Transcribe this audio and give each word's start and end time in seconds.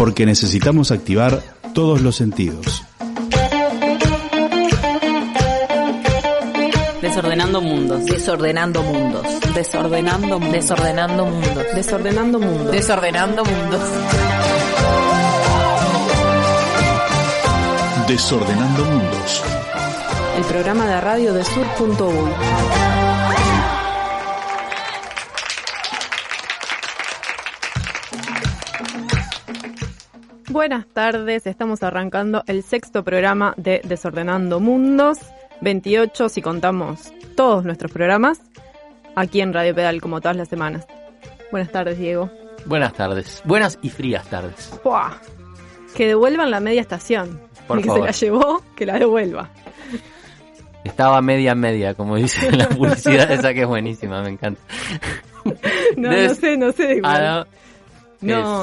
porque 0.00 0.24
necesitamos 0.24 0.92
activar 0.92 1.42
todos 1.74 2.00
los 2.00 2.16
sentidos. 2.16 2.82
Desordenando 7.02 7.60
mundos. 7.60 8.06
Desordenando 8.06 8.82
mundos. 8.82 9.26
Desordenando 9.54 10.40
mundos. 10.40 10.72
Desordenando 10.72 11.26
mundos. 11.26 11.74
Desordenando 11.74 12.38
mundos. 12.40 12.72
Desordenando 12.72 13.44
mundos. 13.44 13.80
Desordenando 18.08 18.84
mundos. 18.86 19.42
El 20.38 20.44
programa 20.44 20.86
de 20.86 20.98
radio 21.02 21.34
de 21.34 21.44
sur.uy. 21.44 23.09
Buenas 30.60 30.86
tardes, 30.88 31.46
estamos 31.46 31.82
arrancando 31.82 32.44
el 32.46 32.62
sexto 32.62 33.02
programa 33.02 33.54
de 33.56 33.80
Desordenando 33.82 34.60
Mundos, 34.60 35.16
28 35.62 36.28
si 36.28 36.42
contamos 36.42 37.14
todos 37.34 37.64
nuestros 37.64 37.90
programas, 37.90 38.42
aquí 39.16 39.40
en 39.40 39.54
Radio 39.54 39.74
Pedal 39.74 40.02
como 40.02 40.20
todas 40.20 40.36
las 40.36 40.48
semanas. 40.48 40.86
Buenas 41.50 41.72
tardes, 41.72 41.98
Diego. 41.98 42.30
Buenas 42.66 42.92
tardes. 42.92 43.40
Buenas 43.46 43.78
y 43.80 43.88
frías 43.88 44.28
tardes. 44.28 44.78
¡Puah! 44.82 45.12
Que 45.96 46.08
devuelvan 46.08 46.50
la 46.50 46.60
media 46.60 46.82
estación. 46.82 47.40
Por 47.66 47.78
El 47.78 47.84
que 47.84 47.88
favor. 47.88 48.12
se 48.12 48.26
la 48.26 48.32
llevó, 48.32 48.62
que 48.76 48.84
la 48.84 48.98
devuelva. 48.98 49.48
Estaba 50.84 51.22
media 51.22 51.54
media, 51.54 51.94
como 51.94 52.16
dice 52.16 52.52
la 52.52 52.68
publicidad 52.68 53.30
esa 53.32 53.54
que 53.54 53.62
es 53.62 53.66
buenísima, 53.66 54.20
me 54.20 54.28
encanta. 54.28 54.60
No, 55.96 56.12
no 56.12 56.34
sé, 56.34 56.58
no 56.58 56.70
sé 56.72 56.96
igual. 56.96 57.16
Ah, 57.16 57.46
no, 57.46 57.60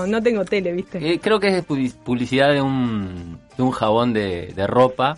es- 0.04 0.10
no 0.10 0.22
tengo 0.22 0.46
tele, 0.46 0.72
¿viste? 0.74 0.98
Eh, 1.14 1.20
creo 1.20 1.40
que 1.40 1.48
es 1.58 1.68
publi- 1.68 1.94
publicidad 1.96 2.52
de 2.54 2.62
un, 2.62 3.40
de 3.58 3.64
un 3.64 3.72
jabón 3.72 4.14
de, 4.14 4.54
de 4.56 4.68
ropa. 4.68 5.18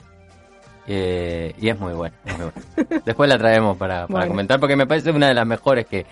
eh, 0.87 1.53
y 1.59 1.69
es 1.69 1.79
muy 1.79 1.93
bueno. 1.93 2.15
es 2.25 2.37
muy 2.37 2.49
bueno. 2.75 3.01
Después 3.05 3.29
la 3.29 3.37
traemos 3.37 3.77
para, 3.77 4.07
para 4.07 4.19
Bueno. 4.21 4.27
comentar 4.29 4.59
porque 4.59 4.75
me 4.75 4.87
parece 4.87 5.11
una 5.11 5.27
de 5.27 5.33
las 5.33 5.45
mejores 5.45 5.85
que 5.85 6.05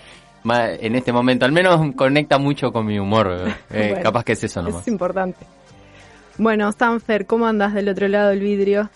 ma- 0.43 0.71
en 0.71 0.95
este 0.95 1.11
momento, 1.11 1.45
al 1.45 1.51
menos 1.51 1.79
conecta 1.95 2.37
mucho 2.37 2.71
con 2.71 2.85
mi 2.85 2.99
humor. 2.99 3.37
eh, 3.39 3.55
Bueno, 3.91 4.03
capaz 4.03 4.23
que 4.23 4.33
es 4.33 4.43
eso 4.43 4.61
nomás. 4.61 4.81
Es 4.81 4.87
importante. 4.87 5.45
Bueno, 6.37 6.71
Sanfer, 6.71 7.25
¿cómo 7.25 7.47
andas 7.47 7.73
del 7.73 7.89
otro 7.89 8.07
lado 8.07 8.29
del 8.29 8.41
vidrio? 8.41 8.89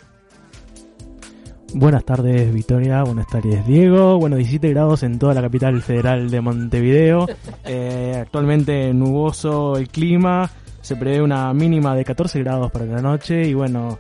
Buenas 1.74 2.04
tardes 2.04 2.54
Victoria, 2.54 3.04
buenas 3.04 3.28
tardes 3.28 3.66
Diego. 3.66 4.20
Bueno, 4.20 4.36
17 4.36 4.70
grados 4.70 5.04
en 5.04 5.18
toda 5.18 5.34
la 5.34 5.42
capital 5.42 5.82
federal 5.82 6.30
de 6.30 6.42
Montevideo. 6.42 7.28
Eh, 7.64 8.18
actualmente 8.20 8.94
nuboso 8.94 9.78
el 9.78 9.88
clima, 9.88 10.50
se 10.82 10.96
prevé 10.96 11.22
una 11.22 11.54
mínima 11.54 11.96
de 11.96 12.04
14 12.04 12.40
grados 12.40 12.72
para 12.72 12.86
la 12.86 13.02
noche 13.02 13.48
y 13.48 13.54
bueno, 13.54 14.00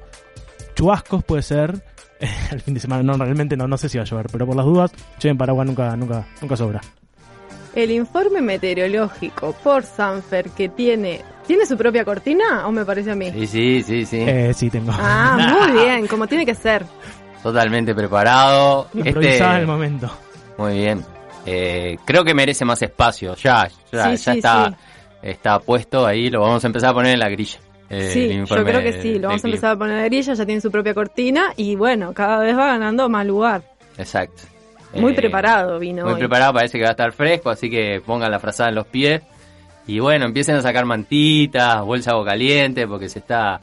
chubascos 0.75 1.23
puede 1.23 1.43
ser. 1.43 1.83
El 2.51 2.59
fin 2.59 2.73
de 2.73 2.79
semana 2.79 3.03
no, 3.03 3.13
realmente 3.23 3.55
no, 3.55 3.67
no 3.67 3.77
sé 3.77 3.87
si 3.87 3.97
va 3.97 4.03
a 4.03 4.07
llover, 4.07 4.27
pero 4.31 4.45
por 4.45 4.55
las 4.55 4.65
dudas, 4.65 4.91
lleven 5.21 5.37
paraguas 5.37 5.67
nunca, 5.67 5.95
nunca, 5.95 6.27
nunca 6.41 6.57
sobra. 6.57 6.81
El 7.73 7.91
informe 7.91 8.41
meteorológico 8.41 9.55
por 9.63 9.83
Sanfer 9.83 10.49
que 10.49 10.69
tiene... 10.69 11.21
¿Tiene 11.47 11.65
su 11.65 11.75
propia 11.75 12.05
cortina 12.05 12.67
o 12.67 12.71
me 12.71 12.85
parece 12.85 13.11
a 13.11 13.15
mí? 13.15 13.31
Sí, 13.31 13.47
sí, 13.47 13.83
sí, 13.83 14.05
sí. 14.05 14.17
Eh, 14.19 14.53
sí, 14.53 14.69
tengo. 14.69 14.91
Ah, 14.93 15.57
muy 15.69 15.81
bien, 15.81 16.07
como 16.07 16.27
tiene 16.27 16.45
que 16.45 16.55
ser. 16.55 16.85
Totalmente 17.43 17.95
preparado. 17.95 18.87
Improvisada 18.93 19.51
Este- 19.53 19.61
el 19.61 19.67
momento. 19.67 20.11
Muy 20.57 20.73
bien. 20.73 21.03
Eh, 21.45 21.97
creo 22.05 22.23
que 22.23 22.33
merece 22.33 22.65
más 22.65 22.81
espacio. 22.81 23.35
Ya, 23.35 23.67
ya, 23.91 24.03
Sí, 24.15 24.23
ya 24.23 24.33
sí, 24.33 24.37
está, 24.37 24.69
sí. 24.69 24.75
está 25.23 25.59
puesto 25.59 26.05
ahí. 26.05 26.29
Lo 26.29 26.41
vamos 26.41 26.63
a 26.63 26.67
empezar 26.67 26.91
a 26.91 26.93
poner 26.93 27.13
en 27.13 27.19
la 27.19 27.29
grilla. 27.29 27.59
eh, 27.89 28.09
sí, 28.13 28.29
yo 28.47 28.55
creo 28.63 28.79
que 28.81 29.01
sí, 29.01 29.19
lo 29.19 29.27
vamos 29.29 29.43
a 29.43 29.47
empezar 29.47 29.71
a 29.71 29.75
poner 29.77 29.95
a 29.97 30.01
la 30.01 30.05
grilla, 30.05 30.33
ya 30.33 30.45
tiene 30.45 30.61
su 30.61 30.71
propia 30.71 30.93
cortina 30.93 31.51
y 31.57 31.75
bueno, 31.75 32.13
cada 32.13 32.39
vez 32.39 32.55
va 32.57 32.67
ganando 32.67 33.09
más 33.09 33.25
lugar. 33.25 33.63
Exacto. 33.97 34.43
Muy 34.93 35.11
Eh, 35.11 35.15
preparado 35.15 35.77
vino 35.79 36.03
Muy 36.03 36.13
hoy. 36.13 36.19
preparado, 36.19 36.53
parece 36.53 36.77
que 36.77 36.83
va 36.83 36.89
a 36.89 36.91
estar 36.91 37.11
fresco, 37.11 37.49
así 37.49 37.69
que 37.69 38.01
pongan 38.05 38.31
la 38.31 38.39
frazada 38.39 38.69
en 38.69 38.75
los 38.75 38.87
pies. 38.87 39.21
Y 39.87 39.99
bueno, 39.99 40.25
empiecen 40.25 40.55
a 40.55 40.61
sacar 40.61 40.85
mantitas, 40.85 41.81
bolsa 41.81 42.11
agua 42.11 42.25
caliente, 42.25 42.87
porque 42.87 43.09
se 43.09 43.19
está. 43.19 43.59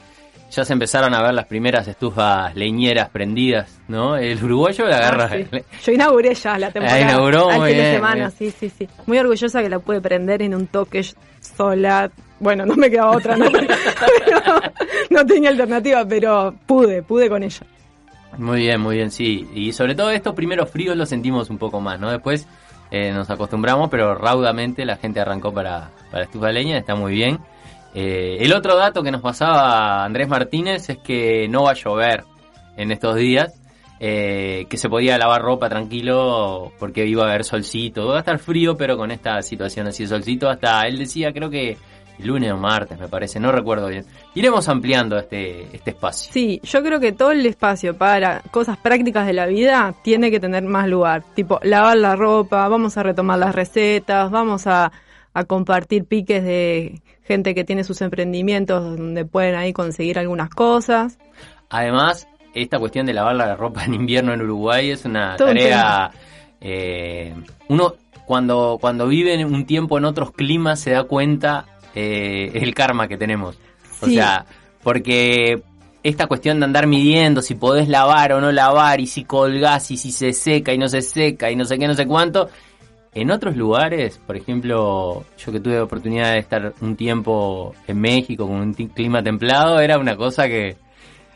Ya 0.51 0.65
se 0.65 0.73
empezaron 0.73 1.13
a 1.13 1.21
ver 1.21 1.33
las 1.33 1.45
primeras 1.45 1.87
estufas 1.87 2.55
leñeras 2.55 3.09
prendidas, 3.09 3.79
¿no? 3.87 4.17
El 4.17 4.43
uruguayo 4.43 4.85
la 4.85 4.97
agarra. 4.97 5.29
Ah, 5.31 5.37
sí. 5.51 5.59
Yo 5.85 5.91
inauguré 5.91 6.33
ya 6.33 6.57
la 6.57 6.71
temporada. 6.71 6.99
La 6.99 7.11
inauguró, 7.11 7.51
muy 7.51 7.73
bien, 7.73 7.93
semana, 7.95 8.23
muy 8.25 8.31
sí, 8.31 8.51
sí, 8.59 8.69
sí. 8.69 8.87
Muy 9.05 9.19
orgullosa 9.19 9.61
que 9.61 9.69
la 9.69 9.79
pude 9.79 10.01
prender 10.01 10.41
en 10.41 10.55
un 10.55 10.67
toque 10.67 11.05
sola. 11.39 12.09
Bueno, 12.39 12.65
no 12.65 12.75
me 12.75 12.89
quedaba 12.89 13.11
otra, 13.11 13.37
¿no? 13.37 13.45
Pero 13.51 14.61
no 15.09 15.25
tenía 15.25 15.49
alternativa, 15.49 16.05
pero 16.05 16.53
pude, 16.65 17.03
pude 17.03 17.29
con 17.29 17.43
ella. 17.43 17.65
Muy 18.37 18.61
bien, 18.61 18.79
muy 18.79 18.95
bien, 18.95 19.11
sí. 19.11 19.47
Y 19.53 19.73
sobre 19.73 19.95
todo 19.95 20.11
estos 20.11 20.33
primeros 20.33 20.69
fríos 20.69 20.95
los 20.95 21.09
sentimos 21.09 21.49
un 21.49 21.57
poco 21.57 21.81
más, 21.81 21.99
¿no? 21.99 22.09
Después 22.11 22.47
eh, 22.91 23.11
nos 23.11 23.29
acostumbramos, 23.29 23.89
pero 23.89 24.15
raudamente 24.15 24.85
la 24.85 24.95
gente 24.97 25.19
arrancó 25.19 25.53
para, 25.53 25.89
para 26.11 26.23
estufa 26.23 26.51
leña, 26.51 26.77
está 26.77 26.95
muy 26.95 27.13
bien. 27.13 27.39
Eh, 27.93 28.37
el 28.39 28.53
otro 28.53 28.75
dato 28.75 29.01
que 29.01 29.11
nos 29.11 29.21
pasaba 29.21 30.03
Andrés 30.03 30.27
Martínez 30.27 30.89
es 30.89 30.97
que 30.99 31.47
no 31.47 31.63
va 31.63 31.71
a 31.71 31.75
llover 31.75 32.23
en 32.77 32.91
estos 32.91 33.15
días, 33.15 33.59
eh, 33.99 34.65
que 34.69 34.77
se 34.77 34.87
podía 34.87 35.17
lavar 35.17 35.41
ropa 35.41 35.67
tranquilo 35.67 36.71
porque 36.79 37.05
iba 37.05 37.23
a 37.23 37.29
haber 37.29 37.43
solcito. 37.43 38.07
Va 38.07 38.17
a 38.17 38.19
estar 38.19 38.39
frío, 38.39 38.77
pero 38.77 38.95
con 38.95 39.11
esta 39.11 39.41
situación 39.41 39.87
así 39.87 40.03
de 40.03 40.09
solcito, 40.09 40.49
hasta 40.49 40.87
él 40.87 40.97
decía, 40.97 41.33
creo 41.33 41.49
que 41.49 41.77
lunes 42.19 42.51
o 42.51 42.57
martes, 42.57 42.99
me 42.99 43.07
parece, 43.07 43.39
no 43.39 43.51
recuerdo 43.51 43.87
bien. 43.87 44.05
Iremos 44.35 44.67
ampliando 44.69 45.17
este, 45.17 45.75
este 45.75 45.91
espacio. 45.91 46.31
Sí, 46.31 46.59
yo 46.63 46.83
creo 46.83 46.99
que 46.99 47.11
todo 47.11 47.31
el 47.31 47.45
espacio 47.45 47.97
para 47.97 48.41
cosas 48.51 48.77
prácticas 48.77 49.25
de 49.25 49.33
la 49.33 49.45
vida 49.45 49.93
tiene 50.03 50.31
que 50.31 50.39
tener 50.39 50.63
más 50.63 50.87
lugar. 50.87 51.23
Tipo, 51.33 51.59
lavar 51.63 51.97
la 51.97 52.15
ropa, 52.15 52.67
vamos 52.67 52.97
a 52.97 53.03
retomar 53.03 53.39
las 53.39 53.55
recetas, 53.55 54.29
vamos 54.31 54.67
a, 54.67 54.91
a 55.33 55.43
compartir 55.45 56.05
piques 56.05 56.43
de 56.43 57.01
gente 57.23 57.53
que 57.55 57.63
tiene 57.63 57.83
sus 57.83 58.01
emprendimientos 58.01 58.83
donde 58.83 59.25
pueden 59.25 59.55
ahí 59.55 59.73
conseguir 59.73 60.17
algunas 60.19 60.49
cosas. 60.49 61.17
Además, 61.69 62.27
esta 62.55 62.79
cuestión 62.79 63.05
de 63.05 63.13
lavar 63.13 63.35
la 63.35 63.55
ropa 63.55 63.85
en 63.85 63.93
invierno 63.93 64.33
en 64.33 64.41
Uruguay 64.41 64.89
es 64.89 65.05
una 65.05 65.35
Todo 65.37 65.49
un 65.49 65.57
tarea. 65.57 66.11
eh, 66.61 67.33
uno 67.67 67.93
cuando 68.25 68.77
cuando 68.81 69.07
vive 69.07 69.43
un 69.45 69.65
tiempo 69.65 69.97
en 69.97 70.05
otros 70.05 70.31
climas 70.31 70.79
se 70.79 70.91
da 70.91 71.03
cuenta 71.03 71.65
eh, 71.95 72.51
el 72.55 72.73
karma 72.75 73.07
que 73.07 73.17
tenemos. 73.17 73.57
O 74.01 74.05
Sí. 74.07 74.15
sea, 74.15 74.45
porque 74.83 75.61
esta 76.03 76.27
cuestión 76.27 76.59
de 76.59 76.65
andar 76.65 76.87
midiendo 76.87 77.41
si 77.41 77.55
podés 77.55 77.89
lavar 77.89 78.31
o 78.33 78.39
no 78.41 78.51
lavar 78.51 78.99
y 79.01 79.07
si 79.07 79.23
colgás 79.25 79.91
y 79.91 79.97
si 79.97 80.11
se 80.11 80.33
seca 80.33 80.73
y 80.73 80.77
no 80.77 80.87
se 80.87 81.01
seca 81.01 81.51
y 81.51 81.55
no 81.55 81.65
sé 81.65 81.77
qué, 81.77 81.87
no 81.87 81.93
sé 81.95 82.05
cuánto. 82.07 82.49
En 83.19 83.31
otros 83.31 83.57
lugares, 83.57 84.17
por 84.25 84.37
ejemplo, 84.37 85.25
yo 85.37 85.51
que 85.51 85.59
tuve 85.59 85.81
oportunidad 85.81 86.31
de 86.31 86.39
estar 86.39 86.73
un 86.79 86.95
tiempo 86.95 87.75
en 87.85 87.99
México 87.99 88.47
con 88.47 88.55
un 88.55 88.73
clima 88.73 89.21
templado, 89.21 89.81
era 89.81 89.99
una 89.99 90.15
cosa 90.15 90.47
que 90.47 90.77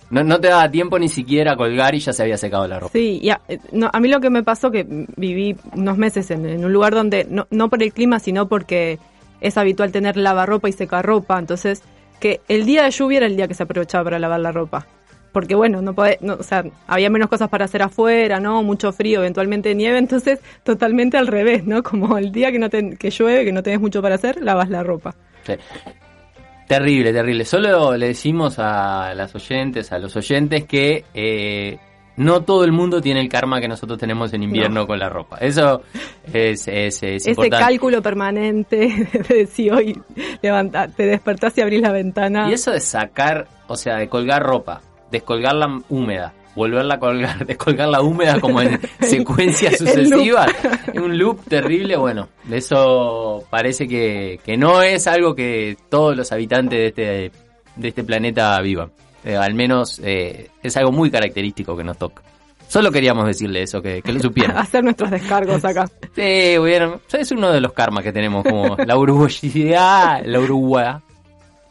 no, 0.10 0.24
no 0.24 0.40
te 0.40 0.48
daba 0.48 0.72
tiempo 0.72 0.98
ni 0.98 1.10
siquiera 1.10 1.54
a 1.54 1.56
colgar 1.58 1.94
y 1.94 2.00
ya 2.00 2.14
se 2.14 2.24
había 2.24 2.38
secado 2.38 2.66
la 2.70 2.80
ropa. 2.80 2.94
Sí, 2.94 3.20
y 3.22 3.30
a, 3.32 3.42
eh, 3.50 3.60
no, 3.74 3.90
a 3.92 4.00
mí 4.00 4.08
lo 4.08 4.22
que 4.22 4.30
me 4.30 4.44
pasó 4.44 4.72
que 4.72 4.86
viví 5.18 5.58
unos 5.76 5.98
meses 5.98 6.32
en, 6.32 6.46
en 6.46 6.64
un 6.64 6.72
lugar 6.72 6.94
donde, 6.94 7.28
no, 7.30 7.48
no 7.50 7.70
por 7.70 7.84
el 7.84 7.92
clima, 7.92 8.20
sino 8.20 8.48
porque 8.48 8.98
es 9.42 9.58
habitual 9.58 9.92
tener 9.92 10.16
lavarropa 10.16 10.70
y 10.70 10.72
secarropa, 10.72 11.38
entonces 11.38 11.84
que 12.22 12.40
el 12.48 12.66
día 12.66 12.84
de 12.84 12.92
lluvia 12.92 13.18
era 13.18 13.26
el 13.26 13.36
día 13.36 13.50
que 13.50 13.56
se 13.56 13.64
aprovechaba 13.64 14.06
para 14.06 14.20
lavar 14.20 14.40
la 14.40 14.54
ropa. 14.54 14.88
Porque 15.34 15.56
bueno, 15.56 15.82
no 15.82 15.94
podés, 15.94 16.22
no, 16.22 16.36
o 16.36 16.44
sea, 16.44 16.64
había 16.88 17.10
menos 17.10 17.28
cosas 17.28 17.50
para 17.50 17.66
hacer 17.66 17.82
afuera, 17.82 18.40
¿no? 18.40 18.64
Mucho 18.64 18.94
frío, 18.94 19.20
eventualmente 19.20 19.76
nieve, 19.76 19.98
entonces 20.06 20.40
totalmente 20.64 21.18
al 21.18 21.28
revés, 21.28 21.66
¿no? 21.66 21.84
Como 21.84 22.18
el 22.18 22.32
día 22.32 22.52
que 22.54 22.60
no 22.60 22.70
te- 22.70 22.96
que 22.98 23.10
llueve, 23.10 23.44
que 23.44 23.52
no 23.52 23.62
tenés 23.64 23.82
mucho 23.82 24.02
para 24.02 24.16
hacer, 24.16 24.42
lavas 24.42 24.70
la 24.70 24.84
ropa. 24.84 25.14
Sí. 25.46 25.54
Terrible, 26.68 27.12
terrible. 27.12 27.44
Solo 27.46 27.98
le 27.98 28.08
decimos 28.08 28.56
a 28.58 29.14
las 29.16 29.36
oyentes, 29.36 29.92
a 29.92 30.00
los 30.00 30.16
oyentes, 30.16 30.64
que 30.66 31.04
eh, 31.14 31.78
no 32.16 32.44
todo 32.44 32.64
el 32.64 32.72
mundo 32.72 33.02
tiene 33.02 33.20
el 33.20 33.28
karma 33.28 33.60
que 33.60 33.68
nosotros 33.68 34.00
tenemos 34.00 34.34
en 34.34 34.44
invierno 34.44 34.88
con 34.88 34.98
la 34.98 35.10
ropa. 35.10 35.38
Eso 35.40 35.82
es, 36.32 36.68
es, 36.68 37.04
es 37.04 37.04
Ese 37.04 37.32
importante. 37.32 37.66
cálculo 37.66 38.02
permanente 38.02 39.10
de 39.30 39.46
si 39.46 39.70
hoy 39.70 40.00
levanta, 40.42 40.88
te 40.88 41.06
despertás 41.06 41.58
y 41.58 41.62
abrís 41.62 41.82
la 41.82 41.92
ventana. 41.92 42.50
Y 42.50 42.54
eso 42.54 42.72
de 42.72 42.80
sacar, 42.80 43.46
o 43.68 43.76
sea, 43.76 43.98
de 43.98 44.08
colgar 44.08 44.42
ropa, 44.42 44.82
descolgarla 45.14 45.80
húmeda, 45.90 46.34
volverla 46.56 46.96
a 46.96 47.00
colgar, 47.00 47.46
descolgarla 47.46 48.02
húmeda 48.02 48.40
como 48.40 48.62
en 48.62 48.80
secuencias 49.00 49.78
sucesivas, 49.78 50.52
un 50.96 51.18
loop 51.18 51.42
terrible, 51.48 51.96
bueno, 51.96 52.30
eso 52.52 53.44
parece 53.50 53.88
que, 53.88 54.40
que 54.44 54.58
no 54.58 54.82
es 54.82 55.06
algo 55.08 55.36
que 55.36 55.78
todos 55.90 56.18
los 56.18 56.32
habitantes 56.32 56.78
de 56.80 56.88
este, 56.88 57.32
de 57.76 57.88
este 57.88 58.04
planeta 58.04 58.60
vivan. 58.62 58.92
Eh, 59.24 59.38
al 59.38 59.54
menos 59.54 60.02
eh, 60.04 60.50
es 60.62 60.76
algo 60.76 60.92
muy 60.92 61.10
característico 61.10 61.78
que 61.78 61.84
nos 61.84 61.98
toca. 61.98 62.24
Solo 62.68 62.92
queríamos 62.92 63.26
decirle 63.26 63.62
eso, 63.62 63.82
que, 63.82 64.02
que 64.02 64.12
lo 64.12 64.20
supieran. 64.20 64.58
hacer 64.58 64.84
nuestros 64.84 65.12
descargos 65.12 65.64
acá. 65.64 65.86
Sí, 66.16 66.58
bueno, 66.58 67.00
es 67.12 67.32
uno 67.32 67.52
de 67.52 67.62
los 67.62 67.72
karmas 67.72 68.04
que 68.04 68.12
tenemos, 68.12 68.44
como 68.44 68.76
la 68.76 68.98
uruguayidad, 68.98 70.26
la 70.26 70.40
uruguaya. 70.40 71.02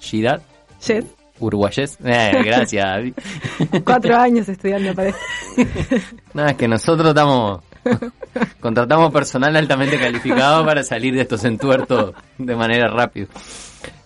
Shidad, 0.01 0.43
Yes, 0.87 1.05
uruguayés. 1.47 1.99
Eh, 2.05 2.43
gracias. 2.45 3.13
cuatro 3.85 4.17
años 4.17 4.49
estudiando 4.49 4.95
para 4.95 5.09
esto. 5.09 5.21
Nada, 6.35 6.51
es 6.51 6.57
que 6.57 6.69
nosotros 6.69 7.09
estamos. 7.09 7.63
Contratamos 8.61 9.13
personal 9.13 9.57
altamente 9.57 9.99
calificado 9.99 10.65
para 10.65 10.83
salir 10.83 11.15
de 11.15 11.23
estos 11.23 11.45
entuertos 11.45 12.15
de 12.39 12.55
manera 12.55 12.89
rápida. 12.89 13.27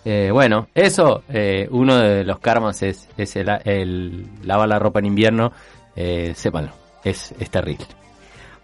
Eh, 0.05 0.29
bueno, 0.31 0.69
eso, 0.73 1.23
eh, 1.29 1.67
uno 1.69 1.97
de 1.97 2.23
los 2.23 2.39
karmas 2.39 2.81
es, 2.81 3.09
es 3.17 3.35
el, 3.35 3.49
el 3.65 4.25
lavar 4.43 4.69
la 4.69 4.79
ropa 4.79 4.99
en 4.99 5.05
invierno. 5.07 5.51
Eh, 5.95 6.33
sépanlo, 6.33 6.71
es, 7.03 7.33
es 7.39 7.49
terrible. 7.49 7.85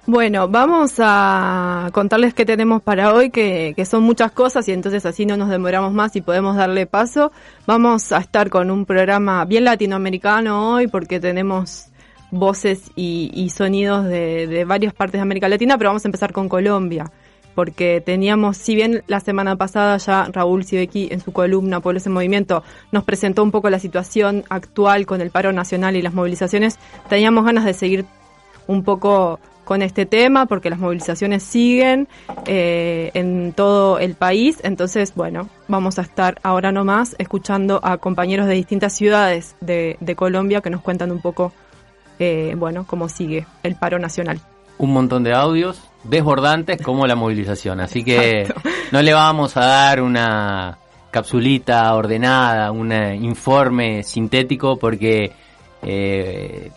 Bueno, 0.05 0.49
vamos 0.49 0.95
a 0.99 1.89
contarles 1.93 2.33
qué 2.33 2.45
tenemos 2.45 2.81
para 2.81 3.13
hoy, 3.13 3.29
que, 3.29 3.71
que 3.73 3.85
son 3.85 4.03
muchas 4.03 4.33
cosas 4.33 4.67
y 4.67 4.73
entonces 4.73 5.05
así 5.05 5.25
no 5.25 5.37
nos 5.37 5.49
demoramos 5.49 5.93
más 5.93 6.13
y 6.17 6.21
podemos 6.21 6.57
darle 6.57 6.85
paso. 6.85 7.31
Vamos 7.65 8.11
a 8.11 8.17
estar 8.17 8.49
con 8.49 8.69
un 8.69 8.85
programa 8.85 9.45
bien 9.45 9.63
latinoamericano 9.63 10.73
hoy 10.73 10.87
porque 10.87 11.21
tenemos 11.21 11.87
voces 12.31 12.91
y, 12.97 13.49
sonidos 13.55 14.03
de, 14.03 14.45
de 14.47 14.65
varias 14.65 14.93
partes 14.93 15.19
de 15.19 15.21
América 15.21 15.47
Latina, 15.47 15.77
pero 15.77 15.91
vamos 15.91 16.03
a 16.03 16.09
empezar 16.09 16.33
con 16.33 16.49
Colombia 16.49 17.09
porque 17.55 18.01
teníamos, 18.05 18.57
si 18.57 18.75
bien 18.75 19.03
la 19.07 19.21
semana 19.21 19.55
pasada 19.55 19.95
ya 19.97 20.27
Raúl 20.33 20.65
Sibeki 20.65 21.09
en 21.11 21.21
su 21.21 21.31
columna 21.31 21.79
Pueblos 21.79 22.05
en 22.07 22.13
Movimiento 22.13 22.63
nos 22.91 23.05
presentó 23.05 23.43
un 23.43 23.51
poco 23.51 23.69
la 23.69 23.79
situación 23.79 24.43
actual 24.49 25.05
con 25.05 25.21
el 25.21 25.29
paro 25.29 25.53
nacional 25.53 25.95
y 25.95 26.01
las 26.01 26.13
movilizaciones, 26.13 26.77
teníamos 27.07 27.45
ganas 27.45 27.63
de 27.63 27.73
seguir 27.73 28.05
un 28.67 28.83
poco 28.83 29.39
con 29.63 29.81
este 29.81 30.05
tema 30.05 30.45
porque 30.45 30.69
las 30.69 30.79
movilizaciones 30.79 31.43
siguen 31.43 32.07
eh, 32.45 33.11
en 33.13 33.53
todo 33.53 33.99
el 33.99 34.15
país. 34.15 34.59
Entonces, 34.63 35.13
bueno, 35.15 35.49
vamos 35.67 35.99
a 35.99 36.01
estar 36.01 36.39
ahora 36.43 36.71
nomás 36.71 37.15
escuchando 37.17 37.79
a 37.83 37.97
compañeros 37.97 38.47
de 38.47 38.53
distintas 38.53 38.93
ciudades 38.93 39.55
de, 39.61 39.97
de 39.99 40.15
Colombia 40.15 40.61
que 40.61 40.69
nos 40.69 40.81
cuentan 40.81 41.11
un 41.11 41.21
poco, 41.21 41.53
eh, 42.19 42.55
bueno, 42.57 42.85
cómo 42.85 43.09
sigue 43.09 43.45
el 43.63 43.75
paro 43.75 43.99
nacional. 43.99 44.39
Un 44.77 44.91
montón 44.91 45.23
de 45.23 45.33
audios 45.33 45.81
desbordantes 46.03 46.81
como 46.81 47.07
la 47.07 47.15
movilización. 47.15 47.79
Así 47.79 48.03
que 48.03 48.51
no 48.91 49.01
le 49.01 49.13
vamos 49.13 49.55
a 49.55 49.65
dar 49.65 50.01
una 50.01 50.77
capsulita 51.11 51.93
ordenada, 51.93 52.71
un 52.71 52.91
informe 52.91 54.03
sintético 54.03 54.77
porque 54.77 55.31
eh, 55.83 56.71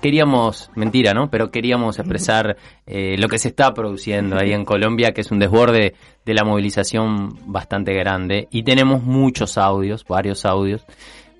queríamos, 0.00 0.70
mentira, 0.74 1.14
¿no? 1.14 1.30
Pero 1.30 1.50
queríamos 1.50 1.98
expresar 1.98 2.56
eh, 2.86 3.16
lo 3.18 3.28
que 3.28 3.38
se 3.38 3.48
está 3.48 3.74
produciendo 3.74 4.36
ahí 4.38 4.52
en 4.52 4.64
Colombia, 4.64 5.12
que 5.12 5.20
es 5.20 5.30
un 5.30 5.38
desborde 5.38 5.94
de 6.24 6.34
la 6.34 6.44
movilización 6.44 7.38
bastante 7.46 7.94
grande. 7.94 8.48
Y 8.50 8.62
tenemos 8.62 9.02
muchos 9.02 9.58
audios, 9.58 10.04
varios 10.08 10.44
audios, 10.44 10.84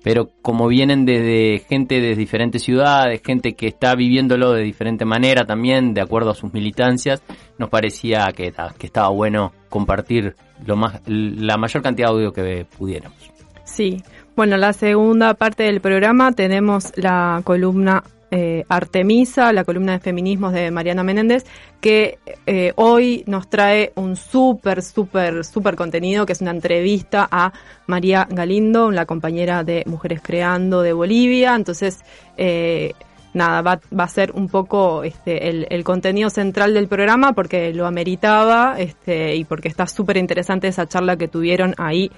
pero 0.03 0.29
como 0.41 0.67
vienen 0.67 1.05
desde 1.05 1.59
gente 1.67 1.99
de 1.99 2.15
diferentes 2.15 2.63
ciudades, 2.63 3.21
gente 3.25 3.53
que 3.53 3.67
está 3.67 3.95
viviéndolo 3.95 4.53
de 4.53 4.63
diferente 4.63 5.05
manera 5.05 5.45
también, 5.45 5.93
de 5.93 6.01
acuerdo 6.01 6.31
a 6.31 6.35
sus 6.35 6.53
militancias, 6.53 7.21
nos 7.57 7.69
parecía 7.69 8.27
que, 8.35 8.53
que 8.77 8.87
estaba 8.87 9.09
bueno 9.09 9.51
compartir 9.69 10.35
lo 10.65 10.75
más, 10.75 11.01
la 11.05 11.57
mayor 11.57 11.83
cantidad 11.83 12.09
de 12.09 12.13
audio 12.13 12.33
que 12.33 12.65
pudiéramos. 12.77 13.17
Sí, 13.65 14.01
bueno, 14.35 14.57
la 14.57 14.73
segunda 14.73 15.33
parte 15.33 15.63
del 15.63 15.81
programa 15.81 16.31
tenemos 16.31 16.93
la 16.95 17.41
columna 17.43 18.03
eh, 18.31 18.63
Artemisa, 18.69 19.51
la 19.53 19.63
columna 19.63 19.93
de 19.93 19.99
feminismos 19.99 20.53
de 20.53 20.71
Mariana 20.71 21.03
Menéndez, 21.03 21.45
que 21.81 22.19
eh, 22.45 22.73
hoy 22.75 23.23
nos 23.27 23.49
trae 23.49 23.91
un 23.95 24.15
súper, 24.15 24.83
súper, 24.83 25.43
súper 25.43 25.75
contenido, 25.75 26.25
que 26.25 26.33
es 26.33 26.41
una 26.41 26.51
entrevista 26.51 27.27
a 27.31 27.51
María 27.87 28.27
Galindo, 28.29 28.91
la 28.91 29.05
compañera 29.05 29.63
de 29.63 29.83
Mujeres 29.87 30.21
Creando 30.21 30.81
de 30.81 30.93
Bolivia. 30.93 31.55
Entonces, 31.55 31.99
eh, 32.37 32.93
nada, 33.33 33.61
va, 33.61 34.03
a 34.03 34.07
ser 34.07 34.31
un 34.33 34.47
poco 34.47 35.03
este, 35.03 35.49
el, 35.49 35.67
el, 35.69 35.83
contenido 35.83 36.29
central 36.29 36.73
del 36.73 36.87
programa 36.87 37.33
porque 37.33 37.73
lo 37.73 37.85
ameritaba 37.85 38.75
este, 38.77 39.35
y 39.35 39.43
porque 39.43 39.67
está 39.67 39.87
súper 39.87 40.17
interesante 40.17 40.67
esa 40.67 40.87
charla 40.87 41.17
que 41.17 41.27
tuvieron 41.27 41.73
ahí 41.77 42.11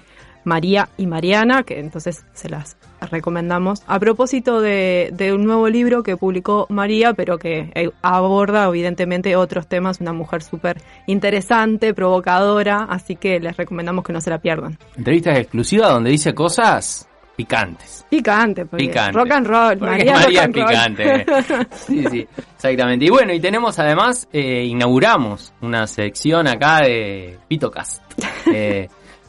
María 0.44 0.88
y 0.96 1.06
Mariana, 1.06 1.62
que 1.62 1.78
entonces 1.78 2.24
se 2.32 2.48
las 2.48 2.76
recomendamos. 3.10 3.82
A 3.86 3.98
propósito 3.98 4.60
de, 4.60 5.10
de, 5.12 5.32
un 5.32 5.44
nuevo 5.44 5.68
libro 5.68 6.02
que 6.02 6.16
publicó 6.16 6.66
María, 6.68 7.14
pero 7.14 7.38
que 7.38 7.92
aborda 8.02 8.66
evidentemente 8.68 9.36
otros 9.36 9.66
temas, 9.66 10.00
una 10.00 10.12
mujer 10.12 10.42
súper 10.42 10.80
interesante, 11.06 11.94
provocadora, 11.94 12.86
así 12.88 13.16
que 13.16 13.40
les 13.40 13.56
recomendamos 13.56 14.04
que 14.04 14.12
no 14.12 14.20
se 14.20 14.30
la 14.30 14.38
pierdan. 14.38 14.78
Entrevistas 14.96 15.38
exclusivas 15.38 15.90
donde 15.90 16.10
dice 16.10 16.34
cosas 16.34 17.08
picantes. 17.36 18.04
Picante, 18.08 18.66
porque 18.66 18.86
Picante. 18.86 19.18
rock 19.18 19.30
and 19.32 19.46
roll. 19.46 19.80
María, 19.80 20.14
María 20.14 20.46
rock 20.46 20.56
es 20.56 20.62
roll. 20.62 20.68
picante. 20.68 21.26
sí, 21.76 22.04
sí, 22.10 22.28
exactamente. 22.54 23.04
Y 23.06 23.10
bueno, 23.10 23.32
y 23.32 23.40
tenemos 23.40 23.78
además, 23.78 24.28
eh, 24.32 24.64
inauguramos 24.64 25.52
una 25.60 25.86
sección 25.86 26.46
acá 26.46 26.80
de 26.82 27.38
VitoCast. 27.48 28.02
Eh, 28.54 28.88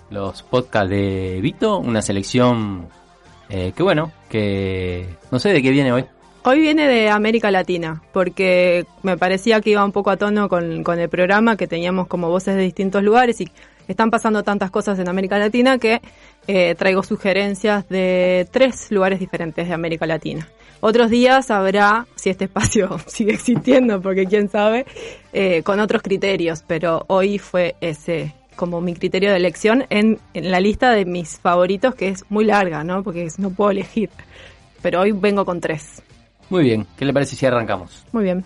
los 0.09 0.43
podcasts 0.43 0.89
de 0.89 1.39
Vito, 1.41 1.77
una 1.77 2.01
selección 2.01 2.89
eh, 3.53 3.71
que 3.75 3.83
bueno, 3.83 4.11
que 4.29 5.05
no 5.31 5.37
sé 5.37 5.53
de 5.53 5.61
qué 5.61 5.69
viene 5.69 5.93
hoy. 5.93 6.05
Hoy 6.43 6.59
viene 6.59 6.87
de 6.87 7.09
América 7.09 7.51
Latina, 7.51 8.01
porque 8.11 8.85
me 9.03 9.15
parecía 9.15 9.61
que 9.61 9.69
iba 9.69 9.85
un 9.85 9.91
poco 9.91 10.09
a 10.09 10.17
tono 10.17 10.49
con, 10.49 10.83
con, 10.83 10.99
el 10.99 11.07
programa, 11.07 11.55
que 11.55 11.67
teníamos 11.67 12.07
como 12.07 12.29
voces 12.29 12.55
de 12.55 12.63
distintos 12.63 13.03
lugares 13.03 13.39
y 13.39 13.49
están 13.87 14.09
pasando 14.09 14.43
tantas 14.43 14.71
cosas 14.71 14.97
en 14.97 15.07
América 15.07 15.37
Latina 15.37 15.77
que 15.77 16.01
eh, 16.47 16.73
traigo 16.75 17.03
sugerencias 17.03 17.87
de 17.89 18.47
tres 18.51 18.91
lugares 18.91 19.19
diferentes 19.19 19.67
de 19.67 19.73
América 19.73 20.07
Latina. 20.07 20.49
Otros 20.81 21.11
días 21.11 21.51
habrá, 21.51 22.07
si 22.15 22.31
este 22.31 22.45
espacio 22.45 22.97
sigue 23.05 23.33
existiendo, 23.33 24.01
porque 24.01 24.25
quién 24.25 24.49
sabe, 24.49 24.87
eh, 25.31 25.61
con 25.61 25.79
otros 25.79 26.01
criterios, 26.01 26.63
pero 26.65 27.05
hoy 27.07 27.37
fue 27.37 27.75
ese 27.81 28.33
como 28.55 28.81
mi 28.81 28.93
criterio 28.93 29.31
de 29.31 29.37
elección 29.37 29.85
en, 29.89 30.19
en, 30.33 30.51
la 30.51 30.59
lista 30.59 30.91
de 30.91 31.05
mis 31.05 31.39
favoritos, 31.39 31.95
que 31.95 32.09
es 32.09 32.23
muy 32.29 32.45
larga, 32.45 32.83
¿no? 32.83 33.03
Porque 33.03 33.27
no 33.37 33.49
puedo 33.49 33.71
elegir. 33.71 34.09
Pero 34.81 35.01
hoy 35.01 35.11
vengo 35.11 35.45
con 35.45 35.59
tres. 35.61 36.01
Muy 36.49 36.63
bien, 36.63 36.85
¿qué 36.97 37.05
le 37.05 37.13
parece 37.13 37.35
si 37.35 37.45
arrancamos? 37.45 38.05
Muy 38.11 38.23
bien. 38.23 38.45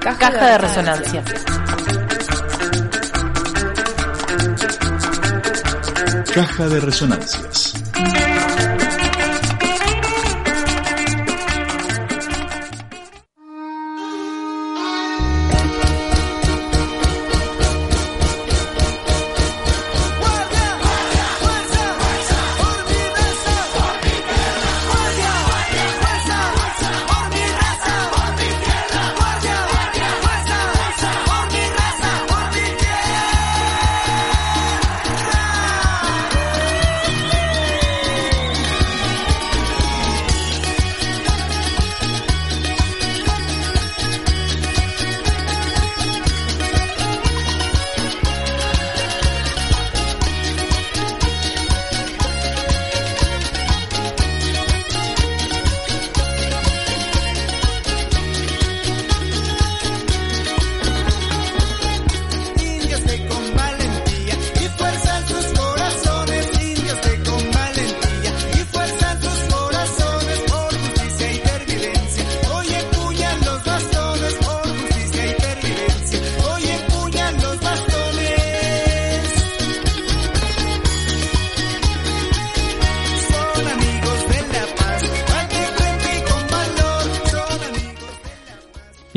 Caja, 0.00 0.18
Caja 0.18 0.46
de 0.50 0.58
resonancia. 0.58 1.24
Caja 6.34 6.68
de 6.68 6.80
resonancias. 6.80 7.74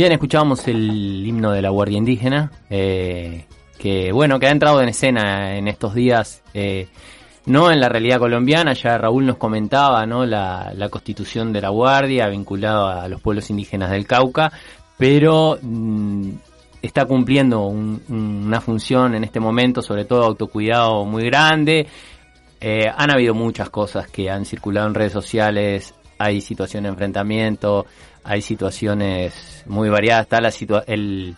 Bien, 0.06 0.14
escuchábamos 0.14 0.68
el 0.68 1.26
himno 1.26 1.52
de 1.52 1.64
la 1.64 1.72
Guardia 1.72 1.98
Indígena, 1.98 2.52
eh, 2.70 3.48
que, 3.80 4.12
bueno, 4.12 4.40
que 4.40 4.46
ha 4.46 4.52
entrado 4.52 4.80
en 4.80 4.90
escena 4.90 5.58
en 5.58 5.68
estos 5.68 5.96
días, 5.96 6.44
eh, 6.54 6.90
no 7.48 7.72
en 7.72 7.80
la 7.80 7.90
realidad 7.90 8.20
colombiana, 8.20 8.74
ya 8.74 9.00
Raúl 9.00 9.26
nos 9.26 9.38
comentaba. 9.38 10.06
La, 10.06 10.90
constitución 10.92 11.52
de 11.52 11.62
la 11.62 11.70
Guardia 11.70 12.28
vinculada 12.28 13.02
a 13.02 13.08
los 13.08 13.20
pueblos 13.20 13.50
indígenas 13.50 13.90
del 13.90 14.06
Cauca, 14.06 14.52
pero 14.96 15.58
mm, 15.60 16.30
está 16.84 17.06
cumpliendo 17.06 17.66
un- 17.66 18.00
una 18.08 18.62
función 18.62 19.16
en 19.16 19.24
este 19.24 19.40
momento, 19.40 19.82
sobre 19.82 20.06
todo 20.06 20.24
autocuidado 20.24 21.04
muy 21.06 21.24
grande. 21.24 21.88
Eh, 22.62 22.86
han 22.96 23.10
habido 23.10 23.34
muchas 23.34 23.72
cosas 23.72 24.08
que 24.08 24.30
han 24.30 24.46
circulado 24.46 24.86
en 24.86 24.94
redes 24.94 25.14
sociales, 25.14 25.96
hay 26.20 26.42
situaciones 26.42 26.90
de 26.90 26.94
enfrentamiento, 26.94 27.88
hay 28.26 28.42
situaciones 28.42 29.64
muy 29.68 29.90
variadas, 29.90 30.24
está 30.24 30.42
la, 30.42 30.50
situa- 30.50 30.84
el, 30.88 31.36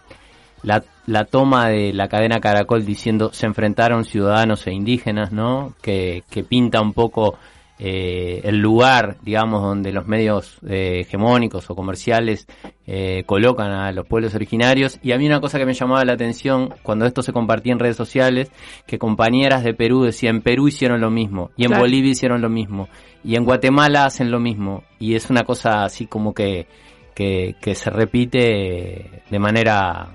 la, 0.63 0.83
la 1.05 1.25
toma 1.25 1.69
de 1.69 1.93
la 1.93 2.07
cadena 2.07 2.39
Caracol 2.39 2.85
diciendo 2.85 3.29
se 3.33 3.45
enfrentaron 3.45 4.05
ciudadanos 4.05 4.65
e 4.67 4.71
indígenas, 4.73 5.31
¿no? 5.31 5.73
Que, 5.81 6.23
que 6.29 6.43
pinta 6.43 6.81
un 6.81 6.93
poco 6.93 7.37
eh, 7.79 8.41
el 8.43 8.57
lugar, 8.57 9.17
digamos, 9.21 9.61
donde 9.61 9.91
los 9.91 10.07
medios 10.07 10.57
eh, 10.67 11.01
hegemónicos 11.01 11.69
o 11.69 11.75
comerciales 11.75 12.47
eh, 12.87 13.21
colocan 13.27 13.69
a 13.71 13.91
los 13.91 14.07
pueblos 14.07 14.33
originarios. 14.33 14.97
Y 15.03 15.11
a 15.11 15.17
mí 15.19 15.27
una 15.27 15.39
cosa 15.41 15.59
que 15.59 15.65
me 15.67 15.75
llamaba 15.75 16.03
la 16.03 16.13
atención 16.13 16.73
cuando 16.81 17.05
esto 17.05 17.21
se 17.21 17.33
compartía 17.33 17.73
en 17.73 17.79
redes 17.79 17.95
sociales, 17.95 18.51
que 18.87 18.97
compañeras 18.97 19.63
de 19.63 19.75
Perú 19.75 20.03
decían, 20.03 20.37
en 20.37 20.41
Perú 20.41 20.67
hicieron 20.67 20.99
lo 21.01 21.11
mismo, 21.11 21.51
y 21.55 21.63
en 21.65 21.67
Claro. 21.69 21.83
Bolivia 21.83 22.11
hicieron 22.11 22.41
lo 22.41 22.49
mismo, 22.49 22.89
y 23.27 23.35
en 23.35 23.43
Guatemala 23.43 24.05
hacen 24.05 24.31
lo 24.31 24.39
mismo. 24.39 24.85
Y 24.99 25.15
es 25.15 25.29
una 25.29 25.43
cosa 25.43 25.83
así 25.83 26.07
como 26.07 26.33
que, 26.33 26.65
que, 27.13 27.55
se 27.75 27.89
repite 27.89 29.21
de 29.29 29.39
manera, 29.39 30.07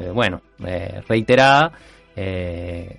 eh, 0.00 0.08
bueno, 0.10 0.40
eh, 0.64 1.02
reiterada. 1.06 1.72
eh, 2.16 2.96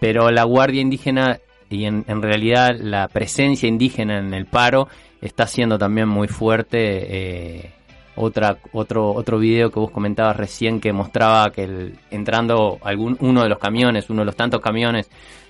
pero 0.00 0.28
la 0.32 0.42
Guardia 0.42 0.80
Indígena 0.80 1.38
y 1.70 1.84
en, 1.84 2.04
en 2.08 2.20
realidad 2.20 2.70
la 2.80 3.06
presencia 3.06 3.68
indígena 3.68 4.18
en 4.18 4.34
el 4.34 4.46
paro 4.46 4.88
está 5.22 5.46
siendo 5.46 5.78
también 5.78 6.08
muy 6.08 6.26
fuerte. 6.26 7.72
otra, 8.16 8.58
otro, 8.72 9.12
otro 9.12 9.38
video 9.38 9.70
que 9.70 9.78
vos 9.78 9.92
comentabas 9.92 10.36
recién 10.36 10.80
que 10.80 10.92
mostraba 10.92 11.50
que 11.52 11.62
el- 11.62 11.98
entrando 12.10 12.78
algún, 12.82 13.16
uno 13.20 13.44
de 13.44 13.48
los 13.48 13.58
camiones, 13.58 14.10
uno 14.10 14.22
de 14.22 14.26
los 14.26 14.36
tantos 14.36 14.60
camiones, 14.60 15.08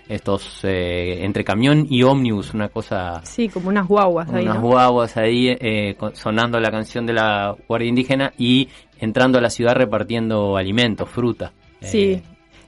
estos 0.08 0.60
eh, 0.64 1.24
entre 1.24 1.44
camión 1.44 1.86
y 1.88 2.02
ómnibus, 2.02 2.52
una 2.54 2.68
cosa 2.68 3.20
Sí, 3.24 3.48
como 3.48 3.68
unas 3.68 3.86
guaguas 3.88 4.32
ahí, 4.32 4.44
unas 4.44 4.56
¿no? 4.56 4.68
guaguas 4.68 5.16
ahí 5.16 5.48
eh, 5.48 5.96
sonando 6.12 6.60
la 6.60 6.70
canción 6.70 7.06
de 7.06 7.14
la 7.14 7.56
Guardia 7.66 7.88
Indígena 7.88 8.32
y 8.36 8.68
entrando 8.98 9.38
a 9.38 9.40
la 9.40 9.50
ciudad 9.50 9.74
repartiendo 9.74 10.56
alimentos, 10.56 11.08
fruta. 11.08 11.52
Sí. 11.80 12.12
Eh, 12.12 12.22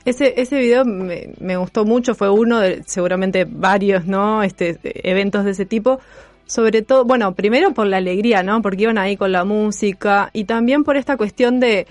Ese, 0.05 0.41
ese 0.41 0.59
video 0.59 0.85
me, 0.85 1.31
me 1.41 1.57
gustó 1.57 1.85
mucho, 1.85 2.15
fue 2.15 2.31
uno 2.31 2.61
de 2.61 2.83
seguramente 2.87 3.45
varios, 3.45 4.07
¿no? 4.07 4.43
Este, 4.43 4.79
eventos 5.09 5.45
de 5.45 5.51
ese 5.51 5.67
tipo. 5.67 6.01
Sobre 6.49 6.83
todo, 6.83 7.05
bueno, 7.05 7.35
primero 7.35 7.73
por 7.75 7.89
la 7.89 7.97
alegría, 7.97 8.45
¿no? 8.45 8.63
Porque 8.63 8.85
iban 8.85 8.99
ahí 8.99 9.17
con 9.17 9.33
la 9.33 9.45
música 9.45 10.31
y 10.33 10.45
también 10.45 10.85
por 10.85 10.97
esta 10.97 11.17
cuestión 11.17 11.59
de, 11.59 11.89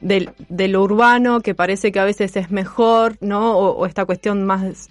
del- 0.00 0.30
de 0.48 0.68
lo 0.68 0.82
urbano 0.82 1.40
que 1.40 1.54
parece 1.54 1.92
que 1.92 2.00
a 2.00 2.04
veces 2.04 2.36
es 2.36 2.50
mejor, 2.50 3.16
¿no? 3.20 3.56
O, 3.58 3.70
o 3.76 3.86
esta 3.86 4.04
cuestión 4.04 4.44
más 4.44 4.88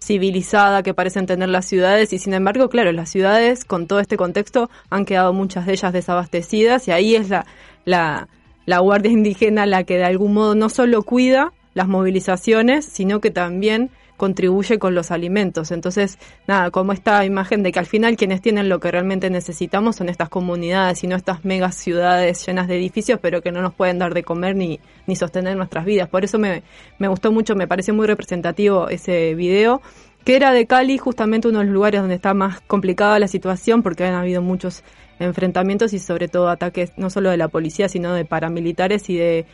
civilizada 0.00 0.82
que 0.82 0.94
parecen 0.94 1.26
tener 1.26 1.48
las 1.48 1.64
ciudades 1.66 2.12
y 2.12 2.18
sin 2.18 2.34
embargo, 2.34 2.68
claro, 2.68 2.90
las 2.92 3.08
ciudades 3.08 3.64
con 3.64 3.86
todo 3.86 4.00
este 4.00 4.16
contexto 4.16 4.68
han 4.90 5.04
quedado 5.04 5.32
muchas 5.32 5.64
de 5.66 5.72
ellas 5.74 5.92
desabastecidas 5.92 6.88
y 6.88 6.90
ahí 6.90 7.14
es 7.14 7.28
la, 7.28 7.46
la, 7.84 8.28
la 8.66 8.78
Guardia 8.80 9.12
Indígena 9.12 9.64
la 9.66 9.84
que 9.84 9.98
de 9.98 10.04
algún 10.04 10.34
modo 10.34 10.54
no 10.54 10.68
solo 10.68 11.02
cuida 11.02 11.52
las 11.74 11.88
movilizaciones, 11.88 12.84
sino 12.84 13.20
que 13.20 13.30
también 13.30 13.90
contribuye 14.22 14.78
con 14.78 14.94
los 14.94 15.10
alimentos. 15.10 15.72
Entonces, 15.72 16.16
nada, 16.46 16.70
como 16.70 16.92
esta 16.92 17.24
imagen 17.24 17.64
de 17.64 17.72
que 17.72 17.80
al 17.80 17.86
final 17.86 18.16
quienes 18.16 18.40
tienen 18.40 18.68
lo 18.68 18.78
que 18.78 18.88
realmente 18.92 19.30
necesitamos 19.30 19.96
son 19.96 20.08
estas 20.08 20.28
comunidades 20.28 21.02
y 21.02 21.08
no 21.08 21.16
estas 21.16 21.44
megas 21.44 21.74
ciudades 21.74 22.46
llenas 22.46 22.68
de 22.68 22.76
edificios, 22.76 23.18
pero 23.20 23.42
que 23.42 23.50
no 23.50 23.60
nos 23.62 23.74
pueden 23.74 23.98
dar 23.98 24.14
de 24.14 24.22
comer 24.22 24.54
ni, 24.54 24.78
ni 25.08 25.16
sostener 25.16 25.56
nuestras 25.56 25.84
vidas. 25.84 26.08
Por 26.08 26.22
eso 26.22 26.38
me, 26.38 26.62
me 27.00 27.08
gustó 27.08 27.32
mucho, 27.32 27.56
me 27.56 27.66
pareció 27.66 27.94
muy 27.94 28.06
representativo 28.06 28.88
ese 28.90 29.34
video, 29.34 29.82
que 30.24 30.36
era 30.36 30.52
de 30.52 30.68
Cali, 30.68 30.98
justamente 30.98 31.48
uno 31.48 31.58
de 31.58 31.64
los 31.64 31.74
lugares 31.74 32.00
donde 32.00 32.14
está 32.14 32.32
más 32.32 32.60
complicada 32.60 33.18
la 33.18 33.26
situación, 33.26 33.82
porque 33.82 34.04
han 34.04 34.14
habido 34.14 34.40
muchos 34.40 34.84
enfrentamientos 35.18 35.94
y 35.94 35.98
sobre 35.98 36.28
todo 36.28 36.48
ataques 36.48 36.92
no 36.96 37.10
solo 37.10 37.28
de 37.30 37.38
la 37.38 37.48
policía, 37.48 37.88
sino 37.88 38.14
de 38.14 38.24
paramilitares 38.24 39.10
y 39.10 39.16
de 39.16 39.46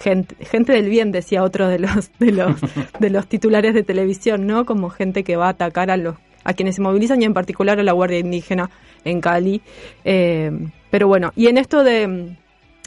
gente, 0.00 0.72
del 0.72 0.88
bien, 0.88 1.12
decía 1.12 1.42
otro 1.42 1.68
de 1.68 1.78
los, 1.78 2.10
de 2.18 2.32
los, 2.32 2.54
de 3.00 3.10
los 3.10 3.26
titulares 3.26 3.74
de 3.74 3.82
televisión, 3.82 4.46
¿no? 4.46 4.64
Como 4.66 4.90
gente 4.90 5.24
que 5.24 5.36
va 5.36 5.46
a 5.46 5.50
atacar 5.50 5.90
a 5.90 5.96
los, 5.96 6.16
a 6.44 6.52
quienes 6.54 6.76
se 6.76 6.82
movilizan 6.82 7.22
y 7.22 7.24
en 7.24 7.34
particular 7.34 7.78
a 7.78 7.82
la 7.82 7.92
Guardia 7.92 8.18
Indígena 8.18 8.70
en 9.04 9.20
Cali. 9.20 9.62
Eh, 10.04 10.50
pero 10.90 11.08
bueno, 11.08 11.32
y 11.36 11.46
en 11.48 11.58
esto 11.58 11.82
de, 11.82 12.36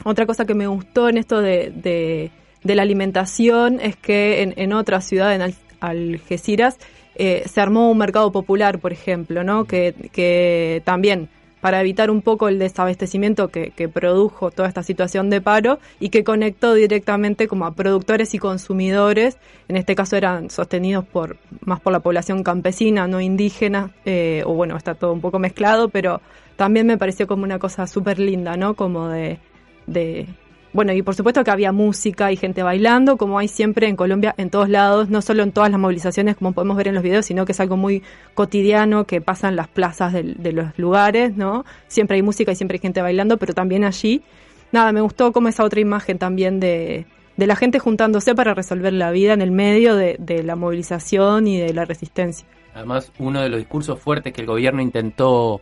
otra 0.04 0.26
cosa 0.26 0.44
que 0.46 0.54
me 0.54 0.66
gustó 0.66 1.08
en 1.08 1.18
esto 1.18 1.40
de, 1.40 1.70
de, 1.74 2.30
de 2.64 2.74
la 2.74 2.82
alimentación 2.82 3.80
es 3.80 3.96
que 3.96 4.42
en, 4.42 4.54
en 4.56 4.72
otra 4.72 5.00
ciudad, 5.00 5.34
en 5.34 5.42
Al- 5.42 5.54
Algeciras, 5.80 6.78
eh, 7.16 7.42
se 7.46 7.60
armó 7.60 7.90
un 7.90 7.98
mercado 7.98 8.32
popular, 8.32 8.78
por 8.78 8.92
ejemplo, 8.92 9.44
¿no? 9.44 9.64
Que, 9.64 9.94
que 10.12 10.80
también 10.84 11.28
para 11.60 11.80
evitar 11.80 12.10
un 12.10 12.22
poco 12.22 12.48
el 12.48 12.58
desabastecimiento 12.58 13.48
que, 13.48 13.70
que 13.70 13.88
produjo 13.88 14.50
toda 14.50 14.68
esta 14.68 14.82
situación 14.82 15.30
de 15.30 15.40
paro 15.40 15.78
y 15.98 16.08
que 16.08 16.24
conectó 16.24 16.74
directamente 16.74 17.48
como 17.48 17.66
a 17.66 17.74
productores 17.74 18.34
y 18.34 18.38
consumidores, 18.38 19.38
en 19.68 19.76
este 19.76 19.94
caso 19.94 20.16
eran 20.16 20.50
sostenidos 20.50 21.04
por 21.04 21.36
más 21.60 21.80
por 21.80 21.92
la 21.92 22.00
población 22.00 22.42
campesina, 22.42 23.06
no 23.06 23.20
indígena, 23.20 23.90
eh, 24.04 24.42
o 24.46 24.54
bueno, 24.54 24.76
está 24.76 24.94
todo 24.94 25.12
un 25.12 25.20
poco 25.20 25.38
mezclado, 25.38 25.88
pero 25.88 26.20
también 26.56 26.86
me 26.86 26.98
pareció 26.98 27.26
como 27.26 27.44
una 27.44 27.58
cosa 27.58 27.86
súper 27.86 28.18
linda, 28.18 28.56
¿no? 28.56 28.74
Como 28.74 29.08
de, 29.08 29.38
de, 29.86 30.26
bueno, 30.72 30.92
y 30.92 31.02
por 31.02 31.14
supuesto 31.14 31.42
que 31.42 31.50
había 31.50 31.72
música 31.72 32.30
y 32.30 32.36
gente 32.36 32.62
bailando, 32.62 33.16
como 33.16 33.38
hay 33.38 33.48
siempre 33.48 33.88
en 33.88 33.96
Colombia, 33.96 34.34
en 34.36 34.50
todos 34.50 34.68
lados, 34.68 35.10
no 35.10 35.20
solo 35.20 35.42
en 35.42 35.50
todas 35.50 35.70
las 35.70 35.80
movilizaciones 35.80 36.36
como 36.36 36.52
podemos 36.52 36.76
ver 36.76 36.88
en 36.88 36.94
los 36.94 37.02
videos, 37.02 37.26
sino 37.26 37.44
que 37.44 37.52
es 37.52 37.60
algo 37.60 37.76
muy 37.76 38.02
cotidiano 38.34 39.04
que 39.04 39.20
pasa 39.20 39.48
en 39.48 39.56
las 39.56 39.66
plazas 39.66 40.12
de, 40.12 40.52
los 40.52 40.78
lugares, 40.78 41.36
¿no? 41.36 41.64
Siempre 41.88 42.16
hay 42.16 42.22
música 42.22 42.52
y 42.52 42.56
siempre 42.56 42.76
hay 42.76 42.80
gente 42.80 43.02
bailando, 43.02 43.36
pero 43.36 43.52
también 43.52 43.84
allí, 43.84 44.22
nada, 44.70 44.92
me 44.92 45.00
gustó 45.00 45.32
como 45.32 45.48
esa 45.48 45.64
otra 45.64 45.80
imagen 45.80 46.18
también 46.18 46.60
de, 46.60 47.06
de 47.36 47.46
la 47.46 47.56
gente 47.56 47.80
juntándose 47.80 48.34
para 48.34 48.54
resolver 48.54 48.92
la 48.92 49.10
vida 49.10 49.32
en 49.32 49.42
el 49.42 49.50
medio 49.50 49.96
de, 49.96 50.16
de 50.20 50.44
la 50.44 50.54
movilización 50.54 51.48
y 51.48 51.58
de 51.58 51.74
la 51.74 51.84
resistencia. 51.84 52.46
Además, 52.74 53.10
uno 53.18 53.40
de 53.40 53.48
los 53.48 53.58
discursos 53.58 53.98
fuertes 53.98 54.32
que 54.32 54.42
el 54.42 54.46
gobierno 54.46 54.80
intentó 54.80 55.60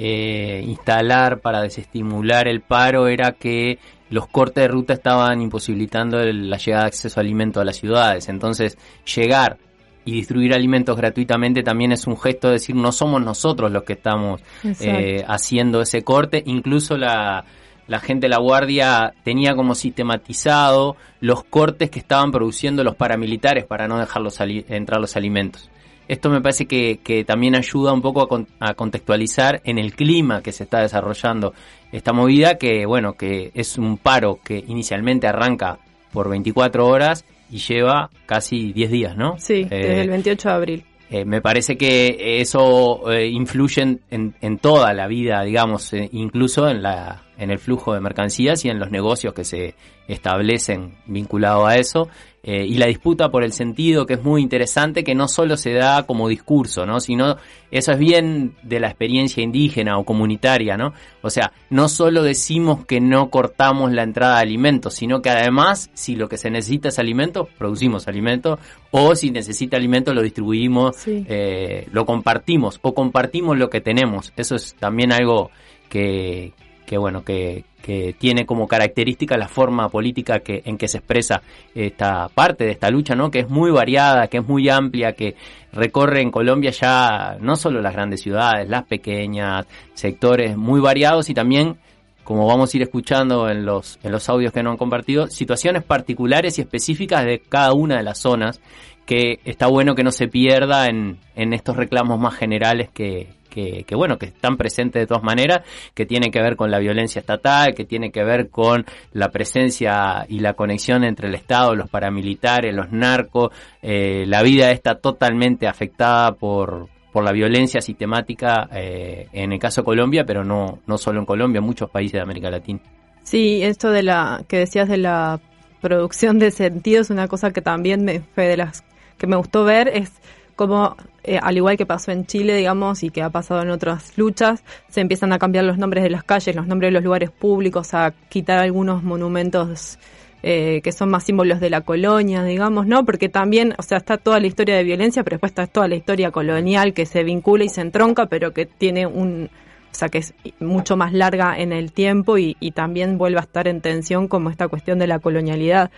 eh, 0.00 0.62
instalar 0.64 1.40
para 1.40 1.60
desestimular 1.60 2.46
el 2.46 2.60
paro 2.60 3.08
era 3.08 3.32
que 3.32 3.80
los 4.10 4.26
cortes 4.28 4.62
de 4.64 4.68
ruta 4.68 4.94
estaban 4.94 5.40
imposibilitando 5.42 6.18
el- 6.20 6.48
la 6.50 6.56
llegada 6.58 6.84
de 6.84 6.88
acceso 6.88 7.18
a 7.18 7.22
alimentos 7.22 7.60
a 7.60 7.64
las 7.64 7.76
ciudades. 7.76 8.28
Entonces, 8.28 8.78
llegar 9.16 9.58
y 10.04 10.12
distribuir 10.12 10.54
alimentos 10.54 10.96
gratuitamente 10.96 11.62
también 11.62 11.92
es 11.92 12.06
un 12.06 12.16
gesto 12.18 12.46
de 12.48 12.54
decir 12.54 12.74
no 12.74 12.92
somos 12.92 13.22
nosotros 13.22 13.70
los 13.70 13.82
que 13.82 13.92
estamos 13.94 14.40
eh, 14.88 15.24
haciendo 15.28 15.82
ese 15.82 16.02
corte. 16.02 16.42
Incluso 16.46 16.96
la, 16.96 17.44
la 17.86 18.00
gente 18.00 18.26
de 18.26 18.30
la 18.30 18.38
Guardia 18.38 19.12
tenía 19.22 19.54
como 19.54 19.74
sistematizado 19.74 20.96
los 21.20 21.44
cortes 21.44 21.90
que 21.90 21.98
estaban 21.98 22.30
produciendo 22.32 22.82
los 22.84 22.94
paramilitares 22.96 23.64
para 23.66 23.86
no 23.86 23.98
dejarlos 23.98 24.40
entrar 24.40 25.00
los 25.00 25.16
alimentos. 25.16 25.70
Esto 26.06 26.30
me 26.30 26.40
parece 26.40 26.64
que, 26.64 27.00
que 27.04 27.22
también 27.24 27.54
ayuda 27.54 27.92
un 27.92 28.00
poco 28.00 28.22
a, 28.22 28.28
con- 28.28 28.46
a 28.60 28.72
contextualizar 28.72 29.60
en 29.64 29.78
el 29.78 29.94
clima 29.94 30.40
que 30.40 30.52
se 30.52 30.64
está 30.64 30.80
desarrollando 30.80 31.52
esta 31.92 32.12
movida, 32.12 32.56
que 32.58 32.84
bueno, 32.86 33.14
que 33.14 33.50
es 33.54 33.78
un 33.78 33.96
paro 33.98 34.38
que 34.44 34.62
inicialmente 34.66 35.26
arranca 35.26 35.78
por 36.12 36.28
24 36.28 36.86
horas 36.86 37.24
y 37.50 37.58
lleva 37.58 38.10
casi 38.26 38.72
10 38.72 38.90
días, 38.90 39.16
¿no? 39.16 39.36
Sí, 39.38 39.66
Eh, 39.68 39.68
desde 39.70 40.00
el 40.02 40.10
28 40.10 40.48
de 40.48 40.54
abril. 40.54 40.84
eh, 41.10 41.24
me 41.24 41.40
parece 41.40 41.76
que 41.78 42.40
eso 42.42 43.10
eh, 43.10 43.26
influye 43.28 43.80
en, 43.82 44.00
en- 44.10 44.34
en 44.42 44.58
toda 44.58 44.92
la 44.92 45.06
vida, 45.06 45.42
digamos, 45.42 45.92
incluso 46.12 46.68
en, 46.68 46.82
la, 46.82 47.22
en 47.38 47.50
el 47.50 47.58
flujo 47.58 47.94
de 47.94 48.00
mercancías 48.00 48.64
y 48.66 48.68
en 48.68 48.78
los 48.78 48.90
negocios 48.90 49.32
que 49.32 49.44
se 49.44 49.74
establecen 50.18 50.94
vinculados 51.06 51.68
a 51.68 51.76
eso. 51.76 52.08
Eh, 52.42 52.64
y 52.64 52.74
la 52.74 52.86
disputa 52.86 53.30
por 53.30 53.42
el 53.42 53.52
sentido, 53.52 54.06
que 54.06 54.14
es 54.14 54.22
muy 54.22 54.40
interesante, 54.42 55.02
que 55.02 55.14
no 55.14 55.26
solo 55.28 55.56
se 55.56 55.72
da 55.72 56.04
como 56.04 56.28
discurso, 56.28 56.86
¿no? 56.86 57.00
sino 57.00 57.36
eso 57.70 57.92
es 57.92 57.98
bien 57.98 58.54
de 58.62 58.78
la 58.80 58.88
experiencia 58.88 59.42
indígena 59.42 59.98
o 59.98 60.04
comunitaria, 60.04 60.76
¿no? 60.76 60.94
O 61.20 61.30
sea, 61.30 61.52
no 61.68 61.88
solo 61.88 62.22
decimos 62.22 62.86
que 62.86 63.00
no 63.00 63.28
cortamos 63.28 63.92
la 63.92 64.04
entrada 64.04 64.36
de 64.36 64.42
alimentos, 64.42 64.94
sino 64.94 65.20
que 65.20 65.30
además, 65.30 65.90
si 65.94 66.14
lo 66.16 66.28
que 66.28 66.38
se 66.38 66.50
necesita 66.50 66.88
es 66.88 66.98
alimento, 66.98 67.48
producimos 67.58 68.08
alimento, 68.08 68.58
o 68.92 69.14
si 69.14 69.30
necesita 69.30 69.76
alimento, 69.76 70.14
lo 70.14 70.22
distribuimos, 70.22 70.96
Sí. 70.96 71.26
eh, 71.28 71.86
lo 71.92 72.06
compartimos, 72.06 72.78
o 72.82 72.94
compartimos 72.94 73.58
lo 73.58 73.68
que 73.68 73.80
tenemos. 73.82 74.32
Eso 74.36 74.54
es 74.54 74.74
también 74.76 75.12
algo 75.12 75.50
que, 75.90 76.54
que 76.86 76.96
bueno, 76.96 77.24
que, 77.24 77.64
que 77.82 78.14
tiene 78.18 78.44
como 78.44 78.66
característica 78.66 79.36
la 79.36 79.48
forma 79.48 79.88
política 79.88 80.40
que, 80.40 80.62
en 80.64 80.76
que 80.76 80.88
se 80.88 80.98
expresa 80.98 81.42
esta 81.74 82.28
parte 82.28 82.64
de 82.64 82.72
esta 82.72 82.90
lucha, 82.90 83.14
¿no? 83.14 83.30
Que 83.30 83.40
es 83.40 83.48
muy 83.48 83.70
variada, 83.70 84.26
que 84.26 84.38
es 84.38 84.46
muy 84.46 84.68
amplia, 84.68 85.12
que 85.12 85.36
recorre 85.72 86.20
en 86.20 86.30
Colombia 86.30 86.70
ya 86.70 87.36
no 87.40 87.56
solo 87.56 87.80
las 87.80 87.94
grandes 87.94 88.20
ciudades, 88.20 88.68
las 88.68 88.84
pequeñas, 88.84 89.66
sectores 89.94 90.56
muy 90.56 90.80
variados 90.80 91.30
y 91.30 91.34
también 91.34 91.78
como 92.24 92.46
vamos 92.46 92.74
a 92.74 92.76
ir 92.76 92.82
escuchando 92.82 93.48
en 93.48 93.64
los, 93.64 93.98
en 94.02 94.12
los 94.12 94.28
audios 94.28 94.52
que 94.52 94.62
nos 94.62 94.72
han 94.72 94.76
compartido, 94.76 95.28
situaciones 95.28 95.82
particulares 95.82 96.58
y 96.58 96.60
específicas 96.60 97.24
de 97.24 97.38
cada 97.38 97.72
una 97.72 97.96
de 97.96 98.02
las 98.02 98.18
zonas, 98.18 98.60
que 99.06 99.40
está 99.46 99.66
bueno 99.66 99.94
que 99.94 100.04
no 100.04 100.10
se 100.10 100.28
pierda 100.28 100.88
en, 100.88 101.16
en 101.36 101.54
estos 101.54 101.78
reclamos 101.78 102.20
más 102.20 102.34
generales 102.34 102.90
que, 102.92 103.37
que, 103.48 103.84
bueno, 103.94 104.18
que 104.18 104.26
están 104.26 104.56
presentes 104.56 105.02
de 105.02 105.06
todas 105.06 105.22
maneras, 105.22 105.60
que 105.94 106.06
tienen 106.06 106.30
que 106.30 106.40
ver 106.40 106.56
con 106.56 106.70
la 106.70 106.78
violencia 106.78 107.20
estatal, 107.20 107.74
que 107.74 107.84
tiene 107.84 108.10
que 108.10 108.22
ver 108.22 108.50
con 108.50 108.84
la 109.12 109.28
presencia 109.28 110.26
y 110.28 110.40
la 110.40 110.54
conexión 110.54 111.04
entre 111.04 111.28
el 111.28 111.34
Estado, 111.34 111.74
los 111.74 111.90
paramilitares, 111.90 112.74
los 112.74 112.92
narcos, 112.92 113.50
eh, 113.82 114.24
la 114.26 114.42
vida 114.42 114.70
está 114.70 114.96
totalmente 114.96 115.66
afectada 115.66 116.32
por, 116.32 116.88
por 117.12 117.24
la 117.24 117.32
violencia 117.32 117.80
sistemática 117.80 118.68
eh, 118.72 119.28
en 119.32 119.52
el 119.52 119.58
caso 119.58 119.80
de 119.80 119.86
Colombia, 119.86 120.24
pero 120.26 120.44
no, 120.44 120.80
no 120.86 120.98
solo 120.98 121.20
en 121.20 121.26
Colombia, 121.26 121.60
muchos 121.60 121.90
países 121.90 122.14
de 122.14 122.22
América 122.22 122.50
Latina. 122.50 122.80
Sí, 123.24 123.62
esto 123.62 123.90
de 123.90 124.02
la 124.02 124.42
que 124.48 124.58
decías 124.58 124.88
de 124.88 124.98
la 124.98 125.40
producción 125.80 126.38
de 126.38 126.50
sentido 126.50 127.02
es 127.02 127.10
una 127.10 127.28
cosa 127.28 127.52
que 127.52 127.60
también 127.60 128.04
me 128.04 128.20
fue 128.20 128.46
de 128.46 128.56
las 128.56 128.84
que 129.18 129.26
me 129.26 129.36
gustó 129.36 129.64
ver 129.64 129.88
es 129.88 130.12
como 130.58 130.96
eh, 131.22 131.38
al 131.40 131.56
igual 131.56 131.76
que 131.76 131.86
pasó 131.86 132.10
en 132.10 132.26
Chile, 132.26 132.56
digamos, 132.56 133.04
y 133.04 133.10
que 133.10 133.22
ha 133.22 133.30
pasado 133.30 133.62
en 133.62 133.70
otras 133.70 134.18
luchas, 134.18 134.64
se 134.88 135.00
empiezan 135.00 135.32
a 135.32 135.38
cambiar 135.38 135.64
los 135.64 135.78
nombres 135.78 136.02
de 136.02 136.10
las 136.10 136.24
calles, 136.24 136.56
los 136.56 136.66
nombres 136.66 136.88
de 136.88 136.94
los 136.94 137.04
lugares 137.04 137.30
públicos, 137.30 137.94
a 137.94 138.12
quitar 138.28 138.58
algunos 138.58 139.04
monumentos 139.04 140.00
eh, 140.42 140.80
que 140.82 140.90
son 140.90 141.10
más 141.10 141.22
símbolos 141.22 141.60
de 141.60 141.70
la 141.70 141.82
colonia, 141.82 142.42
digamos, 142.42 142.88
¿no? 142.88 143.04
Porque 143.04 143.28
también, 143.28 143.72
o 143.78 143.82
sea, 143.82 143.98
está 143.98 144.18
toda 144.18 144.40
la 144.40 144.48
historia 144.48 144.76
de 144.76 144.82
violencia, 144.82 145.22
pero 145.22 145.36
después 145.36 145.52
está 145.52 145.68
toda 145.68 145.86
la 145.86 145.94
historia 145.94 146.32
colonial 146.32 146.92
que 146.92 147.06
se 147.06 147.22
vincula 147.22 147.62
y 147.62 147.68
se 147.68 147.82
entronca, 147.82 148.26
pero 148.26 148.52
que 148.52 148.66
tiene 148.66 149.06
un, 149.06 149.50
o 149.92 149.94
sea, 149.94 150.08
que 150.08 150.18
es 150.18 150.34
mucho 150.58 150.96
más 150.96 151.12
larga 151.12 151.56
en 151.56 151.72
el 151.72 151.92
tiempo 151.92 152.36
y, 152.36 152.56
también 152.74 153.16
vuelve 153.16 153.38
a 153.38 153.42
estar 153.42 153.68
en 153.68 153.80
tensión 153.80 154.26
como 154.26 154.50
esta 154.50 154.66
cuestión 154.66 154.98
de 154.98 155.06
la 155.06 155.20
colonialidad. 155.20 155.92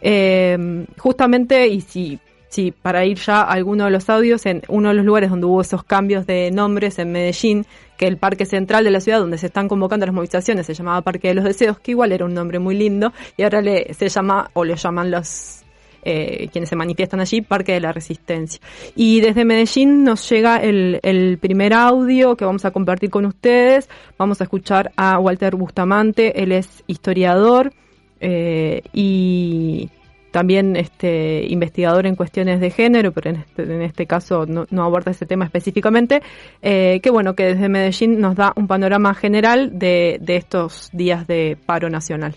Eh, 0.00 0.86
justamente, 0.98 1.68
y 1.68 1.82
si 1.82 2.18
Sí, 2.52 2.70
para 2.70 3.06
ir 3.06 3.16
ya 3.16 3.40
a 3.40 3.52
alguno 3.52 3.86
de 3.86 3.90
los 3.90 4.10
audios, 4.10 4.44
en 4.44 4.60
uno 4.68 4.90
de 4.90 4.94
los 4.96 5.06
lugares 5.06 5.30
donde 5.30 5.46
hubo 5.46 5.62
esos 5.62 5.84
cambios 5.84 6.26
de 6.26 6.50
nombres 6.50 6.98
en 6.98 7.10
Medellín, 7.10 7.64
que 7.96 8.06
el 8.06 8.18
parque 8.18 8.44
central 8.44 8.84
de 8.84 8.90
la 8.90 9.00
ciudad 9.00 9.20
donde 9.20 9.38
se 9.38 9.46
están 9.46 9.68
convocando 9.68 10.04
las 10.04 10.14
movilizaciones 10.14 10.66
se 10.66 10.74
llamaba 10.74 11.00
Parque 11.00 11.28
de 11.28 11.34
los 11.34 11.44
Deseos, 11.44 11.78
que 11.78 11.92
igual 11.92 12.12
era 12.12 12.26
un 12.26 12.34
nombre 12.34 12.58
muy 12.58 12.74
lindo, 12.74 13.10
y 13.38 13.44
ahora 13.44 13.62
le, 13.62 13.94
se 13.94 14.10
llama, 14.10 14.50
o 14.52 14.66
le 14.66 14.76
llaman 14.76 15.10
los 15.10 15.62
eh, 16.02 16.50
quienes 16.52 16.68
se 16.68 16.76
manifiestan 16.76 17.20
allí, 17.20 17.40
Parque 17.40 17.72
de 17.72 17.80
la 17.80 17.90
Resistencia. 17.90 18.60
Y 18.94 19.22
desde 19.22 19.46
Medellín 19.46 20.04
nos 20.04 20.28
llega 20.28 20.58
el, 20.58 21.00
el 21.02 21.38
primer 21.38 21.72
audio 21.72 22.36
que 22.36 22.44
vamos 22.44 22.66
a 22.66 22.70
compartir 22.70 23.08
con 23.08 23.24
ustedes. 23.24 23.88
Vamos 24.18 24.42
a 24.42 24.44
escuchar 24.44 24.92
a 24.96 25.18
Walter 25.18 25.56
Bustamante, 25.56 26.42
él 26.42 26.52
es 26.52 26.84
historiador 26.86 27.72
eh, 28.20 28.82
y 28.92 29.88
también 30.32 30.74
este 30.74 31.46
investigador 31.48 32.06
en 32.06 32.16
cuestiones 32.16 32.60
de 32.60 32.70
género, 32.70 33.12
pero 33.12 33.30
en 33.30 33.36
este, 33.36 33.84
este 33.84 34.06
caso 34.06 34.46
no, 34.46 34.82
aborda 34.82 35.12
ese 35.12 35.26
tema 35.26 35.44
específicamente, 35.44 36.22
eh, 36.62 37.00
que 37.02 37.10
bueno, 37.10 37.34
que 37.36 37.44
desde 37.44 37.68
Medellín 37.68 38.18
nos 38.18 38.34
da 38.34 38.52
un 38.56 38.66
panorama 38.66 39.14
general 39.14 39.78
de, 39.78 40.18
estos 40.26 40.90
días 40.92 41.26
de 41.26 41.56
paro 41.66 41.88
nacional. 41.90 42.34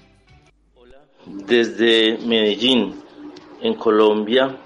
Hola, 0.76 0.98
desde 1.48 2.18
Medellín, 2.28 2.96
en 3.62 3.74
Colombia, 3.76 4.58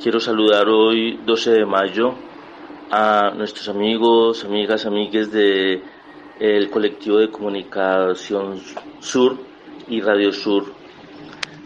quiero 0.00 0.20
saludar 0.20 0.68
hoy, 0.68 1.18
12 1.24 1.50
de 1.52 1.66
mayo, 1.66 2.14
a 2.90 3.32
nuestros 3.34 3.68
amigos, 3.68 4.44
amigas, 4.44 4.84
amigues 4.84 5.32
de 5.32 5.82
el 6.38 6.70
colectivo 6.70 7.18
de 7.18 7.30
comunicación 7.30 8.60
Sur 9.00 9.38
y 9.88 10.00
Radio 10.00 10.32
Sur 10.32 10.79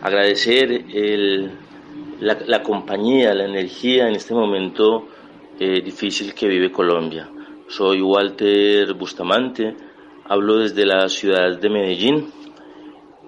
agradecer 0.05 0.85
la, 2.21 2.62
compañía, 2.62 3.33
la 3.33 3.47
energía 3.47 4.07
en 4.07 4.17
este 4.17 4.35
momento 4.35 5.09
eh, 5.59 5.81
difícil 5.81 6.35
que 6.35 6.47
vive 6.47 6.71
Colombia. 6.71 7.29
Soy 7.69 8.03
Walter 8.03 8.93
Bustamante, 8.93 9.75
hablo 10.27 10.59
desde 10.59 10.85
la 10.85 11.09
ciudad 11.09 11.59
de 11.59 11.71
Medellín, 11.71 12.31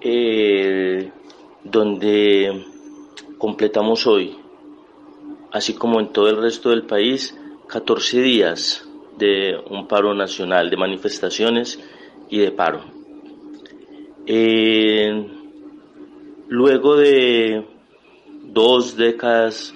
eh, 0.01 1.11
donde 1.63 2.63
completamos 3.39 4.05
hoy, 4.05 4.37
así 5.51 5.73
como 5.73 5.99
en 5.99 6.09
todo 6.13 6.29
el 6.29 6.37
resto 6.37 6.69
del 6.69 6.83
país, 6.83 7.35
14 7.67 8.21
días 8.21 8.87
de 9.17 9.57
un 9.71 9.87
paro 9.87 10.13
nacional, 10.13 10.69
de 10.69 10.77
manifestaciones 10.77 11.79
y 12.29 12.37
de 12.37 12.51
paro. 12.51 12.83
Eh, 14.27 15.36
Luego 16.49 16.95
de 16.95 17.65
dos 18.41 18.95
décadas 18.95 19.73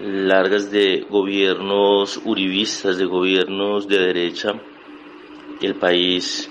largas 0.00 0.70
de 0.70 1.06
gobiernos 1.10 2.22
uribistas, 2.24 2.96
de 2.96 3.04
gobiernos 3.04 3.86
de 3.86 3.98
derecha, 3.98 4.58
el 5.60 5.74
país 5.74 6.50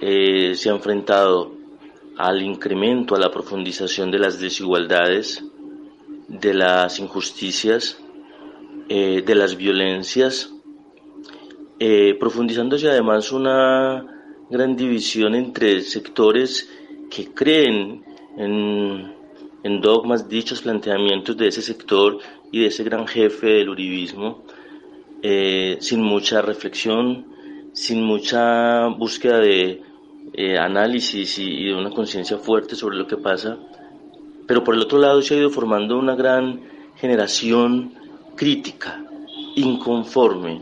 eh, 0.00 0.54
se 0.54 0.70
ha 0.70 0.74
enfrentado 0.74 1.52
al 2.16 2.40
incremento, 2.40 3.16
a 3.16 3.18
la 3.18 3.32
profundización 3.32 4.12
de 4.12 4.20
las 4.20 4.38
desigualdades, 4.38 5.44
de 6.28 6.54
las 6.54 7.00
injusticias, 7.00 8.00
eh, 8.88 9.22
de 9.26 9.34
las 9.34 9.56
violencias, 9.56 10.54
eh, 11.80 12.14
profundizándose 12.18 12.88
además 12.88 13.32
una 13.32 14.06
gran 14.48 14.76
división 14.76 15.34
entre 15.34 15.80
sectores 15.80 16.70
que 17.10 17.34
creen 17.34 18.11
en, 18.36 19.80
dogmas, 19.80 20.28
dichos 20.28 20.62
planteamientos 20.62 21.36
de 21.36 21.48
ese 21.48 21.62
sector 21.62 22.18
y 22.50 22.60
de 22.60 22.66
ese 22.66 22.84
gran 22.84 23.06
jefe 23.06 23.46
del 23.46 23.68
uribismo, 23.68 24.42
eh, 25.22 25.76
sin 25.80 26.02
mucha 26.02 26.42
reflexión, 26.42 27.26
sin 27.72 28.02
mucha 28.02 28.86
búsqueda 28.88 29.38
de 29.38 29.82
eh, 30.34 30.58
análisis 30.58 31.38
y, 31.38 31.66
de 31.66 31.74
una 31.74 31.90
conciencia 31.90 32.38
fuerte 32.38 32.74
sobre 32.74 32.96
lo 32.96 33.06
que 33.06 33.16
pasa. 33.16 33.58
Pero 34.46 34.64
por 34.64 34.74
el 34.74 34.80
otro 34.80 34.98
lado 34.98 35.22
se 35.22 35.34
ha 35.34 35.38
ido 35.38 35.50
formando 35.50 35.98
una 35.98 36.14
gran 36.14 36.60
generación 36.96 37.94
crítica, 38.36 39.04
inconforme, 39.56 40.60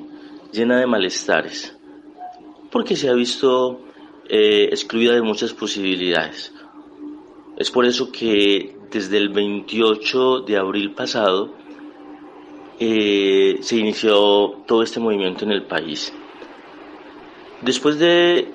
llena 0.53 0.79
de 0.79 0.87
malestares, 0.87 1.77
porque 2.71 2.97
se 2.97 3.09
ha 3.09 3.15
visto 3.15 3.81
eh, 4.29 4.69
excluida 4.71 5.15
de 5.15 5.23
muchas 5.23 5.53
posibilidades. 5.53 6.53
Es 7.61 7.71
por 7.71 7.85
eso 7.85 8.11
que 8.11 8.75
desde 8.91 9.19
el 9.19 9.29
28 9.29 10.41
de 10.41 10.57
abril 10.57 10.95
pasado 10.95 11.51
eh, 12.79 13.59
se 13.61 13.77
inició 13.77 14.63
todo 14.67 14.83
este 14.83 14.99
movimiento 14.99 15.45
en 15.45 15.53
el 15.53 15.65
país. 15.65 16.11
Después 17.61 17.99
de 17.99 18.49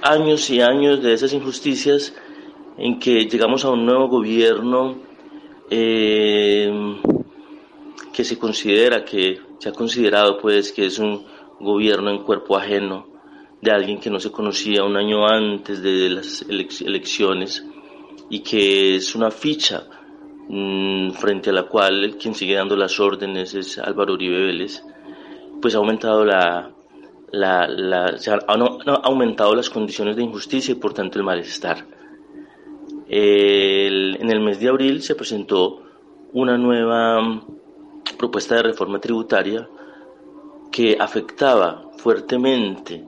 años 0.00 0.48
y 0.48 0.62
años 0.62 1.02
de 1.02 1.12
esas 1.12 1.34
injusticias, 1.34 2.14
en 2.78 2.98
que 2.98 3.26
llegamos 3.26 3.66
a 3.66 3.72
un 3.72 3.84
nuevo 3.84 4.08
gobierno 4.08 4.96
eh, 5.68 6.96
que 8.10 8.24
se 8.24 8.38
considera, 8.38 9.04
que 9.04 9.38
se 9.58 9.68
ha 9.68 9.72
considerado 9.72 10.38
pues 10.38 10.72
que 10.72 10.86
es 10.86 10.98
un 10.98 11.26
gobierno 11.60 12.08
en 12.08 12.22
cuerpo 12.22 12.56
ajeno 12.56 13.06
de 13.60 13.70
alguien 13.70 14.00
que 14.00 14.08
no 14.08 14.18
se 14.18 14.32
conocía 14.32 14.82
un 14.82 14.96
año 14.96 15.28
antes 15.28 15.82
de 15.82 16.08
las 16.08 16.40
elecciones 16.40 17.66
y 18.30 18.40
que 18.40 18.96
es 18.96 19.14
una 19.14 19.30
ficha 19.30 19.84
mmm, 20.48 21.10
frente 21.10 21.50
a 21.50 21.52
la 21.52 21.64
cual 21.64 22.16
quien 22.18 22.34
sigue 22.34 22.54
dando 22.54 22.76
las 22.76 22.98
órdenes 22.98 23.54
es 23.54 23.78
Álvaro 23.78 24.14
Uribe 24.14 24.46
Vélez, 24.46 24.82
pues 25.60 25.74
ha 25.74 25.78
aumentado 25.78 26.24
la, 26.24 26.70
la, 27.32 27.68
la 27.68 28.16
aumentado 29.02 29.54
las 29.54 29.68
condiciones 29.68 30.16
de 30.16 30.22
injusticia 30.22 30.72
y 30.72 30.76
por 30.76 30.94
tanto 30.94 31.18
el 31.18 31.24
malestar. 31.24 31.84
En 33.12 34.30
el 34.30 34.40
mes 34.40 34.60
de 34.60 34.68
abril 34.68 35.02
se 35.02 35.16
presentó 35.16 35.82
una 36.32 36.56
nueva 36.56 37.42
propuesta 38.16 38.54
de 38.54 38.62
reforma 38.62 39.00
tributaria 39.00 39.68
que 40.70 40.96
afectaba 40.98 41.90
fuertemente 41.96 43.04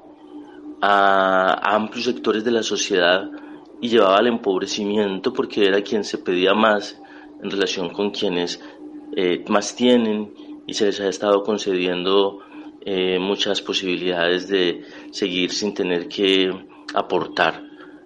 a 0.80 1.74
amplios 1.76 2.06
sectores 2.06 2.42
de 2.42 2.50
la 2.50 2.64
sociedad 2.64 3.30
y 3.82 3.88
llevaba 3.88 4.16
al 4.16 4.28
empobrecimiento 4.28 5.34
porque 5.34 5.66
era 5.66 5.82
quien 5.82 6.04
se 6.04 6.16
pedía 6.16 6.54
más 6.54 6.98
en 7.42 7.50
relación 7.50 7.90
con 7.90 8.10
quienes 8.10 8.58
eh, 9.14 9.44
más 9.48 9.76
tienen 9.76 10.32
y 10.66 10.72
se 10.72 10.86
les 10.86 11.00
ha 11.00 11.08
estado 11.08 11.42
concediendo 11.42 12.38
eh, 12.80 13.18
muchas 13.18 13.60
posibilidades 13.60 14.48
de 14.48 14.84
seguir 15.10 15.50
sin 15.50 15.74
tener 15.74 16.08
que 16.08 16.50
aportar. 16.94 17.62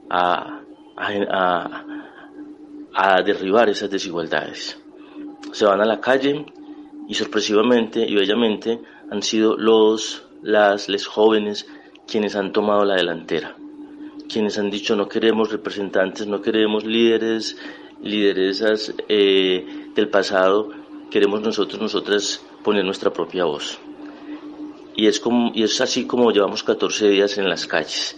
a, 0.08 0.62
a, 0.96 1.84
a 2.96 3.22
derribar 3.22 3.68
esas 3.68 3.90
desigualdades. 3.90 4.80
Se 5.52 5.66
van 5.66 5.80
a 5.80 5.84
la 5.84 6.00
calle 6.00 6.46
y 7.06 7.14
sorpresivamente 7.14 8.00
y 8.00 8.14
bellamente 8.14 8.80
han 9.10 9.22
sido 9.22 9.56
los, 9.56 10.26
las, 10.42 10.88
les 10.88 11.06
jóvenes 11.06 11.68
quienes 12.06 12.34
han 12.36 12.52
tomado 12.52 12.84
la 12.84 12.96
delantera, 12.96 13.56
quienes 14.28 14.58
han 14.58 14.70
dicho 14.70 14.96
no 14.96 15.08
queremos 15.08 15.50
representantes, 15.50 16.26
no 16.26 16.40
queremos 16.40 16.84
líderes, 16.84 17.56
lideresas 18.02 18.94
eh, 19.08 19.90
del 19.94 20.08
pasado, 20.08 20.70
queremos 21.10 21.40
nosotros, 21.40 21.80
nosotras 21.80 22.44
poner 22.62 22.84
nuestra 22.84 23.12
propia 23.12 23.44
voz. 23.44 23.78
Y 24.94 25.06
es, 25.06 25.20
como, 25.20 25.52
y 25.54 25.62
es 25.62 25.80
así 25.80 26.06
como 26.06 26.30
llevamos 26.30 26.62
14 26.62 27.08
días 27.08 27.36
en 27.38 27.48
las 27.48 27.66
calles, 27.66 28.16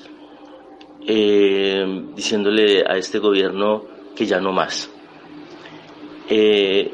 eh, 1.06 2.04
diciéndole 2.14 2.84
a 2.86 2.96
este 2.96 3.18
gobierno 3.18 3.84
que 4.14 4.26
ya 4.26 4.40
no 4.40 4.52
más. 4.52 4.90
Eh, 6.28 6.92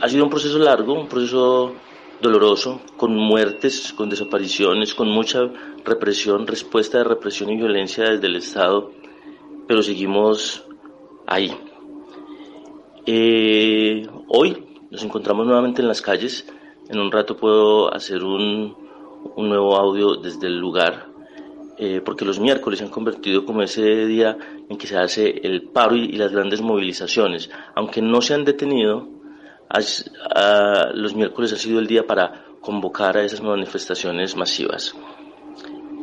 ha 0.00 0.08
sido 0.08 0.24
un 0.24 0.30
proceso 0.30 0.58
largo, 0.58 0.92
un 0.94 1.08
proceso 1.08 1.74
doloroso, 2.20 2.80
con 2.96 3.14
muertes, 3.16 3.92
con 3.92 4.08
desapariciones, 4.08 4.94
con 4.94 5.08
mucha 5.08 5.40
represión, 5.84 6.46
respuesta 6.46 6.98
de 6.98 7.04
represión 7.04 7.50
y 7.50 7.56
violencia 7.56 8.10
desde 8.10 8.26
el 8.26 8.36
Estado, 8.36 8.92
pero 9.66 9.82
seguimos 9.82 10.64
ahí. 11.26 11.54
Eh, 13.06 14.06
hoy 14.28 14.64
nos 14.90 15.02
encontramos 15.02 15.46
nuevamente 15.46 15.82
en 15.82 15.88
las 15.88 16.02
calles. 16.02 16.46
En 16.88 16.98
un 16.98 17.12
rato 17.12 17.36
puedo 17.36 17.94
hacer 17.94 18.24
un, 18.24 18.74
un 19.36 19.48
nuevo 19.48 19.76
audio 19.76 20.16
desde 20.16 20.46
el 20.46 20.58
lugar, 20.58 21.06
eh, 21.78 22.00
porque 22.04 22.24
los 22.24 22.40
miércoles 22.40 22.78
se 22.78 22.84
han 22.84 22.90
convertido 22.90 23.44
como 23.44 23.62
ese 23.62 24.06
día 24.06 24.36
en 24.68 24.76
que 24.76 24.86
se 24.86 24.96
hace 24.96 25.40
el 25.42 25.62
paro 25.62 25.96
y, 25.96 26.12
las 26.12 26.32
grandes 26.32 26.60
movilizaciones. 26.60 27.50
Aunque 27.74 28.02
no 28.02 28.20
se 28.20 28.34
han 28.34 28.44
detenido, 28.44 29.08
los 30.94 31.14
miércoles 31.14 31.52
ha 31.52 31.56
sido 31.56 31.78
el 31.78 31.86
día 31.86 32.06
para 32.06 32.44
convocar 32.60 33.16
a 33.16 33.24
esas 33.24 33.40
manifestaciones 33.40 34.36
masivas. 34.36 34.94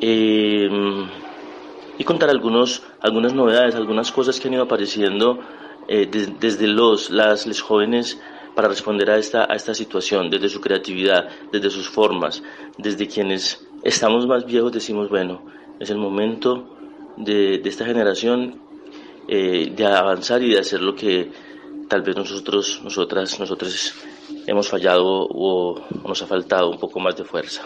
Eh, 0.02 0.70
y 1.98 2.04
contar 2.04 2.30
algunos, 2.30 2.84
algunas 3.00 3.34
novedades, 3.34 3.76
algunas 3.76 4.12
cosas 4.12 4.40
que 4.40 4.48
han 4.48 4.56
ido 4.56 4.64
apareciendo 4.64 5.40
eh, 5.88 6.10
desde 6.40 6.68
los, 6.68 7.10
las, 7.10 7.48
los 7.48 7.62
jóvenes 7.62 8.20
para 8.56 8.68
responder 8.68 9.10
a 9.12 9.18
esta, 9.18 9.46
a 9.50 9.56
esta 9.56 9.74
situación, 9.74 10.30
desde 10.30 10.50
su 10.50 10.62
creatividad, 10.62 11.30
desde 11.52 11.70
sus 11.70 11.90
formas, 11.90 12.42
desde 12.78 13.08
quienes 13.08 13.66
estamos 13.84 14.26
más 14.28 14.46
viejos 14.46 14.72
decimos, 14.72 15.10
bueno, 15.10 15.44
es 15.80 15.90
el 15.90 15.98
momento 15.98 16.78
de, 17.18 17.60
de 17.60 17.70
esta 17.70 17.86
generación 17.86 18.62
eh, 19.28 19.74
de 19.76 19.86
avanzar 19.86 20.42
y 20.42 20.54
de 20.54 20.60
hacer 20.60 20.82
lo 20.82 20.96
que 20.96 21.32
tal 21.88 22.02
vez 22.02 22.16
nosotros, 22.16 22.82
nosotras, 22.84 23.40
nosotros 23.40 23.96
hemos 24.48 24.70
fallado 24.70 25.28
o, 25.30 25.82
nos 26.08 26.22
ha 26.22 26.28
faltado 26.28 26.70
un 26.70 26.80
poco 26.80 27.00
más 27.00 27.16
de 27.16 27.24
fuerza. 27.24 27.64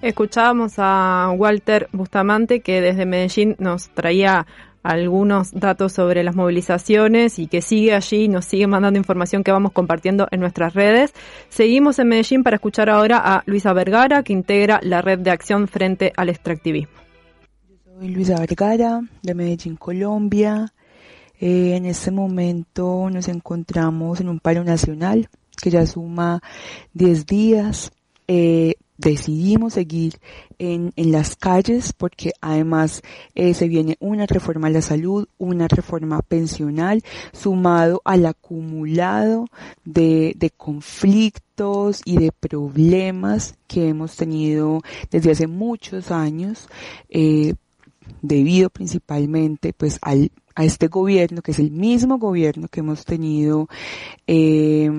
Escuchábamos 0.00 0.74
a 0.78 1.30
Walter 1.36 1.88
Bustamante 1.92 2.60
que 2.60 2.80
desde 2.80 3.06
Medellín 3.06 3.54
nos 3.58 3.88
traía 3.90 4.46
algunos 4.82 5.52
datos 5.52 5.92
sobre 5.92 6.24
las 6.24 6.34
movilizaciones 6.34 7.38
y 7.38 7.46
que 7.46 7.62
sigue 7.62 7.94
allí, 7.94 8.26
nos 8.26 8.46
sigue 8.46 8.66
mandando 8.66 8.98
información 8.98 9.44
que 9.44 9.52
vamos 9.52 9.70
compartiendo 9.70 10.26
en 10.32 10.40
nuestras 10.40 10.74
redes. 10.74 11.14
Seguimos 11.50 12.00
en 12.00 12.08
Medellín 12.08 12.42
para 12.42 12.56
escuchar 12.56 12.90
ahora 12.90 13.18
a 13.18 13.44
Luisa 13.46 13.72
Vergara, 13.72 14.24
que 14.24 14.32
integra 14.32 14.80
la 14.82 15.02
red 15.02 15.20
de 15.20 15.30
acción 15.30 15.68
frente 15.68 16.12
al 16.16 16.30
extractivismo. 16.30 17.01
Soy 18.02 18.10
Luisa 18.10 18.36
Vergara, 18.36 19.00
de 19.22 19.32
Medellín, 19.32 19.76
Colombia. 19.76 20.74
Eh, 21.40 21.76
en 21.76 21.86
este 21.86 22.10
momento 22.10 23.08
nos 23.08 23.28
encontramos 23.28 24.20
en 24.20 24.28
un 24.28 24.40
paro 24.40 24.64
nacional 24.64 25.28
que 25.62 25.70
ya 25.70 25.86
suma 25.86 26.42
10 26.94 27.26
días. 27.26 27.92
Eh, 28.26 28.74
decidimos 28.98 29.74
seguir 29.74 30.14
en, 30.58 30.92
en, 30.96 31.12
las 31.12 31.36
calles 31.36 31.92
porque 31.92 32.32
además 32.40 33.02
eh, 33.36 33.54
se 33.54 33.68
viene 33.68 33.96
una 34.00 34.26
reforma 34.26 34.66
a 34.66 34.70
la 34.70 34.82
salud, 34.82 35.28
una 35.38 35.68
reforma 35.68 36.22
pensional, 36.22 37.04
sumado 37.32 38.02
al 38.04 38.26
acumulado 38.26 39.46
de, 39.84 40.34
de 40.36 40.50
conflictos 40.50 42.02
y 42.04 42.16
de 42.16 42.32
problemas 42.32 43.54
que 43.68 43.88
hemos 43.88 44.16
tenido 44.16 44.80
desde 45.10 45.30
hace 45.30 45.46
muchos 45.46 46.10
años, 46.10 46.68
debido 48.20 48.70
principalmente 48.70 49.72
pues 49.72 49.98
al, 50.02 50.30
a 50.54 50.64
este 50.64 50.88
gobierno 50.88 51.42
que 51.42 51.52
es 51.52 51.58
el 51.58 51.70
mismo 51.70 52.18
gobierno 52.18 52.68
que 52.68 52.80
hemos 52.80 53.04
tenido 53.04 53.68
eh, 54.26 54.90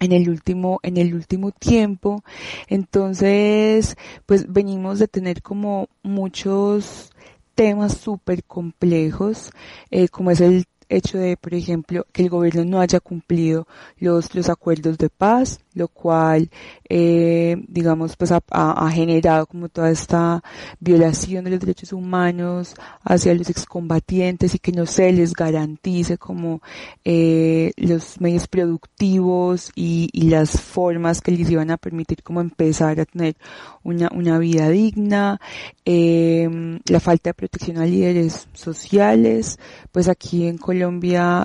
en 0.00 0.12
el 0.12 0.28
último, 0.28 0.80
en 0.82 0.96
el 0.96 1.14
último 1.14 1.50
tiempo. 1.52 2.22
Entonces, 2.68 3.96
pues 4.26 4.52
venimos 4.52 4.98
de 4.98 5.08
tener 5.08 5.42
como 5.42 5.88
muchos 6.02 7.10
temas 7.54 7.96
súper 7.96 8.44
complejos, 8.44 9.50
eh, 9.90 10.08
como 10.08 10.30
es 10.30 10.40
el 10.40 10.66
hecho 10.96 11.18
de, 11.18 11.36
por 11.36 11.54
ejemplo, 11.54 12.06
que 12.12 12.22
el 12.22 12.30
gobierno 12.30 12.64
no 12.64 12.80
haya 12.80 13.00
cumplido 13.00 13.66
los, 13.98 14.34
los 14.34 14.48
acuerdos 14.48 14.98
de 14.98 15.10
paz, 15.10 15.60
lo 15.74 15.88
cual, 15.88 16.50
eh, 16.88 17.56
digamos, 17.68 18.16
pues 18.16 18.32
ha, 18.32 18.42
generado 18.90 19.46
como 19.46 19.68
toda 19.68 19.90
esta 19.90 20.42
violación 20.78 21.44
de 21.44 21.50
los 21.50 21.60
derechos 21.60 21.92
humanos 21.92 22.74
hacia 23.02 23.34
los 23.34 23.50
excombatientes 23.50 24.54
y 24.54 24.58
que 24.58 24.72
no 24.72 24.86
se 24.86 25.12
les 25.12 25.32
garantice 25.32 26.16
como 26.16 26.62
eh, 27.04 27.72
los 27.76 28.20
medios 28.20 28.46
productivos 28.46 29.72
y, 29.74 30.08
y 30.12 30.28
las 30.28 30.60
formas 30.60 31.20
que 31.20 31.32
les 31.32 31.50
iban 31.50 31.70
a 31.70 31.76
permitir 31.76 32.22
como 32.22 32.40
empezar 32.40 33.00
a 33.00 33.04
tener 33.04 33.36
una, 33.82 34.10
una 34.12 34.38
vida 34.38 34.68
digna, 34.68 35.40
eh, 35.84 36.48
la 36.86 37.00
falta 37.00 37.30
de 37.30 37.34
protección 37.34 37.78
a 37.78 37.86
líderes 37.86 38.48
sociales, 38.52 39.58
pues 39.92 40.08
aquí 40.08 40.46
en 40.46 40.58
Colombia 40.58 40.83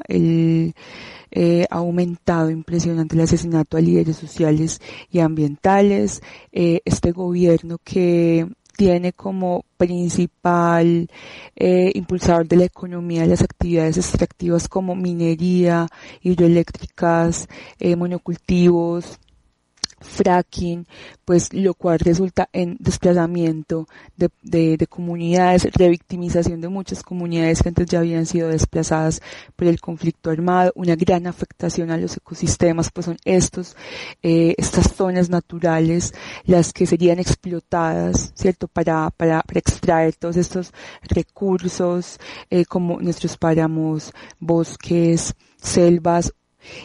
el 0.07 0.73
eh, 1.31 1.65
ha 1.69 1.77
aumentado 1.77 2.49
impresionante 2.49 3.15
el 3.15 3.21
asesinato 3.21 3.77
a 3.77 3.81
líderes 3.81 4.17
sociales 4.17 4.81
y 5.11 5.19
ambientales. 5.19 6.21
Eh, 6.51 6.81
este 6.85 7.11
gobierno 7.11 7.77
que 7.83 8.47
tiene 8.75 9.13
como 9.13 9.65
principal 9.77 11.09
eh, 11.55 11.91
impulsador 11.93 12.47
de 12.47 12.55
la 12.55 12.65
economía 12.65 13.25
las 13.25 13.41
actividades 13.41 13.97
extractivas 13.97 14.67
como 14.69 14.95
minería, 14.95 15.87
hidroeléctricas, 16.21 17.47
monocultivos, 17.97 19.19
fracking, 20.01 20.87
pues 21.25 21.53
lo 21.53 21.73
cual 21.73 21.99
resulta 21.99 22.49
en 22.53 22.77
desplazamiento 22.79 23.87
de, 24.17 24.29
de, 24.41 24.77
de, 24.77 24.87
comunidades, 24.87 25.67
revictimización 25.73 26.61
de 26.61 26.69
muchas 26.69 27.03
comunidades 27.03 27.61
que 27.61 27.69
antes 27.69 27.87
ya 27.87 27.99
habían 27.99 28.25
sido 28.25 28.49
desplazadas 28.49 29.21
por 29.55 29.67
el 29.67 29.79
conflicto 29.79 30.31
armado, 30.31 30.71
una 30.75 30.95
gran 30.95 31.27
afectación 31.27 31.91
a 31.91 31.97
los 31.97 32.17
ecosistemas, 32.17 32.89
pues 32.91 33.05
son 33.05 33.17
estos, 33.25 33.75
eh, 34.23 34.55
estas 34.57 34.93
zonas 34.93 35.29
naturales 35.29 36.13
las 36.45 36.73
que 36.73 36.85
serían 36.85 37.19
explotadas, 37.19 38.31
¿cierto? 38.35 38.67
Para, 38.67 39.09
para, 39.11 39.41
para 39.41 39.59
extraer 39.59 40.15
todos 40.15 40.37
estos 40.37 40.71
recursos, 41.03 42.19
eh, 42.49 42.65
como 42.65 42.99
nuestros 43.01 43.37
páramos, 43.37 44.13
bosques, 44.39 45.35
selvas, 45.61 46.33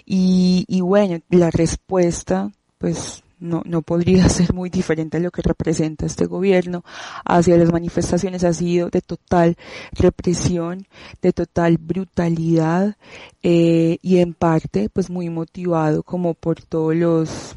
y, 0.05 0.64
y 0.68 0.81
bueno, 0.81 1.18
la 1.31 1.50
respuesta 1.50 2.50
pues 2.85 3.25
no, 3.40 3.62
no 3.64 3.81
podría 3.81 4.29
ser 4.29 4.53
muy 4.53 4.68
diferente 4.68 5.16
a 5.16 5.20
lo 5.20 5.31
que 5.31 5.40
representa 5.40 6.05
este 6.05 6.27
gobierno. 6.27 6.85
Hacia 7.25 7.57
las 7.57 7.73
manifestaciones 7.73 8.44
ha 8.44 8.53
sido 8.53 8.90
de 8.90 9.01
total 9.01 9.57
represión, 9.92 10.87
de 11.23 11.33
total 11.33 11.79
brutalidad 11.79 12.99
eh, 13.42 13.97
y 14.03 14.18
en 14.18 14.35
parte 14.35 14.90
pues 14.90 15.09
muy 15.09 15.31
motivado 15.31 16.03
como 16.03 16.35
por 16.35 16.61
todos 16.61 16.94
los 16.94 17.57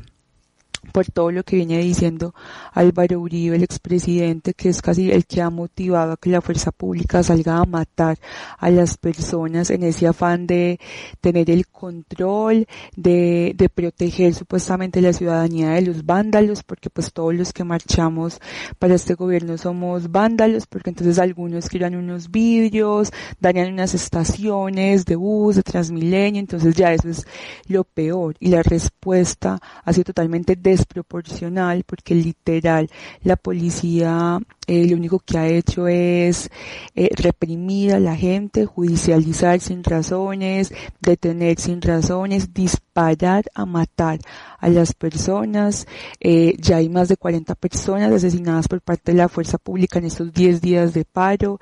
por 0.97 1.05
todo 1.05 1.29
lo 1.29 1.43
que 1.43 1.57
viene 1.57 1.77
diciendo 1.77 2.33
Álvaro 2.73 3.19
Uribe, 3.19 3.55
el 3.55 3.61
expresidente, 3.61 4.55
que 4.55 4.69
es 4.69 4.81
casi 4.81 5.11
el 5.11 5.27
que 5.27 5.43
ha 5.43 5.51
motivado 5.51 6.13
a 6.13 6.17
que 6.17 6.31
la 6.31 6.41
fuerza 6.41 6.71
pública 6.71 7.21
salga 7.21 7.57
a 7.57 7.65
matar 7.65 8.17
a 8.57 8.71
las 8.71 8.97
personas 8.97 9.69
en 9.69 9.83
ese 9.83 10.07
afán 10.07 10.47
de 10.47 10.79
tener 11.21 11.51
el 11.51 11.67
control, 11.67 12.65
de, 12.95 13.53
de 13.55 13.69
proteger 13.69 14.33
supuestamente 14.33 14.99
la 14.99 15.13
ciudadanía 15.13 15.69
de 15.73 15.83
los 15.83 16.03
vándalos, 16.03 16.63
porque 16.63 16.89
pues 16.89 17.13
todos 17.13 17.35
los 17.35 17.53
que 17.53 17.63
marchamos 17.63 18.39
para 18.79 18.95
este 18.95 19.13
gobierno 19.13 19.55
somos 19.59 20.09
vándalos, 20.09 20.65
porque 20.65 20.89
entonces 20.89 21.19
algunos 21.19 21.69
tiran 21.69 21.95
unos 21.95 22.31
vidrios, 22.31 23.11
dañan 23.39 23.71
unas 23.71 23.93
estaciones 23.93 25.05
de 25.05 25.15
bus, 25.15 25.57
de 25.57 25.61
Transmilenio, 25.61 26.39
entonces 26.39 26.73
ya 26.73 26.91
eso 26.91 27.07
es 27.07 27.27
lo 27.67 27.83
peor. 27.83 28.35
Y 28.39 28.47
la 28.47 28.63
respuesta 28.63 29.59
ha 29.85 29.93
sido 29.93 30.05
totalmente 30.05 30.55
des 30.55 30.86
desproporcional 30.87 31.83
porque 31.83 32.15
literal 32.15 32.89
la 33.23 33.35
policía 33.35 34.39
eh, 34.67 34.87
lo 34.87 34.95
único 34.95 35.19
que 35.19 35.37
ha 35.37 35.47
hecho 35.47 35.87
es 35.87 36.49
eh, 36.95 37.09
reprimir 37.15 37.93
a 37.93 37.99
la 37.99 38.15
gente, 38.15 38.65
judicializar 38.65 39.59
sin 39.59 39.83
razones, 39.83 40.73
detener 41.01 41.59
sin 41.59 41.81
razones, 41.81 42.53
disparar 42.53 43.45
a 43.53 43.65
matar 43.65 44.19
a 44.59 44.69
las 44.69 44.93
personas. 44.93 45.87
Eh, 46.19 46.55
ya 46.59 46.77
hay 46.77 46.89
más 46.89 47.09
de 47.09 47.17
40 47.17 47.55
personas 47.55 48.11
asesinadas 48.11 48.67
por 48.67 48.81
parte 48.81 49.11
de 49.11 49.17
la 49.17 49.29
fuerza 49.29 49.57
pública 49.57 49.99
en 49.99 50.05
estos 50.05 50.33
10 50.33 50.61
días 50.61 50.93
de 50.93 51.05
paro, 51.05 51.59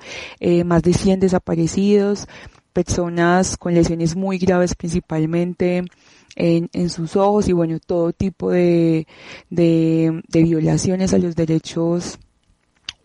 más 0.64 0.82
de 0.82 0.92
100 0.92 1.20
desaparecidos, 1.20 2.26
personas 2.72 3.56
con 3.56 3.74
lesiones 3.74 4.16
muy 4.16 4.38
graves 4.38 4.74
principalmente 4.74 5.84
en, 6.36 6.70
en 6.72 6.90
sus 6.90 7.16
ojos 7.16 7.48
y 7.48 7.52
bueno, 7.52 7.78
todo 7.84 8.12
tipo 8.12 8.50
de, 8.50 9.06
de, 9.50 10.22
de 10.28 10.42
violaciones 10.42 11.12
a 11.12 11.18
los 11.18 11.34
derechos 11.34 12.18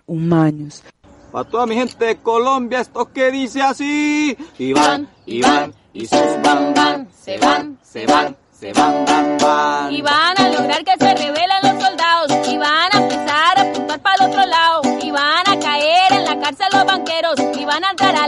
humanos. 0.06 0.84
Para 1.32 1.50
toda 1.50 1.66
mi 1.66 1.76
gente 1.76 2.06
de 2.06 2.18
Colombia, 2.18 2.82
esto 2.82 3.12
que 3.12 3.32
dice 3.32 3.62
así. 3.62 4.36
Y 4.60 4.74
van, 4.74 5.10
y 5.26 5.42
van, 5.42 5.74
y 5.94 6.06
sus 6.06 6.20
van, 6.44 6.74
van, 6.74 7.08
se 7.18 7.38
van, 7.38 7.80
se 7.82 8.06
van, 8.06 8.36
se 8.52 8.74
van, 8.74 9.06
van, 9.06 9.38
van. 9.38 9.94
Y 9.94 10.02
van 10.02 10.38
a 10.38 10.50
lograr 10.50 10.84
que 10.84 10.92
se 11.00 11.14
rebelen 11.16 11.58
los 11.64 11.82
soldados. 11.82 12.50
Y 12.50 12.58
van 12.58 12.90
a 12.94 12.98
empezar 12.98 13.58
a 13.58 13.62
apuntar 13.62 14.02
para 14.02 14.16
el 14.26 14.30
otro 14.30 14.46
lado. 14.46 14.82
Y 15.02 15.12
van 15.12 15.48
a 15.48 15.58
caer 15.58 16.12
en 16.12 16.26
la 16.26 16.38
cárcel 16.38 16.68
los 16.74 16.86
banqueros. 16.86 17.36
Y 17.58 17.64
van 17.64 17.86
a 17.86 17.92
entrar 17.92 18.16
a 18.18 18.28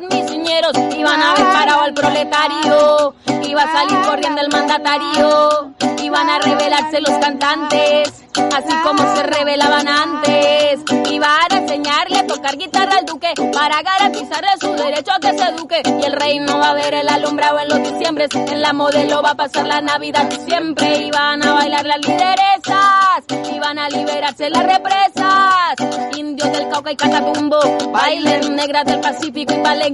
mis 0.00 0.28
señeros. 0.28 0.72
Y 0.96 1.02
van 1.02 1.22
a 1.22 1.34
ver 1.34 1.44
parado 1.52 1.82
al 1.82 1.94
proletario. 1.94 3.14
Va 3.56 3.62
a 3.62 3.72
salir 3.72 3.98
corriendo 4.02 4.42
el 4.42 4.50
mandatario. 4.50 5.72
Y 6.02 6.10
van 6.10 6.28
a 6.28 6.38
rebelarse 6.40 7.00
los 7.00 7.16
cantantes. 7.18 8.12
Así 8.54 8.74
como 8.84 9.16
se 9.16 9.22
revelaban 9.22 9.88
antes. 9.88 10.80
Y 11.10 11.18
van 11.18 11.50
a 11.50 11.56
enseñarle 11.56 12.18
a 12.18 12.26
tocar 12.26 12.58
guitarra 12.58 12.98
al 12.98 13.06
duque. 13.06 13.32
Para 13.54 13.80
garantizarle 13.80 14.50
su 14.60 14.72
derecho 14.74 15.10
a 15.10 15.20
que 15.20 15.38
se 15.38 15.44
eduque. 15.44 15.80
Y 15.86 16.04
el 16.04 16.12
rey 16.12 16.38
no 16.38 16.58
va 16.58 16.70
a 16.70 16.74
ver 16.74 16.92
el 16.92 17.08
alumbrado 17.08 17.58
en 17.60 17.68
los 17.70 17.82
diciembres. 17.82 18.28
En 18.34 18.60
la 18.60 18.74
modelo 18.74 19.22
va 19.22 19.30
a 19.30 19.36
pasar 19.36 19.66
la 19.66 19.80
navidad 19.80 20.28
siempre. 20.46 20.98
Y 20.98 21.10
van 21.10 21.42
a 21.42 21.54
bailar 21.54 21.86
las 21.86 22.06
lideresas. 22.06 23.24
Y 23.54 23.58
van 23.58 23.78
a 23.78 23.88
liberarse 23.88 24.50
las 24.50 24.66
represas. 24.66 26.14
Indios 26.14 26.52
del 26.52 26.68
Cauca 26.68 26.92
y 26.92 26.96
Catatumbo. 26.96 27.58
Bailen 27.90 28.54
negras 28.54 28.84
del 28.84 29.00
Pacífico 29.00 29.54
y 29.54 29.62
Palenque. 29.62 29.85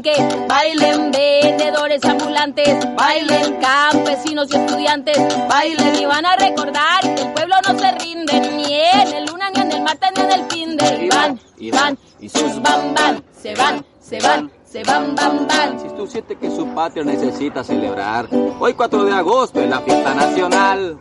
Bailen 0.49 1.11
vendedores 1.11 2.03
ambulantes. 2.05 2.79
Bailen 2.97 3.61
campesinos 3.61 4.49
y 4.51 4.57
estudiantes. 4.57 5.19
Bailen 5.49 5.97
y 5.97 6.07
van 6.07 6.25
a 6.25 6.35
recordar 6.37 7.03
que 7.03 7.21
el 7.21 7.33
pueblo 7.33 7.57
no 7.69 7.79
se 7.79 7.93
rinde. 7.99 8.41
Ni 8.57 8.73
en 8.73 9.13
el 9.15 9.27
luna, 9.27 9.51
ni 9.51 9.61
en 9.61 9.73
el 9.73 9.83
martes, 9.83 10.11
ni 10.17 10.23
en 10.23 10.33
el 10.33 10.45
fin 10.51 10.77
de. 10.79 11.05
Y 11.05 11.09
van, 11.11 11.41
y 11.59 11.71
van, 11.71 11.99
y 12.21 12.29
sus 12.31 12.63
van, 12.63 12.95
van. 12.95 13.25
Se 13.39 13.55
van, 13.55 13.85
se 14.01 14.19
van. 14.21 14.51
Se 14.65 14.83
van, 14.83 15.15
van, 15.15 15.47
van. 15.47 15.79
Si 15.79 15.89
tú 15.89 16.07
sientes 16.07 16.39
que 16.39 16.51
su 16.51 16.67
patria 16.69 17.05
necesita 17.05 17.63
celebrar, 17.63 18.27
hoy 18.59 18.73
4 18.73 19.05
de 19.05 19.13
agosto 19.13 19.61
es 19.61 19.69
la 19.69 19.83
fiesta 19.83 20.15
nacional. 20.15 20.99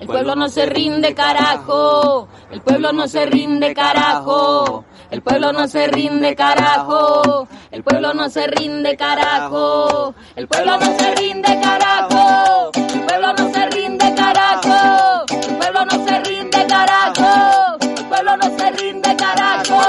El 0.00 0.06
pueblo 0.06 0.34
no 0.34 0.48
se 0.48 0.64
rinde, 0.64 1.14
carajo. 1.14 2.28
El 2.50 2.62
pueblo 2.62 2.92
no 2.94 3.06
se 3.06 3.26
rinde, 3.26 3.74
carajo. 3.74 4.86
El 5.12 5.20
pueblo 5.20 5.52
no 5.52 5.68
se 5.68 5.88
rinde, 5.88 6.34
carajo. 6.34 7.46
El 7.70 7.82
pueblo 7.82 8.14
no 8.14 8.30
se 8.30 8.46
rinde, 8.46 8.96
carajo. 8.96 10.14
El 10.34 10.48
pueblo 10.48 10.78
no 10.78 10.86
se 10.98 11.14
rinde, 11.14 11.60
carajo. 11.60 12.70
El 12.74 13.00
pueblo 13.04 13.34
no 13.34 13.52
se 13.52 13.66
rinde, 13.68 14.14
carajo. 14.14 15.24
El 15.28 15.56
pueblo 15.58 15.84
no 15.84 16.06
se 16.06 16.20
rinde, 16.20 16.66
carajo. 16.66 17.76
El 17.82 18.04
pueblo 18.06 18.36
no 18.38 18.58
se 18.58 18.70
rinde, 18.70 19.16
carajo. 19.16 19.80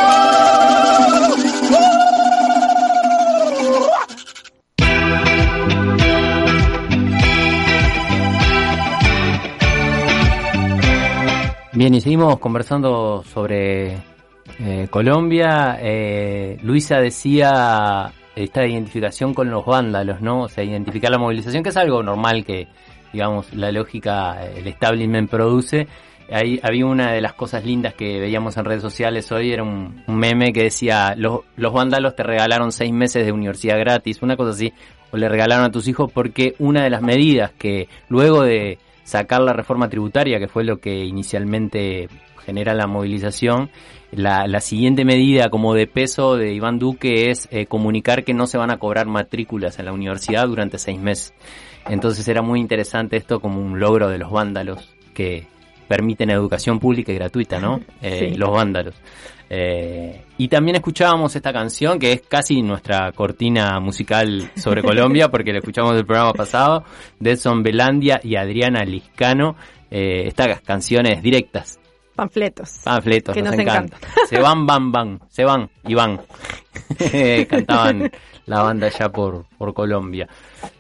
Bien, 11.72 11.94
y 11.94 12.02
seguimos 12.02 12.40
conversando 12.40 13.24
sobre 13.24 14.13
eh, 14.64 14.88
Colombia. 14.90 15.78
Eh, 15.82 16.58
Luisa 16.64 17.00
decía 17.00 18.12
esta 18.36 18.66
identificación 18.66 19.34
con 19.34 19.50
los 19.50 19.66
vándalos, 19.66 20.22
¿no? 20.22 20.44
O 20.44 20.48
sea, 20.48 20.64
identificar 20.64 21.12
la 21.12 21.18
movilización, 21.18 21.64
que 21.64 21.70
es 21.70 21.78
algo 21.78 22.02
normal 22.02 22.46
que, 22.46 22.68
digamos, 23.12 23.54
la 23.54 23.72
lógica, 23.72 24.44
el 24.46 24.66
establishment 24.66 25.30
produce. 25.30 25.88
Ahí 26.32 26.60
había 26.64 26.86
una 26.86 27.12
de 27.12 27.20
las 27.20 27.34
cosas 27.34 27.66
lindas 27.66 27.94
que 27.94 28.20
veíamos 28.20 28.56
en 28.56 28.64
redes 28.64 28.82
sociales 28.82 29.30
hoy, 29.32 29.52
era 29.52 29.64
un, 29.64 30.02
un 30.08 30.16
meme 30.16 30.54
que 30.54 30.64
decía, 30.64 31.14
los, 31.18 31.42
los 31.58 31.74
vándalos 31.74 32.16
te 32.16 32.24
regalaron 32.24 32.72
seis 32.72 32.94
meses 32.94 33.26
de 33.26 33.34
universidad 33.34 33.78
gratis, 33.78 34.22
una 34.22 34.38
cosa 34.38 34.52
así, 34.52 34.72
o 35.12 35.18
le 35.18 35.28
regalaron 35.28 35.66
a 35.66 35.72
tus 35.72 35.88
hijos 35.90 36.10
porque 36.12 36.56
una 36.60 36.84
de 36.84 36.90
las 36.90 37.02
medidas 37.02 37.52
que 37.52 37.90
luego 38.08 38.44
de 38.44 38.80
sacar 39.04 39.42
la 39.42 39.52
reforma 39.52 39.90
tributaria, 39.90 40.40
que 40.40 40.48
fue 40.48 40.64
lo 40.64 40.78
que 40.78 41.04
inicialmente 41.04 42.08
genera 42.46 42.74
la 42.74 42.88
movilización, 42.88 43.70
la, 44.12 44.48
la 44.48 44.60
siguiente 44.62 45.06
medida 45.06 45.50
como 45.50 45.74
de 45.74 45.88
peso 45.88 46.36
de 46.36 46.54
Iván 46.54 46.78
Duque 46.78 47.32
es 47.32 47.48
eh, 47.52 47.66
comunicar 47.66 48.24
que 48.24 48.34
no 48.34 48.46
se 48.48 48.58
van 48.58 48.72
a 48.72 48.78
cobrar 48.78 49.08
matrículas 49.08 49.80
en 49.80 49.86
la 49.86 49.94
universidad 49.94 50.48
durante 50.48 50.78
seis 50.78 51.00
meses. 51.00 51.34
Entonces 51.88 52.28
era 52.28 52.42
muy 52.42 52.60
interesante 52.60 53.18
esto 53.18 53.40
como 53.40 53.60
un 53.60 53.80
logro 53.80 54.10
de 54.10 54.18
los 54.18 54.32
vándalos 54.32 54.94
que 55.14 55.48
permiten 55.88 56.30
educación 56.30 56.80
pública 56.80 57.12
y 57.12 57.16
gratuita, 57.16 57.60
¿no? 57.60 57.80
Eh, 58.02 58.32
Sí. 58.32 58.38
Los 58.38 58.52
vándalos. 58.52 58.96
Eh, 59.50 60.24
y 60.38 60.48
también 60.48 60.78
escuchábamos 60.78 61.36
esta 61.36 61.54
canción 61.54 62.00
que 62.00 62.12
es 62.14 62.22
casi 62.22 62.62
nuestra 62.62 63.12
cortina 63.12 63.80
musical 63.80 64.50
sobre 64.56 64.82
Colombia 64.84 65.30
porque 65.30 65.52
la 65.52 65.60
escuchamos 65.60 65.94
del 65.96 66.06
programa 66.06 66.34
pasado, 66.34 66.84
de 67.20 67.32
Edson 67.32 67.62
Belandia 67.62 68.20
y 68.24 68.36
Adriana 68.36 68.84
Liscano. 68.84 69.56
Eh, 69.92 70.24
estas 70.26 70.62
canciones 70.62 71.22
directas, 71.22 71.80
Panfletos. 72.16 72.82
panfletos, 72.84 73.34
Que 73.34 73.42
nos, 73.42 73.52
nos 73.52 73.60
encanta. 73.60 73.98
Se 74.30 74.40
van, 74.40 74.66
van, 74.66 74.92
van, 74.92 75.20
se 75.30 75.44
van 75.44 75.70
y 75.84 75.96
van. 75.96 76.22
Cantaban 77.50 78.12
la 78.46 78.62
banda 78.62 78.88
allá 78.88 79.10
por, 79.10 79.46
por 79.58 79.74
Colombia. 79.74 80.28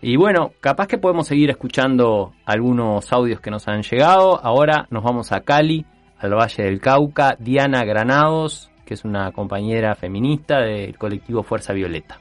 Y 0.01 0.15
bueno, 0.15 0.51
capaz 0.59 0.87
que 0.87 0.97
podemos 0.97 1.27
seguir 1.27 1.49
escuchando 1.49 2.33
algunos 2.45 3.11
audios 3.11 3.39
que 3.39 3.51
nos 3.51 3.67
han 3.67 3.83
llegado. 3.83 4.39
Ahora 4.43 4.87
nos 4.89 5.03
vamos 5.03 5.31
a 5.31 5.41
Cali, 5.41 5.85
al 6.19 6.33
Valle 6.35 6.63
del 6.63 6.79
Cauca. 6.79 7.35
Diana 7.39 7.83
Granados, 7.83 8.69
que 8.85 8.93
es 8.93 9.05
una 9.05 9.31
compañera 9.31 9.95
feminista 9.95 10.59
del 10.59 10.97
colectivo 10.97 11.43
Fuerza 11.43 11.73
Violeta. 11.73 12.19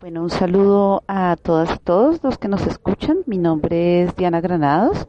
Bueno, 0.00 0.22
un 0.22 0.30
saludo 0.30 1.02
a 1.08 1.36
todas 1.36 1.76
y 1.76 1.78
todos 1.78 2.22
los 2.22 2.38
que 2.38 2.48
nos 2.48 2.66
escuchan. 2.66 3.18
Mi 3.26 3.38
nombre 3.38 4.02
es 4.02 4.14
Diana 4.16 4.40
Granados. 4.40 5.08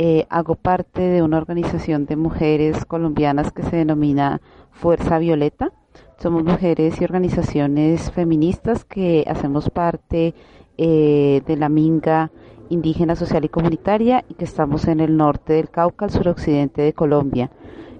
Eh, 0.00 0.26
hago 0.30 0.54
parte 0.54 1.02
de 1.02 1.22
una 1.22 1.38
organización 1.38 2.06
de 2.06 2.14
mujeres 2.14 2.84
colombianas 2.84 3.50
que 3.50 3.64
se 3.64 3.74
denomina 3.74 4.40
Fuerza 4.70 5.18
Violeta. 5.18 5.72
Somos 6.18 6.44
mujeres 6.44 7.00
y 7.00 7.04
organizaciones 7.04 8.12
feministas 8.12 8.84
que 8.84 9.24
hacemos 9.26 9.70
parte 9.70 10.34
eh, 10.76 11.42
de 11.44 11.56
la 11.56 11.68
Minga 11.68 12.30
indígena, 12.68 13.16
social 13.16 13.44
y 13.44 13.48
comunitaria 13.48 14.24
y 14.28 14.34
que 14.34 14.44
estamos 14.44 14.86
en 14.86 15.00
el 15.00 15.16
norte 15.16 15.54
del 15.54 15.68
Cauca, 15.68 16.04
al 16.04 16.12
suroccidente 16.12 16.80
de 16.80 16.92
Colombia. 16.92 17.50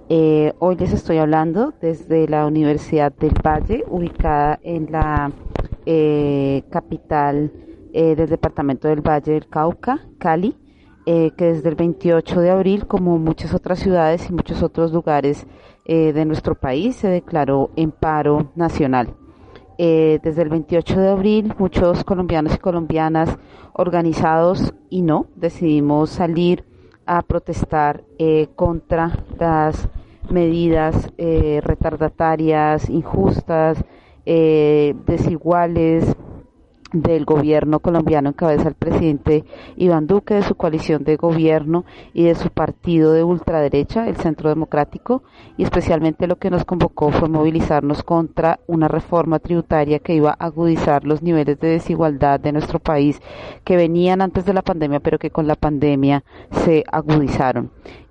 Eh, 0.09 0.53
hoy 0.61 0.77
les 0.77 0.93
estoy 0.93 1.19
hablando 1.19 1.75
desde 1.81 2.29
la 2.29 2.47
Universidad 2.47 3.13
del 3.13 3.35
Valle, 3.45 3.83
ubicada 3.89 4.61
en 4.63 4.93
la 4.93 5.33
eh, 5.85 6.63
capital 6.71 7.51
del 7.93 8.29
departamento 8.29 8.87
del 8.87 9.01
Valle 9.01 9.33
del 9.33 9.49
Cauca, 9.49 10.07
Cali, 10.19 10.55
eh, 11.11 11.31
que 11.38 11.47
desde 11.47 11.71
el 11.71 11.75
28 11.75 12.38
de 12.38 12.51
abril, 12.51 12.87
como 12.87 13.16
muchas 13.18 13.55
otras 13.55 13.79
ciudades 13.79 14.29
y 14.29 14.33
muchos 14.35 14.62
otros 14.62 14.92
lugares 14.92 15.47
eh, 15.87 16.12
de 16.12 16.27
nuestro 16.27 16.55
país, 16.55 16.97
se 16.97 17.09
declaró 17.09 17.71
en 17.77 17.92
paro 17.92 18.53
nacional. 18.55 19.14
Eh, 19.79 20.21
desde 20.23 20.42
el 20.42 20.51
28 20.51 21.01
de 21.01 21.09
abril, 21.09 21.55
muchos 21.57 22.05
colombianos 22.05 22.57
y 22.57 22.59
colombianas 22.59 23.38
organizados 23.73 24.75
y 24.90 25.01
no, 25.01 25.29
decidimos 25.35 26.11
salir 26.11 26.66
a 27.07 27.23
protestar 27.23 28.05
contra 28.55 29.25
las 29.38 29.88
medidas 30.29 31.11
retardatarias, 31.16 32.90
injustas, 32.90 33.83
desiguales 34.27 36.14
del 36.92 37.24
gobierno 37.24 37.81
colombiano 37.81 38.31
en 38.31 38.35
cabeza 38.35 38.64
del 38.64 38.74
presidente 38.74 39.44
Iván 39.77 40.07
Duque, 40.07 40.35
de 40.35 40.42
su 40.42 40.55
coalición 40.55 41.05
de 41.05 41.16
gobierno 41.16 41.85
y 42.14 42.24
de 42.24 42.35
su 42.35 42.51
partido 42.51 43.12
de 43.12 43.24
ultraderecha, 43.24 44.09
el 44.09 44.16
Centro 44.16 44.48
Democrático, 44.48 45.22
y 45.57 45.64
especialmente 45.64 46.27
lo 46.27 46.37
que 46.37 46.51
nos 46.51 46.64
convocó 46.64 47.11
fue 47.11 47.29
movilizarnos 47.29 48.03
contra 48.03 48.61
una 48.66 48.88
reforma 48.88 49.38
tributaria 49.38 49.98
que 49.98 50.14
iba 50.14 50.31
a 50.31 50.46
agudizar 50.46 51.05
los 51.05 51.22
niveles 51.22 51.61
de 51.61 51.68
desigualdad 51.68 52.40
de 52.40 52.53
nuestro 52.53 52.79
país 52.79 53.20
que 53.64 53.77
venían 53.77 54.22
antes 54.22 54.44
de 54.44 54.55
la 54.55 54.62
pandemia, 54.62 55.01
pero 55.01 55.18
que 55.18 55.31
con 55.31 55.46
la 55.46 55.57
pandemia 55.57 56.24
se 56.64 56.85
agudizaron. 56.90 57.70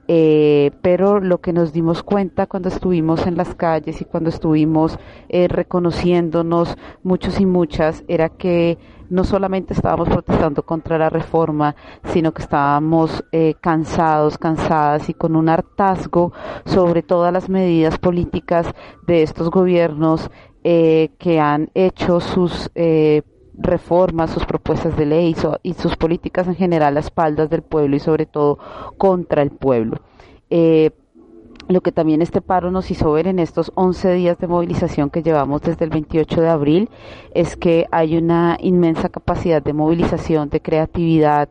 Eh, 0.10 0.72
pero 0.82 1.20
lo 1.20 1.42
que 1.42 1.52
nos 1.52 1.74
dimos 1.74 2.02
cuenta 2.02 2.48
cuando 2.48 2.70
estuvimos 2.70 3.28
en 3.28 3.36
las 3.36 3.56
calles 3.56 4.00
y 4.00 4.06
cuando 4.06 4.30
estuvimos 4.30 4.98
eh, 5.28 5.50
reconociéndonos 5.50 6.78
muchos 7.04 7.42
y 7.42 7.46
muchas 7.46 8.06
era 8.08 8.30
que 8.30 8.78
no 9.10 9.26
solamente 9.26 9.74
estábamos 9.74 10.08
protestando 10.08 10.64
contra 10.64 10.98
la 10.98 11.10
reforma, 11.10 11.76
sino 12.06 12.34
que 12.34 12.42
estábamos 12.42 13.24
eh, 13.34 13.56
cansados, 13.60 14.38
cansadas 14.38 15.10
y 15.10 15.14
con 15.14 15.36
un 15.36 15.50
hartazgo 15.50 16.32
sobre 16.66 17.04
todas 17.04 17.34
las 17.34 17.50
medidas 17.50 17.98
políticas 17.98 18.68
de 19.08 19.24
estos 19.24 19.50
gobiernos 19.50 20.30
que 20.64 21.40
han 21.40 21.72
hecho 21.76 22.20
sus 22.20 22.70
reformas, 23.58 24.32
sus 24.32 24.46
propuestas 24.46 24.96
de 24.98 25.06
ley 25.06 25.36
y 25.64 25.74
sus 25.74 25.96
políticas 25.98 26.48
en 26.48 26.56
general 26.56 26.98
a 26.98 27.00
espaldas 27.00 27.50
del 27.50 27.62
pueblo 27.62 27.96
y 27.96 28.00
sobre 28.00 28.26
todo 28.26 28.60
contra 28.98 29.42
el 29.42 29.52
pueblo. 29.52 30.00
Eh, 30.50 30.92
lo 31.68 31.82
que 31.82 31.92
también 31.92 32.22
este 32.22 32.40
paro 32.40 32.72
nos 32.72 32.90
hizo 32.92 33.12
ver 33.12 33.28
en 33.28 33.40
estos 33.40 33.74
11 33.76 34.14
días 34.14 34.38
de 34.38 34.48
movilización 34.48 35.10
que 35.10 35.22
llevamos 35.22 35.62
desde 35.62 35.84
el 35.84 35.92
28 35.92 36.42
de 36.42 36.48
abril 36.48 36.90
es 37.34 37.58
que 37.58 37.88
hay 37.92 38.16
una 38.16 38.58
inmensa 38.62 39.10
capacidad 39.10 39.62
de 39.62 39.74
movilización, 39.74 40.50
de 40.50 40.62
creatividad 40.62 41.50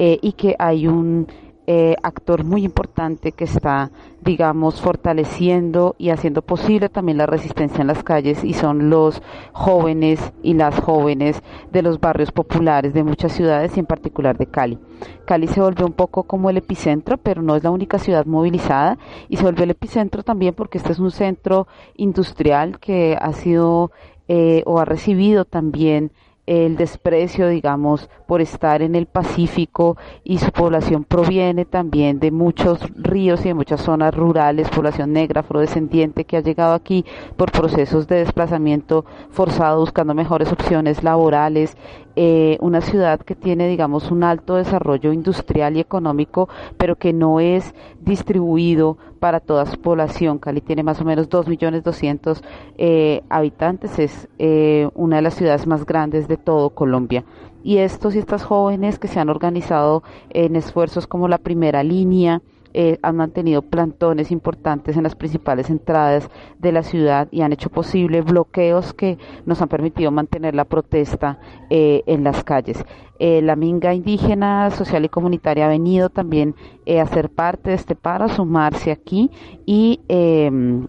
eh, 0.00 0.18
y 0.20 0.32
que 0.32 0.56
hay 0.58 0.88
un 0.88 1.28
eh, 1.66 1.94
actor 2.02 2.42
muy 2.42 2.64
importante 2.64 3.30
que 3.30 3.44
está, 3.44 3.92
digamos, 4.20 4.80
fortaleciendo 4.80 5.94
y 5.96 6.10
haciendo 6.10 6.42
posible 6.42 6.88
también 6.88 7.18
la 7.18 7.26
resistencia 7.26 7.82
en 7.82 7.86
las 7.86 8.02
calles 8.02 8.42
y 8.42 8.52
son 8.52 8.90
los 8.90 9.22
jóvenes 9.52 10.32
y 10.42 10.54
las 10.54 10.80
jóvenes 10.80 11.40
de 11.70 11.82
los 11.82 12.00
barrios 12.00 12.32
populares 12.32 12.94
de 12.94 13.04
muchas 13.04 13.32
ciudades 13.32 13.76
y 13.76 13.80
en 13.80 13.86
particular 13.86 14.36
de 14.36 14.46
Cali. 14.46 14.78
Cali 15.24 15.46
se 15.46 15.60
volvió 15.60 15.86
un 15.86 15.92
poco 15.92 16.24
como 16.24 16.50
el 16.50 16.56
epicentro, 16.56 17.16
pero 17.16 17.42
no 17.42 17.54
es 17.54 17.62
la 17.62 17.70
única 17.70 17.98
ciudad 17.98 18.26
movilizada 18.26 18.98
y 19.28 19.36
se 19.36 19.44
volvió 19.44 19.62
el 19.62 19.70
epicentro 19.70 20.24
también 20.24 20.54
porque 20.54 20.78
este 20.78 20.92
es 20.92 20.98
un 20.98 21.12
centro 21.12 21.68
industrial 21.94 22.80
que 22.80 23.16
ha 23.20 23.32
sido 23.32 23.92
eh, 24.26 24.62
o 24.66 24.80
ha 24.80 24.84
recibido 24.84 25.44
también 25.44 26.10
el 26.46 26.76
desprecio, 26.76 27.48
digamos, 27.48 28.10
por 28.26 28.40
estar 28.40 28.82
en 28.82 28.96
el 28.96 29.06
Pacífico 29.06 29.96
y 30.24 30.38
su 30.38 30.50
población 30.50 31.04
proviene 31.04 31.64
también 31.64 32.18
de 32.18 32.32
muchos 32.32 32.80
ríos 32.96 33.40
y 33.44 33.48
de 33.48 33.54
muchas 33.54 33.80
zonas 33.80 34.12
rurales, 34.14 34.68
población 34.68 35.12
negra, 35.12 35.40
afrodescendiente 35.40 36.24
que 36.24 36.36
ha 36.36 36.40
llegado 36.40 36.74
aquí 36.74 37.04
por 37.36 37.52
procesos 37.52 38.08
de 38.08 38.16
desplazamiento 38.16 39.04
forzado 39.30 39.80
buscando 39.80 40.14
mejores 40.14 40.50
opciones 40.50 41.04
laborales, 41.04 41.76
eh, 42.16 42.58
una 42.60 42.80
ciudad 42.80 43.20
que 43.20 43.34
tiene, 43.34 43.68
digamos, 43.68 44.10
un 44.10 44.24
alto 44.24 44.56
desarrollo 44.56 45.12
industrial 45.12 45.76
y 45.76 45.80
económico, 45.80 46.48
pero 46.76 46.96
que 46.96 47.12
no 47.12 47.40
es 47.40 47.74
distribuido 48.00 48.98
para 49.20 49.40
toda 49.40 49.66
su 49.66 49.80
población. 49.80 50.38
Cali 50.38 50.60
tiene 50.60 50.82
más 50.82 51.00
o 51.00 51.04
menos 51.04 51.28
2.200.000 51.28 52.42
eh, 52.78 53.22
habitantes, 53.28 53.98
es 53.98 54.28
eh, 54.38 54.88
una 54.94 55.16
de 55.16 55.22
las 55.22 55.34
ciudades 55.34 55.66
más 55.66 55.86
grandes 55.86 56.28
de 56.28 56.36
todo 56.36 56.70
Colombia 56.70 57.24
y 57.64 57.78
estos 57.78 58.14
y 58.14 58.18
estas 58.18 58.42
jóvenes 58.42 58.98
que 58.98 59.08
se 59.08 59.20
han 59.20 59.28
organizado 59.28 60.02
en 60.30 60.56
esfuerzos 60.56 61.06
como 61.06 61.28
la 61.28 61.38
primera 61.38 61.82
línea, 61.82 62.42
eh, 62.74 62.98
han 63.02 63.16
mantenido 63.16 63.60
plantones 63.60 64.30
importantes 64.30 64.96
en 64.96 65.02
las 65.02 65.14
principales 65.14 65.68
entradas 65.68 66.30
de 66.58 66.72
la 66.72 66.82
ciudad 66.82 67.28
y 67.30 67.42
han 67.42 67.52
hecho 67.52 67.68
posible 67.68 68.22
bloqueos 68.22 68.94
que 68.94 69.18
nos 69.44 69.60
han 69.60 69.68
permitido 69.68 70.10
mantener 70.10 70.54
la 70.54 70.64
protesta 70.64 71.38
eh, 71.68 72.02
en 72.06 72.24
las 72.24 72.42
calles. 72.44 72.82
Eh, 73.18 73.42
la 73.42 73.56
minga 73.56 73.92
indígena, 73.92 74.70
social 74.70 75.04
y 75.04 75.10
comunitaria 75.10 75.66
ha 75.66 75.68
venido 75.68 76.08
también 76.08 76.54
a 76.98 77.06
ser 77.06 77.28
parte 77.28 77.70
de 77.70 77.76
este 77.76 77.94
paro, 77.94 78.24
a 78.24 78.28
sumarse 78.28 78.90
aquí 78.90 79.30
y 79.66 80.00
em, 80.08 80.88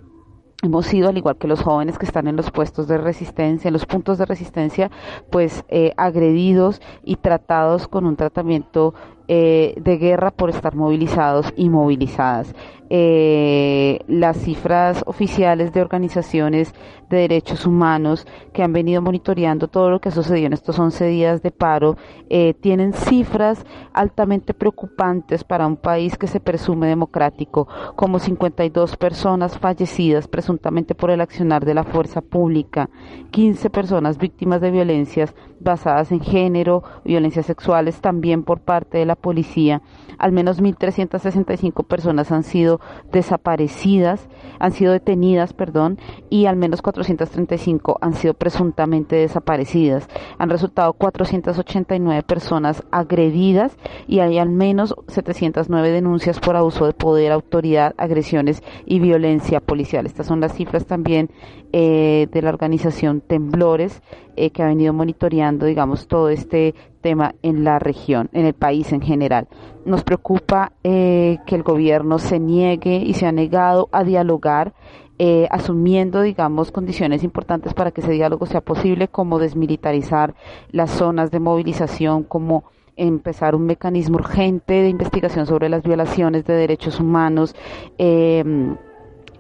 hemos 0.64 0.86
sido, 0.86 1.10
al 1.10 1.18
igual 1.18 1.38
que 1.38 1.48
los 1.48 1.62
jóvenes 1.62 1.98
que 2.00 2.06
están 2.06 2.28
en 2.28 2.38
los 2.38 2.50
puestos 2.50 2.88
de 2.88 2.98
resistencia, 2.98 3.68
en 3.68 3.74
los 3.74 3.86
puntos 3.86 4.18
de 4.18 4.26
resistencia, 4.26 4.90
pues 5.32 5.66
agredidos 5.98 6.82
y 7.04 7.18
tratados 7.18 7.88
con 7.88 8.06
un 8.06 8.16
tratamiento 8.16 8.96
eh, 9.28 9.74
de 9.78 9.98
guerra 9.98 10.32
por 10.32 10.50
estar 10.50 10.76
movilizados 10.76 11.54
y 11.56 11.70
movilizadas. 11.70 12.54
Eh, 12.96 14.02
las 14.08 14.38
cifras 14.38 15.04
oficiales 15.08 15.74
de 15.74 15.82
organizaciones 15.82 16.76
de 17.10 17.18
derechos 17.18 17.66
humanos 17.66 18.28
que 18.54 18.62
han 18.62 18.74
venido 18.74 19.02
monitoreando 19.02 19.68
todo 19.68 19.90
lo 19.90 20.00
que 20.00 20.10
ha 20.10 20.12
sucedido 20.12 20.48
en 20.48 20.54
estos 20.54 20.78
11 20.78 21.06
días 21.08 21.42
de 21.42 21.52
paro 21.52 21.96
eh, 22.30 22.54
tienen 22.54 22.94
cifras 22.94 23.66
altamente 23.94 24.54
preocupantes 24.54 25.44
para 25.44 25.66
un 25.66 25.78
país 25.78 26.18
que 26.18 26.28
se 26.28 26.40
presume 26.40 26.88
democrático, 26.88 27.68
como 27.96 28.20
52 28.20 28.98
personas 28.98 29.58
fallecidas 29.58 30.28
presuntamente 30.28 30.94
por 30.94 31.10
el 31.10 31.22
accionar 31.22 31.66
de 31.66 31.74
la 31.74 31.84
fuerza 31.84 32.22
pública, 32.22 32.90
15 33.32 33.70
personas 33.70 34.18
víctimas 34.18 34.62
de 34.62 34.72
violencias 34.72 35.34
basadas 35.60 36.12
en 36.12 36.20
género, 36.20 36.84
violencias 37.06 37.46
sexuales 37.46 38.02
también 38.02 38.44
por 38.44 38.60
parte 38.60 38.98
de 38.98 39.06
la 39.06 39.13
policía. 39.16 39.82
Al 40.18 40.32
menos 40.32 40.62
1.365 40.62 41.86
personas 41.86 42.32
han 42.32 42.44
sido 42.44 42.80
desaparecidas, 43.12 44.28
han 44.60 44.72
sido 44.72 44.94
detenidas, 44.94 45.54
perdón, 45.54 45.98
y 46.30 46.46
al 46.46 46.56
menos 46.56 46.82
435 46.82 47.98
han 48.02 48.14
sido 48.14 48.34
presuntamente 48.34 49.16
desaparecidas. 49.16 50.08
Han 50.38 50.50
resultado 50.50 50.94
489 50.94 52.24
personas 52.24 52.84
agredidas 52.92 53.76
y 54.08 54.20
hay 54.20 54.38
al 54.38 54.50
menos 54.50 54.96
709 55.08 55.92
denuncias 55.92 56.40
por 56.40 56.56
abuso 56.56 56.86
de 56.86 56.94
poder, 56.94 57.32
autoridad, 57.32 57.94
agresiones 57.98 58.62
y 58.86 59.00
violencia 59.00 59.60
policial. 59.60 60.06
Estas 60.06 60.28
son 60.28 60.40
las 60.40 60.54
cifras 60.54 60.86
también 60.86 61.30
eh, 61.72 62.28
de 62.32 62.42
la 62.42 62.50
organización 62.50 63.22
Temblores 63.22 64.02
eh, 64.36 64.50
que 64.52 64.64
ha 64.64 64.68
venido 64.68 64.94
monitoreando, 64.94 65.66
digamos, 65.66 66.08
todo 66.08 66.30
este 66.30 66.74
tema 67.04 67.36
en 67.44 67.64
la 67.64 67.78
región, 67.78 68.30
en 68.34 68.48
el 68.48 68.54
país 68.54 68.92
en 68.92 69.02
general. 69.02 69.48
Nos 69.86 70.04
preocupa 70.04 70.72
eh, 70.84 71.38
que 71.46 71.56
el 71.56 71.62
gobierno 71.62 72.18
se 72.18 72.40
niegue 72.40 72.96
y 72.96 73.14
se 73.14 73.28
ha 73.28 73.32
negado 73.32 73.90
a 73.92 74.04
dialogar, 74.04 74.74
eh, 75.20 75.48
asumiendo, 75.52 76.22
digamos, 76.22 76.72
condiciones 76.72 77.24
importantes 77.24 77.76
para 77.76 77.92
que 77.92 78.02
ese 78.02 78.14
diálogo 78.14 78.48
sea 78.48 78.62
posible, 78.62 79.08
como 79.08 79.38
desmilitarizar 79.38 80.34
las 80.72 80.90
zonas 80.90 81.30
de 81.30 81.40
movilización, 81.40 82.24
como 82.24 82.64
empezar 82.96 83.54
un 83.54 83.66
mecanismo 83.66 84.16
urgente 84.16 84.74
de 84.74 84.90
investigación 84.90 85.46
sobre 85.46 85.70
las 85.70 85.84
violaciones 85.84 86.46
de 86.46 86.54
derechos 86.56 87.00
humanos. 87.00 87.56
Eh, 88.00 88.76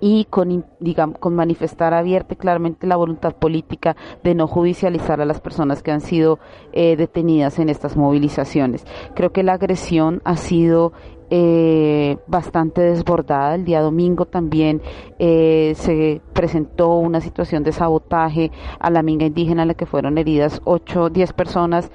y 0.05 0.25
con, 0.25 0.65
digamos, 0.81 1.17
con 1.17 1.33
manifestar 1.33 1.93
abierta 1.93 2.33
y 2.33 2.35
claramente 2.35 2.87
la 2.87 2.97
voluntad 2.97 3.37
política 3.37 3.95
de 4.21 4.35
no 4.35 4.47
judicializar 4.47 5.21
a 5.21 5.25
las 5.25 5.39
personas 5.39 5.81
que 5.81 5.91
han 5.91 6.01
sido 6.01 6.39
eh, 6.73 6.97
detenidas 6.97 7.57
en 7.57 7.69
estas 7.69 7.95
movilizaciones. 7.95 8.85
Creo 9.15 9.31
que 9.31 9.43
la 9.43 9.53
agresión 9.53 10.21
ha 10.25 10.35
sido 10.35 10.91
eh, 11.29 12.17
bastante 12.27 12.81
desbordada. 12.81 13.55
El 13.55 13.63
día 13.63 13.79
domingo 13.79 14.25
también 14.25 14.81
eh, 15.19 15.71
se 15.77 16.19
presentó 16.33 16.97
una 16.97 17.21
situación 17.21 17.63
de 17.63 17.71
sabotaje 17.71 18.51
a 18.79 18.89
la 18.89 19.03
minga 19.03 19.25
indígena 19.25 19.61
en 19.61 19.69
la 19.69 19.73
que 19.73 19.85
fueron 19.85 20.17
heridas 20.17 20.59
8, 20.65 21.11
10 21.11 21.31
personas. 21.31 21.89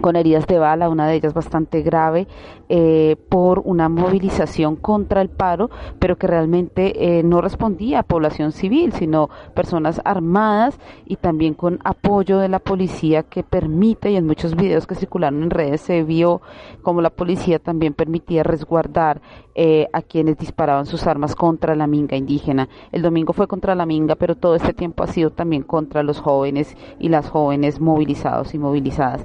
Con 0.00 0.16
heridas 0.16 0.46
de 0.46 0.58
bala, 0.58 0.88
una 0.88 1.06
de 1.06 1.14
ellas 1.14 1.34
bastante 1.34 1.82
grave, 1.82 2.26
eh, 2.68 3.16
por 3.28 3.60
una 3.64 3.88
movilización 3.88 4.76
contra 4.76 5.20
el 5.20 5.28
paro, 5.28 5.70
pero 5.98 6.16
que 6.16 6.26
realmente 6.26 7.18
eh, 7.18 7.22
no 7.22 7.40
respondía 7.40 8.00
a 8.00 8.02
población 8.02 8.52
civil, 8.52 8.92
sino 8.92 9.28
personas 9.54 10.00
armadas 10.04 10.78
y 11.06 11.16
también 11.16 11.54
con 11.54 11.78
apoyo 11.84 12.38
de 12.38 12.48
la 12.48 12.58
policía 12.58 13.22
que 13.22 13.42
permite, 13.42 14.10
y 14.10 14.16
en 14.16 14.26
muchos 14.26 14.56
videos 14.56 14.86
que 14.86 14.94
circularon 14.94 15.42
en 15.42 15.50
redes 15.50 15.80
se 15.80 16.02
vio 16.02 16.40
como 16.82 17.00
la 17.00 17.10
policía 17.10 17.58
también 17.58 17.94
permitía 17.94 18.42
resguardar 18.42 19.20
eh, 19.54 19.88
a 19.92 20.02
quienes 20.02 20.36
disparaban 20.36 20.86
sus 20.86 21.06
armas 21.06 21.34
contra 21.34 21.76
la 21.76 21.86
minga 21.86 22.16
indígena. 22.16 22.68
El 22.92 23.02
domingo 23.02 23.32
fue 23.32 23.46
contra 23.46 23.74
la 23.74 23.86
minga, 23.86 24.16
pero 24.16 24.34
todo 24.34 24.56
este 24.56 24.72
tiempo 24.72 25.04
ha 25.04 25.06
sido 25.06 25.30
también 25.30 25.62
contra 25.62 26.02
los 26.02 26.20
jóvenes 26.20 26.76
y 26.98 27.08
las 27.08 27.28
jóvenes 27.30 27.80
movilizados 27.80 28.54
y 28.54 28.58
movilizadas. 28.58 29.24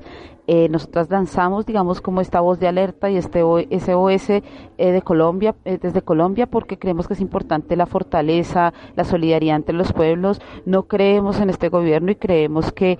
Eh, 0.51 0.67
nosotras 0.67 1.11
lanzamos, 1.11 1.67
digamos, 1.67 2.01
como 2.01 2.21
esta 2.21 2.39
voz 2.39 2.59
de 2.59 2.67
alerta 2.67 3.07
y 3.11 3.17
este 3.17 3.41
SOS 3.41 4.29
eh, 4.31 4.43
de 4.77 5.01
Colombia, 5.03 5.53
eh, 5.63 5.77
desde 5.79 6.01
Colombia, 6.01 6.47
porque 6.47 6.79
creemos 6.79 7.07
que 7.07 7.13
es 7.13 7.21
importante 7.21 7.75
la 7.75 7.85
fortaleza, 7.85 8.73
la 8.95 9.03
solidaridad 9.03 9.57
entre 9.57 9.75
los 9.75 9.93
pueblos. 9.93 10.41
No 10.65 10.87
creemos 10.87 11.39
en 11.39 11.51
este 11.51 11.69
gobierno 11.69 12.09
y 12.09 12.15
creemos 12.15 12.71
que 12.71 12.97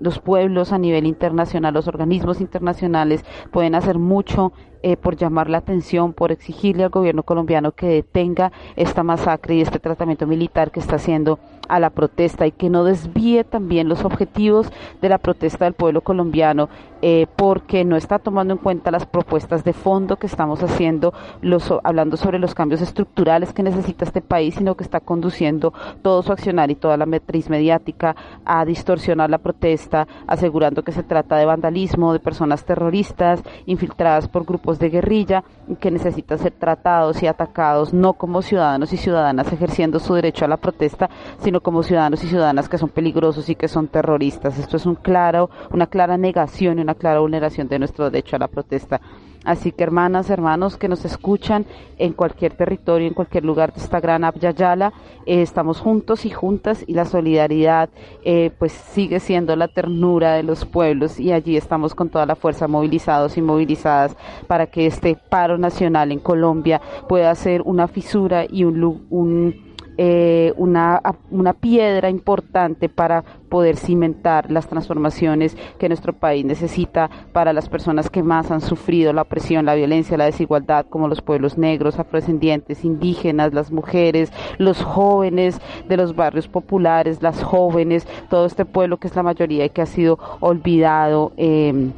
los 0.00 0.20
pueblos 0.20 0.72
a 0.72 0.78
nivel 0.78 1.04
internacional, 1.04 1.74
los 1.74 1.86
organismos 1.86 2.40
internacionales 2.40 3.26
pueden 3.52 3.74
hacer 3.74 3.98
mucho 3.98 4.54
eh, 4.86 4.98
por 4.98 5.16
llamar 5.16 5.48
la 5.48 5.56
atención, 5.56 6.12
por 6.12 6.30
exigirle 6.30 6.84
al 6.84 6.90
gobierno 6.90 7.22
colombiano 7.22 7.72
que 7.72 7.86
detenga 7.86 8.52
esta 8.76 9.02
masacre 9.02 9.54
y 9.54 9.62
este 9.62 9.78
tratamiento 9.78 10.26
militar 10.26 10.70
que 10.70 10.78
está 10.78 10.96
haciendo 10.96 11.38
a 11.70 11.80
la 11.80 11.88
protesta 11.88 12.46
y 12.46 12.52
que 12.52 12.68
no 12.68 12.84
desvíe 12.84 13.44
también 13.44 13.88
los 13.88 14.04
objetivos 14.04 14.70
de 15.00 15.08
la 15.08 15.16
protesta 15.16 15.64
del 15.64 15.72
pueblo 15.72 16.02
colombiano 16.02 16.68
eh, 17.06 17.26
porque 17.36 17.84
no 17.84 17.96
está 17.96 18.18
tomando 18.18 18.54
en 18.54 18.58
cuenta 18.58 18.90
las 18.90 19.04
propuestas 19.04 19.62
de 19.62 19.74
fondo 19.74 20.16
que 20.16 20.26
estamos 20.26 20.62
haciendo, 20.62 21.12
los, 21.42 21.70
hablando 21.84 22.16
sobre 22.16 22.38
los 22.38 22.54
cambios 22.54 22.80
estructurales 22.80 23.52
que 23.52 23.62
necesita 23.62 24.06
este 24.06 24.22
país, 24.22 24.54
sino 24.54 24.74
que 24.74 24.84
está 24.84 25.00
conduciendo 25.00 25.74
todo 26.00 26.22
su 26.22 26.32
accionar 26.32 26.70
y 26.70 26.76
toda 26.76 26.96
la 26.96 27.04
matriz 27.04 27.50
mediática 27.50 28.16
a 28.46 28.64
distorsionar 28.64 29.28
la 29.28 29.36
protesta, 29.36 30.08
asegurando 30.26 30.82
que 30.82 30.92
se 30.92 31.02
trata 31.02 31.36
de 31.36 31.44
vandalismo, 31.44 32.14
de 32.14 32.20
personas 32.20 32.64
terroristas 32.64 33.42
infiltradas 33.66 34.26
por 34.26 34.46
grupos 34.46 34.78
de 34.78 34.88
guerrilla 34.88 35.44
que 35.80 35.90
necesitan 35.90 36.38
ser 36.38 36.52
tratados 36.52 37.22
y 37.22 37.26
atacados 37.26 37.92
no 37.92 38.14
como 38.14 38.40
ciudadanos 38.40 38.94
y 38.94 38.96
ciudadanas 38.96 39.52
ejerciendo 39.52 39.98
su 39.98 40.14
derecho 40.14 40.46
a 40.46 40.48
la 40.48 40.56
protesta, 40.56 41.10
sino 41.40 41.60
como 41.60 41.82
ciudadanos 41.82 42.24
y 42.24 42.28
ciudadanas 42.28 42.70
que 42.70 42.78
son 42.78 42.88
peligrosos 42.88 43.50
y 43.50 43.56
que 43.56 43.68
son 43.68 43.88
terroristas. 43.88 44.58
Esto 44.58 44.78
es 44.78 44.86
un 44.86 44.94
claro, 44.94 45.50
una 45.70 45.86
clara 45.86 46.16
negación 46.16 46.78
y 46.78 46.82
una 46.82 46.93
clara 46.94 47.20
vulneración 47.20 47.68
de 47.68 47.78
nuestro 47.78 48.10
derecho 48.10 48.36
a 48.36 48.38
la 48.40 48.48
protesta. 48.48 49.00
Así 49.44 49.72
que 49.72 49.84
hermanas, 49.84 50.30
hermanos 50.30 50.78
que 50.78 50.88
nos 50.88 51.04
escuchan 51.04 51.66
en 51.98 52.14
cualquier 52.14 52.54
territorio, 52.54 53.06
en 53.06 53.12
cualquier 53.12 53.44
lugar 53.44 53.74
de 53.74 53.80
esta 53.82 54.00
gran 54.00 54.24
Abyayala, 54.24 54.94
eh, 55.26 55.42
estamos 55.42 55.80
juntos 55.80 56.24
y 56.24 56.30
juntas 56.30 56.82
y 56.86 56.94
la 56.94 57.04
solidaridad 57.04 57.90
eh, 58.24 58.50
pues 58.58 58.72
sigue 58.72 59.20
siendo 59.20 59.54
la 59.54 59.68
ternura 59.68 60.32
de 60.32 60.42
los 60.44 60.64
pueblos 60.64 61.20
y 61.20 61.30
allí 61.30 61.58
estamos 61.58 61.94
con 61.94 62.08
toda 62.08 62.24
la 62.24 62.36
fuerza 62.36 62.68
movilizados 62.68 63.36
y 63.36 63.42
movilizadas 63.42 64.16
para 64.46 64.66
que 64.66 64.86
este 64.86 65.14
paro 65.14 65.58
nacional 65.58 66.10
en 66.10 66.20
Colombia 66.20 66.80
pueda 67.06 67.34
ser 67.34 67.60
una 67.62 67.86
fisura 67.86 68.46
y 68.48 68.64
un, 68.64 69.06
un 69.10 69.63
eh, 69.96 70.52
una, 70.56 71.00
una 71.30 71.52
piedra 71.52 72.10
importante 72.10 72.88
para 72.88 73.22
poder 73.48 73.76
cimentar 73.76 74.50
las 74.50 74.66
transformaciones 74.66 75.56
que 75.78 75.88
nuestro 75.88 76.12
país 76.12 76.44
necesita 76.44 77.08
para 77.32 77.52
las 77.52 77.68
personas 77.68 78.10
que 78.10 78.22
más 78.22 78.50
han 78.50 78.60
sufrido 78.60 79.12
la 79.12 79.22
opresión, 79.22 79.66
la 79.66 79.74
violencia, 79.74 80.16
la 80.16 80.24
desigualdad, 80.24 80.86
como 80.90 81.06
los 81.06 81.22
pueblos 81.22 81.56
negros, 81.56 81.98
afrodescendientes, 81.98 82.84
indígenas, 82.84 83.54
las 83.54 83.70
mujeres, 83.70 84.32
los 84.58 84.82
jóvenes 84.82 85.60
de 85.88 85.96
los 85.96 86.16
barrios 86.16 86.48
populares, 86.48 87.22
las 87.22 87.42
jóvenes, 87.42 88.06
todo 88.28 88.46
este 88.46 88.64
pueblo 88.64 88.96
que 88.96 89.06
es 89.06 89.16
la 89.16 89.22
mayoría 89.22 89.64
y 89.64 89.70
que 89.70 89.82
ha 89.82 89.86
sido 89.86 90.18
olvidado. 90.40 91.32
Eh, 91.36 91.92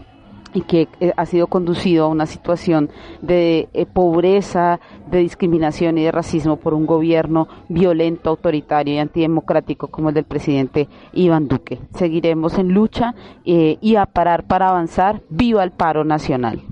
que 0.48 0.88
eh, 1.00 1.12
ha 1.16 1.26
sido 1.26 1.46
conducido 1.46 2.04
a 2.04 2.08
una 2.08 2.26
situación 2.26 2.90
de 3.20 3.68
eh, 3.72 3.86
pobreza, 3.86 4.80
de 5.10 5.18
discriminación 5.18 5.98
y 5.98 6.04
de 6.04 6.12
racismo 6.12 6.56
por 6.56 6.74
un 6.74 6.86
gobierno 6.86 7.48
violento, 7.68 8.30
autoritario 8.30 8.94
y 8.94 8.98
antidemocrático 8.98 9.88
como 9.88 10.08
el 10.08 10.14
del 10.14 10.24
presidente 10.24 10.88
Iván 11.12 11.48
Duque. 11.48 11.80
Seguiremos 11.94 12.58
en 12.58 12.72
lucha 12.72 13.14
eh, 13.44 13.78
y 13.80 13.96
a 13.96 14.06
parar 14.06 14.44
para 14.44 14.68
avanzar. 14.68 15.22
¡Viva 15.28 15.62
el 15.62 15.72
paro 15.72 16.04
nacional! 16.04 16.62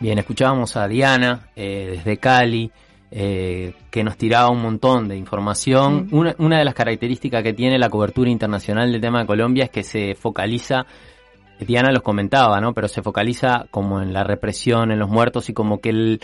Bien, 0.00 0.18
escuchábamos 0.18 0.76
a 0.76 0.88
Diana 0.88 1.50
desde 1.54 2.16
Cali. 2.16 2.72
Eh, 3.12 3.74
que 3.90 4.04
nos 4.04 4.16
tiraba 4.16 4.50
un 4.50 4.62
montón 4.62 5.08
de 5.08 5.16
información. 5.16 6.08
Una, 6.12 6.34
una, 6.38 6.58
de 6.58 6.64
las 6.64 6.74
características 6.74 7.42
que 7.42 7.52
tiene 7.52 7.76
la 7.76 7.90
cobertura 7.90 8.30
internacional 8.30 8.92
del 8.92 9.00
tema 9.00 9.20
de 9.20 9.26
Colombia 9.26 9.64
es 9.64 9.70
que 9.70 9.82
se 9.82 10.14
focaliza, 10.14 10.86
Diana 11.58 11.90
los 11.90 12.02
comentaba, 12.02 12.60
¿no? 12.60 12.72
Pero 12.72 12.86
se 12.86 13.02
focaliza 13.02 13.66
como 13.72 14.00
en 14.00 14.12
la 14.12 14.22
represión, 14.22 14.92
en 14.92 15.00
los 15.00 15.10
muertos 15.10 15.48
y 15.48 15.52
como 15.52 15.80
que 15.80 15.90
el, 15.90 16.20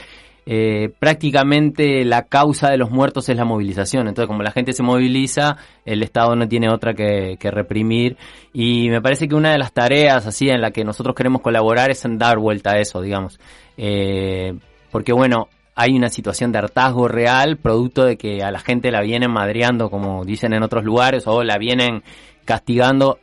eh, 0.48 0.90
prácticamente 1.00 2.04
la 2.04 2.22
causa 2.28 2.70
de 2.70 2.76
los 2.76 2.92
muertos 2.92 3.28
es 3.28 3.36
la 3.36 3.44
movilización. 3.44 4.06
Entonces, 4.06 4.28
como 4.28 4.44
la 4.44 4.52
gente 4.52 4.72
se 4.72 4.84
moviliza, 4.84 5.56
el 5.84 6.04
Estado 6.04 6.36
no 6.36 6.46
tiene 6.46 6.70
otra 6.70 6.94
que, 6.94 7.36
que, 7.38 7.50
reprimir. 7.50 8.16
Y 8.52 8.88
me 8.90 9.02
parece 9.02 9.26
que 9.26 9.34
una 9.34 9.50
de 9.50 9.58
las 9.58 9.72
tareas 9.72 10.24
así 10.24 10.48
en 10.48 10.60
la 10.60 10.70
que 10.70 10.84
nosotros 10.84 11.16
queremos 11.16 11.42
colaborar 11.42 11.90
es 11.90 12.04
en 12.04 12.16
dar 12.16 12.38
vuelta 12.38 12.70
a 12.74 12.78
eso, 12.78 13.00
digamos. 13.00 13.40
Eh, 13.76 14.56
porque 14.92 15.12
bueno, 15.12 15.48
hay 15.78 15.94
una 15.94 16.08
situación 16.08 16.52
de 16.52 16.58
hartazgo 16.58 17.06
real, 17.06 17.58
producto 17.58 18.04
de 18.04 18.16
que 18.16 18.42
a 18.42 18.50
la 18.50 18.60
gente 18.60 18.90
la 18.90 19.02
vienen 19.02 19.30
madreando, 19.30 19.90
como 19.90 20.24
dicen 20.24 20.54
en 20.54 20.62
otros 20.62 20.84
lugares, 20.84 21.26
o 21.26 21.44
la 21.44 21.58
vienen 21.58 22.02
castigando 22.46 23.18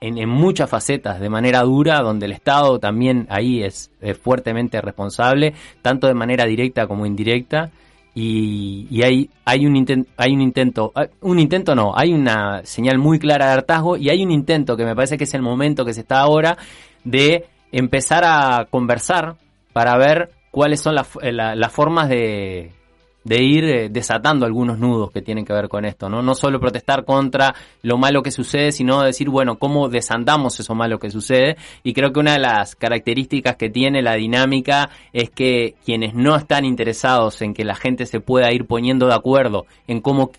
en, 0.00 0.28
muchas 0.28 0.70
facetas 0.70 1.20
de 1.20 1.28
manera 1.28 1.60
dura, 1.60 2.00
donde 2.00 2.24
el 2.24 2.32
Estado 2.32 2.78
también 2.78 3.26
ahí 3.28 3.62
es, 3.62 3.90
fuertemente 4.22 4.80
responsable, 4.80 5.52
tanto 5.82 6.06
de 6.06 6.14
manera 6.14 6.46
directa 6.46 6.86
como 6.86 7.04
indirecta. 7.04 7.70
Y, 8.14 9.02
hay, 9.02 9.66
un 9.66 9.76
intento, 9.76 10.10
hay 10.16 10.32
un 10.32 10.40
intento, 10.40 10.92
ah, 10.94 11.06
un 11.20 11.38
intento 11.38 11.74
no, 11.74 11.92
hay 11.94 12.12
una 12.12 12.64
señal 12.64 12.98
muy 12.98 13.18
clara 13.18 13.46
de 13.46 13.52
hartazgo 13.52 13.96
y 13.96 14.08
hay 14.08 14.24
un 14.24 14.30
intento 14.30 14.76
que 14.76 14.84
me 14.84 14.96
parece 14.96 15.18
que 15.18 15.24
es 15.24 15.34
el 15.34 15.42
momento 15.42 15.84
que 15.84 15.94
se 15.94 16.00
está 16.00 16.20
ahora 16.20 16.56
de 17.04 17.44
empezar 17.72 18.24
a 18.24 18.66
conversar 18.70 19.36
para 19.72 19.96
ver 19.96 20.30
cuáles 20.50 20.80
son 20.80 20.96
eh, 21.22 21.32
las 21.32 21.72
formas 21.72 22.08
de, 22.08 22.72
de 23.24 23.42
ir 23.42 23.64
eh, 23.64 23.88
desatando 23.90 24.46
algunos 24.46 24.78
nudos 24.78 25.10
que 25.10 25.22
tienen 25.22 25.44
que 25.44 25.52
ver 25.52 25.68
con 25.68 25.84
esto, 25.84 26.08
¿no? 26.08 26.22
No 26.22 26.34
solo 26.34 26.58
protestar 26.58 27.04
contra 27.04 27.54
lo 27.82 27.98
malo 27.98 28.22
que 28.22 28.30
sucede, 28.30 28.72
sino 28.72 29.02
decir, 29.02 29.28
bueno, 29.28 29.58
cómo 29.58 29.88
desandamos 29.88 30.58
eso 30.58 30.74
malo 30.74 30.98
que 30.98 31.10
sucede. 31.10 31.56
Y 31.82 31.92
creo 31.92 32.12
que 32.12 32.20
una 32.20 32.32
de 32.32 32.40
las 32.40 32.76
características 32.76 33.56
que 33.56 33.68
tiene 33.68 34.02
la 34.02 34.14
dinámica 34.14 34.90
es 35.12 35.30
que 35.30 35.74
quienes 35.84 36.14
no 36.14 36.36
están 36.36 36.64
interesados 36.64 37.42
en 37.42 37.54
que 37.54 37.64
la 37.64 37.74
gente 37.74 38.06
se 38.06 38.20
pueda 38.20 38.52
ir 38.52 38.66
poniendo 38.66 39.06
de 39.06 39.14
acuerdo 39.14 39.66
en 39.86 40.00
cómo 40.00 40.30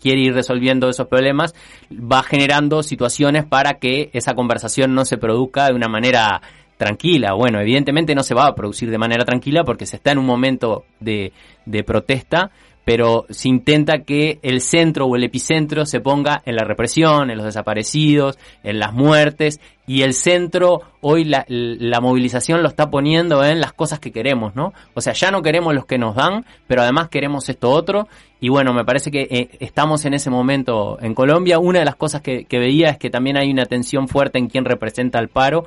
quiere 0.00 0.22
ir 0.22 0.32
resolviendo 0.32 0.88
esos 0.88 1.08
problemas, 1.08 1.54
va 1.90 2.22
generando 2.22 2.82
situaciones 2.82 3.44
para 3.44 3.74
que 3.74 4.08
esa 4.14 4.34
conversación 4.34 4.94
no 4.94 5.04
se 5.04 5.18
produzca 5.18 5.66
de 5.66 5.74
una 5.74 5.88
manera 5.88 6.40
tranquila. 6.80 7.34
Bueno, 7.34 7.60
evidentemente 7.60 8.14
no 8.14 8.22
se 8.22 8.34
va 8.34 8.46
a 8.46 8.54
producir 8.54 8.90
de 8.90 8.96
manera 8.96 9.26
tranquila 9.26 9.64
porque 9.64 9.84
se 9.84 9.96
está 9.96 10.12
en 10.12 10.18
un 10.18 10.24
momento 10.24 10.86
de, 10.98 11.34
de 11.66 11.84
protesta, 11.84 12.52
pero 12.86 13.26
se 13.28 13.50
intenta 13.50 14.04
que 14.04 14.38
el 14.42 14.62
centro 14.62 15.04
o 15.04 15.14
el 15.14 15.24
epicentro 15.24 15.84
se 15.84 16.00
ponga 16.00 16.40
en 16.46 16.56
la 16.56 16.64
represión, 16.64 17.30
en 17.30 17.36
los 17.36 17.44
desaparecidos, 17.44 18.38
en 18.62 18.78
las 18.78 18.94
muertes, 18.94 19.60
y 19.90 20.02
el 20.02 20.14
centro 20.14 20.82
hoy 21.00 21.24
la, 21.24 21.44
la, 21.48 22.00
movilización 22.00 22.62
lo 22.62 22.68
está 22.68 22.90
poniendo 22.90 23.42
en 23.44 23.60
las 23.60 23.72
cosas 23.72 23.98
que 23.98 24.12
queremos, 24.12 24.54
¿no? 24.54 24.72
O 24.94 25.00
sea, 25.00 25.14
ya 25.14 25.32
no 25.32 25.42
queremos 25.42 25.74
los 25.74 25.84
que 25.84 25.98
nos 25.98 26.14
dan, 26.14 26.44
pero 26.68 26.82
además 26.82 27.08
queremos 27.08 27.48
esto 27.48 27.72
otro, 27.72 28.06
y 28.42 28.48
bueno, 28.48 28.72
me 28.72 28.86
parece 28.86 29.10
que 29.10 29.28
eh, 29.30 29.50
estamos 29.60 30.06
en 30.06 30.14
ese 30.14 30.30
momento 30.30 30.98
en 31.02 31.14
Colombia. 31.14 31.58
Una 31.58 31.80
de 31.80 31.84
las 31.84 31.96
cosas 31.96 32.22
que, 32.22 32.46
veía 32.50 32.88
es 32.88 32.96
que 32.96 33.10
también 33.10 33.36
hay 33.36 33.50
una 33.50 33.66
tensión 33.66 34.08
fuerte 34.08 34.38
en 34.38 34.48
quien 34.48 34.64
representa 34.64 35.18
el 35.18 35.28
paro 35.28 35.66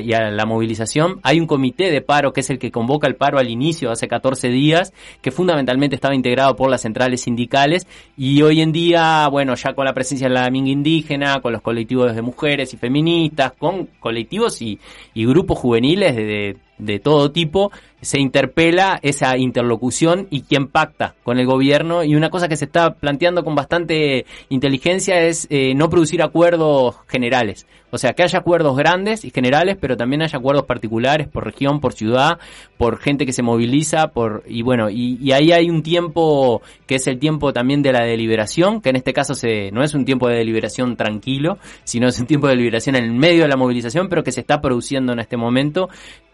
y 0.00 0.12
a 0.12 0.30
la 0.30 0.46
movilización. 0.46 1.18
Hay 1.24 1.40
un 1.40 1.48
comité 1.48 1.90
de 1.90 2.00
paro 2.00 2.32
que 2.32 2.40
es 2.40 2.50
el 2.50 2.60
que 2.60 2.70
convoca 2.70 3.08
el 3.08 3.16
paro 3.16 3.38
al 3.38 3.50
inicio, 3.50 3.90
hace 3.90 4.06
14 4.06 4.48
días, 4.50 4.92
que 5.20 5.32
fundamentalmente 5.32 5.96
estaba 5.96 6.14
integrado 6.14 6.54
por 6.54 6.70
las 6.70 6.82
centrales 6.82 7.22
sindicales 7.22 7.88
y 8.16 8.40
hoy 8.42 8.60
en 8.60 8.70
día, 8.70 9.26
bueno, 9.26 9.56
ya 9.56 9.74
con 9.74 9.84
la 9.84 9.92
presencia 9.92 10.28
de 10.28 10.34
la 10.34 10.48
minga 10.50 10.70
indígena, 10.70 11.40
con 11.40 11.52
los 11.52 11.62
colectivos 11.62 12.14
de 12.14 12.22
mujeres 12.22 12.72
y 12.72 12.76
feministas, 12.76 13.52
con 13.62 13.86
colectivos 14.00 14.60
y, 14.60 14.80
y 15.14 15.24
grupos 15.24 15.56
juveniles 15.56 16.16
de 16.16 16.24
de 16.24 16.56
todo 17.02 17.30
tipo, 17.30 17.70
se 18.00 18.20
interpela 18.20 18.98
esa 19.02 19.36
interlocución 19.38 20.26
y 20.30 20.42
quién 20.42 20.66
pacta 20.66 21.14
con 21.22 21.38
el 21.38 21.46
gobierno. 21.46 22.02
Y 22.02 22.16
una 22.16 22.30
cosa 22.30 22.48
que 22.48 22.56
se 22.56 22.64
está 22.64 22.94
planteando 22.94 23.44
con 23.44 23.54
bastante 23.54 24.26
inteligencia 24.48 25.20
es 25.22 25.46
eh, 25.50 25.74
no 25.74 25.88
producir 25.88 26.22
acuerdos 26.22 26.96
generales. 27.06 27.66
O 27.94 27.98
sea, 27.98 28.14
que 28.14 28.22
haya 28.22 28.38
acuerdos 28.38 28.74
grandes 28.74 29.22
y 29.24 29.30
generales, 29.30 29.76
pero 29.78 29.98
también 29.98 30.22
haya 30.22 30.38
acuerdos 30.38 30.64
particulares 30.64 31.28
por 31.28 31.44
región, 31.44 31.78
por 31.78 31.92
ciudad, 31.92 32.38
por 32.78 32.98
gente 32.98 33.26
que 33.26 33.34
se 33.34 33.42
moviliza, 33.42 34.08
por 34.08 34.44
y 34.48 34.62
bueno, 34.62 34.88
y, 34.88 35.30
ahí 35.32 35.52
hay 35.52 35.68
un 35.68 35.82
tiempo 35.82 36.62
que 36.86 36.94
es 36.94 37.06
el 37.06 37.18
tiempo 37.18 37.52
también 37.52 37.82
de 37.82 37.92
la 37.92 38.02
deliberación, 38.02 38.80
que 38.80 38.88
en 38.88 38.96
este 38.96 39.12
caso 39.12 39.34
se, 39.34 39.70
no 39.72 39.82
es 39.82 39.92
un 39.92 40.06
tiempo 40.06 40.26
de 40.26 40.36
deliberación 40.36 40.96
tranquilo, 40.96 41.58
sino 41.84 42.08
es 42.08 42.18
un 42.18 42.26
tiempo 42.26 42.46
de 42.46 42.54
deliberación 42.54 42.96
en 42.96 43.04
el 43.04 43.12
medio 43.12 43.42
de 43.42 43.48
la 43.48 43.56
movilización, 43.58 44.08
pero 44.08 44.24
que 44.24 44.32
se 44.32 44.40
está 44.40 44.62
produciendo 44.62 45.12
en 45.12 45.18
este 45.18 45.36
momento 45.36 45.90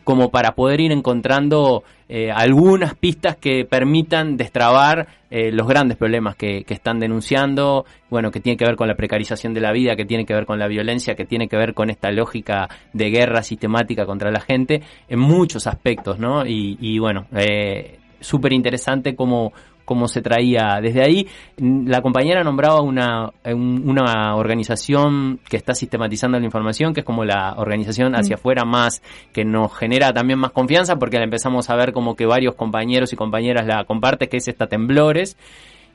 como 0.09 0.31
para 0.31 0.55
poder 0.55 0.81
ir 0.81 0.91
encontrando 0.91 1.85
eh, 2.09 2.31
algunas 2.35 2.95
pistas 2.95 3.37
que 3.37 3.67
permitan 3.67 4.39
destrabar 4.39 5.07
eh, 5.31 5.53
los 5.53 5.69
grandes 5.69 5.99
problemas 5.99 6.35
que, 6.35 6.65
están 6.67 6.99
denunciando, 6.99 7.85
bueno, 8.09 8.31
que 8.31 8.41
tiene 8.41 8.57
que 8.57 8.65
ver 8.65 8.77
con 8.77 8.89
la 8.89 8.95
precarización 8.95 9.53
de 9.53 9.61
la 9.61 9.71
vida, 9.71 9.97
que 9.97 10.07
tiene 10.07 10.25
que 10.25 10.33
ver 10.33 10.47
con 10.47 10.59
la 10.59 10.67
violencia, 10.67 11.15
que 11.15 11.27
tiene 11.27 11.47
que 11.47 11.59
ver 11.59 11.75
con 11.75 11.91
esta 11.91 12.11
lógica 12.11 12.71
de 12.95 13.11
guerra 13.11 13.43
sistemática 13.43 14.07
contra 14.07 14.31
la 14.31 14.41
gente, 14.41 14.81
en 15.11 15.19
muchos 15.19 15.67
aspectos, 15.67 16.19
¿no? 16.19 16.47
Y, 16.47 16.99
bueno, 16.99 17.27
eh, 17.37 17.99
súper 18.19 18.55
interesante 18.55 19.15
cómo, 19.15 19.53
cómo 19.89 20.07
se 20.07 20.21
traía 20.21 20.81
desde 20.83 21.03
ahí. 21.03 21.27
La 21.57 22.03
compañera 22.03 22.45
nombraba 22.45 22.83
una, 22.83 23.31
una 23.43 24.37
organización 24.37 25.41
que 25.49 25.57
está 25.57 25.75
sistematizando 25.75 26.39
la 26.39 26.45
información, 26.45 26.93
que 26.93 27.01
es 27.01 27.07
como 27.07 27.25
la 27.25 27.55
organización 27.57 28.15
hacia 28.15 28.37
mm. 28.37 28.39
afuera 28.39 28.65
más, 28.67 29.03
que 29.33 29.47
nos 29.47 29.75
genera 29.75 30.13
también 30.13 30.39
más 30.39 30.51
confianza, 30.51 30.97
porque 30.97 31.17
la 31.17 31.25
empezamos 31.25 31.71
a 31.71 31.75
ver 31.75 31.95
como 31.95 32.15
que 32.17 32.27
varios 32.27 32.55
compañeros 32.55 33.15
y 33.15 33.17
compañeras 33.17 33.67
la 33.67 33.85
comparten, 33.85 34.29
que 34.29 34.37
es 34.37 34.47
esta 34.47 34.67
Temblores. 34.67 35.39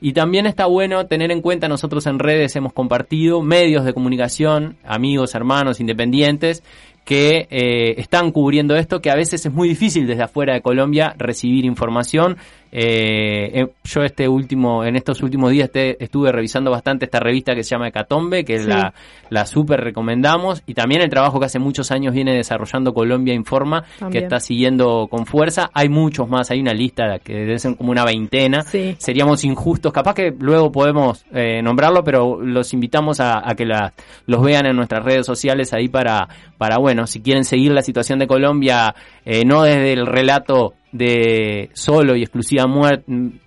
Y 0.00 0.12
también 0.12 0.46
está 0.46 0.66
bueno 0.66 1.06
tener 1.06 1.30
en 1.30 1.40
cuenta, 1.40 1.68
nosotros 1.68 2.06
en 2.06 2.18
redes 2.18 2.56
hemos 2.56 2.72
compartido 2.72 3.42
medios 3.42 3.84
de 3.84 3.94
comunicación, 3.94 4.76
amigos, 4.84 5.36
hermanos, 5.36 5.78
independientes, 5.78 6.64
que 7.04 7.46
eh, 7.50 7.94
están 7.98 8.32
cubriendo 8.32 8.76
esto, 8.76 9.00
que 9.00 9.10
a 9.10 9.14
veces 9.14 9.44
es 9.44 9.52
muy 9.52 9.68
difícil 9.68 10.06
desde 10.06 10.24
afuera 10.24 10.54
de 10.54 10.62
Colombia 10.62 11.14
recibir 11.18 11.64
información. 11.64 12.38
Eh, 12.76 13.60
eh, 13.60 13.68
yo 13.84 14.02
este 14.02 14.28
último, 14.28 14.84
en 14.84 14.96
estos 14.96 15.22
últimos 15.22 15.52
días 15.52 15.70
estuve 15.72 16.32
revisando 16.32 16.72
bastante 16.72 17.04
esta 17.04 17.20
revista 17.20 17.54
que 17.54 17.62
se 17.62 17.70
llama 17.70 17.86
Hecatombe, 17.86 18.44
que 18.44 18.58
la, 18.64 18.92
la 19.30 19.46
super 19.46 19.80
recomendamos, 19.80 20.64
y 20.66 20.74
también 20.74 21.00
el 21.00 21.08
trabajo 21.08 21.38
que 21.38 21.46
hace 21.46 21.60
muchos 21.60 21.92
años 21.92 22.12
viene 22.12 22.34
desarrollando 22.34 22.92
Colombia 22.92 23.32
Informa, 23.32 23.84
que 24.10 24.18
está 24.18 24.40
siguiendo 24.40 25.06
con 25.08 25.24
fuerza. 25.24 25.70
Hay 25.72 25.88
muchos 25.88 26.28
más, 26.28 26.50
hay 26.50 26.60
una 26.60 26.72
lista 26.72 27.20
que 27.20 27.34
debe 27.34 27.60
ser 27.60 27.76
como 27.76 27.92
una 27.92 28.04
veintena. 28.04 28.64
Seríamos 28.98 29.44
injustos, 29.44 29.92
capaz 29.92 30.14
que 30.14 30.34
luego 30.36 30.72
podemos 30.72 31.24
eh, 31.32 31.62
nombrarlo, 31.62 32.02
pero 32.02 32.40
los 32.42 32.72
invitamos 32.72 33.20
a, 33.20 33.40
que 33.56 33.66
la, 33.66 33.92
los 34.26 34.42
vean 34.42 34.66
en 34.66 34.74
nuestras 34.74 35.04
redes 35.04 35.24
sociales 35.24 35.72
ahí 35.72 35.86
para, 35.86 36.28
para, 36.58 36.78
bueno, 36.78 37.06
si 37.06 37.20
quieren 37.20 37.44
seguir 37.44 37.70
la 37.70 37.82
situación 37.82 38.18
de 38.18 38.26
Colombia, 38.26 38.96
eh, 39.24 39.44
no 39.44 39.62
desde 39.62 39.92
el 39.92 40.06
relato 40.06 40.74
de 40.94 41.70
solo 41.72 42.14
y 42.14 42.22
exclusiva 42.22 42.64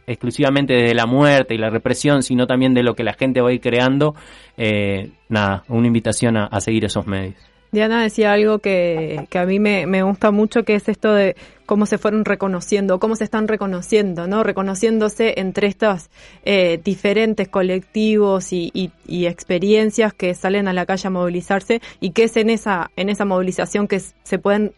exclusivamente 0.05 0.73
de 0.73 0.93
la 0.93 1.05
muerte 1.05 1.55
y 1.55 1.57
la 1.57 1.69
represión, 1.69 2.21
sino 2.21 2.45
también 2.45 2.73
de 2.73 2.83
lo 2.83 2.93
que 2.93 3.05
la 3.05 3.13
gente 3.13 3.39
va 3.39 3.49
a 3.49 3.53
ir 3.53 3.61
creando, 3.61 4.15
eh, 4.57 5.11
nada, 5.29 5.63
una 5.69 5.87
invitación 5.87 6.35
a, 6.35 6.59
seguir 6.59 6.83
esos 6.83 7.07
medios. 7.07 7.35
Diana 7.71 8.01
decía 8.01 8.33
algo 8.33 8.59
que, 8.59 9.27
que 9.29 9.39
a 9.39 9.45
mí 9.45 9.59
me, 9.59 9.85
me, 9.87 10.03
gusta 10.03 10.31
mucho, 10.31 10.63
que 10.63 10.75
es 10.75 10.89
esto 10.89 11.13
de 11.13 11.35
cómo 11.65 11.85
se 11.85 11.97
fueron 11.97 12.25
reconociendo, 12.25 12.99
cómo 12.99 13.15
se 13.15 13.23
están 13.23 13.47
reconociendo, 13.47 14.27
¿no? 14.27 14.43
Reconociéndose 14.43 15.35
entre 15.37 15.67
estos 15.67 16.09
eh, 16.43 16.81
diferentes 16.83 17.47
colectivos 17.47 18.51
y, 18.51 18.71
y, 18.73 18.91
y, 19.05 19.25
experiencias 19.25 20.13
que 20.13 20.33
salen 20.33 20.67
a 20.67 20.73
la 20.73 20.85
calle 20.85 21.07
a 21.07 21.11
movilizarse 21.11 21.81
y 21.99 22.11
que 22.11 22.23
es 22.23 22.35
en 22.37 22.49
esa, 22.49 22.91
en 22.95 23.09
esa 23.09 23.25
movilización 23.25 23.87
que 23.87 23.99
se 23.99 24.39
pueden 24.39 24.73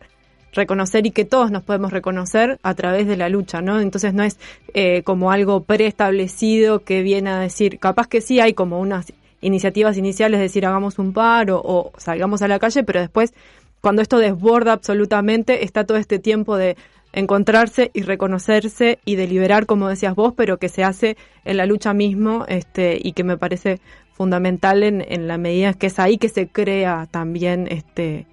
reconocer 0.53 1.05
y 1.05 1.11
que 1.11 1.25
todos 1.25 1.51
nos 1.51 1.63
podemos 1.63 1.91
reconocer 1.91 2.59
a 2.63 2.73
través 2.73 3.07
de 3.07 3.17
la 3.17 3.29
lucha, 3.29 3.61
¿no? 3.61 3.79
Entonces 3.79 4.13
no 4.13 4.23
es 4.23 4.37
eh, 4.73 5.03
como 5.03 5.31
algo 5.31 5.63
preestablecido 5.63 6.79
que 6.79 7.01
viene 7.01 7.29
a 7.29 7.39
decir, 7.39 7.79
capaz 7.79 8.07
que 8.07 8.21
sí 8.21 8.39
hay 8.39 8.53
como 8.53 8.79
unas 8.79 9.13
iniciativas 9.41 9.97
iniciales, 9.97 10.39
decir 10.39 10.65
hagamos 10.65 10.99
un 10.99 11.13
paro 11.13 11.61
o 11.63 11.91
salgamos 11.97 12.41
a 12.41 12.47
la 12.47 12.59
calle, 12.59 12.83
pero 12.83 12.99
después 12.99 13.33
cuando 13.81 14.01
esto 14.01 14.17
desborda 14.17 14.73
absolutamente 14.73 15.63
está 15.63 15.85
todo 15.85 15.97
este 15.97 16.19
tiempo 16.19 16.57
de 16.57 16.75
encontrarse 17.13 17.91
y 17.93 18.01
reconocerse 18.01 18.99
y 19.05 19.15
deliberar, 19.15 19.65
como 19.65 19.87
decías 19.87 20.15
vos, 20.15 20.33
pero 20.35 20.57
que 20.57 20.69
se 20.69 20.83
hace 20.83 21.17
en 21.45 21.57
la 21.57 21.65
lucha 21.65 21.93
mismo 21.93 22.45
este, 22.47 22.99
y 23.01 23.13
que 23.13 23.23
me 23.23 23.37
parece 23.37 23.79
fundamental 24.13 24.83
en, 24.83 25.03
en 25.07 25.27
la 25.27 25.37
medida 25.37 25.73
que 25.73 25.87
es 25.87 25.97
ahí 25.97 26.17
que 26.17 26.29
se 26.29 26.47
crea 26.47 27.07
también 27.09 27.67
este, 27.71 28.27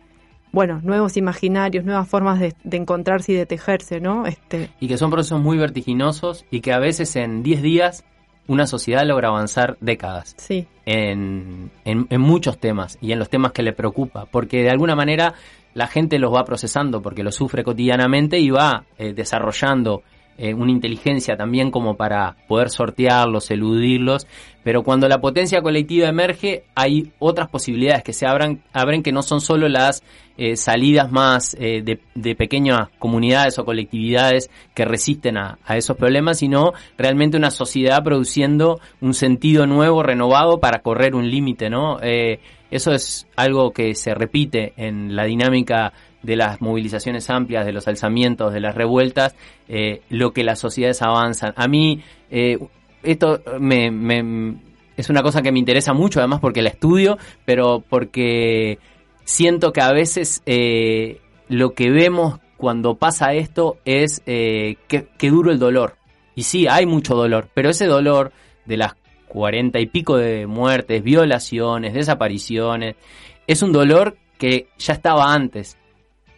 bueno, 0.56 0.80
nuevos 0.82 1.18
imaginarios, 1.18 1.84
nuevas 1.84 2.08
formas 2.08 2.40
de, 2.40 2.54
encontrarse 2.70 3.32
y 3.32 3.34
de 3.34 3.44
tejerse, 3.44 4.00
¿no? 4.00 4.24
Este... 4.24 4.70
Y 4.80 4.88
que 4.88 4.96
son 4.96 5.10
procesos 5.10 5.38
muy 5.38 5.58
vertiginosos 5.58 6.46
y 6.50 6.62
que 6.62 6.72
a 6.72 6.78
veces 6.78 7.14
en 7.16 7.42
10 7.42 7.60
días 7.60 8.04
una 8.46 8.66
sociedad 8.66 9.04
logra 9.04 9.28
avanzar 9.28 9.76
décadas. 9.82 10.34
Sí. 10.38 10.66
En, 10.86 11.70
en, 11.84 12.20
muchos 12.22 12.56
temas 12.56 12.96
y 13.02 13.12
en 13.12 13.18
los 13.18 13.28
temas 13.28 13.52
que 13.52 13.62
le 13.62 13.74
preocupa, 13.74 14.24
porque 14.30 14.62
de 14.62 14.70
alguna 14.70 14.96
manera 14.96 15.34
la 15.74 15.88
gente 15.88 16.18
los 16.18 16.32
va 16.32 16.42
procesando 16.44 17.02
porque 17.02 17.22
lo 17.22 17.32
sufre 17.32 17.62
cotidianamente 17.62 18.38
y 18.38 18.48
va 18.48 18.86
eh, 18.96 19.12
desarrollando 19.12 20.04
eh, 20.38 20.52
una 20.52 20.70
inteligencia 20.70 21.34
también 21.36 21.70
como 21.70 21.96
para 21.96 22.36
poder 22.46 22.68
sortearlos, 22.68 23.50
eludirlos, 23.50 24.26
pero 24.62 24.82
cuando 24.82 25.08
la 25.08 25.18
potencia 25.18 25.62
colectiva 25.62 26.08
emerge 26.08 26.64
hay 26.74 27.10
otras 27.18 27.48
posibilidades 27.48 28.02
que 28.02 28.12
se 28.12 28.26
abran, 28.26 28.62
abren 28.74 29.02
que 29.02 29.12
no 29.12 29.22
son 29.22 29.40
solo 29.40 29.66
las 29.68 30.02
eh, 30.36 30.56
salidas 30.56 31.10
más 31.10 31.56
eh, 31.58 31.82
de, 31.82 32.34
pequeñas 32.34 32.90
comunidades 32.98 33.58
o 33.58 33.64
colectividades 33.64 34.50
que 34.74 34.84
resisten 34.84 35.38
a, 35.38 35.58
esos 35.70 35.96
problemas, 35.96 36.40
sino 36.40 36.74
realmente 36.98 37.38
una 37.38 37.50
sociedad 37.50 38.04
produciendo 38.04 38.78
un 39.00 39.14
sentido 39.14 39.66
nuevo, 39.66 40.02
renovado 40.02 40.60
para 40.60 40.80
correr 40.82 41.14
un 41.14 41.30
límite, 41.30 41.70
¿no? 41.70 41.98
eso 42.68 42.92
es 42.92 43.26
algo 43.36 43.70
que 43.70 43.94
se 43.94 44.12
repite 44.12 44.74
en 44.76 45.14
la 45.14 45.24
dinámica 45.24 45.92
de 46.26 46.36
las 46.36 46.60
movilizaciones 46.60 47.30
amplias, 47.30 47.64
de 47.64 47.72
los 47.72 47.86
alzamientos, 47.86 48.52
de 48.52 48.60
las 48.60 48.74
revueltas, 48.74 49.34
eh, 49.68 50.02
lo 50.10 50.32
que 50.32 50.44
las 50.44 50.58
sociedades 50.58 51.00
avanzan. 51.00 51.54
A 51.56 51.68
mí, 51.68 52.02
eh, 52.30 52.58
esto 53.02 53.40
me, 53.60 54.56
es 54.96 55.08
una 55.08 55.22
cosa 55.22 55.40
que 55.40 55.52
me 55.52 55.60
interesa 55.60 55.92
mucho, 55.94 56.18
además 56.18 56.40
porque 56.40 56.62
la 56.62 56.70
estudio, 56.70 57.16
pero 57.44 57.82
porque 57.88 58.78
siento 59.24 59.72
que 59.72 59.80
a 59.80 59.92
veces 59.92 60.42
eh, 60.46 61.20
lo 61.48 61.74
que 61.74 61.90
vemos 61.90 62.40
cuando 62.56 62.96
pasa 62.96 63.32
esto 63.34 63.76
es 63.84 64.20
que, 64.24 64.76
que 64.86 65.30
duro 65.30 65.52
el 65.52 65.58
dolor. 65.58 65.96
Y 66.34 66.42
sí, 66.42 66.66
hay 66.66 66.86
mucho 66.86 67.14
dolor, 67.14 67.48
pero 67.54 67.70
ese 67.70 67.86
dolor 67.86 68.32
de 68.64 68.76
las 68.76 68.94
cuarenta 69.28 69.78
y 69.78 69.86
pico 69.86 70.16
de 70.16 70.46
muertes, 70.46 71.02
violaciones, 71.02 71.94
desapariciones, 71.94 72.96
es 73.46 73.62
un 73.62 73.72
dolor 73.72 74.16
que 74.38 74.68
ya 74.78 74.92
estaba 74.94 75.32
antes 75.32 75.76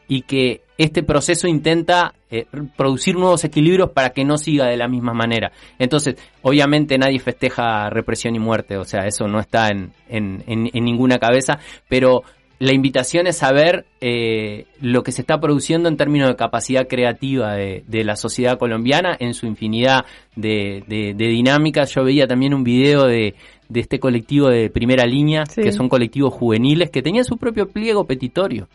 y 0.08 0.22
que 0.22 0.62
este 0.78 1.02
proceso 1.02 1.46
intenta 1.48 2.14
eh, 2.30 2.46
producir 2.76 3.16
nuevos 3.16 3.44
equilibrios 3.44 3.90
para 3.90 4.10
que 4.10 4.24
no 4.24 4.38
siga 4.38 4.66
de 4.66 4.76
la 4.76 4.88
misma 4.88 5.12
manera. 5.12 5.52
Entonces, 5.78 6.16
obviamente 6.42 6.96
nadie 6.96 7.18
festeja 7.18 7.90
represión 7.90 8.34
y 8.36 8.38
muerte, 8.38 8.76
o 8.76 8.84
sea, 8.84 9.06
eso 9.06 9.26
no 9.26 9.40
está 9.40 9.68
en, 9.68 9.92
en, 10.08 10.44
en, 10.46 10.84
ninguna 10.84 11.18
cabeza, 11.18 11.58
pero 11.88 12.22
la 12.60 12.72
invitación 12.72 13.26
es 13.26 13.38
saber 13.38 13.86
eh, 14.00 14.66
lo 14.80 15.02
que 15.02 15.12
se 15.12 15.22
está 15.22 15.40
produciendo 15.40 15.88
en 15.88 15.96
términos 15.96 16.28
de 16.28 16.36
capacidad 16.36 16.86
creativa 16.86 17.54
de, 17.54 17.84
de 17.86 18.04
la 18.04 18.16
sociedad 18.16 18.58
colombiana 18.58 19.16
en 19.18 19.34
su 19.34 19.46
infinidad 19.46 20.04
de, 20.34 20.84
de, 20.86 21.14
dinámicas. 21.14 21.94
Yo 21.94 22.04
veía 22.04 22.26
también 22.26 22.54
un 22.54 22.64
video 22.64 23.04
de, 23.04 23.34
de 23.68 23.80
este 23.80 24.00
colectivo 24.00 24.48
de 24.48 24.70
primera 24.70 25.06
línea, 25.06 25.44
que 25.44 25.72
son 25.72 25.88
colectivos 25.88 26.34
juveniles, 26.34 26.90
que 26.90 27.02
tenían 27.02 27.24
su 27.24 27.36
propio 27.36 27.68
pliego 27.68 28.06
petitorio 28.06 28.68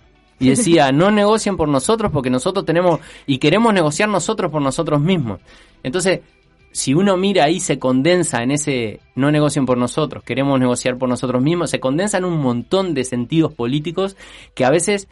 y 0.43 0.49
decía, 0.49 0.91
no 0.91 1.11
negocien 1.11 1.57
por 1.57 1.69
nosotros 1.69 2.11
porque 2.11 2.29
nosotros 2.29 2.65
tenemos 2.65 2.99
y 3.25 3.37
queremos 3.37 3.73
negociar 3.73 4.09
nosotros 4.09 4.51
por 4.51 4.61
nosotros 4.61 4.99
mismos. 5.01 5.39
Entonces, 5.83 6.21
si 6.71 6.93
uno 6.93 7.17
mira 7.17 7.45
ahí, 7.45 7.59
se 7.59 7.79
condensa 7.79 8.41
en 8.41 8.51
ese 8.51 8.99
no 9.15 9.31
negocien 9.31 9.65
por 9.65 9.77
nosotros, 9.77 10.23
queremos 10.23 10.59
negociar 10.59 10.97
por 10.97 11.07
nosotros 11.07 11.41
mismos, 11.41 11.69
se 11.69 11.79
condensa 11.79 12.17
en 12.17 12.25
un 12.25 12.39
montón 12.41 12.93
de 12.93 13.03
sentidos 13.03 13.53
políticos 13.53 14.17
que 14.55 14.65
a 14.65 14.71
veces 14.71 15.07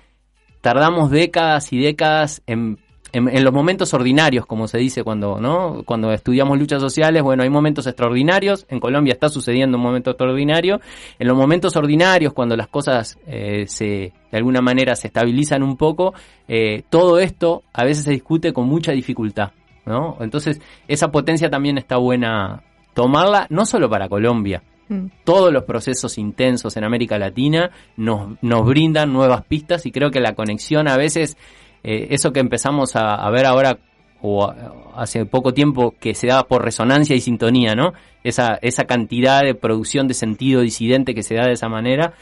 tardamos 0.61 1.11
décadas 1.11 1.71
y 1.71 1.79
décadas 1.79 2.41
en 2.47 2.79
en, 3.13 3.43
los 3.43 3.53
momentos 3.53 3.93
ordinarios, 3.93 4.45
como 4.45 4.67
se 4.67 4.77
dice 4.77 5.03
cuando, 5.03 5.39
¿no? 5.39 5.83
Cuando 5.85 6.11
estudiamos 6.11 6.57
luchas 6.57 6.81
sociales, 6.81 7.21
bueno, 7.21 7.43
hay 7.43 7.49
momentos 7.49 7.85
extraordinarios, 7.87 8.65
en 8.69 8.79
Colombia 8.79 9.13
está 9.13 9.29
sucediendo 9.29 9.77
un 9.77 9.83
momento 9.83 10.11
extraordinario, 10.11 10.79
en 11.19 11.27
los 11.27 11.37
momentos 11.37 11.75
ordinarios, 11.75 12.33
cuando 12.33 12.55
las 12.55 12.67
cosas 12.67 13.17
eh, 13.27 13.65
se, 13.67 13.85
de 13.85 14.37
alguna 14.37 14.61
manera 14.61 14.95
se 14.95 15.07
estabilizan 15.07 15.63
un 15.63 15.77
poco, 15.77 16.13
eh, 16.47 16.83
todo 16.89 17.19
esto 17.19 17.63
a 17.73 17.83
veces 17.83 18.05
se 18.05 18.11
discute 18.11 18.53
con 18.53 18.67
mucha 18.67 18.93
dificultad, 18.93 19.51
¿no? 19.85 20.17
Entonces, 20.21 20.61
esa 20.87 21.11
potencia 21.11 21.49
también 21.49 21.77
está 21.77 21.97
buena 21.97 22.63
tomarla, 22.93 23.47
no 23.49 23.65
solo 23.65 23.89
para 23.89 24.07
Colombia, 24.07 24.63
mm. 24.87 25.05
todos 25.25 25.51
los 25.51 25.63
procesos 25.63 26.17
intensos 26.17 26.77
en 26.77 26.85
América 26.85 27.17
Latina 27.17 27.71
nos, 27.97 28.41
nos 28.41 28.65
brindan 28.65 29.11
nuevas 29.11 29.43
pistas 29.45 29.85
y 29.85 29.91
creo 29.91 30.11
que 30.11 30.19
la 30.19 30.33
conexión 30.33 30.87
a 30.87 30.97
veces 30.97 31.37
eh, 31.83 32.07
eso 32.11 32.31
que 32.31 32.39
empezamos 32.39 32.95
a, 32.95 33.29
ver 33.29 33.45
ahora 33.45 33.77
o 34.21 34.53
hace 34.95 35.25
poco 35.25 35.53
tiempo 35.53 35.95
que 35.99 36.13
se 36.13 36.27
da 36.27 36.43
por 36.43 36.63
resonancia 36.63 37.15
y 37.15 37.21
sintonía, 37.21 37.75
¿no? 37.75 37.93
Esa, 38.23 38.59
esa 38.61 38.85
cantidad 38.85 39.41
de 39.41 39.55
producción 39.55 40.07
de 40.07 40.13
sentido 40.13 40.61
disidente 40.61 41.15
que 41.15 41.23
se 41.23 41.35
da 41.35 41.45
de 41.45 41.53
esa 41.53 41.69
manera. 41.69 42.13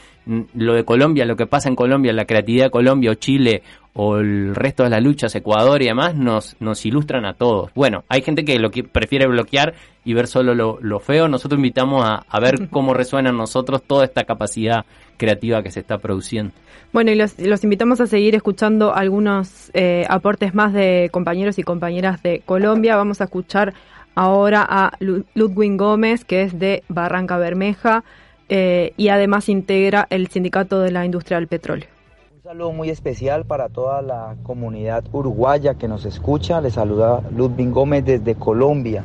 Lo 0.54 0.74
de 0.74 0.84
Colombia, 0.84 1.24
lo 1.24 1.36
que 1.36 1.46
pasa 1.46 1.68
en 1.68 1.76
Colombia, 1.76 2.12
la 2.12 2.24
creatividad 2.24 2.66
de 2.66 2.70
Colombia 2.70 3.10
o 3.10 3.14
Chile 3.14 3.62
o 3.94 4.18
el 4.18 4.54
resto 4.54 4.84
de 4.84 4.90
las 4.90 5.02
luchas, 5.02 5.34
Ecuador 5.34 5.82
y 5.82 5.86
demás, 5.86 6.14
nos, 6.14 6.56
nos 6.60 6.86
ilustran 6.86 7.24
a 7.24 7.34
todos. 7.34 7.72
Bueno, 7.74 8.04
hay 8.08 8.22
gente 8.22 8.44
que 8.44 8.58
lo 8.58 8.70
que 8.70 8.84
prefiere 8.84 9.26
bloquear 9.26 9.74
y 10.04 10.14
ver 10.14 10.26
solo 10.26 10.54
lo, 10.54 10.78
lo 10.80 11.00
feo. 11.00 11.28
Nosotros 11.28 11.58
invitamos 11.58 12.04
a, 12.04 12.24
a 12.28 12.40
ver 12.40 12.68
cómo 12.70 12.94
resuena 12.94 13.30
en 13.30 13.36
nosotros 13.36 13.82
toda 13.82 14.04
esta 14.04 14.24
capacidad 14.24 14.84
creativa 15.16 15.62
que 15.62 15.70
se 15.70 15.80
está 15.80 15.98
produciendo. 15.98 16.52
Bueno, 16.92 17.12
y 17.12 17.14
los, 17.14 17.38
los 17.38 17.62
invitamos 17.62 18.00
a 18.00 18.06
seguir 18.06 18.34
escuchando 18.34 18.94
algunos 18.94 19.70
eh, 19.74 20.04
aportes 20.08 20.54
más 20.54 20.72
de 20.72 21.08
compañeros 21.12 21.58
y 21.58 21.62
compañeras 21.62 22.22
de 22.22 22.42
Colombia. 22.44 22.96
Vamos 22.96 23.20
a 23.20 23.24
escuchar 23.24 23.74
ahora 24.14 24.66
a 24.68 24.92
Lu- 25.00 25.24
Ludwig 25.34 25.76
Gómez, 25.76 26.24
que 26.24 26.42
es 26.42 26.58
de 26.58 26.82
Barranca 26.88 27.36
Bermeja 27.38 28.04
eh, 28.48 28.92
y 28.96 29.08
además 29.08 29.48
integra 29.48 30.06
el 30.10 30.28
Sindicato 30.28 30.80
de 30.80 30.90
la 30.90 31.04
Industria 31.04 31.38
del 31.38 31.46
Petróleo. 31.48 31.88
Un 32.34 32.42
saludo 32.42 32.72
muy 32.72 32.90
especial 32.90 33.44
para 33.44 33.68
toda 33.68 34.02
la 34.02 34.34
comunidad 34.42 35.04
uruguaya 35.12 35.74
que 35.74 35.86
nos 35.88 36.04
escucha. 36.04 36.60
Les 36.60 36.74
saluda 36.74 37.20
Ludwig 37.36 37.70
Gómez 37.70 38.04
desde 38.04 38.34
Colombia. 38.34 39.04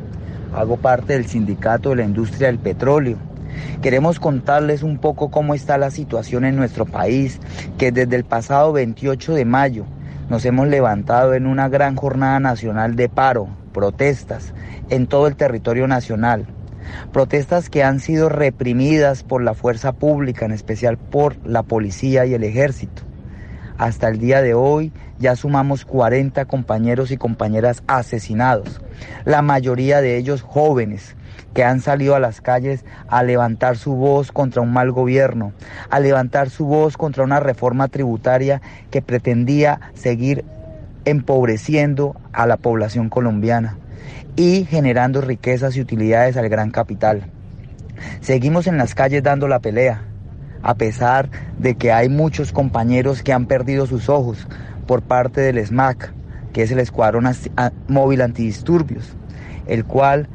Hago 0.56 0.78
parte 0.78 1.14
del 1.14 1.28
Sindicato 1.28 1.90
de 1.90 1.98
la 1.98 2.04
Industria 2.06 2.48
del 2.48 2.60
Petróleo. 2.60 3.18
Queremos 3.82 4.20
contarles 4.20 4.84
un 4.84 4.98
poco 4.98 5.30
cómo 5.30 5.54
está 5.54 5.78
la 5.78 5.92
situación 5.92 6.44
en 6.46 6.56
nuestro 6.56 6.86
país, 6.86 7.40
que 7.78 7.92
desde 7.92 8.16
el 8.16 8.24
pasado 8.26 8.74
28 8.74 9.34
de 9.34 9.46
mayo 9.46 9.86
nos 10.30 10.44
hemos 10.46 10.68
levantado 10.68 11.34
en 11.36 11.46
una 11.46 11.70
gran 11.70 11.96
jornada 11.96 12.40
nacional 12.40 12.96
de 12.96 13.10
paro, 13.10 13.48
protestas 13.76 14.54
en 14.90 15.06
todo 15.06 15.28
el 15.28 15.36
territorio 15.36 15.86
nacional. 15.86 16.48
Protestas 17.12 17.70
que 17.70 17.84
han 17.84 18.00
sido 18.00 18.30
reprimidas 18.30 19.24
por 19.24 19.44
la 19.44 19.54
fuerza 19.54 19.92
pública, 19.92 20.46
en 20.46 20.54
especial 20.54 20.98
por 20.98 21.36
la 21.46 21.62
policía 21.62 22.26
y 22.26 22.34
el 22.34 22.46
ejército. 22.46 23.04
Hasta 23.78 24.08
el 24.08 24.18
día 24.18 24.42
de 24.42 24.54
hoy 24.54 24.94
ya 25.20 25.36
sumamos 25.36 25.84
40 25.84 26.46
compañeros 26.46 27.12
y 27.12 27.18
compañeras 27.18 27.84
asesinados, 27.88 28.82
la 29.26 29.42
mayoría 29.42 30.00
de 30.00 30.16
ellos 30.16 30.42
jóvenes 30.42 31.18
que 31.54 31.66
han 31.66 31.82
salido 31.82 32.16
a 32.16 32.22
las 32.22 32.40
calles 32.40 32.86
a 33.10 33.24
levantar 33.24 33.76
su 33.78 33.94
voz 33.96 34.32
contra 34.32 34.62
un 34.62 34.72
mal 34.72 34.92
gobierno, 34.92 35.52
a 35.90 36.00
levantar 36.00 36.50
su 36.50 36.66
voz 36.66 36.96
contra 36.96 37.26
una 37.26 37.42
reforma 37.42 37.90
tributaria 37.90 38.62
que 38.90 39.02
pretendía 39.02 39.82
seguir 39.96 40.46
empobreciendo 41.06 42.16
a 42.34 42.46
la 42.48 42.58
población 42.58 43.10
colombiana 43.10 43.78
y 44.36 44.66
generando 44.66 45.22
riquezas 45.22 45.78
y 45.78 45.82
utilidades 45.82 46.38
al 46.38 46.50
gran 46.50 46.72
capital. 46.72 47.24
Seguimos 48.22 48.68
en 48.68 48.78
las 48.78 48.96
calles 48.96 49.24
dando 49.24 49.48
la 49.48 49.60
pelea, 49.60 50.02
a 50.62 50.76
pesar 50.76 51.30
de 51.58 51.76
que 51.76 51.92
hay 51.92 52.10
muchos 52.10 52.52
compañeros 52.52 53.24
que 53.24 53.34
han 53.34 53.46
perdido 53.46 53.86
sus 53.86 54.10
ojos 54.10 54.48
por 54.88 55.02
parte 55.02 55.42
del 55.42 55.66
SMAC, 55.66 56.12
que 56.52 56.64
es 56.64 56.72
el 56.72 56.80
Escuadrón 56.80 57.26
Móvil 57.88 58.22
Antidisturbios, 58.22 59.16
el 59.68 59.86
cual 59.86 60.28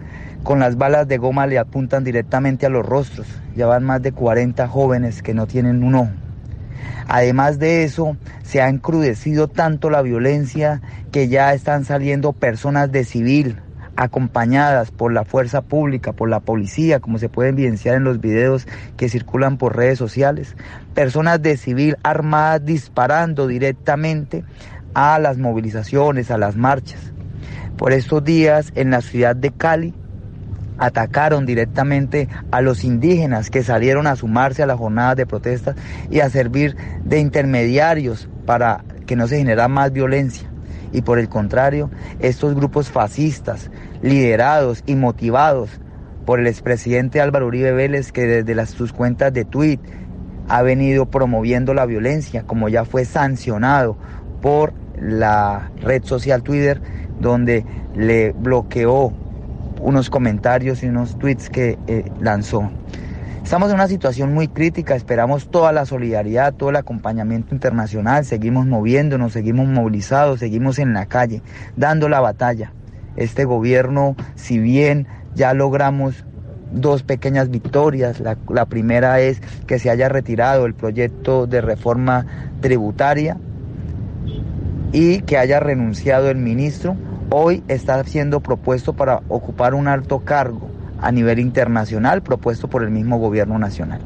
con 0.42 0.58
las 0.58 0.76
balas 0.76 1.06
de 1.06 1.18
goma 1.18 1.46
le 1.46 1.58
apuntan 1.58 2.04
directamente 2.04 2.66
a 2.66 2.70
los 2.70 2.86
rostros. 2.86 3.26
Ya 3.54 3.66
van 3.66 3.84
más 3.84 4.00
de 4.02 4.12
40 4.12 4.66
jóvenes 4.68 5.22
que 5.22 5.34
no 5.34 5.46
tienen 5.46 5.82
un 5.82 5.94
ojo. 5.94 6.10
Además 7.08 7.58
de 7.58 7.84
eso, 7.84 8.16
se 8.42 8.62
ha 8.62 8.68
encrudecido 8.68 9.48
tanto 9.48 9.90
la 9.90 10.02
violencia 10.02 10.80
que 11.12 11.28
ya 11.28 11.52
están 11.54 11.84
saliendo 11.84 12.32
personas 12.32 12.92
de 12.92 13.04
civil 13.04 13.56
acompañadas 13.96 14.90
por 14.90 15.12
la 15.12 15.24
fuerza 15.24 15.60
pública, 15.60 16.12
por 16.12 16.30
la 16.30 16.40
policía, 16.40 17.00
como 17.00 17.18
se 17.18 17.28
puede 17.28 17.50
evidenciar 17.50 17.96
en 17.96 18.04
los 18.04 18.20
videos 18.20 18.66
que 18.96 19.08
circulan 19.08 19.58
por 19.58 19.76
redes 19.76 19.98
sociales. 19.98 20.56
Personas 20.94 21.42
de 21.42 21.56
civil 21.56 21.96
armadas 22.02 22.64
disparando 22.64 23.46
directamente 23.46 24.44
a 24.94 25.18
las 25.18 25.36
movilizaciones, 25.36 26.30
a 26.30 26.38
las 26.38 26.56
marchas. 26.56 27.12
Por 27.76 27.92
estos 27.92 28.24
días 28.24 28.72
en 28.74 28.90
la 28.90 29.02
ciudad 29.02 29.36
de 29.36 29.50
Cali 29.50 29.94
atacaron 30.80 31.44
directamente 31.44 32.28
a 32.50 32.62
los 32.62 32.84
indígenas 32.84 33.50
que 33.50 33.62
salieron 33.62 34.06
a 34.06 34.16
sumarse 34.16 34.62
a 34.62 34.66
las 34.66 34.78
jornadas 34.78 35.14
de 35.14 35.26
protesta 35.26 35.76
y 36.10 36.20
a 36.20 36.30
servir 36.30 36.74
de 37.04 37.20
intermediarios 37.20 38.28
para 38.46 38.82
que 39.06 39.14
no 39.14 39.28
se 39.28 39.36
generara 39.36 39.68
más 39.68 39.92
violencia. 39.92 40.48
Y 40.92 41.02
por 41.02 41.18
el 41.18 41.28
contrario, 41.28 41.90
estos 42.18 42.54
grupos 42.54 42.90
fascistas, 42.90 43.70
liderados 44.02 44.82
y 44.86 44.96
motivados 44.96 45.70
por 46.24 46.40
el 46.40 46.46
expresidente 46.46 47.20
Álvaro 47.20 47.46
Uribe 47.46 47.72
Vélez, 47.72 48.10
que 48.10 48.42
desde 48.42 48.66
sus 48.66 48.92
cuentas 48.92 49.32
de 49.34 49.44
Twitter 49.44 49.86
ha 50.48 50.62
venido 50.62 51.06
promoviendo 51.06 51.74
la 51.74 51.84
violencia, 51.84 52.44
como 52.44 52.70
ya 52.70 52.86
fue 52.86 53.04
sancionado 53.04 53.98
por 54.40 54.72
la 54.98 55.70
red 55.82 56.02
social 56.04 56.42
Twitter, 56.42 56.80
donde 57.20 57.66
le 57.94 58.32
bloqueó 58.32 59.12
unos 59.80 60.10
comentarios 60.10 60.82
y 60.82 60.86
unos 60.86 61.18
tweets 61.18 61.50
que 61.50 61.78
eh, 61.86 62.04
lanzó. 62.20 62.70
Estamos 63.42 63.70
en 63.70 63.76
una 63.76 63.88
situación 63.88 64.32
muy 64.32 64.48
crítica, 64.48 64.94
esperamos 64.94 65.50
toda 65.50 65.72
la 65.72 65.84
solidaridad, 65.86 66.54
todo 66.54 66.70
el 66.70 66.76
acompañamiento 66.76 67.54
internacional, 67.54 68.24
seguimos 68.24 68.66
moviéndonos, 68.66 69.32
seguimos 69.32 69.66
movilizados, 69.66 70.40
seguimos 70.40 70.78
en 70.78 70.92
la 70.92 71.06
calle, 71.06 71.42
dando 71.76 72.08
la 72.08 72.20
batalla. 72.20 72.72
Este 73.16 73.44
gobierno, 73.44 74.14
si 74.36 74.58
bien 74.58 75.08
ya 75.34 75.52
logramos 75.52 76.24
dos 76.70 77.02
pequeñas 77.02 77.50
victorias, 77.50 78.20
la, 78.20 78.36
la 78.48 78.66
primera 78.66 79.20
es 79.20 79.40
que 79.66 79.78
se 79.78 79.90
haya 79.90 80.08
retirado 80.08 80.66
el 80.66 80.74
proyecto 80.74 81.46
de 81.46 81.60
reforma 81.60 82.26
tributaria 82.60 83.36
y 84.92 85.22
que 85.22 85.38
haya 85.38 85.58
renunciado 85.60 86.30
el 86.30 86.36
ministro, 86.36 86.96
hoy 87.30 87.62
está 87.68 88.02
siendo 88.04 88.40
propuesto 88.40 88.92
para 88.92 89.22
ocupar 89.28 89.74
un 89.74 89.88
alto 89.88 90.20
cargo 90.20 90.68
a 91.00 91.10
nivel 91.12 91.38
internacional 91.38 92.22
propuesto 92.22 92.68
por 92.68 92.82
el 92.82 92.90
mismo 92.90 93.18
gobierno 93.18 93.58
nacional. 93.58 94.00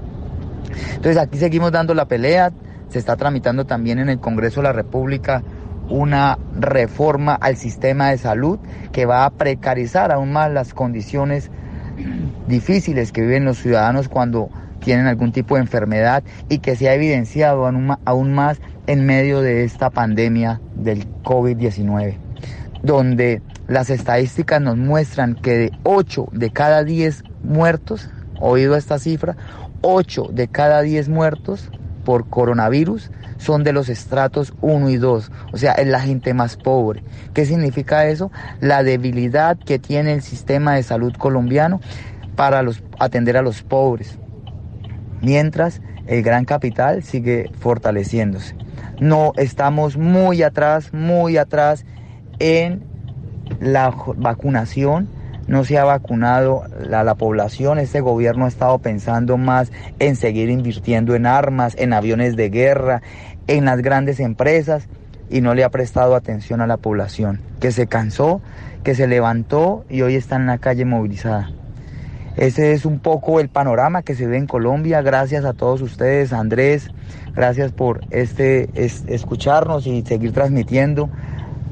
Entonces 0.89 1.17
aquí 1.17 1.39
seguimos 1.39 1.73
dando 1.73 1.95
la 1.95 2.07
pelea, 2.07 2.53
se 2.89 2.99
está 2.99 3.17
tramitando 3.17 3.65
también 3.65 3.99
en 3.99 4.09
el 4.09 4.21
Congreso 4.21 4.61
de 4.61 4.65
la 4.65 4.73
República 4.73 5.43
una 5.89 6.39
reforma 6.59 7.35
al 7.35 7.57
sistema 7.57 8.11
de 8.11 8.19
salud 8.19 8.59
que 8.93 9.07
va 9.07 9.25
a 9.25 9.31
precarizar 9.31 10.13
aún 10.13 10.33
más 10.33 10.51
las 10.51 10.73
condiciones 10.73 11.51
difíciles 12.47 13.13
que 13.13 13.23
viven 13.23 13.45
los 13.45 13.59
ciudadanos 13.59 14.09
cuando 14.09 14.49
tienen 14.81 15.07
algún 15.07 15.33
tipo 15.33 15.55
de 15.55 15.63
enfermedad 15.63 16.23
y 16.49 16.59
que 16.59 16.77
se 16.77 16.89
ha 16.89 16.95
evidenciado 16.95 17.67
aún 18.05 18.35
más 18.35 18.61
en 18.87 19.07
medio 19.07 19.41
de 19.41 19.65
esta 19.65 19.91
pandemia 19.91 20.61
del 20.75 21.07
COVID-19, 21.23 22.17
donde 22.85 23.41
las 23.67 23.89
estadísticas 23.89 24.61
nos 24.61 24.77
muestran 24.77 25.35
que 25.35 25.57
de 25.57 25.73
8 25.85 26.29
de 26.33 26.51
cada 26.51 26.85
10 26.85 27.25
muertos, 27.43 28.11
oído 28.39 28.77
esta 28.77 28.99
cifra, 28.99 29.37
8 29.81 30.29
de 30.31 30.49
cada 30.49 30.83
10 30.83 31.09
muertos 31.09 31.71
por 32.05 32.29
coronavirus 32.29 33.11
son 33.39 33.65
de 33.65 33.73
los 33.73 33.89
estratos 33.89 34.53
1 34.61 34.91
y 34.91 34.97
2, 34.97 35.33
o 35.53 35.57
sea, 35.57 35.73
es 35.73 35.87
la 35.87 36.01
gente 36.01 36.35
más 36.35 36.57
pobre. 36.57 37.03
¿Qué 37.33 37.47
significa 37.47 38.07
eso? 38.07 38.31
La 38.61 38.83
debilidad 38.83 39.59
que 39.59 39.79
tiene 39.79 40.13
el 40.13 40.23
sistema 40.23 40.75
de 40.75 40.83
salud 40.83 41.15
colombiano 41.15 41.81
para 42.37 42.63
los, 42.63 42.83
atender 42.99 43.39
a 43.39 43.43
los 43.43 43.63
pobres, 43.63 44.19
mientras 45.23 45.81
el 46.07 46.23
gran 46.23 46.45
capital 46.45 47.03
sigue 47.03 47.51
fortaleciéndose. 47.59 48.57
No 49.01 49.33
estamos 49.37 49.97
muy 49.97 50.43
atrás, 50.43 50.93
muy 50.93 51.39
atrás 51.39 51.87
en 52.39 52.83
la 53.61 53.95
vacunación, 54.17 55.09
no 55.47 55.65
se 55.65 55.79
ha 55.79 55.85
vacunado 55.85 56.65
la, 56.81 57.05
la, 57.05 57.15
población, 57.17 57.79
este 57.79 58.01
gobierno 58.01 58.47
ha 58.47 58.49
estado 58.49 58.79
pensando 58.79 59.37
más 59.37 59.71
en 59.99 60.17
seguir 60.17 60.49
invirtiendo 60.49 61.15
en 61.15 61.27
armas, 61.27 61.75
en 61.79 61.93
aviones 61.93 62.37
de 62.37 62.49
guerra, 62.49 63.03
en 63.47 63.67
las 63.67 63.83
grandes 63.83 64.21
empresas 64.21 64.89
y 65.31 65.41
no 65.41 65.55
le 65.55 65.65
ha 65.65 65.71
prestado 65.71 66.15
atención 66.15 66.61
a 66.61 66.67
la 66.67 66.77
población, 66.77 67.41
que 67.61 67.73
se 67.73 67.87
cansó, 67.87 68.41
que 68.83 68.95
se 68.95 69.07
levantó 69.07 69.85
y 69.89 70.03
hoy 70.03 70.15
está 70.15 70.37
en 70.37 70.47
la 70.47 70.59
calle 70.59 70.85
movilizada. 70.85 71.51
Ese 72.37 72.73
es 72.73 72.85
un 72.85 72.99
poco 72.99 73.39
el 73.39 73.49
panorama 73.49 74.03
que 74.03 74.17
se 74.17 74.27
ve 74.27 74.37
en 74.37 74.47
Colombia. 74.47 75.03
Gracias 75.03 75.45
a 75.45 75.53
todos 75.53 75.81
ustedes, 75.83 76.33
Andrés, 76.33 76.91
gracias 77.35 77.71
por 77.71 78.01
este 78.11 78.71
es, 78.75 79.05
escucharnos 79.07 79.87
y 79.87 80.03
seguir 80.03 80.33
transmitiendo 80.33 81.11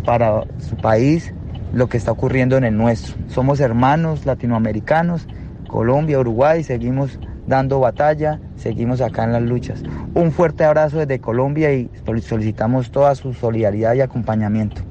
para 0.04 0.44
su 0.58 0.76
país 0.76 1.32
lo 1.72 1.88
que 1.88 1.96
está 1.96 2.12
ocurriendo 2.12 2.56
en 2.56 2.64
el 2.64 2.76
nuestro. 2.76 3.14
Somos 3.28 3.60
hermanos 3.60 4.26
latinoamericanos, 4.26 5.26
Colombia, 5.68 6.18
Uruguay, 6.18 6.62
seguimos 6.62 7.18
dando 7.46 7.80
batalla, 7.80 8.40
seguimos 8.56 9.00
acá 9.00 9.24
en 9.24 9.32
las 9.32 9.42
luchas. 9.42 9.82
Un 10.14 10.32
fuerte 10.32 10.64
abrazo 10.64 10.98
desde 10.98 11.20
Colombia 11.20 11.72
y 11.72 11.90
solicitamos 12.22 12.90
toda 12.90 13.14
su 13.14 13.32
solidaridad 13.32 13.94
y 13.94 14.00
acompañamiento. 14.00 14.82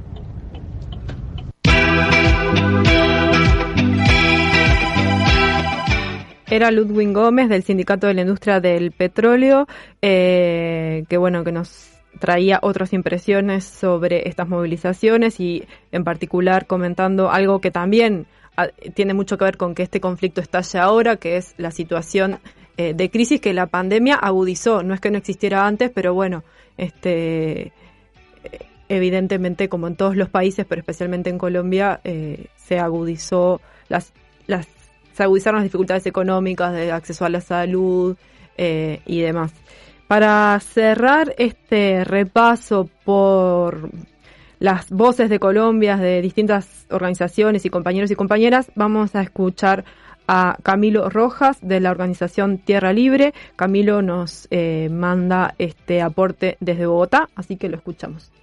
era 6.51 6.69
Ludwig 6.69 7.13
Gómez 7.13 7.47
del 7.47 7.63
Sindicato 7.63 8.07
de 8.07 8.13
la 8.13 8.21
Industria 8.21 8.59
del 8.59 8.91
Petróleo, 8.91 9.67
eh, 10.01 11.05
que 11.07 11.15
bueno, 11.15 11.45
que 11.45 11.53
nos 11.53 11.90
traía 12.21 12.59
otras 12.61 12.93
impresiones 12.93 13.65
sobre 13.65 14.29
estas 14.29 14.47
movilizaciones 14.47 15.41
y 15.41 15.65
en 15.91 16.05
particular 16.05 16.67
comentando 16.67 17.29
algo 17.29 17.59
que 17.59 17.71
también 17.71 18.27
ah, 18.55 18.69
tiene 18.93 19.13
mucho 19.13 19.37
que 19.37 19.43
ver 19.43 19.57
con 19.57 19.75
que 19.75 19.83
este 19.83 19.99
conflicto 19.99 20.39
estalle 20.39 20.79
ahora, 20.79 21.17
que 21.17 21.35
es 21.35 21.53
la 21.57 21.71
situación 21.71 22.39
eh, 22.77 22.93
de 22.93 23.09
crisis 23.09 23.41
que 23.41 23.53
la 23.53 23.65
pandemia 23.65 24.15
agudizó. 24.15 24.83
No 24.83 24.93
es 24.93 25.01
que 25.01 25.11
no 25.11 25.17
existiera 25.17 25.67
antes, 25.67 25.91
pero 25.93 26.13
bueno, 26.13 26.45
este 26.77 27.73
evidentemente 28.87 29.69
como 29.69 29.87
en 29.87 29.95
todos 29.95 30.17
los 30.17 30.29
países, 30.29 30.65
pero 30.67 30.79
especialmente 30.79 31.29
en 31.29 31.37
Colombia, 31.37 32.01
eh, 32.03 32.47
se 32.57 32.77
agudizó 32.77 33.61
las, 33.87 34.11
las 34.47 34.67
se 35.13 35.23
agudizaron 35.23 35.59
las 35.59 35.63
dificultades 35.63 36.05
económicas 36.05 36.73
de 36.73 36.91
acceso 36.91 37.23
a 37.23 37.29
la 37.29 37.39
salud 37.39 38.17
eh, 38.57 38.99
y 39.05 39.21
demás. 39.21 39.53
Para 40.11 40.59
cerrar 40.59 41.33
este 41.37 42.03
repaso 42.03 42.89
por 43.05 43.91
las 44.59 44.89
voces 44.89 45.29
de 45.29 45.39
Colombia 45.39 45.95
de 45.95 46.21
distintas 46.21 46.85
organizaciones 46.91 47.63
y 47.63 47.69
compañeros 47.69 48.11
y 48.11 48.15
compañeras, 48.15 48.73
vamos 48.75 49.15
a 49.15 49.21
escuchar 49.21 49.85
a 50.27 50.57
Camilo 50.63 51.09
Rojas 51.09 51.59
de 51.61 51.79
la 51.79 51.91
organización 51.91 52.57
Tierra 52.57 52.91
Libre. 52.91 53.33
Camilo 53.55 54.01
nos 54.01 54.49
eh, 54.51 54.89
manda 54.91 55.55
este 55.59 56.01
aporte 56.01 56.57
desde 56.59 56.87
Bogotá, 56.87 57.29
así 57.33 57.55
que 57.55 57.69
lo 57.69 57.77
escuchamos. 57.77 58.33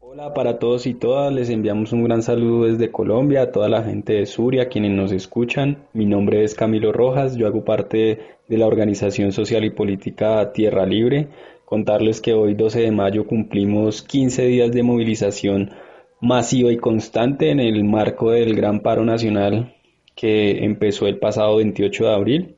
Hola 0.00 0.34
para 0.34 0.58
todos 0.58 0.86
y 0.86 0.92
todas, 0.92 1.32
les 1.32 1.48
enviamos 1.48 1.92
un 1.92 2.04
gran 2.04 2.22
saludo 2.22 2.66
desde 2.66 2.90
Colombia, 2.90 3.42
a 3.42 3.50
toda 3.50 3.68
la 3.68 3.82
gente 3.82 4.12
de 4.12 4.26
Suria, 4.26 4.68
quienes 4.68 4.92
nos 4.92 5.12
escuchan. 5.12 5.84
Mi 5.92 6.06
nombre 6.06 6.44
es 6.44 6.54
Camilo 6.54 6.92
Rojas, 6.92 7.36
yo 7.36 7.46
hago 7.46 7.64
parte 7.64 8.20
de 8.52 8.58
la 8.58 8.66
organización 8.66 9.32
social 9.32 9.64
y 9.64 9.70
política 9.70 10.52
Tierra 10.52 10.84
Libre. 10.84 11.28
Contarles 11.64 12.20
que 12.20 12.34
hoy 12.34 12.52
12 12.52 12.80
de 12.80 12.90
mayo 12.90 13.26
cumplimos 13.26 14.02
15 14.02 14.44
días 14.44 14.72
de 14.72 14.82
movilización 14.82 15.70
masiva 16.20 16.70
y 16.70 16.76
constante 16.76 17.50
en 17.50 17.60
el 17.60 17.82
marco 17.82 18.30
del 18.30 18.54
Gran 18.54 18.80
Paro 18.80 19.06
Nacional 19.06 19.74
que 20.14 20.66
empezó 20.66 21.06
el 21.06 21.18
pasado 21.18 21.56
28 21.56 22.04
de 22.04 22.14
abril. 22.14 22.56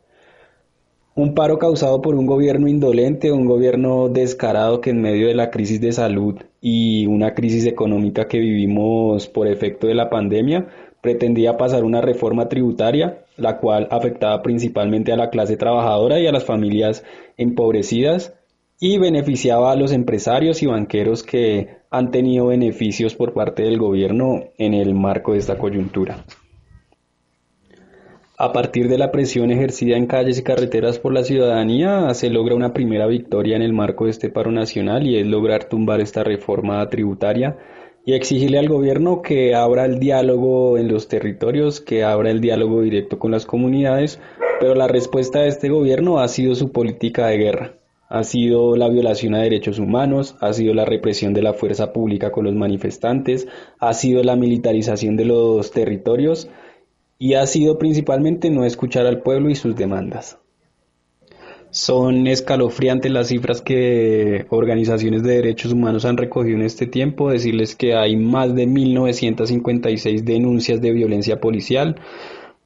Un 1.14 1.36
paro 1.36 1.60
causado 1.60 2.02
por 2.02 2.16
un 2.16 2.26
gobierno 2.26 2.66
indolente, 2.66 3.30
un 3.30 3.46
gobierno 3.46 4.08
descarado 4.08 4.80
que 4.80 4.90
en 4.90 5.00
medio 5.00 5.28
de 5.28 5.34
la 5.34 5.52
crisis 5.52 5.80
de 5.80 5.92
salud 5.92 6.40
y 6.60 7.06
una 7.06 7.34
crisis 7.34 7.66
económica 7.66 8.26
que 8.26 8.40
vivimos 8.40 9.28
por 9.28 9.46
efecto 9.46 9.86
de 9.86 9.94
la 9.94 10.10
pandemia, 10.10 10.66
pretendía 11.00 11.56
pasar 11.56 11.84
una 11.84 12.00
reforma 12.00 12.48
tributaria, 12.48 13.23
la 13.36 13.58
cual 13.58 13.88
afectaba 13.90 14.42
principalmente 14.42 15.12
a 15.12 15.16
la 15.16 15.30
clase 15.30 15.56
trabajadora 15.56 16.20
y 16.20 16.26
a 16.26 16.32
las 16.32 16.44
familias 16.44 17.04
empobrecidas 17.36 18.34
y 18.80 18.98
beneficiaba 18.98 19.72
a 19.72 19.76
los 19.76 19.92
empresarios 19.92 20.62
y 20.62 20.66
banqueros 20.66 21.22
que 21.22 21.78
han 21.90 22.10
tenido 22.10 22.48
beneficios 22.48 23.14
por 23.14 23.32
parte 23.32 23.62
del 23.62 23.78
gobierno 23.78 24.44
en 24.58 24.74
el 24.74 24.94
marco 24.94 25.32
de 25.32 25.38
esta 25.38 25.58
coyuntura. 25.58 26.24
A 28.36 28.52
partir 28.52 28.88
de 28.88 28.98
la 28.98 29.12
presión 29.12 29.52
ejercida 29.52 29.96
en 29.96 30.06
calles 30.06 30.40
y 30.40 30.42
carreteras 30.42 30.98
por 30.98 31.14
la 31.14 31.22
ciudadanía, 31.22 32.12
se 32.14 32.30
logra 32.30 32.56
una 32.56 32.72
primera 32.72 33.06
victoria 33.06 33.54
en 33.54 33.62
el 33.62 33.72
marco 33.72 34.06
de 34.06 34.10
este 34.10 34.28
paro 34.28 34.50
nacional 34.50 35.06
y 35.06 35.16
es 35.16 35.26
lograr 35.26 35.64
tumbar 35.68 36.00
esta 36.00 36.24
reforma 36.24 36.86
tributaria 36.88 37.56
y 38.06 38.12
exigirle 38.12 38.58
al 38.58 38.68
gobierno 38.68 39.22
que 39.22 39.54
abra 39.54 39.86
el 39.86 39.98
diálogo 39.98 40.76
en 40.76 40.88
los 40.88 41.08
territorios, 41.08 41.80
que 41.80 42.04
abra 42.04 42.30
el 42.30 42.40
diálogo 42.40 42.82
directo 42.82 43.18
con 43.18 43.30
las 43.30 43.46
comunidades, 43.46 44.20
pero 44.60 44.74
la 44.74 44.88
respuesta 44.88 45.40
de 45.40 45.48
este 45.48 45.70
gobierno 45.70 46.18
ha 46.18 46.28
sido 46.28 46.54
su 46.54 46.70
política 46.70 47.28
de 47.28 47.38
guerra. 47.38 47.74
Ha 48.08 48.22
sido 48.22 48.76
la 48.76 48.88
violación 48.88 49.34
a 49.34 49.42
derechos 49.42 49.78
humanos, 49.78 50.36
ha 50.40 50.52
sido 50.52 50.74
la 50.74 50.84
represión 50.84 51.32
de 51.32 51.42
la 51.42 51.54
fuerza 51.54 51.92
pública 51.92 52.30
con 52.30 52.44
los 52.44 52.54
manifestantes, 52.54 53.48
ha 53.80 53.94
sido 53.94 54.22
la 54.22 54.36
militarización 54.36 55.16
de 55.16 55.24
los 55.24 55.70
territorios, 55.70 56.48
y 57.18 57.34
ha 57.34 57.46
sido 57.46 57.78
principalmente 57.78 58.50
no 58.50 58.64
escuchar 58.64 59.06
al 59.06 59.22
pueblo 59.22 59.48
y 59.48 59.54
sus 59.54 59.74
demandas. 59.74 60.38
Son 61.74 62.28
escalofriantes 62.28 63.10
las 63.10 63.26
cifras 63.26 63.60
que 63.60 64.46
organizaciones 64.50 65.24
de 65.24 65.34
derechos 65.34 65.72
humanos 65.72 66.04
han 66.04 66.16
recogido 66.16 66.54
en 66.54 66.62
este 66.62 66.86
tiempo. 66.86 67.32
Decirles 67.32 67.74
que 67.74 67.96
hay 67.96 68.14
más 68.14 68.54
de 68.54 68.68
1.956 68.68 70.22
denuncias 70.22 70.80
de 70.80 70.92
violencia 70.92 71.40
policial, 71.40 71.96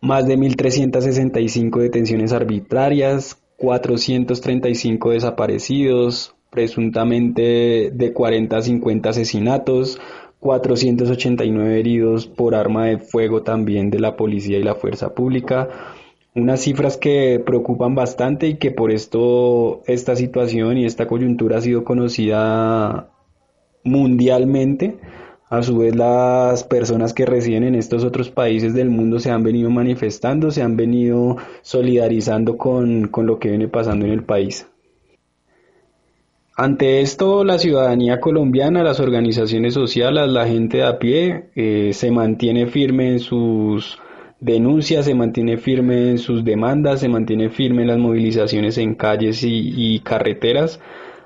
más 0.03 0.27
de 0.27 0.37
1.365 0.37 1.81
detenciones 1.81 2.35
arbitrarias, 2.35 3.43
435 3.57 5.13
desaparecidos, 5.13 6.35
presuntamente 6.51 7.91
de 7.91 8.13
40 8.13 8.59
a 8.59 8.61
50 8.61 9.09
asesinatos, 9.09 9.99
489 10.41 11.81
heridos 11.81 12.27
por 12.27 12.55
arma 12.55 12.89
de 12.89 12.99
fuego 12.99 13.43
también 13.43 13.89
de 13.89 14.01
la 14.01 14.17
policía 14.17 14.59
y 14.59 14.63
la 14.63 14.75
fuerza 14.75 15.15
pública. 15.15 15.95
Unas 16.39 16.61
cifras 16.61 16.97
que 16.97 17.43
preocupan 17.45 17.97
bastante 17.97 18.47
y 18.47 18.55
que 18.55 18.71
por 18.71 18.93
esto 18.93 19.83
esta 19.87 20.15
situación 20.15 20.79
y 20.79 20.85
esta 20.85 21.09
coyuntura 21.09 21.59
ha 21.59 21.61
sido 21.61 21.83
conocida 21.83 23.11
mundialmente. 23.83 24.99
A 25.51 25.63
su 25.63 25.79
vez 25.79 25.97
las 25.97 26.63
personas 26.63 27.13
que 27.13 27.27
residen 27.27 27.65
en 27.65 27.75
estos 27.75 28.05
otros 28.05 28.31
países 28.31 28.73
del 28.73 28.89
mundo 28.89 29.19
se 29.19 29.31
han 29.31 29.43
venido 29.43 29.69
manifestando, 29.71 30.53
se 30.53 30.63
han 30.63 30.77
venido 30.77 31.39
solidarizando 31.63 32.57
con, 32.57 33.09
con 33.09 33.27
lo 33.27 33.41
que 33.41 33.49
viene 33.49 33.67
pasando 33.67 34.07
en 34.07 34.13
el 34.13 34.23
país. 34.23 34.69
Ante 36.55 37.01
esto, 37.01 37.45
la 37.45 37.59
ciudadanía 37.59 38.21
colombiana, 38.21 38.85
las 38.85 39.01
organizaciones 39.01 39.75
sociales, 39.75 40.29
la 40.29 40.47
gente 40.47 40.79
de 40.79 40.85
a 40.85 40.99
pie, 40.99 41.51
eh, 41.57 41.91
se 41.95 42.11
mantiene 42.11 42.67
firme 42.67 43.11
en 43.11 43.19
sus 43.19 43.99
denuncias, 44.41 45.05
se 45.05 45.15
mantiene 45.15 45.59
firme 45.59 46.11
en 46.11 46.19
sus 46.19 46.45
demandas, 46.45 47.01
se 47.01 47.09
mantiene 47.09 47.51
firme 47.51 47.83
en 47.83 47.89
las 47.89 47.99
movilizaciones 47.99 48.79
en 48.79 48.95
calles 48.95 49.43
y, 49.43 50.01
carreteras. 50.01 50.81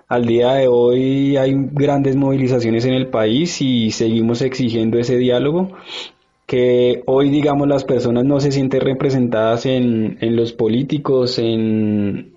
Al 0.09 0.27
día 0.27 0.55
de 0.55 0.69
hoy 0.69 1.37
hay 1.37 1.55
grandes 1.73 2.17
movilizaciones 2.17 2.85
en 2.85 2.95
el 2.95 3.09
país 3.09 3.63
y 3.63 3.91
seguimos 3.93 4.43
exigiendo 4.43 4.99
ese 4.99 5.17
diálogo 5.17 5.73
que 6.47 7.03
hoy 7.07 7.31
digamos 7.31 7.67
las 7.67 7.85
personas 7.85 8.25
no 8.27 8.39
se 8.39 8.53
sienten 8.53 8.83
representadas 8.83 9.65
en, 9.65 10.19
los 10.37 10.53
políticos, 10.53 11.39
en 11.39 12.35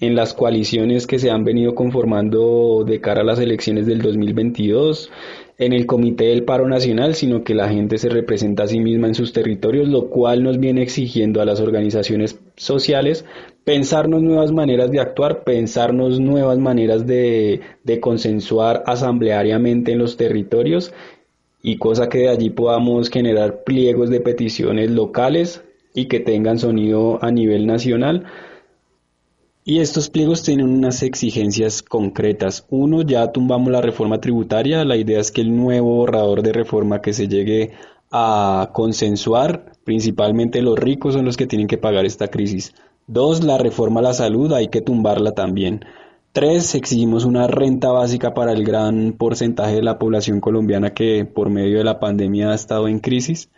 las 0.00 0.34
coaliciones 0.34 1.06
que 1.06 1.20
se 1.20 1.30
han 1.30 1.44
venido 1.44 1.76
conformando 1.76 2.82
de 2.84 3.00
cara 3.00 3.20
a 3.20 3.24
las 3.24 3.38
elecciones 3.38 3.86
del 3.86 4.02
2022, 4.02 5.12
en 5.58 5.72
el 5.72 5.86
Comité 5.86 6.26
del 6.26 6.44
Paro 6.44 6.68
Nacional, 6.68 7.14
sino 7.14 7.44
que 7.44 7.54
la 7.54 7.68
gente 7.68 7.98
se 7.98 8.08
representa 8.08 8.64
a 8.64 8.66
sí 8.66 8.80
misma 8.80 9.08
en 9.08 9.14
sus 9.14 9.32
territorios, 9.32 9.88
lo 9.88 10.08
cual 10.08 10.42
nos 10.42 10.58
viene 10.58 10.82
exigiendo 10.82 11.40
a 11.40 11.44
las 11.44 11.60
organizaciones 11.60 12.38
sociales 12.56 13.24
pensarnos 13.64 14.22
nuevas 14.22 14.52
maneras 14.52 14.90
de 14.90 15.00
actuar, 15.00 15.44
pensarnos 15.44 16.20
nuevas 16.20 16.58
maneras 16.58 17.06
de, 17.06 17.60
de 17.84 18.00
consensuar 18.00 18.82
asambleariamente 18.86 19.92
en 19.92 19.98
los 19.98 20.16
territorios 20.16 20.92
y 21.62 21.78
cosa 21.78 22.08
que 22.08 22.18
de 22.18 22.28
allí 22.28 22.50
podamos 22.50 23.08
generar 23.08 23.62
pliegos 23.62 24.10
de 24.10 24.20
peticiones 24.20 24.90
locales 24.90 25.62
y 25.94 26.06
que 26.06 26.20
tengan 26.20 26.58
sonido 26.58 27.22
a 27.22 27.30
nivel 27.30 27.66
nacional 27.66 28.24
y 29.64 29.78
estos 29.78 30.10
pliegos 30.10 30.42
tienen 30.42 30.68
unas 30.68 31.02
exigencias 31.02 31.82
concretas. 31.82 32.66
Uno, 32.68 33.02
ya 33.02 33.30
tumbamos 33.30 33.70
la 33.70 33.80
reforma 33.80 34.20
tributaria. 34.20 34.84
La 34.84 34.96
idea 34.96 35.20
es 35.20 35.30
que 35.30 35.40
el 35.40 35.54
nuevo 35.54 35.94
borrador 35.96 36.42
de 36.42 36.52
reforma 36.52 37.00
que 37.00 37.12
se 37.12 37.28
llegue 37.28 37.72
a 38.10 38.70
consensuar, 38.72 39.72
principalmente 39.84 40.62
los 40.62 40.78
ricos 40.78 41.14
son 41.14 41.24
los 41.24 41.36
que 41.36 41.46
tienen 41.46 41.68
que 41.68 41.78
pagar 41.78 42.04
esta 42.04 42.28
crisis. 42.28 42.74
Dos, 43.06 43.44
la 43.44 43.56
reforma 43.56 44.00
a 44.00 44.04
la 44.04 44.14
salud, 44.14 44.52
hay 44.52 44.68
que 44.68 44.80
tumbarla 44.80 45.32
también. 45.32 45.84
Tres, 46.32 46.74
exigimos 46.74 47.24
una 47.24 47.46
renta 47.46 47.92
básica 47.92 48.34
para 48.34 48.52
el 48.52 48.64
gran 48.64 49.12
porcentaje 49.12 49.76
de 49.76 49.82
la 49.82 49.98
población 49.98 50.40
colombiana 50.40 50.90
que 50.90 51.24
por 51.24 51.50
medio 51.50 51.78
de 51.78 51.84
la 51.84 52.00
pandemia 52.00 52.50
ha 52.50 52.54
estado 52.54 52.88
en 52.88 52.98
crisis. 52.98 53.48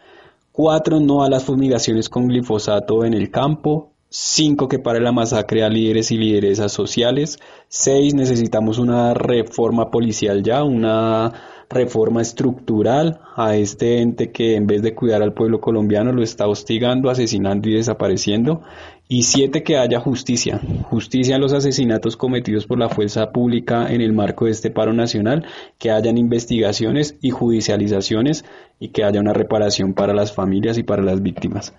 Cuatro, 0.53 1.01
no 1.01 1.25
a 1.25 1.31
las 1.31 1.45
fumigaciones 1.45 2.09
con 2.11 2.29
glifosato 2.29 3.05
en 3.05 3.15
el 3.15 3.31
campo. 3.31 3.94
5 4.17 4.69
que 4.69 4.79
pare 4.79 5.01
la 5.01 5.11
masacre 5.11 5.65
a 5.65 5.69
líderes 5.69 6.13
y 6.13 6.19
lideresas 6.19 6.71
sociales. 6.71 7.41
6 7.67 8.15
necesitamos 8.15 8.79
una 8.79 9.13
reforma 9.13 9.91
policial 9.91 10.45
ya, 10.45 10.63
una 10.63 11.33
reforma 11.69 12.23
estructural 12.23 13.19
a 13.35 13.57
este 13.57 14.03
ente 14.03 14.31
que 14.31 14.55
en 14.55 14.69
vez 14.69 14.83
de 14.83 14.95
cuidar 14.95 15.21
al 15.21 15.35
pueblo 15.35 15.61
colombiano 15.61 16.13
lo 16.13 16.23
está 16.23 16.47
hostigando, 16.47 17.11
asesinando 17.11 17.69
y 17.69 17.75
desapareciendo. 17.75 18.63
Y 19.09 19.25
7 19.25 19.65
que 19.65 19.79
haya 19.79 19.99
justicia, 19.99 20.61
justicia 20.85 21.35
en 21.35 21.41
los 21.41 21.53
asesinatos 21.53 22.17
cometidos 22.17 22.69
por 22.69 22.79
la 22.79 22.91
fuerza 22.91 23.33
pública 23.33 23.93
en 23.93 24.01
el 24.01 24.13
marco 24.13 24.45
de 24.45 24.53
este 24.53 24.71
paro 24.71 24.93
nacional, 24.93 25.45
que 25.77 25.91
hayan 25.91 26.19
investigaciones 26.19 27.17
y 27.21 27.31
judicializaciones 27.31 28.45
y 28.79 28.91
que 28.91 29.03
haya 29.03 29.19
una 29.19 29.33
reparación 29.33 29.93
para 29.93 30.15
las 30.15 30.33
familias 30.33 30.79
y 30.79 30.85
para 30.85 31.03
las 31.03 31.21
víctimas. 31.21 31.75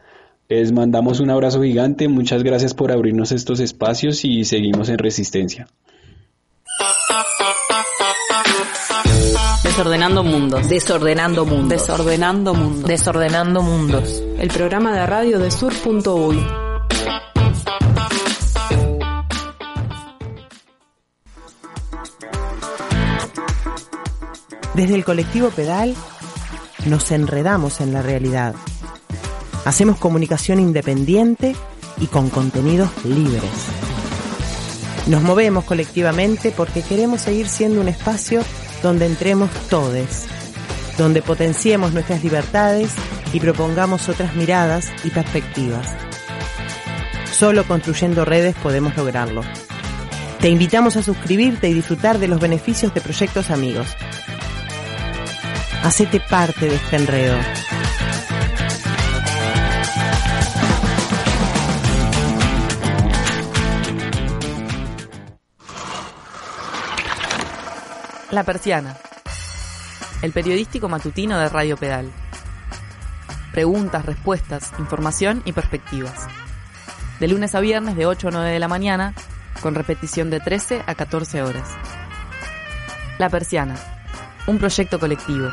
Les 0.47 0.71
mandamos 0.71 1.19
un 1.19 1.31
abrazo 1.31 1.63
gigante, 1.63 2.07
muchas 2.07 2.43
gracias 2.43 2.75
por 2.75 2.91
abrirnos 2.91 3.31
estos 3.31 3.59
espacios 3.59 4.23
y 4.25 4.43
seguimos 4.45 4.89
en 4.89 4.99
resistencia. 4.99 5.67
Desordenando 9.63 10.23
mundos. 10.23 10.69
Desordenando 10.69 11.45
mundos. 11.45 11.69
Desordenando 11.69 12.53
mundos. 12.53 12.87
Desordenando 12.87 13.61
mundos. 13.63 14.23
El 14.37 14.49
programa 14.49 14.93
de 14.93 15.05
radio 15.05 15.39
de 15.39 15.49
sur.uy. 15.49 16.37
Desde 24.75 24.95
el 24.95 25.03
colectivo 25.03 25.49
Pedal 25.49 25.95
nos 26.85 27.11
enredamos 27.11 27.81
en 27.81 27.93
la 27.93 28.01
realidad. 28.01 28.55
Hacemos 29.65 29.97
comunicación 29.97 30.59
independiente 30.59 31.55
y 31.97 32.07
con 32.07 32.29
contenidos 32.29 32.89
libres. 33.03 33.43
Nos 35.07 35.23
movemos 35.23 35.65
colectivamente 35.65 36.53
porque 36.55 36.81
queremos 36.81 37.21
seguir 37.21 37.47
siendo 37.47 37.81
un 37.81 37.87
espacio 37.87 38.41
donde 38.81 39.07
entremos 39.07 39.49
todes, 39.69 40.27
donde 40.97 41.21
potenciemos 41.21 41.93
nuestras 41.93 42.23
libertades 42.23 42.91
y 43.33 43.39
propongamos 43.39 44.07
otras 44.07 44.35
miradas 44.35 44.91
y 45.03 45.09
perspectivas. 45.09 45.87
Solo 47.31 47.65
construyendo 47.65 48.23
redes 48.23 48.55
podemos 48.55 48.95
lograrlo. 48.95 49.41
Te 50.39 50.49
invitamos 50.49 50.95
a 50.95 51.03
suscribirte 51.03 51.67
y 51.69 51.73
disfrutar 51.73 52.19
de 52.19 52.27
los 52.27 52.39
beneficios 52.39 52.93
de 52.93 53.01
proyectos 53.01 53.49
amigos. 53.49 53.87
Hacete 55.83 56.19
parte 56.19 56.67
de 56.67 56.75
este 56.75 56.95
enredo. 56.95 57.35
La 68.35 68.43
Persiana. 68.43 68.97
El 70.21 70.33
periodístico 70.33 70.89
matutino 70.89 71.39
de 71.39 71.47
Radio 71.47 71.77
Pedal. 71.77 72.11
Preguntas, 73.53 74.05
respuestas, 74.05 74.73
información 74.77 75.41
y 75.45 75.53
perspectivas. 75.53 76.27
De 77.21 77.29
lunes 77.29 77.55
a 77.55 77.61
viernes 77.61 77.95
de 77.95 78.05
8 78.05 78.27
a 78.27 78.31
9 78.31 78.49
de 78.49 78.59
la 78.59 78.67
mañana, 78.67 79.13
con 79.61 79.73
repetición 79.73 80.29
de 80.29 80.41
13 80.41 80.83
a 80.85 80.95
14 80.95 81.43
horas. 81.43 81.69
La 83.19 83.29
Persiana. 83.29 83.77
Un 84.47 84.57
proyecto 84.57 84.99
colectivo. 84.99 85.49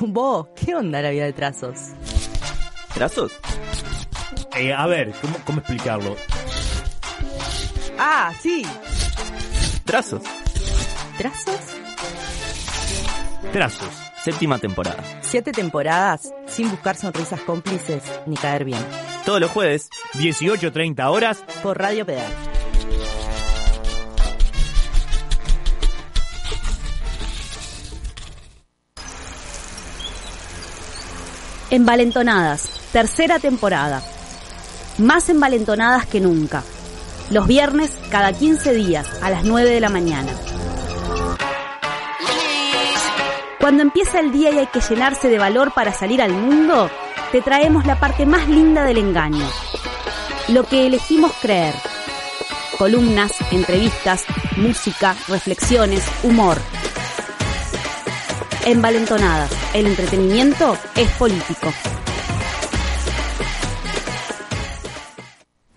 Vos, 0.00 0.48
¿qué 0.56 0.74
onda 0.74 1.02
la 1.02 1.10
vida 1.10 1.24
de 1.26 1.34
trazos? 1.34 1.90
¿Trazos? 2.94 3.32
Eh, 4.56 4.72
a 4.72 4.86
ver, 4.86 5.12
¿cómo, 5.20 5.36
¿cómo 5.44 5.58
explicarlo? 5.58 6.16
Ah, 7.98 8.32
sí. 8.40 8.62
Trazos. 9.84 10.22
¿Trazos? 11.16 11.60
Trazos. 13.52 13.88
Séptima 14.22 14.58
temporada. 14.58 15.02
Siete 15.22 15.52
temporadas 15.52 16.34
sin 16.46 16.70
buscar 16.70 16.96
sonrisas 16.96 17.40
cómplices 17.40 18.02
ni 18.26 18.36
caer 18.36 18.64
bien. 18.64 18.84
Todos 19.24 19.40
los 19.40 19.50
jueves, 19.50 19.88
18.30 20.14 21.10
horas, 21.10 21.44
Por 21.62 21.78
Radio 21.78 22.04
Pedal. 22.04 22.30
Envalentonadas, 31.70 32.80
tercera 32.92 33.38
temporada. 33.38 34.02
Más 34.98 35.28
envalentonadas 35.28 36.06
que 36.06 36.20
nunca. 36.20 36.62
Los 37.30 37.48
viernes 37.48 37.90
cada 38.10 38.32
15 38.32 38.72
días 38.72 39.06
a 39.20 39.30
las 39.30 39.44
9 39.44 39.68
de 39.68 39.80
la 39.80 39.88
mañana. 39.88 40.32
Cuando 43.58 43.82
empieza 43.82 44.20
el 44.20 44.30
día 44.30 44.52
y 44.52 44.58
hay 44.58 44.66
que 44.68 44.80
llenarse 44.80 45.28
de 45.28 45.38
valor 45.38 45.72
para 45.74 45.92
salir 45.92 46.22
al 46.22 46.32
mundo, 46.32 46.88
te 47.32 47.40
traemos 47.40 47.84
la 47.84 47.98
parte 47.98 48.26
más 48.26 48.48
linda 48.48 48.84
del 48.84 48.98
engaño. 48.98 49.44
Lo 50.48 50.62
que 50.64 50.86
elegimos 50.86 51.32
creer. 51.42 51.74
Columnas, 52.78 53.32
entrevistas, 53.50 54.24
música, 54.56 55.16
reflexiones, 55.26 56.04
humor. 56.22 56.58
Envalentonadas, 58.64 59.50
el 59.74 59.86
entretenimiento 59.86 60.78
es 60.94 61.10
político. 61.12 61.72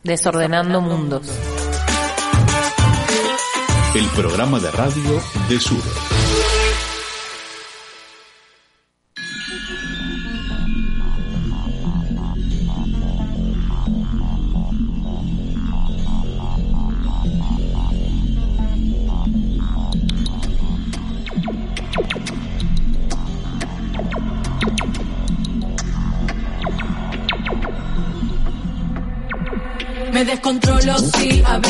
Desordenando 0.04 0.80
mundos. 0.80 1.28
El 3.94 4.06
programa 4.16 4.60
de 4.60 4.72
radio 4.72 5.22
de 5.50 5.60
Sur. 5.60 6.19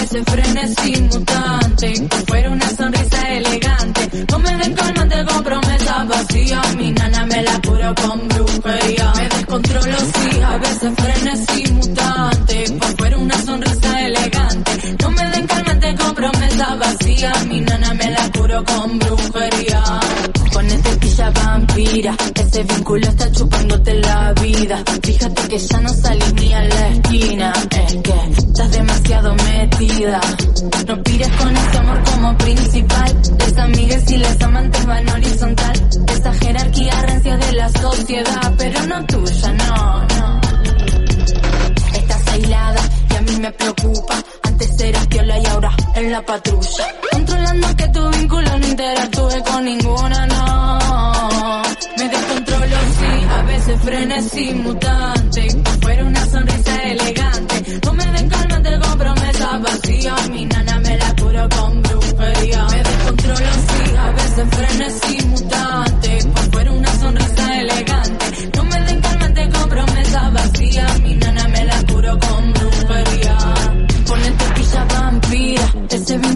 Veces 0.10 0.24
frenesí 0.26 1.02
mutante. 1.02 2.08
Fuera 2.28 2.50
una 2.50 2.70
sonrisa 2.70 3.28
elegante. 3.30 4.26
No 4.32 4.40
me 4.40 4.56
den 4.58 4.74
calmante 4.74 5.26
con 5.26 5.44
promesa 5.44 6.04
vacía. 6.06 6.62
Mi 6.78 6.92
nana 6.92 7.26
me 7.26 7.44
la 7.44 7.62
curo 7.62 7.96
con 7.96 8.28
brujería. 8.28 9.14
Me 9.16 9.30
descontrolo, 9.30 9.98
sí, 9.98 10.42
a 10.42 10.58
veces 10.58 10.94
frenesí 10.98 11.72
mutante. 11.74 12.66
Fuera 12.98 13.18
una 13.18 13.38
sonrisa 13.38 14.06
elegante. 14.06 14.72
No 15.02 15.12
me 15.12 15.30
den 15.30 15.48
calmante 15.48 15.96
con 15.96 16.16
promesa 16.16 16.76
vacía. 16.76 17.34
Mi 17.48 17.62
nana 17.62 17.94
me 17.94 18.12
la 18.12 18.32
curo 18.32 18.64
con 18.64 19.00
brujería. 19.00 19.49
Vampira, 21.80 22.14
ese 22.36 22.64
vínculo 22.64 23.08
está 23.08 23.32
chupándote 23.32 23.94
la 24.02 24.34
vida. 24.34 24.84
Fíjate 25.02 25.48
que 25.48 25.58
ya 25.58 25.80
no 25.80 25.90
salís 25.90 26.34
ni 26.34 26.54
a 26.54 26.62
la 26.62 26.88
esquina. 26.90 27.54
Es 27.72 27.96
que 27.96 28.14
estás 28.38 28.72
demasiado 28.72 29.36
metida. 29.36 30.20
No 30.88 31.04
pires 31.04 31.30
con 31.30 31.56
ese 31.56 31.78
amor 31.78 32.04
como 32.04 32.38
principal. 32.38 33.22
Les 33.40 33.58
amigues 33.58 34.12
y 34.12 34.18
les 34.18 34.42
amantes 34.42 34.86
van 34.86 35.10
horizontal. 35.10 35.90
Esa 36.08 36.34
jerarquía 36.34 37.02
rancia 37.02 37.38
de 37.38 37.52
la 37.54 37.70
sociedad, 37.70 38.54
pero 38.58 38.86
no 38.86 39.06
tuya, 39.06 39.54
no, 39.54 40.02
no. 40.02 40.42
Estás 41.94 42.28
aislada 42.34 42.82
y 43.10 43.16
a 43.16 43.22
mí 43.22 43.38
me 43.40 43.52
preocupa. 43.54 44.16
Antes 44.44 44.82
eras 44.82 45.08
piola 45.08 45.40
y 45.40 45.46
ahora 45.46 45.72
en 45.96 46.12
la 46.12 46.26
patrulla. 46.26 46.96
Controlando 47.10 47.76
que 47.78 47.88
tu 47.88 48.10
vínculo 48.10 48.60
no 48.60 48.68
interactúe 48.68 49.44
con 49.46 49.64
ninguna, 49.64 50.28
no. 50.28 50.79
Veces 53.70 53.84
frenesí 53.86 54.54
mutante. 54.56 55.48
Fuera 55.82 56.04
una 56.04 56.26
sonrisa 56.26 56.84
elegante. 56.86 57.80
No 57.86 57.94
me 57.94 58.06
den 58.06 58.30
calmante 58.30 58.80
con 58.80 58.98
promesa 58.98 59.58
vacía. 59.60 60.16
Mi 60.32 60.46
nana 60.46 60.80
me 60.80 60.98
la 60.98 61.16
curo 61.16 61.48
con 61.50 61.82
brujería. 61.84 62.66
Me 62.72 62.78
descontrolo, 62.78 63.38
sí, 63.38 63.96
a 63.96 64.12
veces 64.12 64.48
frenesí 64.50 65.29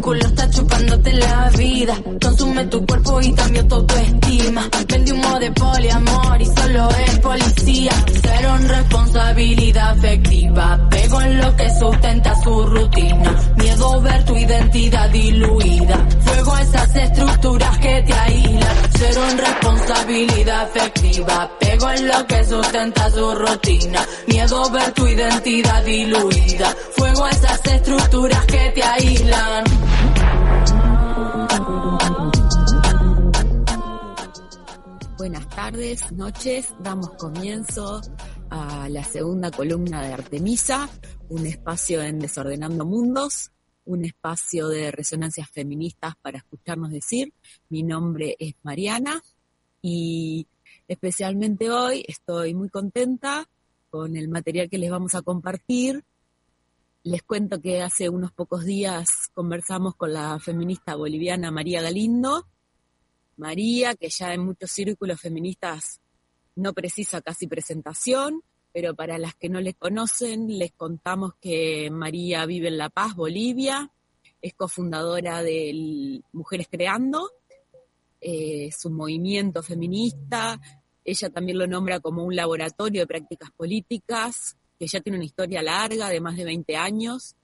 vínculo 0.04 0.20
está 0.28 0.50
chupándote 0.50 1.14
la 1.14 1.50
vida. 1.58 1.96
Consume 2.22 2.66
tu 2.66 2.86
cuerpo 2.86 3.22
y 3.22 3.32
también 3.32 3.68
tu 3.70 3.76
autoestima. 3.76 4.70
Vende 4.88 5.14
humo 5.14 5.40
de 5.40 5.52
poliamor 5.52 6.42
y 6.42 6.46
solo 6.46 6.90
es 6.90 7.20
policía. 7.20 7.92
Cero 8.22 8.56
en 8.60 8.70
responsabilidad 8.70 9.90
afectiva. 9.92 10.90
Pego 10.90 11.22
en 11.22 11.38
lo 11.42 11.56
que 11.56 11.70
sustenta 11.80 12.36
su 12.44 12.66
rutina. 12.66 13.36
Miedo 13.56 14.02
ver 14.02 14.26
tu 14.26 14.36
identidad 14.36 15.10
diluida. 15.10 16.08
Fuego 16.20 16.54
a 16.54 16.62
esas 16.62 16.96
estructuras 16.96 17.78
que 17.78 18.04
te 18.06 18.14
aíslan. 18.14 18.78
Cero 18.98 19.22
en 19.32 19.38
responsabilidad 19.38 20.64
afectiva. 20.64 21.52
Pego 21.60 21.90
en 21.92 22.08
lo 22.10 22.28
que 22.28 22.44
sustenta 22.44 23.10
su 23.10 23.36
rutina. 23.36 24.06
Miedo 24.28 24.70
ver 24.70 24.92
tu 24.92 25.08
identidad 25.08 25.84
diluida. 25.86 26.76
Fuego 26.92 27.24
a 27.24 27.30
esas 27.30 27.66
estructuras 27.66 28.46
que 28.46 28.72
te 28.76 28.84
aíslan. 28.84 29.64
Buenas 35.24 35.48
tardes, 35.48 36.12
noches. 36.12 36.76
Damos 36.82 37.12
comienzo 37.12 38.02
a 38.50 38.90
la 38.90 39.06
segunda 39.06 39.52
columna 39.52 40.06
de 40.06 40.12
Artemisa, 40.12 40.90
un 41.30 41.46
espacio 41.46 42.02
en 42.02 42.20
Desordenando 42.20 42.86
Mundos, 42.86 43.50
un 43.86 44.04
espacio 44.04 44.68
de 44.68 44.92
resonancias 44.92 45.50
feministas 45.50 46.16
para 46.22 46.40
escucharnos 46.40 46.92
decir. 46.92 47.32
Mi 47.70 47.84
nombre 47.84 48.36
es 48.38 48.56
Mariana 48.64 49.24
y 49.82 50.46
especialmente 50.90 51.72
hoy 51.72 52.04
estoy 52.06 52.54
muy 52.54 52.68
contenta 52.68 53.48
con 53.90 54.18
el 54.18 54.28
material 54.28 54.70
que 54.70 54.78
les 54.78 54.92
vamos 54.92 55.16
a 55.16 55.22
compartir. 55.22 56.04
Les 57.04 57.24
cuento 57.24 57.62
que 57.62 57.82
hace 57.82 58.10
unos 58.10 58.34
pocos 58.34 58.66
días 58.66 59.30
conversamos 59.34 59.96
con 59.96 60.12
la 60.12 60.38
feminista 60.40 60.98
boliviana 60.98 61.50
María 61.50 61.82
Galindo. 61.82 62.46
María, 63.38 63.96
que 63.96 64.10
ya 64.10 64.34
en 64.34 64.46
muchos 64.46 64.72
círculos 64.72 65.20
feministas 65.20 66.00
no 66.56 66.74
precisa 66.74 67.22
casi 67.22 67.48
presentación, 67.48 68.42
pero 68.72 68.96
para 68.96 69.18
las 69.18 69.36
que 69.36 69.50
no 69.50 69.62
les 69.62 69.76
conocen, 69.76 70.58
les 70.58 70.72
contamos 70.72 71.34
que 71.40 71.90
María 71.92 72.46
vive 72.46 72.68
en 72.68 72.78
La 72.78 72.90
Paz, 72.90 73.16
Bolivia, 73.16 73.92
es 74.42 74.54
cofundadora 74.54 75.42
de 75.42 76.22
Mujeres 76.32 76.68
Creando, 76.70 77.32
eh, 78.20 78.68
es 78.68 78.86
un 78.86 78.94
movimiento 78.94 79.64
feminista, 79.64 80.60
ella 81.06 81.30
también 81.30 81.58
lo 81.58 81.68
nombra 81.68 82.00
como 82.00 82.24
un 82.24 82.36
laboratorio 82.36 83.02
de 83.02 83.08
prácticas 83.08 83.52
políticas, 83.52 84.58
que 84.80 84.88
ya 84.88 85.02
tiene 85.02 85.18
una 85.18 85.26
historia 85.26 85.62
larga 85.62 86.10
de 86.10 86.22
más 86.22 86.36
de 86.36 86.46
20 86.46 86.76
años. 86.76 87.36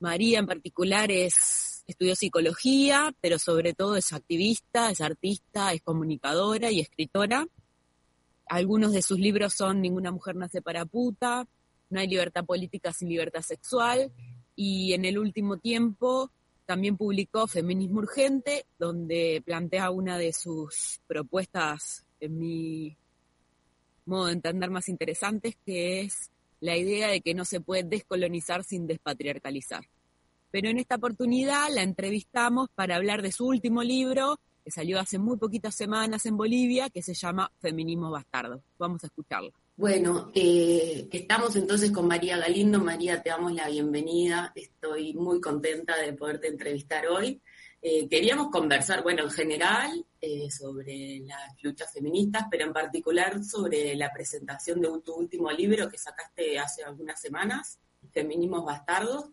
María 0.00 0.38
en 0.38 0.46
particular 0.46 1.10
es 1.10 1.73
estudió 1.86 2.16
psicología, 2.16 3.14
pero 3.20 3.38
sobre 3.38 3.74
todo 3.74 3.96
es 3.96 4.12
activista, 4.12 4.90
es 4.90 5.00
artista, 5.00 5.72
es 5.72 5.82
comunicadora 5.82 6.70
y 6.70 6.80
escritora. 6.80 7.46
Algunos 8.46 8.92
de 8.92 9.02
sus 9.02 9.18
libros 9.18 9.54
son 9.54 9.80
Ninguna 9.80 10.10
mujer 10.10 10.36
nace 10.36 10.62
para 10.62 10.84
puta, 10.84 11.46
No 11.90 12.00
hay 12.00 12.08
libertad 12.08 12.44
política 12.44 12.92
sin 12.92 13.08
libertad 13.08 13.42
sexual 13.42 14.12
y 14.56 14.92
en 14.92 15.04
el 15.04 15.18
último 15.18 15.58
tiempo 15.58 16.30
también 16.66 16.96
publicó 16.96 17.46
Feminismo 17.46 17.98
Urgente, 17.98 18.66
donde 18.78 19.42
plantea 19.44 19.90
una 19.90 20.16
de 20.16 20.32
sus 20.32 21.00
propuestas, 21.06 22.06
en 22.20 22.38
mi 22.38 22.96
modo 24.06 24.26
de 24.26 24.32
entender 24.32 24.70
más 24.70 24.88
interesantes, 24.88 25.56
que 25.64 26.00
es 26.00 26.30
la 26.60 26.76
idea 26.76 27.08
de 27.08 27.20
que 27.20 27.34
no 27.34 27.44
se 27.44 27.60
puede 27.60 27.82
descolonizar 27.82 28.64
sin 28.64 28.86
despatriarcalizar. 28.86 29.84
Pero 30.54 30.68
en 30.68 30.78
esta 30.78 30.94
oportunidad 30.94 31.66
la 31.74 31.82
entrevistamos 31.82 32.68
para 32.76 32.94
hablar 32.94 33.22
de 33.22 33.32
su 33.32 33.44
último 33.44 33.82
libro, 33.82 34.38
que 34.64 34.70
salió 34.70 35.00
hace 35.00 35.18
muy 35.18 35.36
poquitas 35.36 35.74
semanas 35.74 36.26
en 36.26 36.36
Bolivia, 36.36 36.90
que 36.90 37.02
se 37.02 37.12
llama 37.12 37.50
Feminismo 37.58 38.08
Bastardo. 38.08 38.62
Vamos 38.78 39.02
a 39.02 39.08
escucharlo. 39.08 39.50
Bueno, 39.74 40.30
eh, 40.32 41.08
estamos 41.10 41.56
entonces 41.56 41.90
con 41.90 42.06
María 42.06 42.36
Galindo. 42.38 42.78
María, 42.78 43.20
te 43.20 43.30
damos 43.30 43.52
la 43.52 43.68
bienvenida. 43.68 44.52
Estoy 44.54 45.12
muy 45.14 45.40
contenta 45.40 45.96
de 45.96 46.12
poderte 46.12 46.46
entrevistar 46.46 47.08
hoy. 47.08 47.42
Eh, 47.82 48.08
queríamos 48.08 48.52
conversar, 48.52 49.02
bueno, 49.02 49.24
en 49.24 49.30
general 49.32 50.06
eh, 50.20 50.48
sobre 50.52 51.18
las 51.26 51.60
luchas 51.62 51.92
feministas, 51.92 52.44
pero 52.48 52.64
en 52.64 52.72
particular 52.72 53.42
sobre 53.42 53.96
la 53.96 54.12
presentación 54.12 54.80
de 54.80 54.88
tu 55.04 55.14
último 55.14 55.50
libro 55.50 55.88
que 55.88 55.98
sacaste 55.98 56.60
hace 56.60 56.84
algunas 56.84 57.20
semanas, 57.20 57.80
Feminismos 58.12 58.64
Bastardos. 58.64 59.30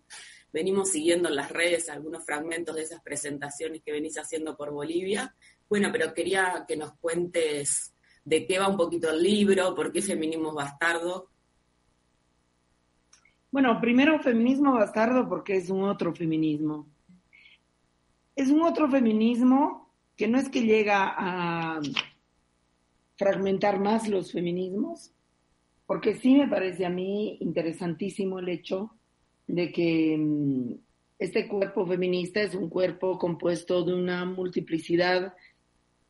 Venimos 0.54 0.90
siguiendo 0.90 1.30
en 1.30 1.36
las 1.36 1.52
redes 1.52 1.90
algunos 1.90 2.26
fragmentos 2.26 2.76
de 2.76 2.84
esas 2.84 3.02
presentaciones 3.02 3.82
que 3.84 3.92
venís 3.92 4.18
haciendo 4.18 4.56
por 4.58 4.72
Bolivia. 4.72 5.36
Bueno, 5.70 5.90
pero 5.92 6.14
quería 6.14 6.66
que 6.68 6.76
nos 6.76 6.94
cuentes 6.94 7.94
de 8.26 8.46
qué 8.46 8.60
va 8.60 8.68
un 8.68 8.78
poquito 8.78 9.10
el 9.10 9.24
libro, 9.24 9.74
por 9.74 9.92
qué 9.92 10.02
Feminismos 10.02 10.54
Bastardos. 10.54 11.24
Bueno, 13.52 13.80
primero 13.82 14.20
feminismo 14.20 14.74
bastardo 14.74 15.28
porque 15.28 15.58
es 15.58 15.70
un 15.70 15.84
otro 15.84 16.16
feminismo 16.16 16.88
es 18.36 18.50
un 18.50 18.64
otro 18.64 18.90
feminismo 18.90 19.90
que 20.16 20.28
no 20.28 20.38
es 20.38 20.50
que 20.50 20.64
llega 20.64 21.14
a 21.18 21.80
fragmentar 23.18 23.80
más 23.80 24.08
los 24.08 24.32
feminismos, 24.32 25.14
porque 25.86 26.16
sí 26.16 26.36
me 26.36 26.48
parece 26.48 26.86
a 26.86 26.90
mí 26.90 27.38
interesantísimo 27.40 28.40
el 28.40 28.50
hecho 28.50 28.96
de 29.48 29.72
que 29.72 30.18
mm, 30.18 30.74
este 31.20 31.48
cuerpo 31.48 31.86
feminista 31.86 32.42
es 32.42 32.56
un 32.56 32.70
cuerpo 32.70 33.18
compuesto 33.18 33.84
de 33.84 33.94
una 33.94 34.26
multiplicidad 34.26 35.34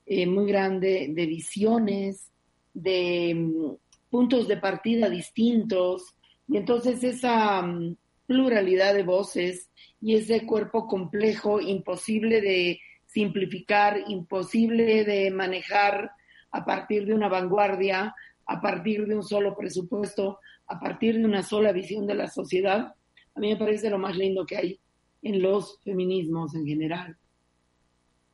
eh, 0.05 0.25
muy 0.25 0.47
grande 0.47 1.07
de 1.13 1.25
visiones, 1.25 2.31
de 2.73 3.33
mm, 3.35 3.75
puntos 4.09 4.47
de 4.47 4.57
partida 4.57 5.09
distintos, 5.09 6.15
y 6.47 6.57
entonces 6.57 7.03
esa 7.03 7.61
mm, 7.61 7.95
pluralidad 8.25 8.93
de 8.93 9.03
voces 9.03 9.69
y 10.01 10.15
ese 10.15 10.45
cuerpo 10.45 10.87
complejo, 10.87 11.59
imposible 11.59 12.41
de 12.41 12.79
simplificar, 13.05 13.97
imposible 14.07 15.03
de 15.03 15.29
manejar 15.31 16.11
a 16.51 16.65
partir 16.65 17.05
de 17.05 17.13
una 17.13 17.27
vanguardia, 17.27 18.15
a 18.45 18.61
partir 18.61 19.05
de 19.05 19.15
un 19.15 19.23
solo 19.23 19.55
presupuesto, 19.55 20.39
a 20.67 20.79
partir 20.79 21.17
de 21.17 21.25
una 21.25 21.43
sola 21.43 21.71
visión 21.71 22.07
de 22.07 22.15
la 22.15 22.27
sociedad, 22.27 22.95
a 23.35 23.39
mí 23.39 23.49
me 23.49 23.57
parece 23.57 23.89
lo 23.89 23.97
más 23.97 24.15
lindo 24.17 24.45
que 24.45 24.57
hay 24.57 24.79
en 25.21 25.41
los 25.41 25.79
feminismos 25.83 26.53
en 26.55 26.65
general. 26.65 27.17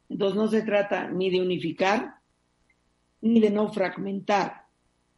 Entonces 0.10 0.38
no 0.38 0.48
se 0.48 0.62
trata 0.62 1.10
ni 1.10 1.30
de 1.30 1.42
unificar, 1.42 2.16
ni 3.22 3.40
de 3.40 3.50
no 3.50 3.72
fragmentar. 3.72 4.66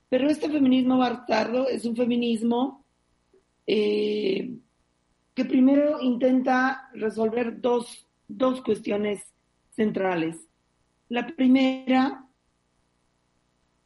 Pero 0.09 0.27
este 0.29 0.49
feminismo 0.49 0.97
bastardo 0.97 1.67
es 1.67 1.85
un 1.85 1.95
feminismo 1.95 2.83
eh, 3.67 4.51
que 5.35 5.45
primero 5.45 6.01
intenta 6.01 6.89
resolver 6.93 7.61
dos, 7.61 8.07
dos 8.27 8.61
cuestiones 8.61 9.21
centrales. 9.69 10.37
La 11.07 11.27
primera, 11.27 12.25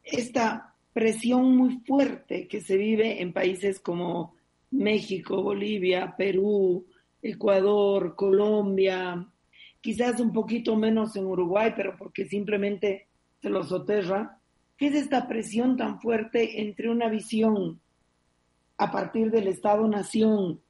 esta 0.02 0.74
presión 0.94 1.56
muy 1.56 1.80
fuerte 1.86 2.48
que 2.48 2.60
se 2.60 2.76
vive 2.76 3.20
en 3.20 3.32
países 3.32 3.78
como 3.78 4.33
México, 4.74 5.42
Bolivia, 5.42 6.14
Perú, 6.16 6.84
Ecuador, 7.22 8.14
Colombia, 8.16 9.26
quizás 9.80 10.20
un 10.20 10.32
poquito 10.32 10.76
menos 10.76 11.16
en 11.16 11.26
Uruguay, 11.26 11.72
pero 11.76 11.96
porque 11.96 12.26
simplemente 12.26 13.08
se 13.40 13.50
lo 13.50 13.62
soterra, 13.62 14.40
que 14.76 14.88
es 14.88 14.94
esta 14.94 15.28
presión 15.28 15.76
tan 15.76 16.00
fuerte 16.00 16.62
entre 16.62 16.90
una 16.90 17.08
visión 17.08 17.80
a 18.76 18.90
partir 18.90 19.30
del 19.30 19.48
Estado-Nación 19.48 20.60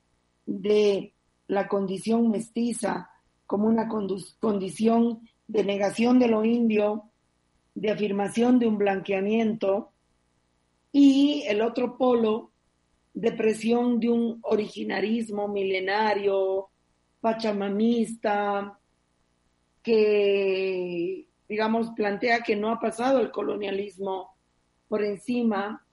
de 0.46 1.14
la 1.46 1.68
condición 1.68 2.30
mestiza 2.30 3.10
como 3.46 3.66
una 3.66 3.88
condición 3.88 5.20
de 5.46 5.64
negación 5.64 6.18
de 6.18 6.28
lo 6.28 6.44
indio, 6.44 7.10
de 7.74 7.90
afirmación 7.90 8.58
de 8.58 8.66
un 8.66 8.78
blanqueamiento, 8.78 9.90
y 10.92 11.42
el 11.48 11.60
otro 11.60 11.96
polo 11.98 12.52
de 13.14 13.32
presión 13.32 14.00
de 14.00 14.10
un 14.10 14.38
originarismo 14.42 15.46
milenario, 15.48 16.68
pachamamista, 17.20 18.78
que, 19.82 21.26
digamos, 21.48 21.90
plantea 21.90 22.40
que 22.40 22.56
no 22.56 22.70
ha 22.70 22.80
pasado 22.80 23.20
el 23.20 23.30
colonialismo 23.30 24.34
por 24.88 25.04
encima. 25.04 25.86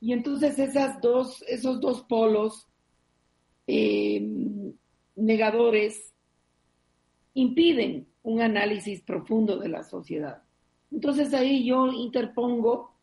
Y 0.00 0.12
entonces 0.12 0.58
esas 0.58 1.00
dos, 1.00 1.42
esos 1.48 1.80
dos 1.80 2.02
polos 2.02 2.68
eh, 3.66 4.26
negadores 5.16 6.14
impiden 7.34 8.06
un 8.22 8.40
análisis 8.40 9.02
profundo 9.02 9.58
de 9.58 9.68
la 9.68 9.82
sociedad. 9.82 10.42
Entonces 10.92 11.34
ahí 11.34 11.64
yo 11.64 11.88
interpongo 11.88 12.94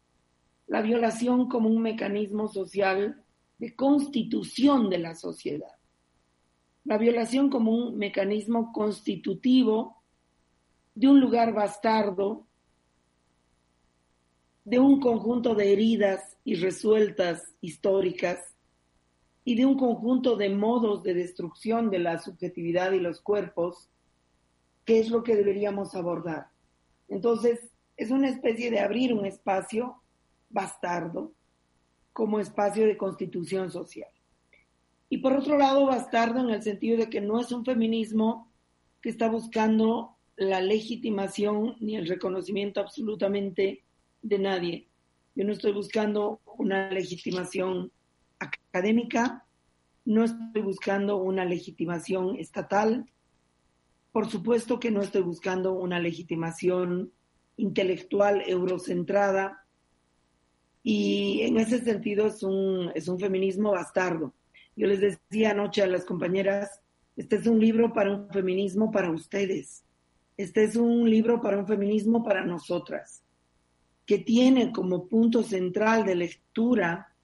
la 0.68 0.82
violación 0.82 1.48
como 1.50 1.70
un 1.70 1.82
mecanismo 1.82 2.48
social 2.48 3.24
de 3.58 3.76
constitución 3.76 4.90
de 4.90 4.98
la 4.98 5.16
sociedad. 5.16 5.76
La 6.84 6.98
violación 6.98 7.50
como 7.50 7.72
un 7.72 7.98
mecanismo 7.98 8.72
constitutivo 8.72 10.02
de 10.94 11.08
un 11.08 11.20
lugar 11.20 11.54
bastardo, 11.54 12.46
de 14.64 14.80
un 14.80 15.00
conjunto 15.00 15.56
de 15.56 15.74
heridas 15.74 16.38
irresueltas 16.44 17.54
históricas 17.62 18.56
y 19.44 19.56
de 19.56 19.66
un 19.66 19.78
conjunto 19.78 20.36
de 20.36 20.50
modos 20.50 21.04
de 21.04 21.14
destrucción 21.14 21.92
de 21.92 22.00
la 22.00 22.20
subjetividad 22.20 22.92
y 22.92 23.00
los 23.00 23.22
cuerpos, 23.22 23.90
que 24.86 25.00
es 25.00 25.10
lo 25.10 25.24
que 25.24 25.36
deberíamos 25.36 25.96
abordar. 25.96 26.48
Entonces, 27.08 27.60
es 27.96 28.12
una 28.12 28.30
especie 28.30 28.72
de 28.72 28.80
abrir 28.80 29.14
un 29.14 29.26
espacio 29.26 30.02
bastardo 30.50 31.32
como 32.16 32.40
espacio 32.40 32.88
de 32.88 32.96
constitución 32.96 33.70
social. 33.70 34.08
Y 35.10 35.18
por 35.18 35.34
otro 35.34 35.58
lado, 35.58 35.86
bastardo 35.86 36.40
en 36.40 36.50
el 36.50 36.64
sentido 36.64 36.98
de 36.98 37.10
que 37.10 37.20
no 37.20 37.42
es 37.42 37.52
un 37.52 37.66
feminismo 37.66 38.50
que 39.02 39.10
está 39.10 39.28
buscando 39.28 40.16
la 40.38 40.62
legitimación 40.62 41.76
ni 41.82 41.98
el 41.98 42.08
reconocimiento 42.08 42.80
absolutamente 42.80 43.84
de 44.22 44.40
nadie. 44.40 44.88
Yo 45.36 45.44
no 45.44 45.52
estoy 45.52 45.74
buscando 45.74 46.40
una 46.58 46.90
legitimación 46.90 47.92
académica, 48.40 49.46
no 50.06 50.24
estoy 50.24 50.62
buscando 50.62 51.18
una 51.18 51.44
legitimación 51.44 52.38
estatal, 52.38 53.12
por 54.14 54.32
supuesto 54.32 54.80
que 54.80 54.90
no 54.90 55.02
estoy 55.02 55.24
buscando 55.24 55.74
una 55.74 56.00
legitimación 56.00 57.12
intelectual 57.58 58.42
eurocentrada 58.48 59.65
y 60.88 61.42
en 61.42 61.58
ese 61.58 61.84
sentido 61.84 62.28
es 62.28 62.44
un, 62.44 62.92
es 62.94 63.08
un 63.08 63.20
feminismo 63.20 63.72
bastardo. 63.72 64.36
Yo 64.76 64.86
les 64.86 65.02
decía 65.02 65.50
anoche 65.50 65.82
a 65.82 65.88
las 65.88 66.06
compañeras, 66.06 66.80
este 67.18 67.38
es 67.38 67.48
un 67.48 67.60
libro 67.60 67.92
para 67.92 68.12
un 68.12 68.30
feminismo 68.30 68.92
para 68.92 69.10
ustedes, 69.10 69.84
este 70.38 70.64
es 70.64 70.76
un 70.76 71.10
libro 71.10 71.42
para 71.42 71.58
un 71.58 71.66
feminismo 71.66 72.24
para 72.24 72.46
nosotras, 72.46 73.24
que 74.06 74.20
tiene 74.20 74.72
como 74.72 75.08
punto 75.08 75.42
central 75.42 76.06
de 76.06 76.14
lectura 76.14 77.16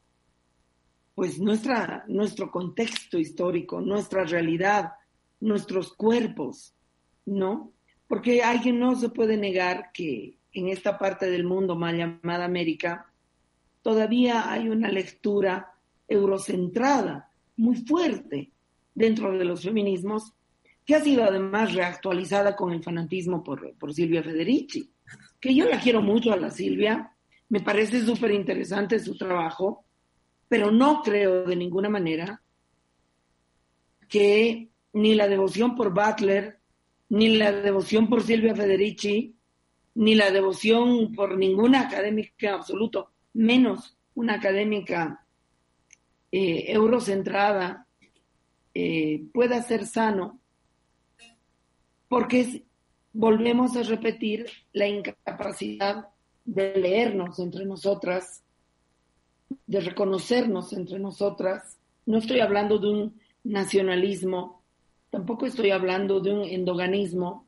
pues 1.14 1.38
nuestra, 1.38 2.04
nuestro 2.08 2.50
contexto 2.50 3.20
histórico, 3.20 3.80
nuestra 3.80 4.24
realidad, 4.24 4.94
nuestros 5.40 5.94
cuerpos, 5.94 6.74
¿no? 7.28 7.72
Porque 8.08 8.42
alguien 8.42 8.80
no 8.80 8.96
se 8.96 9.10
puede 9.10 9.38
negar 9.38 9.92
que 9.94 10.40
en 10.52 10.70
esta 10.70 10.98
parte 10.98 11.30
del 11.30 11.44
mundo 11.44 11.76
mal 11.76 11.96
llamada 11.96 12.46
América, 12.46 13.11
todavía 13.82 14.52
hay 14.52 14.70
una 14.70 14.90
lectura 14.90 15.74
eurocentrada 16.08 17.32
muy 17.58 17.78
fuerte 17.78 18.52
dentro 18.94 19.38
de 19.38 19.46
los 19.46 19.64
feminismos, 19.64 20.34
que 20.86 20.96
ha 20.96 21.02
sido 21.02 21.24
además 21.24 21.74
reactualizada 21.74 22.56
con 22.56 22.74
el 22.74 22.84
fanatismo 22.84 23.44
por, 23.44 23.76
por 23.76 23.94
Silvia 23.94 24.24
Federici, 24.24 24.92
que 25.40 25.56
yo 25.56 25.66
la 25.66 25.80
quiero 25.80 26.02
mucho 26.02 26.32
a 26.34 26.38
la 26.38 26.52
Silvia, 26.52 27.12
me 27.50 27.62
parece 27.62 28.02
súper 28.06 28.32
interesante 28.32 29.00
su 29.00 29.18
trabajo, 29.18 29.86
pero 30.48 30.72
no 30.72 31.02
creo 31.02 31.44
de 31.44 31.56
ninguna 31.56 31.90
manera 31.90 32.42
que 34.08 34.70
ni 34.94 35.16
la 35.16 35.28
devoción 35.28 35.76
por 35.76 35.94
Butler, 35.94 36.60
ni 37.10 37.38
la 37.38 37.52
devoción 37.52 38.10
por 38.10 38.22
Silvia 38.22 38.56
Federici, 38.56 39.36
ni 39.96 40.16
la 40.16 40.32
devoción 40.32 41.14
por 41.14 41.38
ninguna 41.38 41.82
académica 41.82 42.50
en 42.50 42.54
absoluto, 42.54 43.12
menos 43.34 43.98
una 44.16 44.36
académica 44.36 45.26
eh, 46.32 46.72
eurocentrada, 46.72 47.88
eh, 48.74 49.24
pueda 49.34 49.62
ser 49.62 49.86
sano, 49.86 50.40
porque 52.08 52.64
volvemos 53.14 53.76
a 53.76 53.84
repetir 53.84 54.46
la 54.74 54.88
incapacidad 54.88 56.08
de 56.46 56.76
leernos 56.76 57.40
entre 57.40 57.66
nosotras, 57.66 58.44
de 59.68 59.82
reconocernos 59.82 60.74
entre 60.74 61.00
nosotras. 61.00 61.78
No 62.06 62.18
estoy 62.18 62.40
hablando 62.40 62.78
de 62.80 62.90
un 62.90 63.22
nacionalismo, 63.44 64.64
tampoco 65.10 65.46
estoy 65.46 65.72
hablando 65.72 66.20
de 66.20 66.34
un 66.34 66.44
endoganismo, 66.44 67.46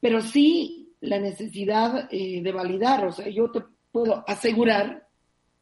pero 0.00 0.22
sí 0.22 0.92
la 1.00 1.18
necesidad 1.18 2.08
eh, 2.10 2.40
de 2.42 2.52
validar. 2.52 3.06
O 3.06 3.12
sea, 3.12 3.28
yo 3.28 3.50
te 3.50 3.64
puedo 3.92 4.24
asegurar 4.28 5.08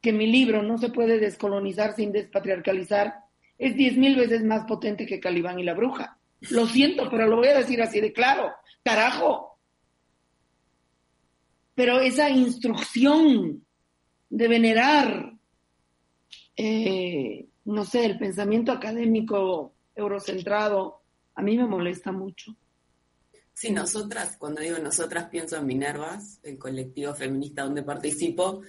que 0.01 0.12
mi 0.12 0.27
libro 0.27 0.62
no 0.62 0.79
se 0.79 0.91
puede 0.91 1.18
descolonizar 1.18 1.95
sin 1.95 2.12
despatriarcalizar. 2.12 3.14
Es 3.59 3.75
diez 3.77 3.97
mil 3.97 4.16
veces 4.16 4.45
más 4.45 4.64
potente 4.66 5.07
que 5.07 5.20
Calibán 5.20 5.59
y 5.59 5.64
la 5.64 5.75
bruja. 5.75 6.18
Lo 6.51 6.66
siento, 6.66 7.09
pero 7.11 7.27
lo 7.27 7.37
voy 7.37 7.49
a 7.49 7.59
decir 7.59 7.81
así 7.81 8.01
de 8.01 8.12
claro. 8.12 8.53
Carajo. 8.83 9.59
Pero 11.75 12.01
esa 12.01 12.29
instrucción 12.29 13.64
de 14.29 14.49
venerar, 14.49 15.33
eh, 16.57 17.47
no 17.64 17.85
sé, 17.85 18.05
el 18.05 18.18
pensamiento 18.18 18.72
académico 18.72 19.72
eurocentrado, 19.95 21.03
a 21.35 21.43
mí 21.43 21.57
me 21.57 21.66
molesta 21.66 22.12
mucho. 22.12 22.55
Sí, 23.55 23.70
nosotras, 23.70 24.36
cuando 24.36 24.61
digo 24.61 24.78
nosotras, 24.78 25.28
pienso 25.30 25.57
en 25.57 25.66
Minervas, 25.66 26.40
el 26.42 26.59
colectivo 26.59 27.14
feminista 27.14 27.62
donde 27.62 27.84
participo, 27.84 28.62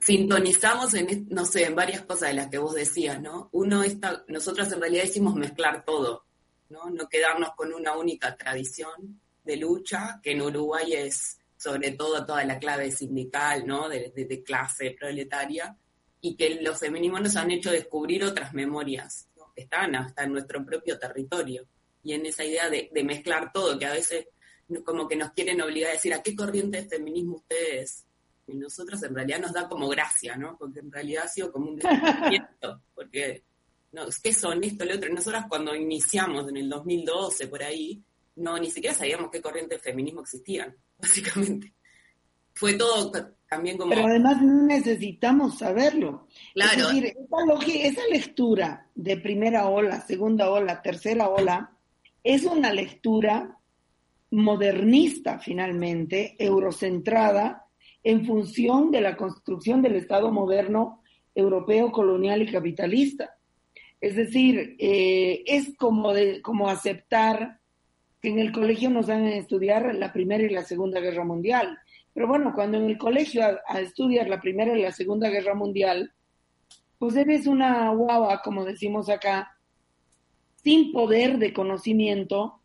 sintonizamos 0.00 0.94
en, 0.94 1.28
no 1.30 1.44
sé, 1.44 1.64
en 1.64 1.76
varias 1.76 2.02
cosas 2.02 2.30
de 2.30 2.34
las 2.34 2.48
que 2.48 2.58
vos 2.58 2.74
decías, 2.74 3.22
¿no? 3.22 3.48
Uno 3.52 3.84
está, 3.84 4.24
nosotras 4.26 4.72
en 4.72 4.80
realidad 4.80 5.04
decimos 5.04 5.36
mezclar 5.36 5.84
todo, 5.84 6.24
¿no? 6.70 6.90
No 6.90 7.08
quedarnos 7.08 7.50
con 7.56 7.72
una 7.72 7.96
única 7.96 8.36
tradición 8.36 9.20
de 9.44 9.56
lucha, 9.58 10.18
que 10.20 10.32
en 10.32 10.42
Uruguay 10.42 10.92
es 10.92 11.38
sobre 11.56 11.92
todo 11.92 12.26
toda 12.26 12.44
la 12.44 12.58
clave 12.58 12.90
sindical, 12.90 13.64
¿no? 13.64 13.88
De, 13.88 14.12
de, 14.14 14.42
clase 14.42 14.96
proletaria, 14.98 15.76
y 16.20 16.34
que 16.34 16.60
los 16.62 16.80
feminismos 16.80 17.22
nos 17.22 17.36
han 17.36 17.52
hecho 17.52 17.70
descubrir 17.70 18.24
otras 18.24 18.52
memorias, 18.54 19.28
¿no? 19.36 19.52
que 19.54 19.62
están 19.62 19.94
hasta 19.94 20.24
en 20.24 20.32
nuestro 20.32 20.64
propio 20.64 20.98
territorio 20.98 21.68
y 22.04 22.12
en 22.12 22.26
esa 22.26 22.44
idea 22.44 22.68
de, 22.68 22.90
de, 22.92 23.02
mezclar 23.02 23.50
todo, 23.52 23.78
que 23.78 23.86
a 23.86 23.92
veces 23.92 24.28
como 24.84 25.08
que 25.08 25.16
nos 25.16 25.32
quieren 25.32 25.60
obligar 25.60 25.90
a 25.90 25.94
decir 25.94 26.14
a 26.14 26.22
qué 26.22 26.34
corriente 26.34 26.82
de 26.82 26.88
feminismo 26.88 27.36
ustedes. 27.36 28.04
Y 28.46 28.56
nosotros 28.56 29.02
en 29.02 29.14
realidad 29.14 29.40
nos 29.40 29.52
da 29.52 29.68
como 29.68 29.88
gracia, 29.88 30.36
¿no? 30.36 30.56
Porque 30.58 30.80
en 30.80 30.92
realidad 30.92 31.24
ha 31.24 31.28
sido 31.28 31.50
como 31.50 31.70
un 31.70 31.76
descubrimiento, 31.76 32.82
porque, 32.94 33.42
no, 33.92 34.02
¿qué 34.22 34.32
son 34.32 34.62
esto, 34.62 34.84
lo 34.84 34.94
otro? 34.96 35.12
Nosotras 35.12 35.46
cuando 35.48 35.74
iniciamos 35.74 36.48
en 36.48 36.58
el 36.58 36.68
2012, 36.68 37.48
por 37.48 37.62
ahí, 37.62 38.02
no, 38.36 38.58
ni 38.58 38.70
siquiera 38.70 38.94
sabíamos 38.94 39.30
qué 39.30 39.40
corriente 39.40 39.76
de 39.76 39.80
feminismo 39.80 40.20
existían, 40.20 40.76
básicamente. 40.98 41.72
Fue 42.52 42.74
todo 42.74 43.10
también 43.48 43.76
como... 43.76 43.90
Pero 43.90 44.06
además 44.06 44.40
necesitamos 44.42 45.58
saberlo. 45.58 46.28
Claro. 46.52 46.72
Es 46.72 46.86
decir, 46.86 47.06
esa, 47.06 47.88
esa 47.88 48.06
lectura 48.08 48.88
de 48.94 49.16
primera 49.16 49.68
ola, 49.68 50.00
segunda 50.02 50.50
ola, 50.50 50.80
tercera 50.80 51.28
ola, 51.28 51.73
es 52.24 52.44
una 52.44 52.72
lectura 52.72 53.58
modernista 54.30 55.38
finalmente, 55.38 56.34
eurocentrada, 56.38 57.66
en 58.02 58.26
función 58.26 58.90
de 58.90 59.00
la 59.00 59.16
construcción 59.16 59.82
del 59.82 59.94
Estado 59.94 60.32
moderno 60.32 61.02
europeo, 61.34 61.92
colonial 61.92 62.42
y 62.42 62.50
capitalista. 62.50 63.36
Es 64.00 64.16
decir, 64.16 64.76
eh, 64.78 65.42
es 65.46 65.76
como, 65.76 66.12
de, 66.12 66.42
como 66.42 66.68
aceptar 66.68 67.60
que 68.20 68.30
en 68.30 68.38
el 68.38 68.52
colegio 68.52 68.90
nos 68.90 69.06
dan 69.06 69.24
a 69.24 69.36
estudiar 69.36 69.94
la 69.94 70.12
Primera 70.12 70.42
y 70.44 70.50
la 70.50 70.64
Segunda 70.64 71.00
Guerra 71.00 71.24
Mundial. 71.24 71.78
Pero 72.12 72.26
bueno, 72.26 72.52
cuando 72.54 72.78
en 72.78 72.84
el 72.84 72.98
colegio 72.98 73.44
a, 73.44 73.60
a 73.66 73.80
estudiar 73.80 74.28
la 74.28 74.40
Primera 74.40 74.76
y 74.76 74.82
la 74.82 74.92
Segunda 74.92 75.28
Guerra 75.28 75.54
Mundial, 75.54 76.12
pues 76.98 77.16
eres 77.16 77.46
una 77.46 77.90
guava, 77.90 78.40
como 78.42 78.64
decimos 78.64 79.08
acá, 79.08 79.53
sin 80.64 80.92
poder 80.92 81.38
de 81.38 81.52
conocimiento, 81.52 82.60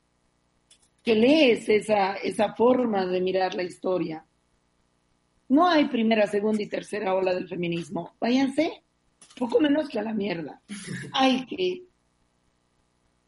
que 1.04 1.16
lees 1.16 1.68
esa, 1.68 2.16
esa 2.16 2.54
forma 2.56 3.06
de 3.06 3.20
mirar 3.20 3.56
la 3.56 3.64
historia. 3.64 4.26
No 5.50 5.68
hay 5.68 5.86
primera, 5.86 6.26
segunda 6.28 6.64
y 6.64 6.68
tercera 6.68 7.14
ola 7.14 7.34
del 7.34 7.47
feminismo. 7.47 8.14
Váyanse, 8.22 8.84
poco 9.38 9.60
menos 9.60 9.89
que 9.89 10.00
a 10.00 10.04
la 10.04 10.14
mierda. 10.14 10.62
Hay 11.12 11.45
que 11.45 11.84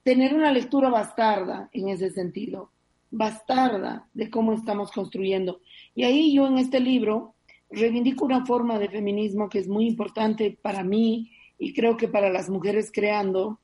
tener 0.03 0.33
una 0.33 0.51
lectura 0.51 0.89
bastarda 0.89 1.69
en 1.73 1.89
ese 1.89 2.09
sentido, 2.11 2.71
bastarda 3.09 4.07
de 4.13 4.29
cómo 4.29 4.53
estamos 4.53 4.91
construyendo. 4.91 5.61
Y 5.95 6.03
ahí 6.03 6.33
yo 6.33 6.47
en 6.47 6.57
este 6.57 6.79
libro 6.79 7.35
reivindico 7.69 8.25
una 8.25 8.45
forma 8.45 8.79
de 8.79 8.89
feminismo 8.89 9.49
que 9.49 9.59
es 9.59 9.67
muy 9.67 9.87
importante 9.87 10.57
para 10.61 10.83
mí 10.83 11.31
y 11.57 11.73
creo 11.73 11.97
que 11.97 12.07
para 12.07 12.29
las 12.29 12.49
mujeres 12.49 12.91
creando, 12.93 13.60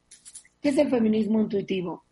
que 0.68 0.72
es 0.72 0.80
el 0.80 0.90
feminismo 0.90 1.40
intuitivo, 1.40 2.04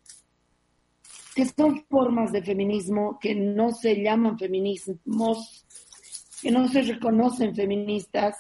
que 1.36 1.46
son 1.46 1.86
formas 1.90 2.32
de 2.32 2.42
feminismo 2.42 3.20
que 3.20 3.36
no 3.36 3.74
se 3.74 4.02
llaman 4.02 4.40
feminismos, 4.40 5.66
que 6.42 6.52
no 6.52 6.66
se 6.70 6.84
reconocen 6.84 7.54
feministas, 7.54 8.38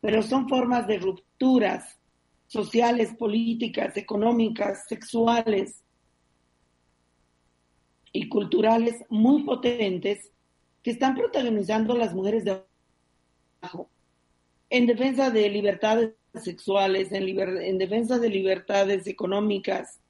pero 0.00 0.22
son 0.22 0.48
formas 0.48 0.86
de 0.86 0.96
rupturas 0.96 2.00
sociales, 2.46 3.12
políticas, 3.18 3.94
económicas, 3.98 4.86
sexuales 4.88 5.82
y 8.10 8.26
culturales 8.26 9.04
muy 9.10 9.42
potentes 9.42 10.30
que 10.82 10.92
están 10.92 11.14
protagonizando 11.14 11.94
las 11.94 12.14
mujeres 12.14 12.42
de 12.46 12.64
abajo 13.60 13.90
en 14.70 14.86
defensa 14.86 15.28
de 15.28 15.50
libertades 15.50 16.14
sexuales, 16.40 17.12
en, 17.12 17.78
defensa 17.78 18.18
de 18.18 18.28
libertades 18.28 19.06
económicas, 19.06 20.00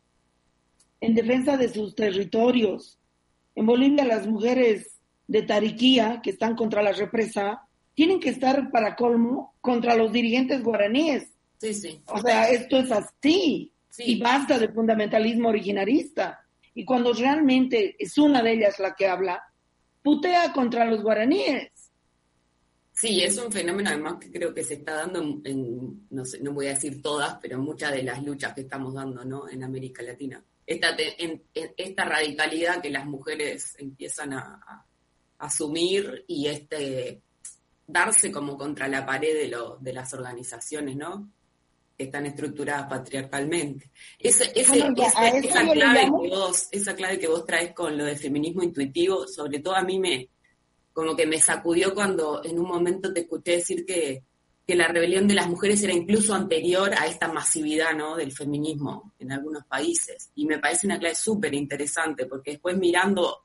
en 1.01 1.15
defensa 1.15 1.57
de 1.57 1.69
sus 1.69 1.95
territorios. 1.95 2.99
En 3.55 3.67
Bolivia 3.67 4.05
las 4.05 4.27
mujeres 4.27 5.01
de 5.27 5.43
Tariquía, 5.43 6.21
que 6.23 6.31
están 6.31 6.55
contra 6.55 6.83
la 6.83 6.93
represa, 6.93 7.63
tienen 7.95 8.21
que 8.21 8.31
estar 8.31 8.71
para 8.71 8.97
colmo 8.97 9.55
contra 9.61 9.97
los 9.97 10.13
dirigentes 10.13 10.63
guaraníes. 10.63 11.29
Sí, 11.59 11.75
sí. 11.75 12.01
O 12.07 12.19
sea, 12.19 12.49
esto 12.49 12.79
es 12.79 12.91
así. 12.91 13.73
Sí. 13.89 14.03
Y 14.07 14.21
basta 14.21 14.59
de 14.59 14.69
fundamentalismo 14.69 15.49
originarista. 15.49 16.41
Y 16.75 16.85
cuando 16.85 17.13
realmente 17.13 17.97
es 17.99 18.17
una 18.17 18.43
de 18.43 18.53
ellas 18.53 18.79
la 18.79 18.95
que 18.95 19.07
habla, 19.07 19.43
putea 20.03 20.53
contra 20.53 20.85
los 20.85 21.03
guaraníes. 21.03 21.72
Sí, 23.03 23.21
es 23.21 23.37
un 23.37 23.51
fenómeno 23.51 23.89
además 23.91 24.15
que 24.21 24.31
creo 24.31 24.55
que 24.55 24.63
se 24.63 24.75
está 24.75 24.95
dando 24.95 25.21
en, 25.21 25.41
en- 25.45 26.07
no 26.11 26.25
sé, 26.25 26.39
no 26.41 26.53
voy 26.53 26.67
a 26.69 26.75
decir 26.75 27.03
todas, 27.03 27.37
pero 27.43 27.59
muchas 27.59 27.91
de 27.93 28.05
las 28.05 28.23
luchas 28.23 28.55
que 28.55 28.61
estamos 28.61 28.95
dando, 28.95 29.25
¿no? 29.25 29.49
En 29.49 29.65
América 29.65 30.03
Latina. 30.05 30.41
Esta, 30.65 30.95
te- 30.95 31.21
en- 31.23 31.43
en- 31.53 31.75
esta 31.77 32.05
radicalidad 32.05 32.81
que 32.81 32.91
las 32.91 33.05
mujeres 33.05 33.75
empiezan 33.79 34.35
a, 34.35 34.61
a 34.69 34.87
asumir 35.39 36.25
y 36.29 36.47
este 36.47 37.23
darse 37.89 38.31
como 38.31 38.57
contra 38.57 38.87
la 38.87 39.05
pared 39.05 39.35
de, 39.35 39.49
lo- 39.49 39.79
de 39.81 39.93
las 39.93 40.15
organizaciones, 40.15 40.95
¿no? 40.97 41.29
Que 41.99 42.05
están 42.05 42.25
estructuradas 42.27 42.87
patriarcalmente. 42.89 43.91
Ese- 44.17 44.53
ese- 44.55 44.79
Bueno, 44.79 44.95
esa, 45.49 45.73
clave 45.73 46.01
que 46.23 46.29
vos, 46.37 46.69
esa 46.71 46.95
clave 46.95 47.19
que 47.19 47.27
vos 47.27 47.45
traes 47.45 47.75
con 47.75 47.99
lo 47.99 48.05
de 48.05 48.15
feminismo 48.15 48.63
intuitivo, 48.63 49.27
sobre 49.27 49.59
todo 49.59 49.75
a 49.75 49.83
mí 49.83 49.99
me, 49.99 50.29
como 50.93 51.17
que 51.17 51.27
me 51.27 51.41
sacudió 51.41 51.95
cuando 51.95 52.43
en 52.45 52.59
un 52.59 52.69
momento 52.69 53.13
te 53.13 53.21
escuché 53.21 53.53
decir 53.53 53.85
que, 53.87 54.25
que 54.67 54.75
la 54.75 54.89
rebelión 54.89 55.27
de 55.27 55.35
las 55.35 55.49
mujeres 55.49 55.83
era 55.83 55.93
incluso 55.93 56.35
anterior 56.35 56.93
a 56.97 57.07
esta 57.07 57.33
masividad 57.33 57.95
¿no? 57.95 58.17
del 58.17 58.33
feminismo 58.33 59.13
en 59.19 59.33
algunos 59.33 59.65
países. 59.65 60.31
Y 60.35 60.47
me 60.47 60.59
parece 60.59 60.87
una 60.87 60.99
clave 60.99 61.15
súper 61.15 61.55
interesante, 61.55 62.27
porque 62.27 62.53
después 62.53 62.77
mirando 62.77 63.45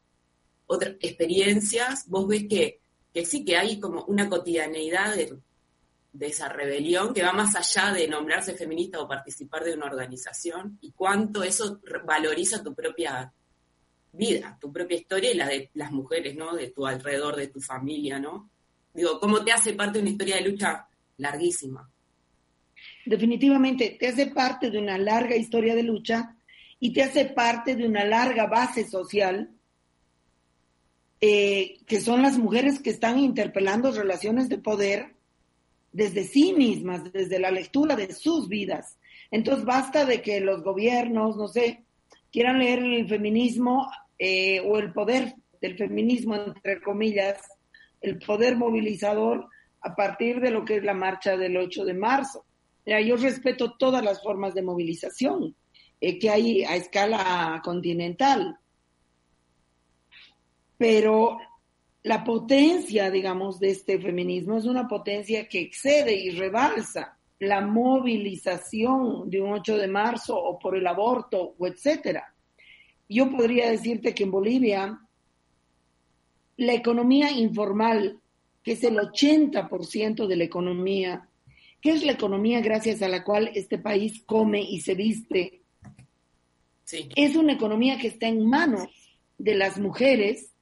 otras 0.68 0.96
experiencias, 1.00 2.06
vos 2.08 2.28
ves 2.28 2.46
que, 2.48 2.82
que 3.14 3.26
sí 3.26 3.44
que 3.44 3.58
hay 3.58 3.80
como 3.80 4.04
una 4.06 4.30
cotidianeidad 4.30 5.16
de, 5.16 5.40
esa 6.20 6.50
rebelión 6.50 7.14
que 7.14 7.22
va 7.22 7.32
más 7.32 7.56
allá 7.56 7.94
de 7.94 8.08
nombrarse 8.08 8.56
feminista 8.56 9.00
o 9.00 9.08
participar 9.08 9.64
de 9.64 9.76
una 9.76 9.86
organización 9.86 10.80
y 10.82 10.92
cuánto 10.92 11.44
eso 11.44 11.80
valoriza 12.06 12.64
tu 12.64 12.74
propia 12.74 13.32
vida, 14.12 14.58
tu 14.60 14.72
propia 14.72 14.98
historia 14.98 15.32
y 15.32 15.36
la 15.36 15.48
de 15.48 15.70
las 15.74 15.92
mujeres, 15.92 16.36
¿no? 16.36 16.56
De 16.56 16.70
tu 16.70 16.86
alrededor, 16.86 17.36
de 17.36 17.48
tu 17.48 17.60
familia, 17.60 18.20
¿no? 18.20 18.50
Digo, 18.94 19.20
cómo 19.20 19.44
te 19.44 19.52
hace 19.52 19.74
parte 19.74 20.00
de 20.00 20.04
una 20.04 20.12
historia 20.12 20.36
de 20.38 20.50
lucha 20.50 20.88
larguísima. 21.18 21.90
Definitivamente, 23.06 23.98
te 24.00 24.08
hace 24.08 24.28
parte 24.28 24.70
de 24.70 24.80
una 24.80 24.98
larga 24.98 25.36
historia 25.36 25.76
de 25.76 25.84
lucha 25.84 26.36
y 26.80 26.94
te 26.94 27.04
hace 27.04 27.26
parte 27.26 27.76
de 27.76 27.88
una 27.88 28.06
larga 28.06 28.48
base 28.48 28.88
social, 28.88 29.52
eh, 31.22 31.80
que 31.86 32.02
son 32.02 32.22
las 32.22 32.38
mujeres 32.38 32.80
que 32.80 32.90
están 32.90 33.18
interpelando 33.18 33.92
relaciones 33.92 34.50
de 34.50 34.58
poder 34.58 35.16
desde 35.92 36.26
sí 36.26 36.54
mismas, 36.54 37.12
desde 37.12 37.40
la 37.40 37.50
lectura 37.50 37.96
de 37.96 38.14
sus 38.14 38.48
vidas. 38.48 38.98
Entonces 39.32 39.66
basta 39.66 40.06
de 40.06 40.22
que 40.22 40.40
los 40.42 40.64
gobiernos, 40.64 41.38
no 41.38 41.48
sé, 41.48 41.84
quieran 42.32 42.60
leer 42.60 42.80
el 42.80 43.08
feminismo 43.08 43.90
eh, 44.18 44.60
o 44.62 44.78
el 44.78 44.94
poder 44.94 45.36
del 45.62 45.78
feminismo, 45.78 46.36
entre 46.36 46.82
comillas, 46.82 47.40
el 48.02 48.20
poder 48.20 48.56
movilizador 48.56 49.48
a 49.82 49.96
partir 49.96 50.40
de 50.40 50.52
lo 50.52 50.66
que 50.66 50.78
es 50.78 50.84
la 50.84 50.94
marcha 50.94 51.38
del 51.38 51.58
8 51.58 51.86
de 51.86 51.94
marzo. 51.94 52.46
Mira, 52.86 53.02
yo 53.02 53.16
respeto 53.18 53.76
todas 53.78 54.04
las 54.04 54.22
formas 54.22 54.54
de 54.54 54.62
movilización 54.62 55.56
eh, 56.00 56.20
que 56.20 56.30
hay 56.30 56.64
a 56.64 56.76
escala 56.76 57.62
continental, 57.64 58.58
pero 60.78 61.38
la 62.04 62.24
potencia, 62.24 63.10
digamos, 63.10 63.60
de 63.60 63.72
este 63.72 64.00
feminismo 64.00 64.58
es 64.58 64.66
una 64.66 64.88
potencia 64.88 65.48
que 65.48 65.60
excede 65.60 66.14
y 66.14 66.30
rebalsa 66.32 67.17
la 67.40 67.62
movilización 67.62 69.30
de 69.30 69.42
un 69.42 69.54
8 69.54 69.78
de 69.78 69.88
marzo 69.88 70.38
o 70.38 70.58
por 70.58 70.76
el 70.76 70.88
aborto 70.88 71.56
o 71.58 71.68
etcétera. 71.68 72.34
Yo 73.08 73.30
podría 73.30 73.70
decirte 73.70 74.14
que 74.14 74.24
en 74.24 74.32
Bolivia 74.32 75.00
la 76.58 76.74
economía 76.74 77.32
informal, 77.32 78.20
que 78.64 78.74
es 78.74 78.84
el 78.84 78.98
80% 78.98 80.28
de 80.28 80.36
la 80.36 80.44
economía, 80.44 81.30
que 81.80 81.92
es 81.92 82.04
la 82.04 82.14
economía 82.14 82.60
gracias 82.62 83.02
a 83.02 83.08
la 83.08 83.24
cual 83.24 83.52
este 83.54 83.78
país 83.78 84.24
come 84.26 84.62
y 84.62 84.82
se 84.82 84.96
viste, 84.96 85.62
es 87.16 87.36
una 87.36 87.54
economía 87.54 87.98
que 87.98 88.08
está 88.08 88.28
en 88.28 88.46
manos 88.48 88.90
de 89.38 89.56
las 89.56 89.78
mujeres 89.78 90.54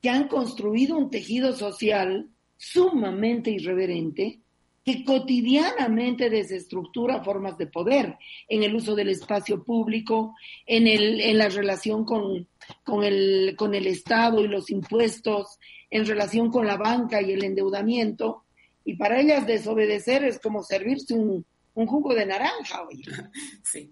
que 0.00 0.08
han 0.08 0.28
construido 0.28 0.96
un 0.96 1.10
tejido 1.10 1.52
social 1.54 2.30
sumamente 2.56 3.50
irreverente 3.50 4.40
que 4.84 5.02
cotidianamente 5.02 6.28
desestructura 6.28 7.24
formas 7.24 7.56
de 7.56 7.66
poder 7.66 8.18
en 8.48 8.62
el 8.62 8.74
uso 8.74 8.94
del 8.94 9.08
espacio 9.08 9.64
público, 9.64 10.34
en, 10.66 10.86
el, 10.86 11.20
en 11.22 11.38
la 11.38 11.48
relación 11.48 12.04
con, 12.04 12.46
con, 12.84 13.02
el, 13.02 13.54
con 13.56 13.74
el 13.74 13.86
Estado 13.86 14.44
y 14.44 14.48
los 14.48 14.70
impuestos, 14.70 15.58
en 15.90 16.04
relación 16.04 16.50
con 16.50 16.66
la 16.66 16.76
banca 16.76 17.22
y 17.22 17.32
el 17.32 17.44
endeudamiento. 17.44 18.44
Y 18.84 18.96
para 18.96 19.20
ellas 19.20 19.46
desobedecer 19.46 20.24
es 20.24 20.38
como 20.38 20.62
servirse 20.62 21.14
un, 21.14 21.46
un 21.74 21.86
jugo 21.86 22.14
de 22.14 22.26
naranja, 22.26 22.82
oye. 22.82 23.04
Sí. 23.62 23.90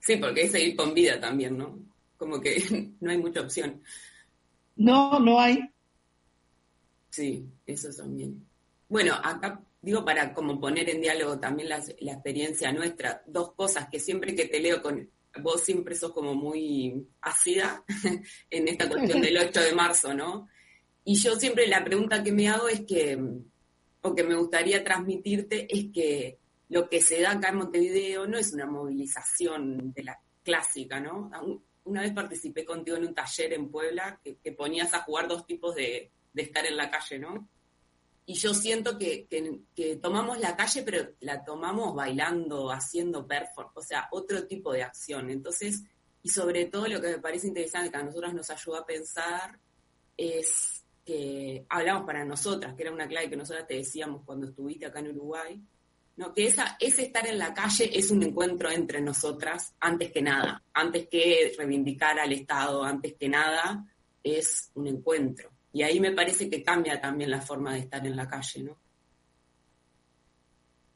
Sí, 0.00 0.16
porque 0.16 0.42
es 0.42 0.52
seguir 0.52 0.76
con 0.76 0.94
vida 0.94 1.20
también, 1.20 1.56
¿no? 1.56 1.78
Como 2.16 2.40
que 2.40 2.56
no 3.00 3.10
hay 3.10 3.18
mucha 3.18 3.40
opción. 3.40 3.82
No, 4.76 5.18
no 5.20 5.40
hay. 5.40 5.58
Sí, 7.10 7.46
eso 7.66 7.88
también. 7.96 8.47
Bueno, 8.88 9.14
acá 9.22 9.60
digo 9.80 10.04
para 10.04 10.34
como 10.34 10.58
poner 10.58 10.88
en 10.90 11.00
diálogo 11.00 11.38
también 11.38 11.68
la, 11.68 11.78
experiencia 11.78 12.72
nuestra, 12.72 13.22
dos 13.26 13.52
cosas 13.52 13.88
que 13.88 14.00
siempre 14.00 14.34
que 14.34 14.46
te 14.46 14.60
leo 14.60 14.82
con 14.82 15.08
vos 15.40 15.62
siempre 15.62 15.94
sos 15.94 16.12
como 16.12 16.34
muy 16.34 17.06
ácida 17.20 17.84
en 18.50 18.68
esta 18.68 18.88
cuestión 18.88 19.20
del 19.20 19.38
8 19.38 19.60
de 19.60 19.74
marzo, 19.74 20.14
¿no? 20.14 20.48
Y 21.04 21.14
yo 21.14 21.36
siempre 21.36 21.66
la 21.68 21.84
pregunta 21.84 22.22
que 22.22 22.32
me 22.32 22.48
hago 22.48 22.68
es 22.68 22.80
que, 22.80 23.18
o 24.02 24.14
que 24.14 24.24
me 24.24 24.34
gustaría 24.34 24.82
transmitirte, 24.82 25.66
es 25.72 25.86
que 25.92 26.38
lo 26.70 26.88
que 26.88 27.00
se 27.00 27.20
da 27.20 27.32
acá 27.32 27.50
en 27.50 27.56
Montevideo 27.56 28.26
no 28.26 28.36
es 28.36 28.52
una 28.52 28.66
movilización 28.66 29.92
de 29.92 30.02
la 30.02 30.20
clásica, 30.42 30.98
¿no? 30.98 31.30
Una 31.84 32.02
vez 32.02 32.12
participé 32.12 32.64
contigo 32.64 32.96
en 32.96 33.06
un 33.06 33.14
taller 33.14 33.52
en 33.52 33.70
Puebla 33.70 34.20
que, 34.22 34.36
que 34.36 34.52
ponías 34.52 34.92
a 34.92 35.02
jugar 35.02 35.28
dos 35.28 35.46
tipos 35.46 35.74
de, 35.74 36.10
de 36.32 36.42
estar 36.42 36.66
en 36.66 36.76
la 36.76 36.90
calle, 36.90 37.18
¿no? 37.18 37.48
Y 38.30 38.34
yo 38.34 38.52
siento 38.52 38.98
que, 38.98 39.26
que, 39.74 39.96
tomamos 39.96 40.38
la 40.38 40.54
calle, 40.54 40.82
pero 40.82 41.12
la 41.20 41.42
tomamos 41.42 41.94
bailando, 41.94 42.70
haciendo 42.70 43.26
performance, 43.26 43.72
o 43.74 43.82
sea, 43.82 44.06
otro 44.10 44.46
tipo 44.46 44.70
de 44.70 44.82
acción. 44.82 45.30
Entonces, 45.30 45.82
y 46.22 46.28
sobre 46.28 46.66
todo 46.66 46.86
lo 46.88 47.00
que 47.00 47.08
me 47.08 47.20
parece 47.20 47.46
interesante, 47.46 47.90
que 47.90 47.96
a 47.96 48.02
nosotras 48.02 48.34
nos 48.34 48.50
ayuda 48.50 48.80
a 48.80 48.84
pensar, 48.84 49.58
es 50.14 50.84
que 51.06 51.64
hablamos 51.70 52.04
para 52.04 52.22
nosotras, 52.26 52.74
que 52.74 52.82
era 52.82 52.92
una 52.92 53.08
clave 53.08 53.30
que 53.30 53.36
nosotras 53.36 53.66
te 53.66 53.76
decíamos 53.76 54.20
cuando 54.26 54.46
estuviste 54.46 54.84
acá 54.84 54.98
en 54.98 55.08
Uruguay, 55.08 55.58
¿no? 56.16 56.34
que 56.34 56.48
esa, 56.48 56.76
ese 56.78 57.04
estar 57.04 57.26
en 57.26 57.38
la 57.38 57.54
calle 57.54 57.98
es 57.98 58.10
un 58.10 58.22
encuentro 58.22 58.70
entre 58.70 59.00
nosotras, 59.00 59.74
antes 59.80 60.12
que 60.12 60.20
nada, 60.20 60.62
antes 60.74 61.08
que 61.08 61.54
reivindicar 61.56 62.18
al 62.18 62.32
Estado, 62.34 62.84
antes 62.84 63.14
que 63.14 63.30
nada, 63.30 63.90
es 64.22 64.70
un 64.74 64.86
encuentro. 64.86 65.50
Y 65.72 65.82
ahí 65.82 66.00
me 66.00 66.12
parece 66.12 66.48
que 66.48 66.62
cambia 66.62 67.00
también 67.00 67.30
la 67.30 67.40
forma 67.40 67.74
de 67.74 67.80
estar 67.80 68.06
en 68.06 68.16
la 68.16 68.28
calle, 68.28 68.62
¿no? 68.62 68.76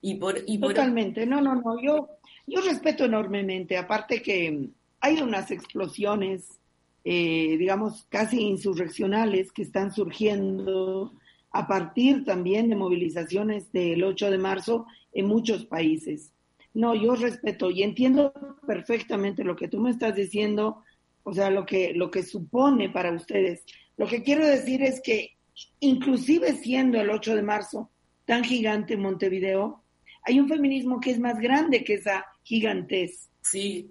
Y 0.01 0.17
por. 0.17 0.45
Totalmente, 0.45 1.27
no, 1.27 1.41
no, 1.41 1.55
no, 1.55 1.81
yo, 1.81 2.09
yo 2.47 2.61
respeto 2.61 3.05
enormemente, 3.05 3.77
aparte 3.77 4.21
que 4.21 4.71
hay 5.01 5.21
unas 5.21 5.51
explosiones, 5.51 6.61
eh, 7.05 7.57
digamos, 7.59 8.07
casi 8.09 8.41
insurreccionales 8.41 9.53
que 9.53 9.63
están 9.63 9.93
surgiendo 9.93 11.13
a 11.53 11.67
partir 11.67 12.25
también 12.25 12.69
de 12.69 12.77
movilizaciones 12.77 13.71
del 13.73 14.03
8 14.03 14.31
de 14.31 14.39
marzo 14.39 14.87
en 15.13 15.27
muchos 15.27 15.67
países. 15.67 16.33
No, 16.75 16.95
yo 16.95 17.15
respeto 17.15 17.71
y 17.71 17.83
entiendo 17.83 18.33
perfectamente 18.67 19.45
lo 19.45 19.57
que 19.57 19.69
tú 19.69 19.79
me 19.81 19.91
estás 19.91 20.15
diciendo, 20.17 20.83
o 21.25 21.33
sea, 21.33 21.51
lo 21.51 21.65
que, 21.65 21.93
lo 21.95 22.11
que 22.11 22.23
supone 22.23 22.91
para 22.91 23.13
ustedes. 23.13 23.65
Lo 23.97 24.07
que 24.07 24.23
quiero 24.23 24.47
decir 24.47 24.83
es 24.83 25.01
que 25.01 25.37
inclusive 25.81 26.55
siendo 26.55 27.01
el 27.01 27.11
8 27.11 27.37
de 27.37 27.43
marzo 27.43 27.91
tan 28.25 28.45
gigante 28.45 28.95
en 28.95 29.01
Montevideo, 29.01 29.83
hay 30.25 30.41
un 30.41 30.49
feminismo 30.49 31.01
que 31.01 31.11
es 31.11 31.19
más 31.19 31.39
grande 31.39 31.85
que 31.85 31.95
esa 31.95 32.25
gigantez. 32.43 33.29
Sí, 33.41 33.91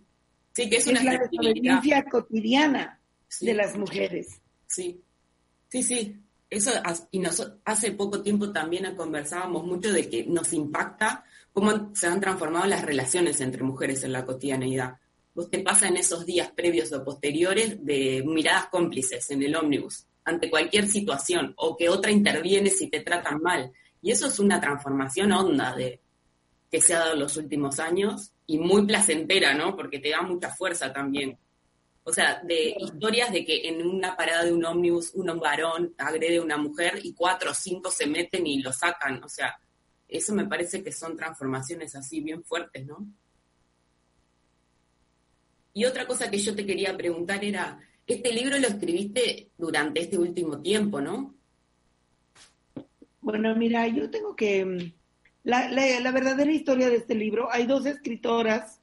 sí, 0.53 0.69
que 0.69 0.77
es, 0.77 0.87
una 0.87 0.99
es 0.99 1.05
la 1.05 1.15
experiencia 1.15 2.03
cotidiana 2.05 2.99
sí. 3.27 3.45
de 3.45 3.53
las 3.53 3.77
mujeres. 3.77 4.41
Sí, 4.67 5.01
sí, 5.67 5.83
sí. 5.83 6.17
Eso, 6.49 6.71
y 7.11 7.19
nos, 7.19 7.49
hace 7.63 7.93
poco 7.93 8.21
tiempo 8.21 8.51
también 8.51 8.93
conversábamos 8.95 9.65
mucho 9.65 9.93
de 9.93 10.09
que 10.09 10.25
nos 10.25 10.51
impacta 10.51 11.23
cómo 11.53 11.91
se 11.95 12.07
han 12.07 12.19
transformado 12.19 12.65
las 12.65 12.83
relaciones 12.83 13.39
entre 13.39 13.63
mujeres 13.63 14.03
en 14.03 14.11
la 14.11 14.25
cotidianeidad. 14.25 14.97
Vos 15.33 15.49
te 15.49 15.59
pasa 15.59 15.87
en 15.87 15.97
esos 15.97 16.25
días 16.25 16.51
previos 16.51 16.91
o 16.91 17.03
posteriores 17.03 17.83
de 17.85 18.23
miradas 18.25 18.67
cómplices 18.67 19.29
en 19.31 19.43
el 19.43 19.55
ómnibus 19.55 20.05
ante 20.25 20.49
cualquier 20.49 20.87
situación 20.87 21.53
o 21.57 21.75
que 21.77 21.89
otra 21.89 22.11
interviene 22.11 22.69
si 22.69 22.89
te 22.89 22.99
tratan 22.99 23.41
mal. 23.41 23.71
Y 24.01 24.11
eso 24.11 24.27
es 24.27 24.39
una 24.39 24.59
transformación 24.59 25.31
honda 25.31 25.75
de, 25.75 26.01
que 26.69 26.81
se 26.81 26.95
ha 26.95 26.99
dado 26.99 27.13
en 27.13 27.19
los 27.19 27.37
últimos 27.37 27.79
años 27.79 28.31
y 28.47 28.57
muy 28.57 28.85
placentera, 28.85 29.53
¿no? 29.53 29.75
Porque 29.75 29.99
te 29.99 30.09
da 30.09 30.21
mucha 30.21 30.49
fuerza 30.49 30.91
también. 30.91 31.37
O 32.03 32.11
sea, 32.11 32.41
de 32.43 32.75
historias 32.79 33.31
de 33.31 33.45
que 33.45 33.67
en 33.67 33.85
una 33.85 34.15
parada 34.15 34.43
de 34.45 34.53
un 34.53 34.65
ómnibus 34.65 35.11
un 35.13 35.27
varón 35.39 35.93
agrede 35.97 36.37
a 36.37 36.41
una 36.41 36.57
mujer 36.57 36.99
y 37.03 37.13
cuatro 37.13 37.51
o 37.51 37.53
cinco 37.53 37.91
se 37.91 38.07
meten 38.07 38.47
y 38.47 38.61
lo 38.61 38.73
sacan. 38.73 39.23
O 39.23 39.29
sea, 39.29 39.59
eso 40.07 40.33
me 40.33 40.47
parece 40.47 40.83
que 40.83 40.91
son 40.91 41.15
transformaciones 41.15 41.95
así 41.95 42.21
bien 42.21 42.43
fuertes, 42.43 42.85
¿no? 42.85 43.05
Y 45.73 45.85
otra 45.85 46.05
cosa 46.05 46.29
que 46.29 46.37
yo 46.37 46.55
te 46.55 46.65
quería 46.65 46.95
preguntar 46.97 47.43
era, 47.43 47.79
este 48.07 48.33
libro 48.33 48.57
lo 48.59 48.67
escribiste 48.67 49.51
durante 49.57 50.01
este 50.01 50.17
último 50.17 50.61
tiempo, 50.61 50.99
¿no? 51.01 51.33
Bueno, 53.21 53.55
mira, 53.55 53.87
yo 53.87 54.09
tengo 54.09 54.35
que... 54.35 54.65
mm, 54.65 54.91
La, 55.43 55.69
la- 55.69 55.99
la 55.99 56.11
verdadera 56.11 56.51
historia 56.51 56.89
de 56.89 56.97
este 56.97 57.15
libro, 57.15 57.49
hay 57.51 57.65
dos 57.65 57.85
escritoras 57.85 58.79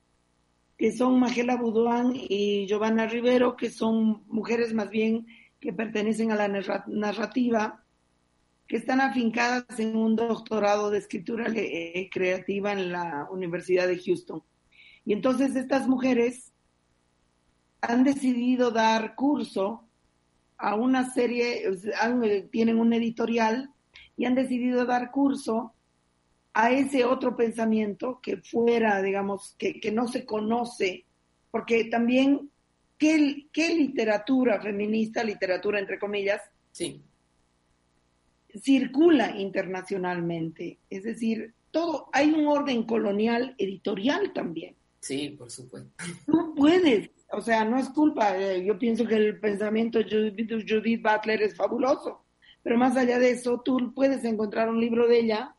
que 0.76 0.92
son 0.92 1.18
Magela 1.20 1.56
Buduán 1.56 2.12
y 2.14 2.66
Giovanna 2.66 3.06
Rivero, 3.06 3.56
que 3.56 3.68
son 3.70 4.24
mujeres 4.28 4.72
más 4.74 4.90
bien 4.90 5.26
que 5.60 5.72
pertenecen 5.72 6.30
a 6.32 6.36
la 6.36 6.48
narra- 6.48 6.84
narrativa, 6.86 7.84
que 8.68 8.76
están 8.76 9.00
afincadas 9.00 9.64
en 9.78 9.96
un 9.96 10.14
doctorado 10.16 10.90
de 10.90 10.98
escritura 10.98 11.46
eh, 11.54 12.08
creativa 12.12 12.72
en 12.72 12.92
la 12.92 13.26
Universidad 13.30 13.88
de 13.88 13.98
Houston. 13.98 14.42
Y 15.04 15.12
entonces 15.14 15.56
estas 15.56 15.88
mujeres 15.88 16.47
han 17.80 18.04
decidido 18.04 18.70
dar 18.70 19.14
curso 19.14 19.84
a 20.56 20.74
una 20.74 21.10
serie, 21.12 21.62
han, 22.00 22.24
eh, 22.24 22.48
tienen 22.50 22.78
un 22.78 22.92
editorial 22.92 23.70
y 24.16 24.24
han 24.24 24.34
decidido 24.34 24.84
dar 24.84 25.10
curso 25.10 25.72
a 26.54 26.72
ese 26.72 27.04
otro 27.04 27.36
pensamiento 27.36 28.18
que 28.20 28.38
fuera, 28.38 29.00
digamos, 29.00 29.54
que, 29.58 29.78
que 29.78 29.92
no 29.92 30.08
se 30.08 30.24
conoce, 30.24 31.04
porque 31.52 31.84
también, 31.84 32.50
¿qué, 32.98 33.46
qué 33.52 33.74
literatura 33.74 34.60
feminista, 34.60 35.22
literatura 35.22 35.78
entre 35.78 35.98
comillas, 35.98 36.40
Sí. 36.72 37.00
circula 38.60 39.36
internacionalmente? 39.38 40.78
Es 40.90 41.04
decir, 41.04 41.54
todo, 41.70 42.08
hay 42.12 42.30
un 42.30 42.46
orden 42.48 42.82
colonial 42.84 43.54
editorial 43.58 44.32
también. 44.32 44.74
Sí, 45.00 45.30
por 45.38 45.50
supuesto. 45.50 45.90
No 46.26 46.54
puedes, 46.56 47.10
o 47.30 47.40
sea, 47.40 47.64
no 47.64 47.78
es 47.78 47.88
culpa, 47.90 48.36
eh, 48.36 48.64
yo 48.64 48.78
pienso 48.78 49.06
que 49.06 49.16
el 49.16 49.38
pensamiento 49.38 49.98
de 49.98 50.04
Judith, 50.66 51.02
Butler 51.02 51.42
es 51.42 51.56
fabuloso, 51.56 52.24
pero 52.62 52.78
más 52.78 52.96
allá 52.96 53.18
de 53.18 53.30
eso, 53.30 53.60
tú 53.60 53.92
puedes 53.94 54.24
encontrar 54.24 54.68
un 54.68 54.80
libro 54.80 55.06
de 55.06 55.20
ella 55.20 55.54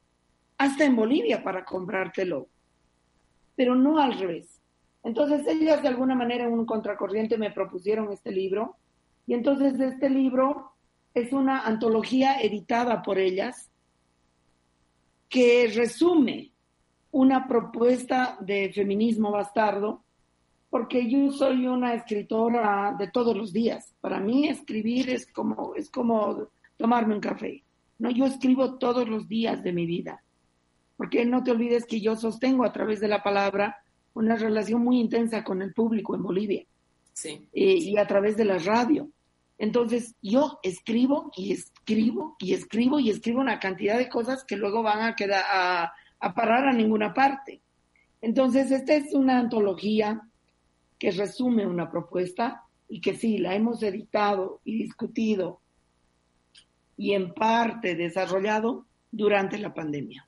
hasta 0.57 0.85
en 0.85 0.95
Bolivia 0.95 1.43
para 1.43 1.63
comprártelo, 1.63 2.49
pero 3.55 3.75
no 3.75 3.99
al 3.99 4.17
revés. 4.17 4.59
Entonces 5.03 5.47
ellas 5.47 5.81
de 5.81 5.87
alguna 5.87 6.15
manera 6.15 6.45
en 6.45 6.53
un 6.53 6.65
contracorriente 6.65 7.37
me 7.37 7.51
propusieron 7.51 8.11
este 8.11 8.31
libro 8.31 8.75
y 9.25 9.33
entonces 9.33 9.79
este 9.79 10.09
libro 10.09 10.73
es 11.13 11.31
una 11.31 11.61
antología 11.61 12.41
editada 12.41 13.01
por 13.01 13.17
ellas 13.17 13.69
que 15.29 15.71
resume 15.73 16.51
una 17.11 17.47
propuesta 17.47 18.37
de 18.41 18.71
feminismo 18.73 19.31
bastardo, 19.31 20.03
porque 20.69 21.09
yo 21.09 21.31
soy 21.31 21.67
una 21.67 21.93
escritora 21.95 22.95
de 22.97 23.07
todos 23.09 23.35
los 23.35 23.51
días. 23.51 23.93
Para 24.01 24.19
mí 24.19 24.47
escribir 24.47 25.09
es 25.09 25.25
como, 25.27 25.73
es 25.75 25.89
como 25.89 26.47
tomarme 26.77 27.15
un 27.15 27.21
café. 27.21 27.63
No, 27.97 28.09
yo 28.11 28.25
escribo 28.25 28.77
todos 28.77 29.07
los 29.09 29.27
días 29.27 29.63
de 29.63 29.73
mi 29.73 29.85
vida. 29.85 30.23
Porque 30.95 31.25
no 31.25 31.43
te 31.43 31.51
olvides 31.51 31.85
que 31.85 32.01
yo 32.01 32.15
sostengo 32.15 32.65
a 32.65 32.71
través 32.71 32.99
de 32.99 33.07
la 33.07 33.23
palabra 33.23 33.77
una 34.13 34.35
relación 34.35 34.83
muy 34.83 34.99
intensa 34.99 35.43
con 35.43 35.61
el 35.61 35.73
público 35.73 36.15
en 36.15 36.23
Bolivia 36.23 36.65
Sí. 37.13 37.47
eh, 37.53 37.75
y 37.75 37.97
a 37.97 38.05
través 38.07 38.37
de 38.37 38.45
la 38.45 38.57
radio. 38.59 39.09
Entonces 39.57 40.15
yo 40.21 40.59
escribo 40.63 41.31
y 41.35 41.51
escribo 41.51 42.35
y 42.39 42.53
escribo 42.53 42.99
y 42.99 43.09
escribo 43.09 43.41
una 43.41 43.59
cantidad 43.59 43.97
de 43.97 44.07
cosas 44.07 44.43
que 44.45 44.55
luego 44.55 44.83
van 44.83 45.01
a 45.01 45.15
quedar 45.15 45.43
a, 45.51 45.91
a 46.19 46.33
parar 46.33 46.67
a 46.67 46.73
ninguna 46.73 47.13
parte. 47.13 47.61
Entonces 48.21 48.71
esta 48.71 48.93
es 48.95 49.13
una 49.13 49.39
antología 49.39 50.21
que 50.99 51.11
resume 51.11 51.65
una 51.65 51.89
propuesta 51.89 52.63
y 52.89 52.99
que 52.99 53.15
sí, 53.15 53.37
la 53.37 53.55
hemos 53.55 53.81
editado 53.81 54.59
y 54.65 54.83
discutido 54.83 55.61
y 56.97 57.13
en 57.13 57.33
parte 57.33 57.95
desarrollado 57.95 58.85
durante 59.09 59.57
la 59.57 59.73
pandemia. 59.73 60.25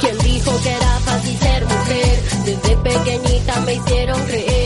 ¿Quién 0.00 0.18
dijo 0.18 0.50
que 0.62 0.70
era 0.70 1.00
fácil 1.00 1.38
ser 1.38 1.64
mujer? 1.64 2.18
Desde 2.44 2.76
pequeñita 2.76 3.60
me 3.62 3.74
hicieron 3.74 4.20
creer 4.26 4.57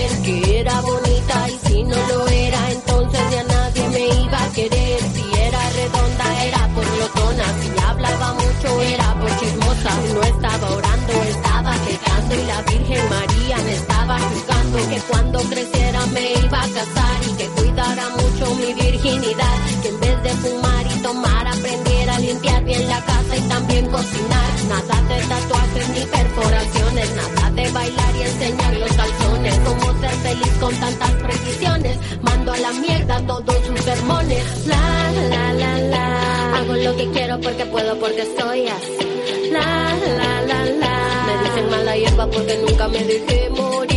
que 14.92 15.00
cuando 15.08 15.38
creciera 15.40 16.06
me 16.06 16.32
iba 16.32 16.62
a 16.62 16.68
casar 16.68 17.16
y 17.26 17.32
que 17.38 17.46
cuidara 17.48 18.08
mucho 18.10 18.54
mi 18.56 18.74
virginidad. 18.74 19.56
Que 19.82 19.88
en 19.88 20.00
vez 20.00 20.22
de 20.22 20.30
fumar 20.30 20.86
y 20.86 21.02
tomar 21.02 21.46
aprendiera 21.46 22.16
a 22.16 22.18
limpiar 22.18 22.64
bien 22.64 22.88
la 22.88 23.00
casa 23.00 23.36
y 23.36 23.40
también 23.42 23.86
cocinar. 23.86 24.50
Nada 24.68 24.96
de 25.08 25.18
tatuajes 25.32 25.88
ni 25.94 26.04
perforaciones, 26.16 27.10
nada 27.16 27.50
de 27.50 27.70
bailar 27.70 28.16
y 28.16 28.22
enseñar 28.22 28.74
los 28.76 28.92
calzones. 28.92 29.58
Cómo 29.64 30.00
ser 30.00 30.14
feliz 30.26 30.52
con 30.60 30.74
tantas 30.76 31.10
precisiones. 31.10 31.96
Mando 32.22 32.52
a 32.52 32.58
la 32.58 32.72
mierda 32.72 33.26
todos 33.26 33.66
sus 33.66 33.80
sermones. 33.80 34.66
La, 34.66 35.12
la, 35.30 35.52
la, 35.54 35.78
la. 35.78 36.56
Hago 36.58 36.74
lo 36.74 36.96
que 36.96 37.10
quiero 37.12 37.40
porque 37.40 37.64
puedo, 37.64 37.98
porque 37.98 38.24
soy 38.38 38.68
así. 38.68 39.50
La, 39.52 39.96
la, 40.18 40.42
la, 40.42 40.64
la. 40.82 40.94
Me 41.26 41.48
dicen 41.48 41.70
mala 41.70 41.96
hierba 41.96 42.26
porque 42.30 42.58
nunca 42.66 42.88
me 42.88 43.04
dejé 43.04 43.50
morir. 43.50 43.91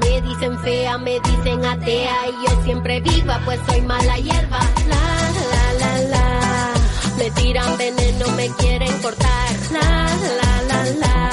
Me 0.00 0.20
dicen 0.22 0.58
fea, 0.60 0.98
me 0.98 1.20
dicen 1.20 1.64
atea 1.64 2.16
y 2.28 2.46
yo 2.46 2.62
siempre 2.64 3.00
viva 3.00 3.40
pues 3.44 3.60
soy 3.66 3.80
mala 3.82 4.16
hierba. 4.16 4.58
La 4.88 5.04
la 5.52 5.72
la 5.80 5.98
la. 6.08 6.72
Me 7.18 7.30
tiran 7.30 7.76
veneno, 7.76 8.26
me 8.36 8.48
quieren 8.56 8.92
cortar. 9.02 9.50
La 9.70 10.08
la 10.38 10.62
la 10.68 10.84
la. 10.98 11.30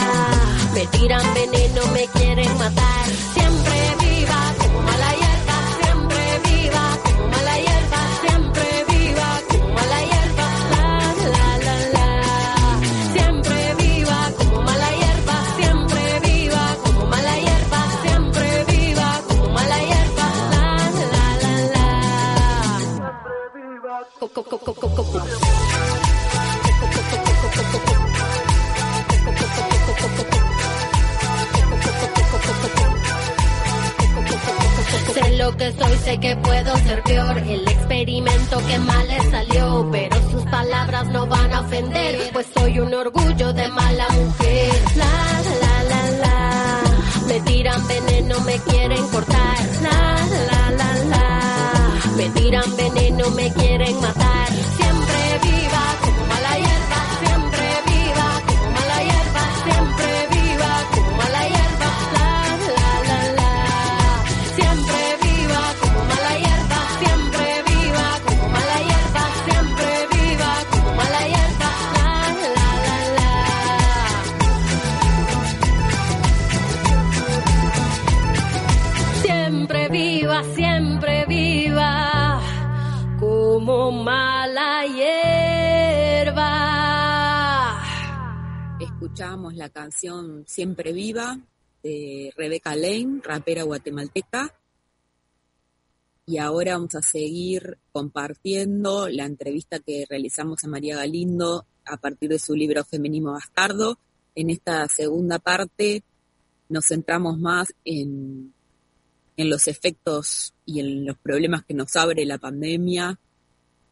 Me 0.74 0.86
tiran 0.88 1.34
veneno, 1.34 1.86
me 1.94 2.08
quieren 2.08 2.58
matar. 2.58 3.31
Rapera 93.24 93.64
guatemalteca. 93.64 94.54
Y 96.26 96.38
ahora 96.38 96.74
vamos 96.74 96.96
a 96.96 97.02
seguir 97.02 97.78
compartiendo 97.92 99.10
la 99.10 99.26
entrevista 99.26 99.80
que 99.80 100.06
realizamos 100.10 100.64
a 100.64 100.68
María 100.68 100.96
Galindo 100.96 101.66
a 101.86 101.98
partir 101.98 102.30
de 102.30 102.40
su 102.40 102.56
libro 102.56 102.84
Feminismo 102.84 103.34
Bastardo. 103.34 103.98
En 104.36 104.50
esta 104.50 104.88
segunda 104.88 105.40
parte 105.40 106.04
nos 106.70 106.86
centramos 106.86 107.38
más 107.38 107.74
en, 107.84 108.54
en 109.36 109.50
los 109.50 109.68
efectos 109.68 110.54
y 110.66 110.80
en 110.80 111.06
los 111.06 111.18
problemas 111.18 111.66
que 111.66 111.74
nos 111.74 111.96
abre 111.96 112.26
la 112.26 112.38
pandemia, 112.38 113.20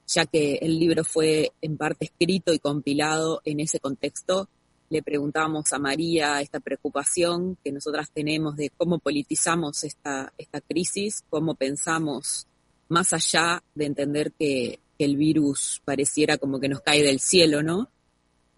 ya 0.08 0.26
que 0.26 0.56
el 0.62 0.80
libro 0.80 1.04
fue 1.04 1.52
en 1.62 1.78
parte 1.78 2.06
escrito 2.06 2.54
y 2.54 2.60
compilado 2.60 3.42
en 3.44 3.60
ese 3.60 3.80
contexto. 3.80 4.48
Le 4.90 5.04
preguntábamos 5.04 5.72
a 5.72 5.80
María 5.80 6.42
esta 6.42 6.60
preocupación 6.60 7.58
que 7.64 7.72
nosotras 7.72 8.10
tenemos 8.12 8.56
de 8.56 8.72
cómo 8.76 9.00
politizamos 9.00 9.84
esta, 9.84 10.34
esta 10.38 10.62
crisis, 10.62 11.24
cómo 11.30 11.54
pensamos 11.54 12.48
más 12.88 13.14
allá 13.14 13.64
de 13.76 13.86
entender 13.86 14.34
que, 14.34 14.80
el 15.00 15.16
virus 15.16 15.82
pareciera 15.86 16.38
como 16.38 16.60
que 16.60 16.68
nos 16.68 16.82
cae 16.82 17.02
del 17.02 17.22
cielo, 17.22 17.64
¿no? 17.64 17.90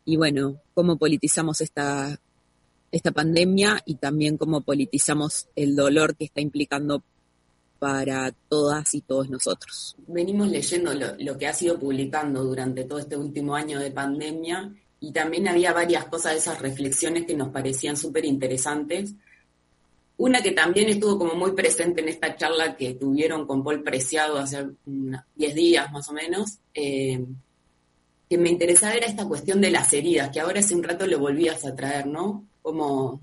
Y 0.06 0.18
bueno, 0.18 0.60
cómo 0.74 0.98
politizamos 0.98 1.62
esta, 1.62 2.20
esta 2.92 3.12
pandemia 3.12 3.80
y 3.86 3.94
también 3.98 4.38
cómo 4.38 4.62
politizamos 4.62 5.50
el 5.56 5.76
dolor 5.76 6.16
que 6.16 6.26
está 6.26 6.42
implicando 6.42 7.04
para 7.78 8.32
todas 8.50 8.92
y 8.96 9.02
todos 9.02 9.30
nosotros. 9.30 9.96
venimos 10.08 10.50
leyendo 10.50 10.96
lo, 10.96 11.16
lo 11.20 11.38
que 11.38 11.46
ha 11.46 11.54
sido 11.54 11.78
publicando 11.80 12.44
durante 12.44 12.86
todo 12.86 12.98
este 12.98 13.16
último 13.16 13.56
año 13.56 13.80
de 13.80 13.92
pandemia 13.92 14.74
y 15.04 15.12
también 15.12 15.48
había 15.48 15.74
varias 15.74 16.06
cosas 16.06 16.34
de 16.34 16.38
esas 16.38 16.62
reflexiones 16.62 17.26
que 17.26 17.34
nos 17.36 17.50
parecían 17.50 17.98
súper 17.98 18.24
interesantes. 18.24 19.14
Una 20.18 20.42
que 20.44 20.52
también 20.52 20.90
estuvo 20.90 21.18
como 21.18 21.34
muy 21.34 21.54
presente 21.54 22.02
en 22.02 22.10
esta 22.10 22.36
charla 22.36 22.78
que 22.78 22.94
tuvieron 22.94 23.48
con 23.48 23.64
Paul 23.64 23.82
Preciado 23.82 24.38
hace 24.38 24.68
una- 24.86 25.26
10 25.36 25.56
días 25.56 25.92
más 25.92 26.08
o 26.10 26.14
menos, 26.14 26.60
eh, 26.76 27.20
que 28.30 28.38
me 28.38 28.50
interesaba 28.50 28.94
era 28.94 29.08
esta 29.08 29.28
cuestión 29.28 29.60
de 29.60 29.72
las 29.72 29.92
heridas, 29.92 30.30
que 30.30 30.40
ahora 30.40 30.60
hace 30.60 30.76
un 30.76 30.84
rato 30.84 31.08
lo 31.08 31.18
volvías 31.20 31.66
a 31.66 31.76
traer, 31.76 32.06
¿no? 32.06 32.46
Como, 32.62 33.20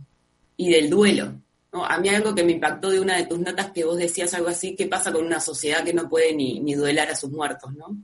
y 0.57 0.71
del 0.71 0.91
duelo. 0.91 1.41
¿no? 1.73 1.85
A 1.85 1.99
mí 1.99 2.09
algo 2.09 2.35
que 2.35 2.43
me 2.45 2.53
impactó 2.53 2.91
de 2.91 2.99
una 2.99 3.17
de 3.17 3.27
tus 3.27 3.39
notas 3.39 3.71
que 3.71 3.85
vos 3.85 3.97
decías 3.97 4.35
algo 4.35 4.49
así, 4.49 4.75
¿qué 4.75 4.87
pasa 4.87 5.13
con 5.13 5.25
una 5.25 5.39
sociedad 5.39 5.85
que 5.85 5.93
no 5.95 6.09
puede 6.09 6.35
ni, 6.35 6.59
ni 6.61 6.75
duelar 6.75 7.09
a 7.09 7.15
sus 7.17 7.31
muertos, 7.31 7.73
¿no? 7.75 7.97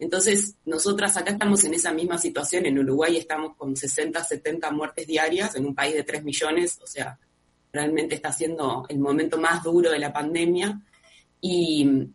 Entonces, 0.00 0.56
nosotras 0.64 1.16
acá 1.18 1.32
estamos 1.32 1.62
en 1.64 1.74
esa 1.74 1.92
misma 1.92 2.16
situación. 2.16 2.64
En 2.64 2.78
Uruguay 2.78 3.18
estamos 3.18 3.54
con 3.54 3.76
60, 3.76 4.24
70 4.24 4.70
muertes 4.70 5.06
diarias 5.06 5.54
en 5.56 5.66
un 5.66 5.74
país 5.74 5.94
de 5.94 6.02
3 6.02 6.24
millones. 6.24 6.80
O 6.82 6.86
sea, 6.86 7.18
realmente 7.70 8.14
está 8.14 8.32
siendo 8.32 8.86
el 8.88 8.98
momento 8.98 9.38
más 9.38 9.62
duro 9.62 9.90
de 9.90 9.98
la 9.98 10.10
pandemia. 10.10 10.80
Y, 11.42 12.08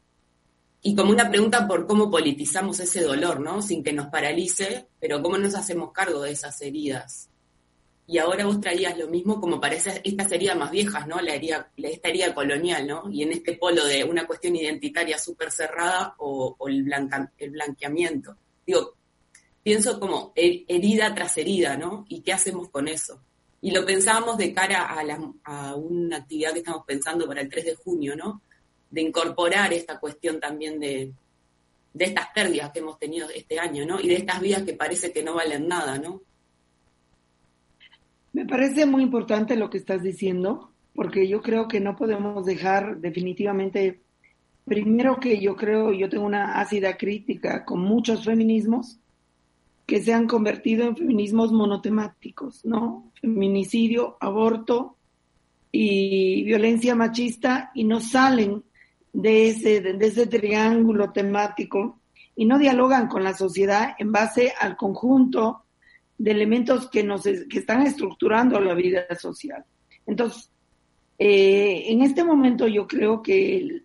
y 0.81 0.95
como 0.95 1.11
una 1.11 1.29
pregunta 1.29 1.67
por 1.67 1.85
cómo 1.85 2.09
politizamos 2.09 2.79
ese 2.79 3.03
dolor, 3.03 3.39
¿no? 3.39 3.61
Sin 3.61 3.83
que 3.83 3.93
nos 3.93 4.07
paralice, 4.07 4.87
pero 4.99 5.21
cómo 5.21 5.37
nos 5.37 5.53
hacemos 5.53 5.91
cargo 5.91 6.21
de 6.23 6.31
esas 6.31 6.59
heridas. 6.63 7.29
Y 8.07 8.19
ahora 8.19 8.45
vos 8.45 8.61
traías 8.61 8.97
lo 8.99 9.07
mismo 9.07 9.41
como 9.41 9.59
para 9.59 9.75
esas- 9.75 9.99
estas 10.03 10.31
heridas 10.31 10.55
más 10.57 10.69
viejas, 10.71 11.07
¿no? 11.07 11.19
La 11.21 11.33
herida, 11.33 11.71
esta 11.77 12.09
herida 12.09 12.35
colonial, 12.35 12.85
¿no? 12.85 13.09
Y 13.11 13.23
en 13.23 13.31
este 13.31 13.53
polo 13.53 13.83
de 13.85 14.03
una 14.03 14.27
cuestión 14.27 14.55
identitaria 14.55 15.17
súper 15.17 15.51
cerrada 15.51 16.13
o, 16.19 16.55
el, 16.67 16.83
blanqueamiento. 17.51 18.35
Digo, 18.65 18.93
pienso 19.63 19.99
como 19.99 20.33
her- 20.35 20.65
herida 20.67 21.13
tras 21.15 21.35
herida, 21.37 21.77
¿no? 21.77 22.05
¿Y 22.07 22.21
qué 22.21 22.33
hacemos 22.33 22.69
con 22.69 22.87
eso? 22.87 23.19
Y 23.61 23.71
lo 23.71 23.83
pensábamos 23.83 24.37
de 24.37 24.53
cara 24.53 24.87
a 25.43 25.75
una 25.75 26.17
actividad 26.17 26.53
que 26.53 26.59
estamos 26.59 26.85
pensando 26.85 27.25
para 27.25 27.41
el 27.41 27.49
3 27.49 27.65
de 27.65 27.75
junio, 27.75 28.15
¿no? 28.15 28.41
De 28.91 29.01
incorporar 29.01 29.73
esta 29.73 29.99
cuestión 29.99 30.39
también 30.39 30.79
de, 30.79 31.11
de 31.91 32.05
estas 32.05 32.27
pérdidas 32.35 32.71
que 32.71 32.79
hemos 32.79 32.99
tenido 32.99 33.27
este 33.29 33.57
año, 33.59 33.83
¿no? 33.83 33.99
Y 33.99 34.07
de 34.09 34.17
estas 34.17 34.39
vidas 34.39 34.61
que 34.61 34.73
parece 34.73 35.11
que 35.11 35.23
no 35.23 35.33
valen 35.33 35.67
nada, 35.67 35.97
¿no? 35.97 36.21
Me 38.35 38.45
parece 38.45 38.85
muy 38.85 39.01
importante 39.01 39.55
lo 39.55 39.69
que 39.69 39.77
estás 39.77 40.03
diciendo, 40.03 40.69
porque 40.93 41.25
yo 41.25 41.41
creo 41.41 41.69
que 41.69 41.79
no 41.79 41.95
podemos 41.95 42.45
dejar 42.45 42.97
definitivamente, 42.97 44.01
primero 44.65 45.21
que 45.21 45.39
yo 45.39 45.55
creo, 45.55 45.93
yo 45.93 46.09
tengo 46.09 46.25
una 46.25 46.59
ácida 46.59 46.97
crítica 46.97 47.63
con 47.63 47.79
muchos 47.79 48.25
feminismos 48.25 48.99
que 49.85 50.03
se 50.03 50.13
han 50.13 50.27
convertido 50.27 50.85
en 50.85 50.97
feminismos 50.97 51.53
monotemáticos, 51.53 52.65
¿no? 52.65 53.09
Feminicidio, 53.21 54.17
aborto 54.19 54.97
y 55.71 56.43
violencia 56.43 56.93
machista 56.93 57.71
y 57.73 57.85
no 57.85 58.01
salen 58.01 58.65
de 59.13 59.47
ese, 59.47 59.79
de 59.79 60.05
ese 60.05 60.27
triángulo 60.27 61.13
temático 61.13 62.01
y 62.35 62.43
no 62.43 62.59
dialogan 62.59 63.07
con 63.07 63.23
la 63.23 63.33
sociedad 63.33 63.95
en 63.97 64.11
base 64.11 64.51
al 64.59 64.75
conjunto 64.75 65.64
de 66.17 66.31
elementos 66.31 66.89
que 66.89 67.03
nos 67.03 67.23
que 67.23 67.59
están 67.59 67.85
estructurando 67.85 68.59
la 68.59 68.73
vida 68.73 69.03
social. 69.19 69.63
Entonces, 70.05 70.49
eh, 71.17 71.85
en 71.87 72.01
este 72.01 72.23
momento 72.23 72.67
yo 72.67 72.87
creo 72.87 73.21
que 73.21 73.83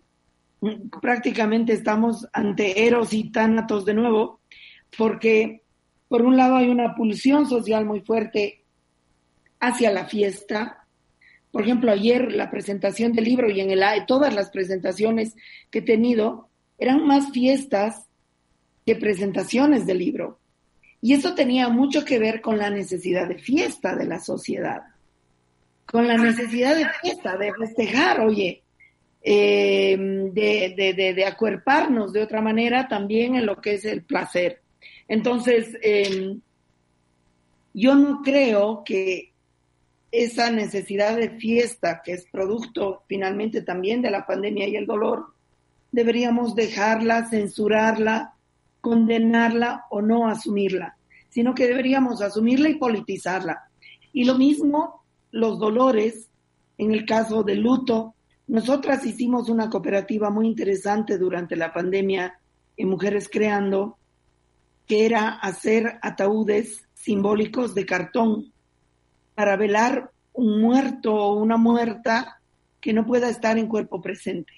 prácticamente 1.01 1.73
estamos 1.73 2.27
ante 2.33 2.85
eros 2.85 3.13
y 3.13 3.31
tánatos 3.31 3.85
de 3.85 3.93
nuevo, 3.93 4.39
porque 4.97 5.63
por 6.07 6.21
un 6.21 6.37
lado 6.37 6.57
hay 6.57 6.69
una 6.69 6.95
pulsión 6.95 7.47
social 7.47 7.85
muy 7.85 8.01
fuerte 8.01 8.63
hacia 9.59 9.91
la 9.91 10.05
fiesta. 10.05 10.85
Por 11.51 11.63
ejemplo, 11.63 11.91
ayer 11.91 12.31
la 12.33 12.51
presentación 12.51 13.13
del 13.13 13.25
libro 13.25 13.49
y 13.49 13.61
en 13.61 13.71
el 13.71 13.83
todas 14.05 14.33
las 14.33 14.49
presentaciones 14.49 15.35
que 15.69 15.79
he 15.79 15.83
tenido 15.83 16.49
eran 16.77 17.05
más 17.05 17.31
fiestas 17.31 18.07
que 18.85 18.95
presentaciones 18.95 19.85
del 19.85 19.99
libro. 19.99 20.40
Y 21.01 21.13
eso 21.13 21.33
tenía 21.33 21.67
mucho 21.69 22.05
que 22.05 22.19
ver 22.19 22.41
con 22.41 22.57
la 22.57 22.69
necesidad 22.69 23.27
de 23.27 23.39
fiesta 23.39 23.95
de 23.95 24.05
la 24.05 24.19
sociedad, 24.19 24.83
con 25.85 26.07
la 26.07 26.17
necesidad 26.17 26.75
de 26.75 26.87
fiesta, 27.01 27.37
de 27.37 27.51
festejar, 27.53 28.21
oye, 28.21 28.61
eh, 29.23 29.97
de, 30.33 31.25
acuerparnos 31.25 32.13
de 32.13 32.23
otra 32.23 32.41
manera 32.41 32.87
también 32.87 33.35
en 33.35 33.45
lo 33.45 33.59
que 33.59 33.75
es 33.75 33.85
el 33.85 34.03
placer. 34.03 34.61
Entonces, 35.07 35.77
eh, 35.81 36.37
yo 37.73 37.95
no 37.95 38.21
creo 38.23 38.83
que 38.83 39.31
esa 40.11 40.51
necesidad 40.51 41.15
de 41.17 41.29
fiesta, 41.29 42.01
que 42.03 42.13
es 42.13 42.25
producto 42.25 43.03
finalmente 43.07 43.61
también 43.61 44.01
de 44.01 44.11
la 44.11 44.25
pandemia 44.25 44.67
y 44.67 44.75
el 44.75 44.85
dolor, 44.85 45.27
deberíamos 45.91 46.55
dejarla, 46.55 47.27
censurarla, 47.29 48.30
condenarla 48.81 49.85
o 49.89 50.01
no 50.01 50.27
asumirla, 50.27 50.97
sino 51.29 51.53
que 51.53 51.67
deberíamos 51.67 52.21
asumirla 52.21 52.69
y 52.69 52.75
politizarla. 52.75 53.69
Y 54.11 54.25
lo 54.25 54.35
mismo 54.37 55.03
los 55.31 55.59
dolores, 55.59 56.29
en 56.77 56.91
el 56.91 57.05
caso 57.05 57.43
del 57.43 57.61
luto, 57.61 58.15
nosotras 58.47 59.05
hicimos 59.05 59.47
una 59.47 59.69
cooperativa 59.69 60.29
muy 60.29 60.47
interesante 60.47 61.17
durante 61.17 61.55
la 61.55 61.71
pandemia 61.71 62.37
en 62.75 62.89
Mujeres 62.89 63.29
Creando, 63.31 63.97
que 64.87 65.05
era 65.05 65.29
hacer 65.29 65.99
ataúdes 66.01 66.89
simbólicos 66.93 67.73
de 67.73 67.85
cartón 67.85 68.51
para 69.35 69.55
velar 69.55 70.11
un 70.33 70.61
muerto 70.61 71.13
o 71.13 71.35
una 71.35 71.55
muerta 71.55 72.41
que 72.81 72.93
no 72.93 73.05
pueda 73.05 73.29
estar 73.29 73.57
en 73.57 73.67
cuerpo 73.67 74.01
presente. 74.01 74.51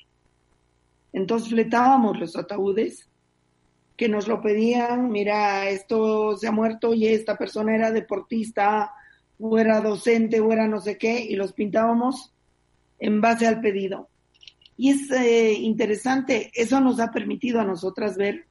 Entonces 1.12 1.50
fletábamos 1.50 2.20
los 2.20 2.36
ataúdes 2.36 3.10
que 3.96 4.10
nos 4.10 4.28
lo 4.28 4.42
pedían, 4.42 5.12
mira, 5.12 5.70
esto 5.70 6.36
se 6.38 6.48
ha 6.48 6.52
muerto 6.52 6.94
y 6.94 7.08
esta 7.08 7.38
persona 7.38 7.76
era 7.76 7.92
deportista 7.92 8.92
o 9.40 9.58
era 9.60 9.82
docente 9.82 10.40
o 10.40 10.52
era 10.52 10.68
no 10.68 10.80
sé 10.80 10.98
qué, 10.98 11.22
y 11.22 11.36
los 11.36 11.54
pintábamos 11.54 12.34
en 13.00 13.22
base 13.22 13.48
al 13.48 13.62
pedido. 13.62 14.10
Y 14.78 14.90
es 14.90 15.12
eh, 15.12 15.54
interesante, 15.54 16.52
eso 16.54 16.80
nos 16.80 17.00
ha 17.00 17.12
permitido 17.12 17.60
a 17.60 17.66
nosotras 17.66 18.18
ver 18.18 18.46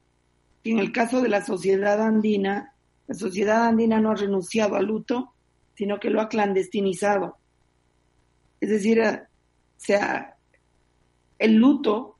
que 0.63 0.71
en 0.71 0.79
el 0.79 0.91
caso 0.91 1.21
de 1.21 1.29
la 1.29 1.43
sociedad 1.43 2.01
andina, 2.01 2.73
la 3.07 3.15
sociedad 3.15 3.67
andina 3.67 3.99
no 3.99 4.11
ha 4.11 4.15
renunciado 4.15 4.75
al 4.75 4.85
luto, 4.85 5.33
sino 5.75 5.99
que 5.99 6.09
lo 6.09 6.21
ha 6.21 6.29
clandestinizado. 6.29 7.37
Es 8.61 8.69
decir, 8.69 8.99
eh, 8.99 9.23
sea, 9.75 10.37
el 11.37 11.55
luto, 11.55 12.17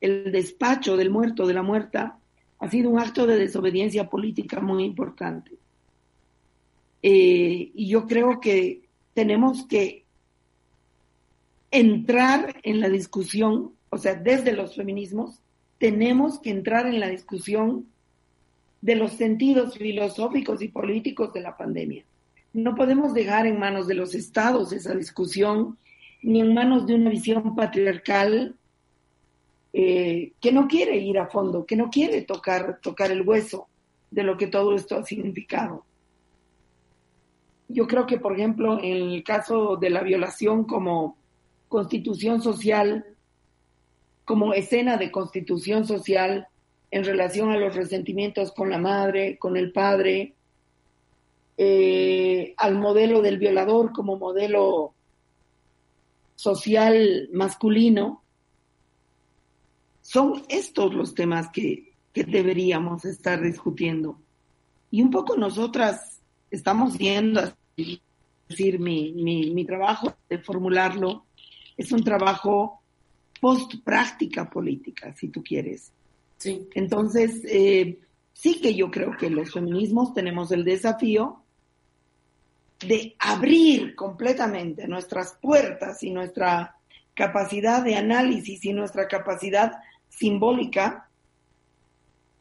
el 0.00 0.30
despacho 0.30 0.96
del 0.96 1.10
muerto, 1.10 1.46
de 1.46 1.54
la 1.54 1.62
muerta, 1.62 2.18
ha 2.62 2.70
sido 2.70 2.90
un 2.90 3.00
acto 3.00 3.26
de 3.26 3.36
desobediencia 3.36 4.08
política 4.08 4.60
muy 4.60 4.84
importante. 4.84 5.50
Eh, 7.02 7.72
y 7.74 7.88
yo 7.88 8.06
creo 8.06 8.38
que 8.38 8.82
tenemos 9.14 9.66
que 9.66 10.04
entrar 11.72 12.54
en 12.62 12.78
la 12.78 12.88
discusión, 12.88 13.72
o 13.90 13.98
sea, 13.98 14.14
desde 14.14 14.52
los 14.52 14.76
feminismos, 14.76 15.40
tenemos 15.78 16.38
que 16.38 16.50
entrar 16.50 16.86
en 16.86 17.00
la 17.00 17.08
discusión 17.08 17.86
de 18.80 18.94
los 18.94 19.14
sentidos 19.14 19.76
filosóficos 19.76 20.62
y 20.62 20.68
políticos 20.68 21.32
de 21.32 21.40
la 21.40 21.56
pandemia. 21.56 22.04
No 22.52 22.76
podemos 22.76 23.12
dejar 23.12 23.48
en 23.48 23.58
manos 23.58 23.88
de 23.88 23.94
los 23.94 24.14
estados 24.14 24.72
esa 24.72 24.94
discusión, 24.94 25.78
ni 26.22 26.38
en 26.38 26.54
manos 26.54 26.86
de 26.86 26.94
una 26.94 27.10
visión 27.10 27.56
patriarcal 27.56 28.54
eh, 29.72 30.32
que 30.40 30.52
no 30.52 30.68
quiere 30.68 30.96
ir 30.96 31.18
a 31.18 31.28
fondo, 31.28 31.64
que 31.64 31.76
no 31.76 31.90
quiere 31.90 32.22
tocar, 32.22 32.78
tocar 32.80 33.10
el 33.10 33.26
hueso 33.26 33.68
de 34.10 34.22
lo 34.22 34.36
que 34.36 34.46
todo 34.46 34.74
esto 34.74 34.96
ha 34.96 35.04
significado. 35.04 35.84
Yo 37.68 37.86
creo 37.86 38.06
que, 38.06 38.18
por 38.18 38.34
ejemplo, 38.34 38.78
en 38.82 39.10
el 39.12 39.24
caso 39.24 39.76
de 39.76 39.88
la 39.88 40.02
violación 40.02 40.64
como 40.64 41.16
constitución 41.68 42.42
social, 42.42 43.06
como 44.26 44.52
escena 44.52 44.98
de 44.98 45.10
constitución 45.10 45.86
social 45.86 46.48
en 46.90 47.04
relación 47.04 47.50
a 47.50 47.56
los 47.56 47.74
resentimientos 47.74 48.52
con 48.52 48.68
la 48.68 48.76
madre, 48.76 49.38
con 49.38 49.56
el 49.56 49.72
padre, 49.72 50.34
eh, 51.56 52.54
al 52.58 52.74
modelo 52.74 53.22
del 53.22 53.38
violador 53.38 53.92
como 53.92 54.18
modelo 54.18 54.94
social 56.36 57.28
masculino, 57.32 58.21
son 60.12 60.42
estos 60.50 60.92
los 60.92 61.14
temas 61.14 61.48
que, 61.50 61.94
que 62.12 62.24
deberíamos 62.24 63.06
estar 63.06 63.40
discutiendo. 63.40 64.20
Y 64.90 65.00
un 65.00 65.10
poco 65.10 65.38
nosotras 65.38 66.20
estamos 66.50 66.98
viendo, 66.98 67.40
es 67.78 67.98
decir, 68.46 68.78
mi, 68.78 69.12
mi, 69.12 69.52
mi 69.52 69.64
trabajo 69.64 70.14
de 70.28 70.36
formularlo 70.36 71.24
es 71.78 71.92
un 71.92 72.04
trabajo 72.04 72.82
post 73.40 73.76
práctica 73.82 74.50
política, 74.50 75.14
si 75.14 75.28
tú 75.28 75.42
quieres. 75.42 75.90
Sí. 76.36 76.68
Entonces, 76.74 77.40
eh, 77.46 77.98
sí 78.34 78.60
que 78.60 78.74
yo 78.74 78.90
creo 78.90 79.16
que 79.16 79.30
los 79.30 79.50
feminismos 79.50 80.12
tenemos 80.12 80.52
el 80.52 80.62
desafío 80.62 81.42
de 82.86 83.16
abrir 83.18 83.94
completamente 83.94 84.86
nuestras 84.86 85.38
puertas 85.40 86.02
y 86.02 86.10
nuestra 86.10 86.76
capacidad 87.14 87.82
de 87.82 87.96
análisis 87.96 88.62
y 88.66 88.74
nuestra 88.74 89.08
capacidad 89.08 89.72
simbólica, 90.12 91.08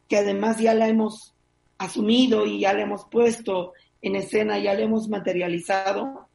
que 0.07 0.17
además 0.17 0.59
ya 0.59 0.73
la 0.73 0.87
hemos 0.87 1.33
asumido 1.77 2.45
y 2.45 2.59
ya 2.59 2.73
la 2.73 2.81
hemos 2.81 3.05
puesto 3.05 3.73
en 4.01 4.15
escena, 4.15 4.59
ya 4.59 4.73
la 4.73 4.81
hemos 4.81 5.07
materializado, 5.07 6.27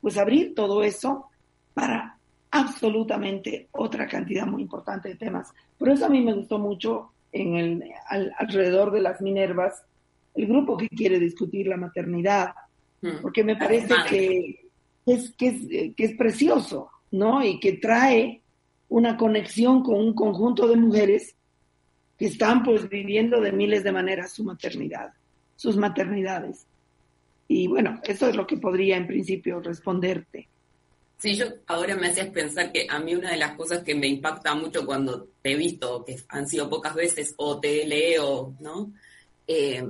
pues 0.00 0.18
abrir 0.18 0.54
todo 0.54 0.82
eso 0.82 1.26
para 1.74 2.18
absolutamente 2.50 3.68
otra 3.72 4.06
cantidad 4.06 4.46
muy 4.46 4.62
importante 4.62 5.08
de 5.08 5.14
temas. 5.16 5.52
Por 5.78 5.88
eso 5.88 6.06
a 6.06 6.08
mí 6.08 6.20
me 6.20 6.34
gustó 6.34 6.58
mucho 6.58 7.10
en 7.32 7.56
el, 7.56 7.84
alrededor 8.38 8.92
de 8.92 9.00
las 9.00 9.20
Minervas 9.20 9.82
el 10.34 10.46
grupo 10.46 10.76
que 10.76 10.88
quiere 10.88 11.18
discutir 11.18 11.66
la 11.66 11.76
maternidad, 11.76 12.54
mm. 13.00 13.22
porque 13.22 13.44
me 13.44 13.56
parece 13.56 13.94
que 14.08 14.68
es, 15.06 15.32
que 15.32 15.48
es, 15.48 15.94
que 15.96 16.04
es 16.04 16.16
precioso, 16.16 16.90
¿no? 17.10 17.44
Y 17.44 17.60
que 17.60 17.74
trae 17.74 18.41
una 18.92 19.16
conexión 19.16 19.82
con 19.82 19.94
un 19.94 20.12
conjunto 20.12 20.68
de 20.68 20.76
mujeres 20.76 21.34
que 22.18 22.26
están 22.26 22.62
pues 22.62 22.88
viviendo 22.90 23.40
de 23.40 23.50
miles 23.50 23.82
de 23.84 23.90
maneras 23.90 24.32
su 24.32 24.44
maternidad, 24.44 25.14
sus 25.56 25.78
maternidades. 25.78 26.66
Y 27.48 27.68
bueno, 27.68 28.00
eso 28.04 28.28
es 28.28 28.36
lo 28.36 28.46
que 28.46 28.58
podría 28.58 28.98
en 28.98 29.06
principio 29.06 29.60
responderte. 29.60 30.46
Sí, 31.16 31.34
yo 31.36 31.46
ahora 31.68 31.96
me 31.96 32.08
hacías 32.08 32.28
pensar 32.28 32.70
que 32.70 32.86
a 32.88 32.98
mí 32.98 33.14
una 33.14 33.30
de 33.30 33.38
las 33.38 33.52
cosas 33.56 33.82
que 33.82 33.94
me 33.94 34.08
impacta 34.08 34.54
mucho 34.54 34.84
cuando 34.84 35.28
te 35.40 35.52
he 35.52 35.56
visto, 35.56 36.04
que 36.04 36.16
han 36.28 36.46
sido 36.46 36.68
pocas 36.68 36.94
veces, 36.94 37.32
o 37.38 37.58
te 37.58 37.86
leo, 37.86 38.54
¿no? 38.60 38.92
Eh, 39.46 39.82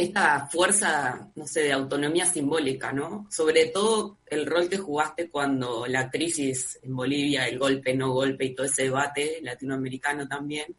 esta 0.00 0.46
fuerza, 0.46 1.30
no 1.34 1.46
sé, 1.46 1.64
de 1.64 1.72
autonomía 1.72 2.24
simbólica, 2.24 2.90
¿no? 2.92 3.26
Sobre 3.30 3.66
todo 3.66 4.18
el 4.26 4.46
rol 4.46 4.68
que 4.68 4.78
jugaste 4.78 5.28
cuando 5.28 5.86
la 5.86 6.10
crisis 6.10 6.78
en 6.82 6.96
Bolivia, 6.96 7.46
el 7.46 7.58
golpe, 7.58 7.94
no 7.94 8.12
golpe 8.12 8.46
y 8.46 8.54
todo 8.54 8.66
ese 8.66 8.84
debate 8.84 9.40
latinoamericano 9.42 10.26
también, 10.26 10.74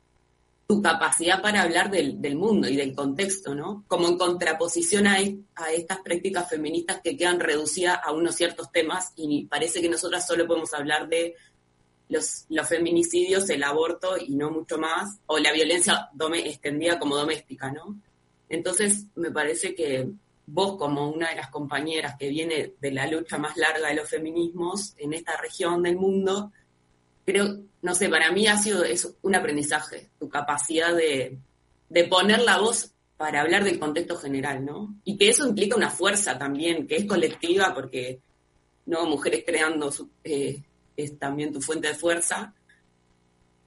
tu 0.68 0.82
capacidad 0.82 1.42
para 1.42 1.62
hablar 1.62 1.92
del, 1.92 2.36
mundo 2.36 2.68
y 2.68 2.76
del 2.76 2.96
contexto, 2.96 3.54
¿no? 3.54 3.84
Como 3.88 4.08
en 4.08 4.18
contraposición 4.18 5.06
a, 5.06 5.18
a, 5.56 5.72
estas 5.72 6.00
prácticas 6.00 6.50
feministas 6.50 7.02
que 7.04 7.16
quedan 7.16 7.40
reducidas 7.40 8.00
a 8.04 8.12
unos 8.14 8.36
ciertos 8.36 8.72
temas 8.72 9.14
y 9.16 9.46
parece 9.46 9.82
que 9.82 9.90
nosotras 9.90 10.26
solo 10.26 10.48
podemos 10.48 10.74
hablar 10.74 11.08
de 11.08 11.36
los, 12.10 12.46
los 12.50 12.68
feminicidios, 12.68 13.50
el 13.50 13.64
aborto 13.64 14.18
y 14.18 14.36
no 14.36 14.50
mucho 14.50 14.80
más, 14.80 15.20
o 15.28 15.38
la 15.38 15.52
violencia 15.52 16.10
extendida 16.44 16.98
como 16.98 17.16
doméstica, 17.16 17.72
¿no? 17.72 17.98
Entonces, 18.52 19.06
me 19.16 19.32
parece 19.32 19.74
que 19.74 20.10
vos 20.46 20.78
como 20.78 21.10
una 21.10 21.30
de 21.30 21.38
las 21.38 21.50
compañeras 21.50 22.16
que 22.20 22.28
viene 22.28 22.74
de 22.82 22.92
la 22.92 23.08
lucha 23.08 23.38
más 23.38 23.56
larga 23.56 23.88
de 23.88 23.96
los 23.96 24.10
feminismos 24.10 24.94
en 24.98 25.14
esta 25.14 25.38
región 25.38 25.82
del 25.84 25.96
mundo, 25.96 26.52
creo, 27.26 27.62
no 27.82 27.96
sé, 27.96 28.10
para 28.10 28.30
mí 28.34 28.48
ha 28.48 28.58
sido 28.58 28.84
eso, 28.84 29.16
un 29.22 29.36
aprendizaje, 29.36 30.10
tu 30.20 30.28
capacidad 30.28 30.94
de, 30.94 31.40
poner 32.10 32.42
la 32.42 32.58
voz 32.58 32.92
para 33.16 33.40
hablar 33.40 33.64
del 33.64 33.80
contexto 33.80 34.18
general, 34.18 34.66
¿no? 34.66 34.96
Y 35.06 35.18
que 35.18 35.30
eso 35.30 35.48
implica 35.48 35.78
una 35.78 35.90
fuerza 35.90 36.38
también, 36.38 36.88
que 36.88 36.98
es 36.98 37.06
colectiva, 37.06 37.74
porque, 37.74 38.20
¿no? 38.86 39.06
Mujeres 39.06 39.44
creando 39.46 39.94
eh, 40.26 40.62
es 40.98 41.18
también 41.18 41.54
tu 41.54 41.62
fuente 41.62 41.88
de 41.88 41.94
fuerza, 41.94 42.54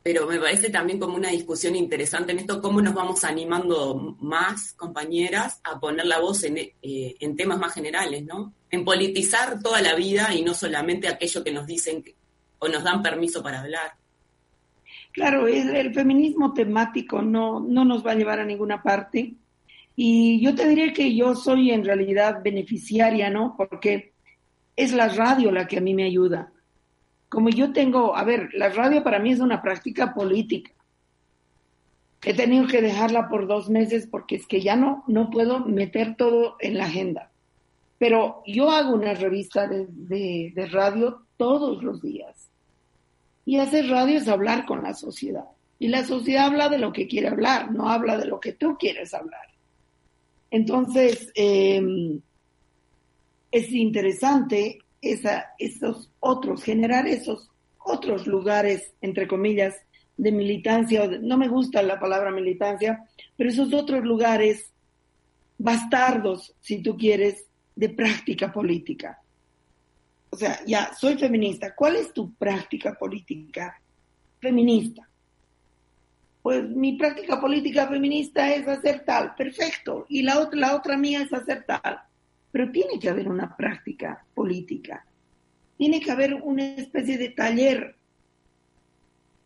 pero 0.04 0.26
me 0.26 0.38
parece 0.38 0.68
también 0.68 0.98
como 0.98 1.16
una 1.16 1.30
discusión 1.30 1.74
interesante 1.74 2.32
en 2.32 2.40
esto, 2.40 2.60
cómo 2.60 2.82
nos 2.82 2.92
vamos 2.92 3.24
animando 3.24 4.18
más, 4.20 4.74
compañeras, 4.74 5.62
a 5.64 5.80
poner 5.80 6.04
la 6.04 6.20
voz 6.20 6.44
en, 6.44 6.58
eh, 6.58 6.74
en 6.82 7.34
temas 7.34 7.58
más 7.58 7.72
generales, 7.72 8.22
¿no? 8.22 8.52
En 8.70 8.84
politizar 8.84 9.62
toda 9.62 9.80
la 9.80 9.94
vida 9.94 10.34
y 10.34 10.42
no 10.42 10.52
solamente 10.52 11.08
aquello 11.08 11.42
que 11.42 11.52
nos 11.52 11.66
dicen 11.66 12.04
o 12.58 12.68
nos 12.68 12.84
dan 12.84 13.02
permiso 13.02 13.42
para 13.42 13.62
hablar. 13.62 13.94
Claro, 15.10 15.46
el, 15.48 15.94
feminismo 15.94 16.52
temático 16.52 17.22
no, 17.22 17.60
no 17.60 17.86
nos 17.86 18.06
va 18.06 18.12
a 18.12 18.16
llevar 18.16 18.40
a 18.40 18.44
ninguna 18.44 18.82
parte. 18.82 19.32
Y 19.96 20.38
yo 20.44 20.54
te 20.54 20.68
diré 20.68 20.92
que 20.92 21.16
yo 21.16 21.34
soy 21.34 21.70
en 21.70 21.82
realidad 21.82 22.42
beneficiaria, 22.44 23.30
¿no? 23.30 23.54
Porque 23.56 24.12
es 24.76 24.92
la 24.92 25.08
radio 25.08 25.50
la 25.50 25.66
que 25.66 25.78
a 25.78 25.80
mí 25.80 25.94
me 25.94 26.04
ayuda 26.04 26.52
como 27.28 27.48
yo 27.48 27.72
tengo, 27.72 28.16
a 28.16 28.24
ver, 28.24 28.50
la 28.54 28.68
radio 28.68 29.02
para 29.02 29.18
mí 29.18 29.32
es 29.32 29.40
una 29.40 29.62
práctica 29.62 30.14
política. 30.14 30.72
He 32.22 32.32
tenido 32.34 32.66
que 32.66 32.80
dejarla 32.80 33.28
por 33.28 33.46
dos 33.46 33.68
meses 33.68 34.06
porque 34.06 34.36
es 34.36 34.46
que 34.46 34.60
ya 34.60 34.76
no, 34.76 35.04
no 35.06 35.30
puedo 35.30 35.60
meter 35.60 36.16
todo 36.16 36.56
en 36.60 36.78
la 36.78 36.86
agenda. 36.86 37.30
Pero 37.98 38.42
yo 38.46 38.70
hago 38.70 38.94
una 38.94 39.14
revista 39.14 39.66
de, 39.66 40.52
de 40.54 40.66
radio 40.66 41.22
todos 41.36 41.82
los 41.82 42.00
días. 42.00 42.50
Y 43.44 43.58
hacer 43.58 43.88
radio 43.88 44.18
es 44.18 44.28
hablar 44.28 44.64
con 44.64 44.82
la 44.82 44.94
sociedad. 44.94 45.44
Y 45.78 45.88
la 45.88 46.04
sociedad 46.04 46.46
habla 46.46 46.68
de 46.68 46.78
lo 46.78 46.92
que 46.92 47.06
quiere 47.06 47.28
hablar, 47.28 47.72
no 47.72 47.90
habla 47.90 48.16
de 48.16 48.26
lo 48.26 48.40
que 48.40 48.52
tú 48.52 48.76
quieres 48.78 49.12
hablar. 49.12 49.46
Entonces, 50.50 51.30
eh, 51.34 52.20
es 53.50 53.70
interesante 53.70 54.78
esa, 55.12 55.52
esos 55.58 56.10
otros, 56.20 56.62
generar 56.62 57.06
esos 57.06 57.50
otros 57.78 58.26
lugares, 58.26 58.92
entre 59.00 59.28
comillas, 59.28 59.74
de 60.16 60.32
militancia, 60.32 61.06
no 61.20 61.36
me 61.36 61.48
gusta 61.48 61.82
la 61.82 61.98
palabra 61.98 62.30
militancia, 62.30 63.04
pero 63.36 63.50
esos 63.50 63.72
otros 63.72 64.04
lugares 64.04 64.70
bastardos, 65.58 66.54
si 66.60 66.82
tú 66.82 66.96
quieres, 66.96 67.46
de 67.74 67.88
práctica 67.88 68.52
política. 68.52 69.20
O 70.30 70.36
sea, 70.36 70.60
ya, 70.66 70.92
soy 70.94 71.16
feminista. 71.16 71.74
¿Cuál 71.74 71.96
es 71.96 72.12
tu 72.12 72.32
práctica 72.34 72.94
política 72.94 73.80
feminista? 74.40 75.08
Pues 76.42 76.64
mi 76.68 76.96
práctica 76.96 77.40
política 77.40 77.88
feminista 77.88 78.52
es 78.52 78.66
hacer 78.68 79.04
tal, 79.04 79.34
perfecto. 79.34 80.06
Y 80.08 80.22
la 80.22 80.40
otra, 80.40 80.58
la 80.60 80.76
otra 80.76 80.96
mía 80.96 81.22
es 81.22 81.32
hacer 81.32 81.64
tal 81.66 82.00
pero 82.54 82.70
tiene 82.70 83.00
que 83.00 83.08
haber 83.08 83.28
una 83.28 83.56
práctica 83.56 84.24
política, 84.32 85.04
tiene 85.76 85.98
que 85.98 86.12
haber 86.12 86.34
una 86.34 86.62
especie 86.76 87.18
de 87.18 87.30
taller 87.30 87.96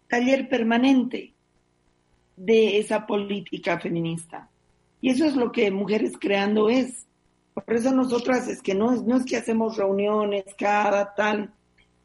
taller 0.09 0.47
permanente 0.47 1.32
de 2.36 2.78
esa 2.78 3.06
política 3.06 3.80
feminista. 3.80 4.51
Y 5.01 5.09
eso 5.09 5.24
es 5.24 5.36
lo 5.36 5.51
que 5.52 5.70
Mujeres 5.70 6.18
Creando 6.20 6.68
es. 6.68 7.06
Por 7.55 7.72
eso 7.74 7.94
nosotras 7.94 8.47
es 8.47 8.60
que 8.60 8.74
no 8.74 8.93
es, 8.93 9.02
no 9.02 9.16
es 9.16 9.24
que 9.24 9.39
hacemos 9.39 9.78
reuniones 9.78 10.44
cada 10.59 11.14
tal, 11.14 11.55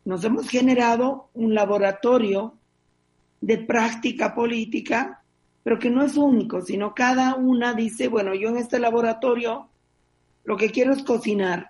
nos 0.06 0.24
hemos 0.24 0.48
generado 0.48 1.28
un 1.34 1.54
laboratorio 1.54 2.54
de 3.42 3.58
práctica 3.58 4.34
política, 4.34 5.22
pero 5.64 5.78
que 5.78 5.90
no 5.90 6.02
es 6.02 6.16
único, 6.16 6.62
sino 6.62 6.96
cada 6.96 7.36
una 7.36 7.74
dice, 7.74 8.08
bueno, 8.08 8.34
yo 8.34 8.48
en 8.48 8.58
este 8.58 8.80
laboratorio 8.80 9.68
lo 10.44 10.58
que 10.58 10.72
quiero 10.72 10.94
es 10.94 11.04
cocinar. 11.04 11.70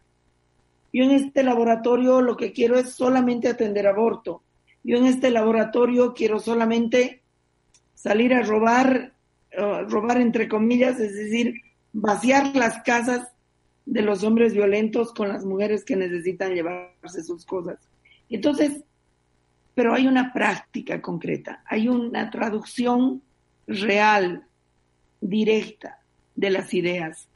Yo 0.92 1.04
en 1.04 1.12
este 1.12 1.44
laboratorio 1.44 2.22
lo 2.22 2.38
que 2.38 2.52
quiero 2.52 2.78
es 2.78 2.92
solamente 2.92 3.48
atender 3.48 3.88
aborto. 3.88 4.44
Yo 4.84 4.98
en 4.98 5.06
este 5.06 5.32
laboratorio 5.32 6.14
quiero 6.14 6.40
solamente 6.40 7.22
salir 7.96 8.34
a 8.34 8.44
robar, 8.44 9.14
uh, 9.58 9.90
robar 9.90 10.20
entre 10.20 10.48
comillas, 10.48 11.00
es 11.00 11.16
decir, 11.16 11.56
vaciar 11.94 12.56
las 12.56 12.82
casas 12.84 13.30
de 13.86 14.02
los 14.02 14.24
hombres 14.24 14.54
violentos 14.54 15.14
con 15.14 15.30
las 15.30 15.46
mujeres 15.46 15.84
que 15.84 15.96
necesitan 15.96 16.54
llevarse 16.54 17.24
sus 17.24 17.46
cosas. 17.46 17.78
Entonces, 18.30 18.84
pero 19.76 19.94
hay 19.94 20.08
una 20.08 20.34
práctica 20.34 21.02
concreta, 21.02 21.64
hay 21.66 21.88
una 21.88 22.30
traducción 22.30 23.22
real, 23.68 24.46
directa 25.20 26.00
de 26.36 26.50
las 26.50 26.74
ideas, 26.74 27.28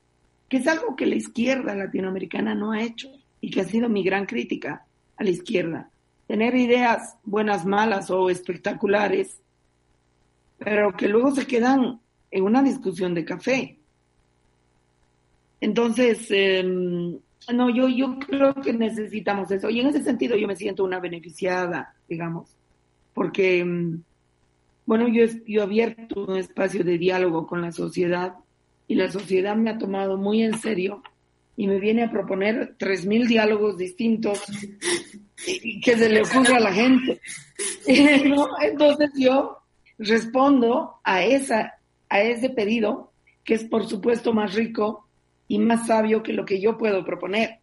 que 0.50 0.58
es 0.58 0.68
algo 0.68 0.96
que 0.96 1.06
la 1.06 1.16
izquierda 1.16 1.76
latinoamericana 1.76 2.56
no 2.56 2.72
ha 2.72 2.82
hecho 2.82 3.10
y 3.42 3.52
que 3.52 3.62
ha 3.62 3.66
sido 3.66 3.90
mi 3.90 4.04
gran 4.04 4.26
crítica 4.26 4.86
a 5.18 5.24
la 5.24 5.30
izquierda. 5.30 5.90
Tener 6.28 6.56
ideas 6.56 7.16
buenas, 7.24 7.66
malas 7.66 8.10
o 8.12 8.30
espectaculares, 8.30 9.40
pero 10.58 10.96
que 10.96 11.08
luego 11.08 11.32
se 11.32 11.46
quedan 11.46 12.00
en 12.32 12.44
una 12.44 12.64
discusión 12.64 13.14
de 13.14 13.26
café. 13.26 13.78
Entonces, 15.60 16.28
eh, 16.30 16.64
no, 16.64 17.70
yo, 17.70 17.88
yo 17.88 18.20
creo 18.20 18.54
que 18.56 18.74
necesitamos 18.74 19.52
eso. 19.52 19.70
Y 19.70 19.80
en 19.80 19.88
ese 19.88 20.04
sentido 20.04 20.36
yo 20.36 20.48
me 20.48 20.56
siento 20.56 20.84
una 20.84 21.00
beneficiada, 21.00 21.96
digamos, 22.08 22.50
porque, 23.14 23.60
em, 23.60 24.04
bueno, 24.86 25.08
yo, 25.08 25.26
yo 25.46 25.64
abierto 25.64 26.26
un 26.26 26.38
espacio 26.38 26.84
de 26.84 26.98
diálogo 26.98 27.48
con 27.48 27.62
la 27.62 27.72
sociedad 27.72 28.36
y 28.88 28.96
la 28.96 29.12
sociedad 29.12 29.56
me 29.56 29.70
ha 29.70 29.78
tomado 29.78 30.18
muy 30.18 30.44
en 30.44 30.58
serio 30.60 31.04
y 31.56 31.68
me 31.68 31.80
viene 31.80 32.04
a 32.04 32.12
proponer 32.12 32.76
tres 32.78 33.06
mil 33.06 33.28
diálogos 33.28 33.78
distintos 33.78 34.44
que 35.84 35.98
se 35.98 36.10
le 36.10 36.22
ocurre 36.22 36.56
a 36.56 36.60
la 36.60 36.72
gente. 36.72 37.20
Entonces 37.88 39.10
yo 39.18 39.60
respondo 39.98 41.00
a, 41.04 41.24
esa, 41.26 41.80
a 42.10 42.22
ese 42.22 42.50
pedido, 42.50 43.12
que 43.44 43.56
es 43.56 43.64
por 43.64 43.88
supuesto 43.88 44.34
más 44.34 44.54
rico 44.54 45.08
y 45.48 45.60
más 45.60 45.88
sabio 45.88 46.22
que 46.22 46.34
lo 46.34 46.46
que 46.46 46.62
yo 46.62 46.78
puedo 46.78 47.04
proponer. 47.04 47.60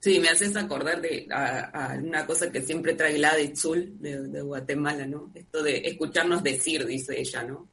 Sí, 0.00 0.20
me 0.20 0.28
haces 0.28 0.54
acordar 0.54 1.00
de 1.00 1.26
a, 1.30 1.96
una 2.02 2.26
cosa 2.26 2.52
que 2.52 2.60
siempre 2.60 2.92
trae 2.92 3.16
la 3.16 3.34
de 3.34 3.54
de, 4.00 4.28
de 4.28 4.40
Guatemala, 4.42 5.06
¿no? 5.06 5.30
Esto 5.34 5.62
de 5.62 5.78
escucharnos 5.78 6.42
decir, 6.42 6.84
dice 6.84 7.18
ella, 7.18 7.42
¿no? 7.42 7.66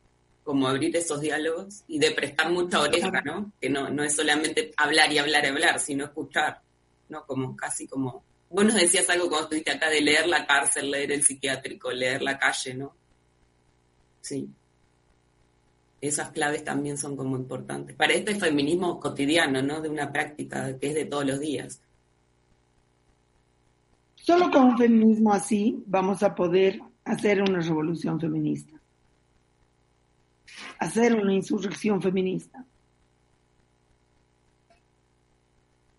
Como 0.44 0.68
abrir 0.68 0.96
esos 0.96 1.22
diálogos 1.22 1.84
y 1.88 2.00
de 2.00 2.12
prestar 2.12 2.52
mucha 2.52 2.82
oreja, 2.82 3.22
¿no? 3.24 3.52
Que 3.60 3.70
no, 3.70 3.90
no 3.90 4.04
es 4.04 4.16
solamente 4.16 4.74
hablar 4.78 5.12
y 5.12 5.20
hablar 5.20 5.46
y 5.46 5.48
hablar, 5.50 5.80
sino 5.80 6.06
escuchar, 6.06 6.62
¿no? 7.10 7.26
Como 7.26 7.56
casi 7.56 7.88
como... 7.88 8.24
Vos 8.50 8.66
nos 8.66 8.76
decías 8.76 9.10
algo 9.10 9.30
cuando 9.30 9.46
estuviste 9.46 9.72
acá 9.72 9.90
de 9.90 10.02
leer 10.02 10.28
la 10.28 10.46
cárcel, 10.46 10.92
leer 10.92 11.12
el 11.12 11.24
psiquiátrico, 11.24 11.92
leer 11.92 12.22
la 12.22 12.38
calle, 12.38 12.74
¿no? 12.74 12.94
Sí. 14.20 14.50
Esas 16.02 16.32
claves 16.32 16.64
también 16.64 16.98
son 16.98 17.16
como 17.16 17.38
importantes. 17.38 17.96
Para 17.96 18.14
este 18.14 18.36
feminismo 18.36 19.00
cotidiano, 19.00 19.62
¿no? 19.62 19.80
De 19.80 19.90
una 19.90 20.12
práctica 20.12 20.78
que 20.78 20.88
es 20.88 20.96
de 20.96 21.06
todos 21.06 21.26
los 21.26 21.40
días. 21.40 21.80
Solo 24.16 24.52
con 24.52 24.66
un 24.66 24.78
feminismo 24.78 25.34
así 25.34 25.82
vamos 25.86 26.22
a 26.24 26.36
poder 26.36 26.80
hacer 27.06 27.42
una 27.42 27.62
revolución 27.62 28.20
feminista 28.20 28.81
hacer 30.80 31.14
una 31.14 31.34
insurrección 31.34 32.02
feminista. 32.02 32.66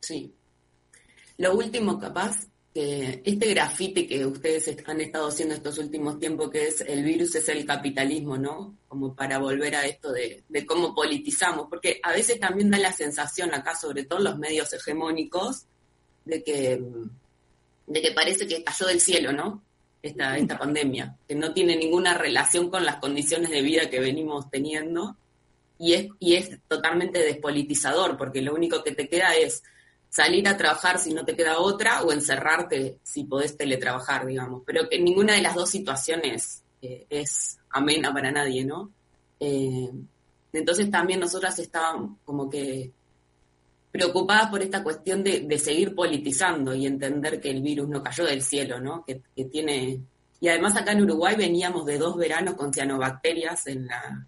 Sí. 0.01 0.35
Lo 1.39 1.55
último, 1.55 1.99
capaz, 1.99 2.47
que 2.75 3.21
este 3.25 3.51
grafite 3.51 4.07
que 4.07 4.25
ustedes 4.25 4.77
han 4.87 5.01
estado 5.01 5.29
haciendo 5.29 5.55
estos 5.55 5.79
últimos 5.79 6.19
tiempos, 6.19 6.51
que 6.51 6.69
es 6.69 6.81
el 6.81 7.05
virus 7.05 7.35
es 7.35 7.49
el 7.49 7.67
capitalismo, 7.67 8.39
¿no? 8.39 8.79
Como 8.89 9.15
para 9.15 9.39
volver 9.39 9.77
a 9.77 9.87
esto 9.87 10.11
de, 10.13 10.45
cómo 10.67 10.95
politizamos, 10.95 11.67
porque 11.69 12.01
a 12.03 12.13
veces 12.13 12.41
también 12.41 12.71
da 12.71 12.79
la 12.79 12.93
sensación 12.93 13.53
acá, 13.55 13.77
sobre 13.77 14.05
todo 14.05 14.21
los 14.21 14.39
medios 14.39 14.73
hegemónicos, 14.73 15.67
de 16.25 16.43
que, 16.43 16.83
de 17.87 18.03
que 18.03 18.13
parece 18.13 18.47
que 18.47 18.65
cayó 18.65 18.87
del 18.87 19.01
cielo, 19.01 19.33
¿no? 19.33 19.63
Esta, 20.03 20.37
esta 20.37 20.59
pandemia, 20.59 21.17
que 21.29 21.35
no 21.35 21.53
tiene 21.53 21.77
ninguna 21.77 22.15
relación 22.15 22.69
con 22.71 22.85
las 22.85 22.97
condiciones 22.97 23.51
de 23.51 23.63
vida 23.63 23.89
que 23.89 24.01
venimos 24.01 24.51
teniendo 24.51 25.17
y 25.79 25.95
es, 25.95 26.09
y 26.19 26.35
es 26.35 26.59
totalmente 26.69 27.21
despolitizador, 27.21 28.17
porque 28.17 28.43
lo 28.43 28.55
único 28.55 28.83
que 28.83 28.93
te 28.93 29.09
queda 29.09 29.35
es 29.35 29.63
salir 30.09 30.47
a 30.47 30.57
trabajar 30.57 30.99
si 30.99 31.15
no 31.15 31.25
te 31.25 31.35
queda 31.35 31.59
otra 31.59 32.03
o 32.03 32.13
encerrarte 32.13 32.99
si 33.03 33.25
podés 33.25 33.57
teletrabajar, 33.57 34.27
digamos, 34.27 34.63
pero 34.67 34.89
que 34.89 34.99
ninguna 34.99 35.35
de 35.35 35.43
las 35.43 35.55
dos 35.55 35.71
situaciones 35.71 36.63
eh, 36.83 37.07
es 37.09 37.59
amena 37.71 38.13
para 38.13 38.31
nadie, 38.31 38.65
¿no? 38.65 38.91
Eh, 39.41 39.91
entonces 40.53 40.91
también 40.91 41.19
nosotras 41.19 41.59
estábamos 41.59 42.19
como 42.25 42.51
que 42.51 42.91
preocupada 43.93 44.51
por 44.51 44.63
esta 44.63 44.83
cuestión 44.83 45.23
de, 45.23 45.59
seguir 45.59 45.95
politizando 45.95 46.75
y 46.75 46.87
entender 46.87 47.41
que 47.41 47.51
el 47.51 47.61
virus 47.61 47.89
no 47.89 48.03
cayó 48.03 48.25
del 48.25 48.43
cielo, 48.43 48.81
¿no? 48.81 49.05
Que, 49.05 49.23
tiene... 49.45 50.01
Y 50.41 50.49
además 50.49 50.75
acá 50.77 50.93
en 50.93 51.03
Uruguay 51.03 51.37
veníamos 51.37 51.85
de 51.85 51.99
dos 51.99 52.17
veranos 52.17 52.55
con 52.55 52.73
cianobacterias 52.73 53.67
en 53.67 53.87
la... 53.87 54.27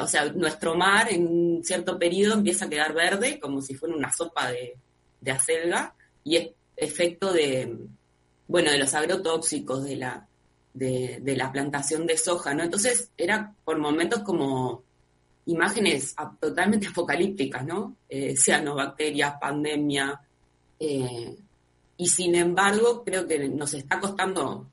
O 0.00 0.08
sea, 0.08 0.24
nuestro 0.32 0.74
mar 0.74 1.06
en 1.08 1.28
un 1.28 1.64
cierto 1.64 1.96
periodo 1.96 2.34
empieza 2.34 2.64
a 2.64 2.68
quedar 2.68 2.92
verde, 2.92 3.38
como 3.38 3.62
si 3.62 3.74
fuera 3.76 3.94
una 3.94 4.12
sopa 4.12 4.50
de, 4.50 4.76
de 5.20 5.30
acelga, 5.30 5.94
y 6.24 6.36
es 6.36 6.48
efecto 6.76 7.32
de, 7.32 7.78
bueno, 8.48 8.72
de 8.72 8.78
los 8.78 8.92
agrotóxicos, 8.92 9.84
de 9.84 9.96
la, 9.96 10.26
de, 10.74 11.20
de 11.22 11.36
la 11.36 11.52
plantación 11.52 12.04
de 12.08 12.18
soja, 12.18 12.52
¿no? 12.52 12.64
Entonces 12.64 13.12
era 13.16 13.54
por 13.64 13.78
momentos 13.78 14.22
como 14.24 14.82
imágenes 15.46 16.14
totalmente 16.40 16.88
apocalípticas, 16.88 17.64
¿no? 17.64 17.96
Eh, 18.08 18.36
cianobacterias, 18.36 19.34
pandemia. 19.40 20.20
Eh, 20.78 21.36
y 21.96 22.08
sin 22.08 22.34
embargo, 22.34 23.02
creo 23.04 23.26
que 23.26 23.48
nos 23.48 23.72
está 23.74 23.98
costando 23.98 24.70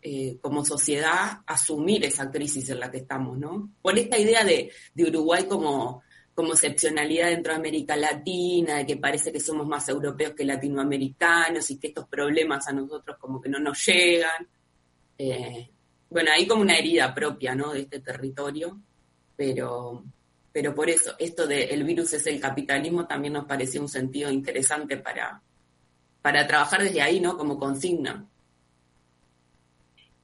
eh, 0.00 0.38
como 0.40 0.64
sociedad 0.64 1.40
asumir 1.46 2.04
esa 2.04 2.30
crisis 2.30 2.68
en 2.68 2.80
la 2.80 2.90
que 2.90 2.98
estamos, 2.98 3.36
¿no? 3.38 3.70
Por 3.82 3.98
esta 3.98 4.18
idea 4.18 4.44
de, 4.44 4.70
Uruguay 4.96 5.46
como, 5.48 6.02
como 6.34 6.52
excepcionalidad 6.52 7.30
dentro 7.30 7.52
de 7.52 7.58
América 7.58 7.96
Latina, 7.96 8.76
de 8.76 8.86
que 8.86 8.96
parece 8.98 9.32
que 9.32 9.40
somos 9.40 9.66
más 9.66 9.88
europeos 9.88 10.34
que 10.34 10.44
latinoamericanos 10.44 11.70
y 11.70 11.78
que 11.78 11.88
estos 11.88 12.06
problemas 12.06 12.68
a 12.68 12.72
nosotros 12.72 13.16
como 13.18 13.40
que 13.40 13.48
no 13.48 13.58
nos 13.58 13.84
llegan. 13.86 14.46
Eh, 15.16 15.68
bueno, 16.10 16.30
hay 16.32 16.46
como 16.46 16.62
una 16.62 16.76
herida 16.78 17.14
propia, 17.14 17.54
¿no? 17.54 17.72
De 17.72 17.80
este 17.80 18.00
territorio 18.00 18.78
pero, 19.38 20.02
pero 20.52 20.74
por 20.74 20.90
eso, 20.90 21.12
esto 21.16 21.46
de 21.46 21.66
el 21.66 21.84
virus 21.84 22.12
es 22.12 22.26
el 22.26 22.40
capitalismo 22.40 23.06
también 23.06 23.34
nos 23.34 23.44
pareció 23.44 23.80
un 23.80 23.88
sentido 23.88 24.32
interesante 24.32 24.96
para, 24.96 25.40
para 26.20 26.44
trabajar 26.44 26.82
desde 26.82 27.00
ahí, 27.00 27.20
¿no? 27.20 27.38
Como 27.38 27.56
consigna. 27.56 28.26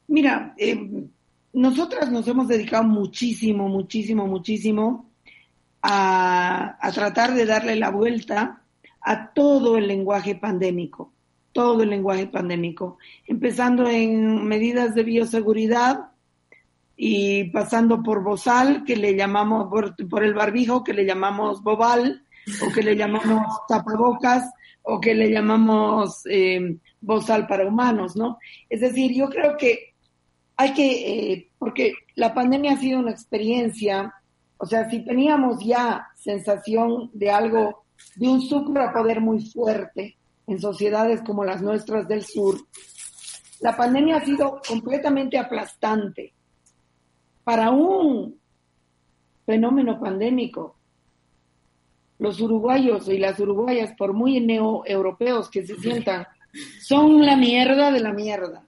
Mira, 0.08 0.52
eh, 0.58 1.06
nosotras 1.52 2.10
nos 2.10 2.26
hemos 2.26 2.48
dedicado 2.48 2.82
muchísimo, 2.82 3.68
muchísimo, 3.68 4.26
muchísimo 4.26 5.12
a, 5.80 6.76
a 6.80 6.90
tratar 6.90 7.34
de 7.34 7.46
darle 7.46 7.76
la 7.76 7.90
vuelta 7.90 8.64
a 9.00 9.32
todo 9.32 9.76
el 9.76 9.86
lenguaje 9.86 10.34
pandémico, 10.34 11.12
todo 11.52 11.84
el 11.84 11.90
lenguaje 11.90 12.26
pandémico, 12.26 12.98
empezando 13.28 13.86
en 13.88 14.44
medidas 14.44 14.96
de 14.96 15.04
bioseguridad, 15.04 16.13
y 16.96 17.44
pasando 17.50 18.02
por 18.02 18.22
bozal, 18.22 18.84
que 18.84 18.96
le 18.96 19.16
llamamos, 19.16 19.68
por, 20.08 20.24
el 20.24 20.34
barbijo, 20.34 20.84
que 20.84 20.92
le 20.92 21.04
llamamos 21.04 21.62
bobal, 21.62 22.22
o 22.66 22.72
que 22.72 22.82
le 22.82 22.96
llamamos 22.96 23.60
tapabocas, 23.68 24.50
o 24.82 25.00
que 25.00 25.14
le 25.14 25.30
llamamos 25.30 26.22
eh, 26.26 26.76
bozal 27.00 27.46
para 27.46 27.66
humanos, 27.66 28.16
¿no? 28.16 28.38
Es 28.68 28.80
decir, 28.80 29.12
yo 29.14 29.28
creo 29.28 29.56
que 29.56 29.94
hay 30.56 30.72
que, 30.72 31.32
eh, 31.32 31.48
porque 31.58 31.94
la 32.14 32.32
pandemia 32.32 32.72
ha 32.72 32.78
sido 32.78 33.00
una 33.00 33.10
experiencia, 33.10 34.14
o 34.58 34.66
sea, 34.66 34.88
si 34.88 35.04
teníamos 35.04 35.64
ya 35.64 36.08
sensación 36.14 37.10
de 37.12 37.30
algo, 37.30 37.84
de 38.16 38.28
un 38.28 38.48
poder 38.92 39.20
muy 39.20 39.44
fuerte 39.50 40.16
en 40.46 40.60
sociedades 40.60 41.22
como 41.22 41.44
las 41.44 41.60
nuestras 41.60 42.06
del 42.06 42.22
sur, 42.22 42.56
la 43.60 43.76
pandemia 43.76 44.18
ha 44.18 44.24
sido 44.24 44.60
completamente 44.68 45.38
aplastante 45.38 46.33
para 47.44 47.70
un 47.70 48.38
fenómeno 49.46 50.00
pandémico. 50.00 50.76
Los 52.18 52.40
uruguayos 52.40 53.08
y 53.08 53.18
las 53.18 53.38
uruguayas, 53.38 53.92
por 53.96 54.14
muy 54.14 54.40
neo-europeos 54.40 55.50
que 55.50 55.66
se 55.66 55.76
sientan, 55.76 56.26
son 56.80 57.24
la 57.24 57.36
mierda 57.36 57.90
de 57.90 58.00
la 58.00 58.12
mierda. 58.12 58.66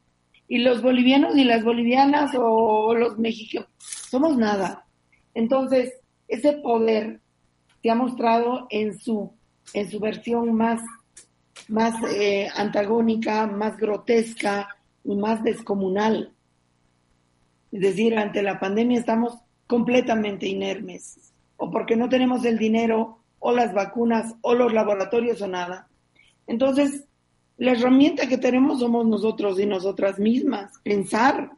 Y 0.48 0.58
los 0.58 0.82
bolivianos 0.82 1.36
y 1.36 1.44
las 1.44 1.64
bolivianas 1.64 2.32
o 2.38 2.94
los 2.94 3.18
mexicanos, 3.18 3.68
somos 3.78 4.36
nada. 4.36 4.86
Entonces, 5.34 5.94
ese 6.28 6.52
poder 6.54 7.20
se 7.82 7.90
ha 7.90 7.94
mostrado 7.94 8.66
en 8.70 8.98
su, 8.98 9.32
en 9.72 9.90
su 9.90 10.00
versión 10.00 10.54
más, 10.54 10.80
más 11.68 11.94
eh, 12.12 12.48
antagónica, 12.54 13.46
más 13.46 13.76
grotesca 13.76 14.68
y 15.04 15.16
más 15.16 15.42
descomunal. 15.42 16.35
Es 17.76 17.82
decir, 17.82 18.16
ante 18.16 18.42
la 18.42 18.58
pandemia 18.58 18.98
estamos 18.98 19.36
completamente 19.66 20.48
inermes, 20.48 21.34
o 21.58 21.70
porque 21.70 21.94
no 21.94 22.08
tenemos 22.08 22.42
el 22.46 22.56
dinero, 22.56 23.18
o 23.38 23.52
las 23.52 23.74
vacunas, 23.74 24.34
o 24.40 24.54
los 24.54 24.72
laboratorios, 24.72 25.42
o 25.42 25.46
nada. 25.46 25.86
Entonces, 26.46 27.04
la 27.58 27.72
herramienta 27.72 28.28
que 28.28 28.38
tenemos 28.38 28.80
somos 28.80 29.06
nosotros 29.06 29.60
y 29.60 29.66
nosotras 29.66 30.18
mismas. 30.18 30.72
Pensar 30.84 31.50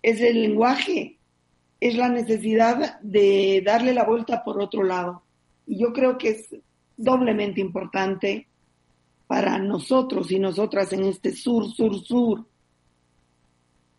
es 0.00 0.22
el 0.22 0.40
lenguaje, 0.40 1.18
es 1.80 1.96
la 1.96 2.08
necesidad 2.08 2.98
de 3.02 3.62
darle 3.62 3.92
la 3.92 4.04
vuelta 4.04 4.42
por 4.42 4.58
otro 4.58 4.84
lado. 4.84 5.22
Y 5.66 5.78
yo 5.78 5.92
creo 5.92 6.16
que 6.16 6.30
es 6.30 6.56
doblemente 6.96 7.60
importante 7.60 8.48
para 9.26 9.58
nosotros 9.58 10.30
y 10.30 10.38
nosotras 10.38 10.94
en 10.94 11.04
este 11.04 11.32
sur, 11.32 11.70
sur, 11.70 11.94
sur, 12.02 12.46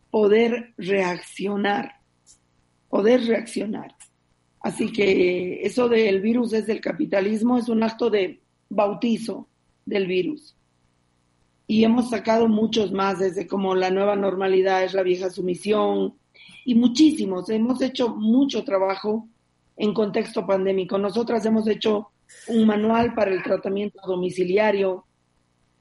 poder 0.10 0.74
reaccionar, 0.78 1.96
poder 2.90 3.26
reaccionar. 3.26 3.96
Así 4.62 4.92
que 4.92 5.62
eso 5.64 5.88
del 5.88 6.22
virus 6.22 6.54
es 6.54 6.66
del 6.66 6.82
capitalismo, 6.82 7.58
es 7.58 7.70
un 7.70 7.84
acto 7.84 8.10
de 8.10 8.42
bautizo 8.70 9.48
del 9.86 10.08
virus. 10.08 10.56
Y 11.68 11.84
hemos 11.84 12.10
sacado 12.10 12.48
muchos 12.48 12.92
más, 12.92 13.20
desde 13.20 13.46
como 13.46 13.76
la 13.76 13.92
nueva 13.92 14.16
normalidad 14.16 14.84
es 14.84 14.94
la 14.94 15.04
vieja 15.04 15.30
sumisión, 15.30 16.16
y 16.66 16.76
muchísimos. 16.76 17.50
Hemos 17.50 17.82
hecho 17.82 18.10
mucho 18.16 18.64
trabajo 18.64 19.28
en 19.76 19.94
contexto 19.94 20.46
pandémico. 20.46 20.98
Nosotras 20.98 21.46
hemos 21.46 21.68
hecho 21.68 22.10
un 22.48 22.66
manual 22.66 23.14
para 23.14 23.32
el 23.32 23.44
tratamiento 23.44 24.00
domiciliario 24.06 25.06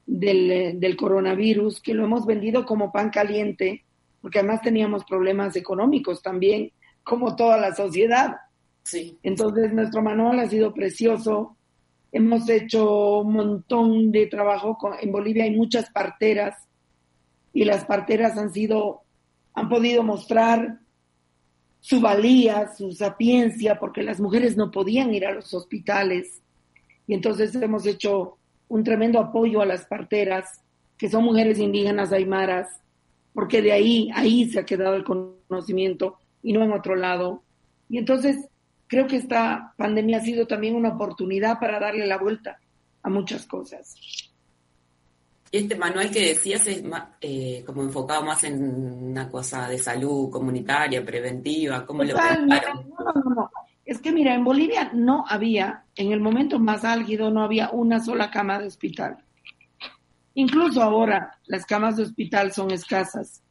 del, 0.06 0.78
del 0.78 0.96
coronavirus, 0.96 1.80
que 1.80 1.94
lo 1.94 2.04
hemos 2.04 2.26
vendido 2.26 2.64
como 2.64 2.92
pan 2.92 3.10
caliente 3.10 3.85
porque 4.26 4.40
además 4.40 4.60
teníamos 4.60 5.04
problemas 5.04 5.54
económicos 5.54 6.20
también, 6.20 6.72
como 7.04 7.36
toda 7.36 7.58
la 7.58 7.72
sociedad. 7.72 8.38
Sí. 8.82 9.16
Entonces 9.22 9.72
nuestro 9.72 10.02
manual 10.02 10.40
ha 10.40 10.48
sido 10.48 10.74
precioso. 10.74 11.56
Hemos 12.10 12.48
hecho 12.48 13.20
un 13.20 13.34
montón 13.34 14.10
de 14.10 14.26
trabajo. 14.26 14.76
Con, 14.78 14.94
en 15.00 15.12
Bolivia 15.12 15.44
hay 15.44 15.54
muchas 15.54 15.90
parteras 15.90 16.56
y 17.52 17.64
las 17.64 17.84
parteras 17.84 18.36
han 18.36 18.52
sido, 18.52 19.02
han 19.54 19.68
podido 19.68 20.02
mostrar 20.02 20.80
su 21.78 22.00
valía, 22.00 22.74
su 22.76 22.90
sapiencia, 22.90 23.78
porque 23.78 24.02
las 24.02 24.18
mujeres 24.18 24.56
no 24.56 24.72
podían 24.72 25.14
ir 25.14 25.24
a 25.24 25.34
los 25.34 25.54
hospitales. 25.54 26.42
Y 27.06 27.14
entonces 27.14 27.54
hemos 27.54 27.86
hecho 27.86 28.38
un 28.66 28.82
tremendo 28.82 29.20
apoyo 29.20 29.60
a 29.60 29.66
las 29.66 29.86
parteras, 29.86 30.64
que 30.98 31.08
son 31.08 31.22
mujeres 31.22 31.60
indígenas 31.60 32.10
aymaras, 32.10 32.80
porque 33.36 33.60
de 33.60 33.70
ahí, 33.70 34.10
ahí 34.14 34.48
se 34.48 34.60
ha 34.60 34.64
quedado 34.64 34.96
el 34.96 35.04
conocimiento 35.04 36.16
y 36.42 36.54
no 36.54 36.64
en 36.64 36.72
otro 36.72 36.96
lado. 36.96 37.42
Y 37.86 37.98
entonces 37.98 38.48
creo 38.86 39.06
que 39.06 39.16
esta 39.16 39.74
pandemia 39.76 40.16
ha 40.16 40.22
sido 40.22 40.46
también 40.46 40.74
una 40.74 40.94
oportunidad 40.94 41.60
para 41.60 41.78
darle 41.78 42.06
la 42.06 42.16
vuelta 42.16 42.58
a 43.02 43.10
muchas 43.10 43.44
cosas. 43.44 43.94
Este 45.52 45.76
manual 45.76 46.10
que 46.10 46.28
decías 46.28 46.66
es 46.66 46.82
eh, 47.20 47.62
como 47.66 47.82
enfocado 47.82 48.24
más 48.24 48.42
en 48.44 49.10
una 49.10 49.30
cosa 49.30 49.68
de 49.68 49.78
salud 49.78 50.30
comunitaria, 50.30 51.04
preventiva, 51.04 51.84
¿cómo 51.84 52.04
lo? 52.04 52.14
No, 52.14 52.22
no, 52.46 53.34
no. 53.34 53.50
Es 53.84 53.98
que 53.98 54.12
mira, 54.12 54.34
en 54.34 54.44
Bolivia 54.44 54.92
no 54.94 55.26
había, 55.28 55.84
en 55.94 56.10
el 56.10 56.20
momento 56.20 56.58
más 56.58 56.86
álgido, 56.86 57.30
no 57.30 57.42
había 57.42 57.68
una 57.68 58.00
sola 58.00 58.30
cama 58.30 58.58
de 58.58 58.66
hospital. 58.66 59.25
Incluso 60.38 60.82
ahora 60.82 61.38
las 61.46 61.64
camas 61.64 61.96
de 61.96 62.02
hospital 62.02 62.52
son 62.52 62.70
escasas 62.70 63.42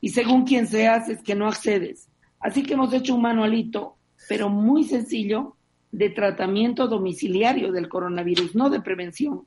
y 0.00 0.10
según 0.10 0.44
quien 0.44 0.68
seas 0.68 1.08
es 1.08 1.20
que 1.20 1.34
no 1.34 1.48
accedes. 1.48 2.08
Así 2.38 2.62
que 2.62 2.74
hemos 2.74 2.92
hecho 2.92 3.16
un 3.16 3.22
manualito, 3.22 3.96
pero 4.28 4.48
muy 4.48 4.84
sencillo, 4.84 5.56
de 5.90 6.10
tratamiento 6.10 6.86
domiciliario 6.86 7.72
del 7.72 7.88
coronavirus, 7.88 8.54
no 8.54 8.70
de 8.70 8.80
prevención. 8.80 9.46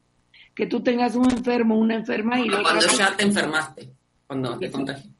Que 0.53 0.67
tú 0.67 0.81
tengas 0.81 1.15
un 1.15 1.31
enfermo, 1.31 1.77
una 1.77 1.95
enferma 1.95 2.41
y... 2.41 2.49
Cuando 2.49 2.87
ya 2.87 3.15
te 3.15 3.23
enfermaste, 3.23 3.89
cuando 4.27 4.59
te 4.59 4.69
contagias. 4.69 5.13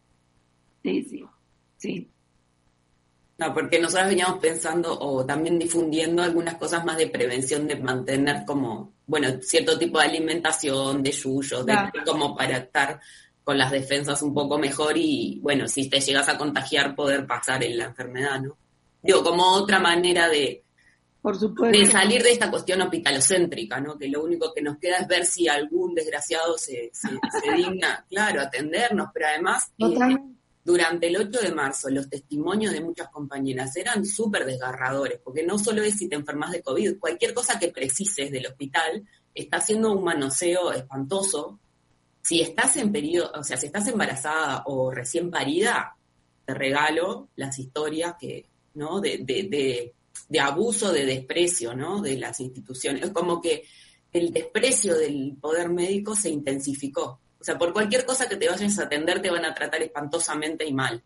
Sí, 0.84 1.03
sí, 1.03 1.26
sí. 1.77 2.10
No, 3.37 3.53
porque 3.53 3.79
nosotros 3.79 4.07
veníamos 4.07 4.39
pensando 4.39 4.97
o 4.97 5.25
también 5.25 5.59
difundiendo 5.59 6.23
algunas 6.23 6.55
cosas 6.55 6.85
más 6.85 6.97
de 6.97 7.07
prevención, 7.07 7.67
de 7.67 7.75
mantener 7.75 8.45
como, 8.45 8.93
bueno, 9.05 9.27
cierto 9.41 9.77
tipo 9.77 9.99
de 9.99 10.05
alimentación, 10.05 11.03
de 11.03 11.11
yuyo, 11.11 11.63
de 11.65 11.75
como 12.05 12.35
para 12.35 12.57
estar 12.57 12.99
con 13.43 13.57
las 13.57 13.71
defensas 13.71 14.21
un 14.21 14.33
poco 14.33 14.57
mejor 14.57 14.97
y, 14.97 15.39
bueno, 15.43 15.67
si 15.67 15.89
te 15.89 15.99
llegas 15.99 16.29
a 16.29 16.37
contagiar, 16.37 16.95
poder 16.95 17.27
pasar 17.27 17.63
en 17.63 17.77
la 17.77 17.85
enfermedad, 17.85 18.39
¿no? 18.39 18.57
Digo, 19.03 19.21
como 19.21 19.43
otra 19.51 19.79
manera 19.79 20.29
de, 20.29 20.63
Por 21.21 21.37
supuesto. 21.37 21.77
de 21.77 21.85
salir 21.85 22.23
de 22.23 22.31
esta 22.31 22.49
cuestión 22.49 22.81
hospitalocéntrica, 22.81 23.81
¿no? 23.81 23.97
Que 23.97 24.07
lo 24.07 24.23
único 24.23 24.53
que 24.53 24.61
nos 24.61 24.77
queda 24.77 24.97
es 24.97 25.07
ver 25.07 25.25
si 25.25 25.47
algún 25.47 25.93
desgraciado 25.93 26.57
se, 26.57 26.89
se, 26.93 27.09
se 27.09 27.51
digna, 27.53 28.03
claro, 28.09 28.41
atendernos, 28.41 29.09
pero 29.13 29.27
además... 29.27 29.71
eh, 29.77 30.17
durante 30.65 31.07
el 31.07 31.17
8 31.17 31.41
de 31.41 31.51
marzo 31.51 31.91
los 31.91 32.09
testimonios 32.09 32.73
de 32.73 32.81
muchas 32.81 33.09
compañeras 33.09 33.77
eran 33.77 34.03
súper 34.03 34.45
desgarradores, 34.45 35.19
porque 35.23 35.43
no 35.43 35.59
solo 35.59 35.83
es 35.83 35.95
si 35.95 36.09
te 36.09 36.15
enfermas 36.15 36.51
de 36.51 36.63
COVID, 36.63 36.97
cualquier 36.97 37.35
cosa 37.35 37.59
que 37.59 37.69
precises 37.69 38.31
del 38.31 38.47
hospital 38.47 39.07
está 39.35 39.57
haciendo 39.57 39.91
un 39.91 40.03
manoseo 40.03 40.73
espantoso. 40.73 41.59
Si 42.23 42.41
estás 42.41 42.77
en 42.77 42.91
periodo, 42.91 43.31
o 43.39 43.43
sea, 43.43 43.57
si 43.57 43.67
estás 43.67 43.87
embarazada 43.87 44.63
o 44.65 44.89
recién 44.89 45.29
parida, 45.29 45.95
te 46.43 46.55
regalo 46.55 47.29
las 47.35 47.59
historias 47.59 48.15
que, 48.19 48.49
¿no? 48.73 48.99
De, 48.99 49.19
de, 49.19 49.43
de, 49.43 49.93
de 50.27 50.39
abuso, 50.39 50.91
de 50.91 51.05
desprecio, 51.05 51.75
¿no? 51.75 52.01
De 52.01 52.17
las 52.17 52.39
instituciones. 52.39 53.03
Es 53.03 53.11
como 53.11 53.39
que 53.39 53.65
el 54.11 54.33
desprecio 54.33 54.95
del 54.97 55.37
poder 55.39 55.69
médico 55.69 56.15
se 56.15 56.31
intensificó. 56.31 57.19
O 57.45 57.51
sea, 57.53 57.59
por 57.59 57.73
cualquier 57.73 58.07
cosa 58.07 58.27
que 58.27 58.38
te 58.38 58.49
vayas 58.49 58.80
a 58.80 58.85
atender 58.85 59.22
te 59.22 59.30
van 59.30 59.45
a 59.45 59.53
tratar 59.53 59.80
espantosamente 59.84 60.65
y 60.65 60.73
mal. 60.73 61.03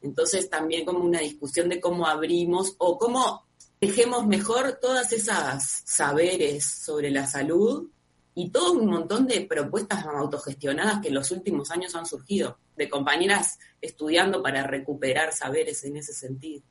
Entonces 0.00 0.48
también 0.48 0.84
como 0.84 1.00
una 1.00 1.18
discusión 1.18 1.68
de 1.68 1.80
cómo 1.80 2.06
abrimos 2.06 2.76
o 2.78 2.96
cómo 2.96 3.44
dejemos 3.80 4.24
mejor 4.24 4.78
todas 4.80 5.12
esas 5.12 5.82
saberes 5.84 6.64
sobre 6.64 7.10
la 7.10 7.26
salud 7.26 7.88
y 8.36 8.50
todo 8.50 8.74
un 8.74 8.86
montón 8.86 9.26
de 9.26 9.40
propuestas 9.40 10.06
autogestionadas 10.06 11.00
que 11.00 11.08
en 11.08 11.14
los 11.14 11.28
últimos 11.32 11.72
años 11.72 11.92
han 11.96 12.06
surgido, 12.06 12.56
de 12.76 12.88
compañeras 12.88 13.58
estudiando 13.80 14.40
para 14.40 14.62
recuperar 14.62 15.32
saberes 15.32 15.82
en 15.82 15.96
ese 15.96 16.12
sentido. 16.12 16.62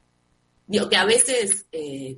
Digo, 0.65 0.87
que 0.87 0.95
a 0.95 1.03
veces 1.03 1.65
eh, 1.73 2.15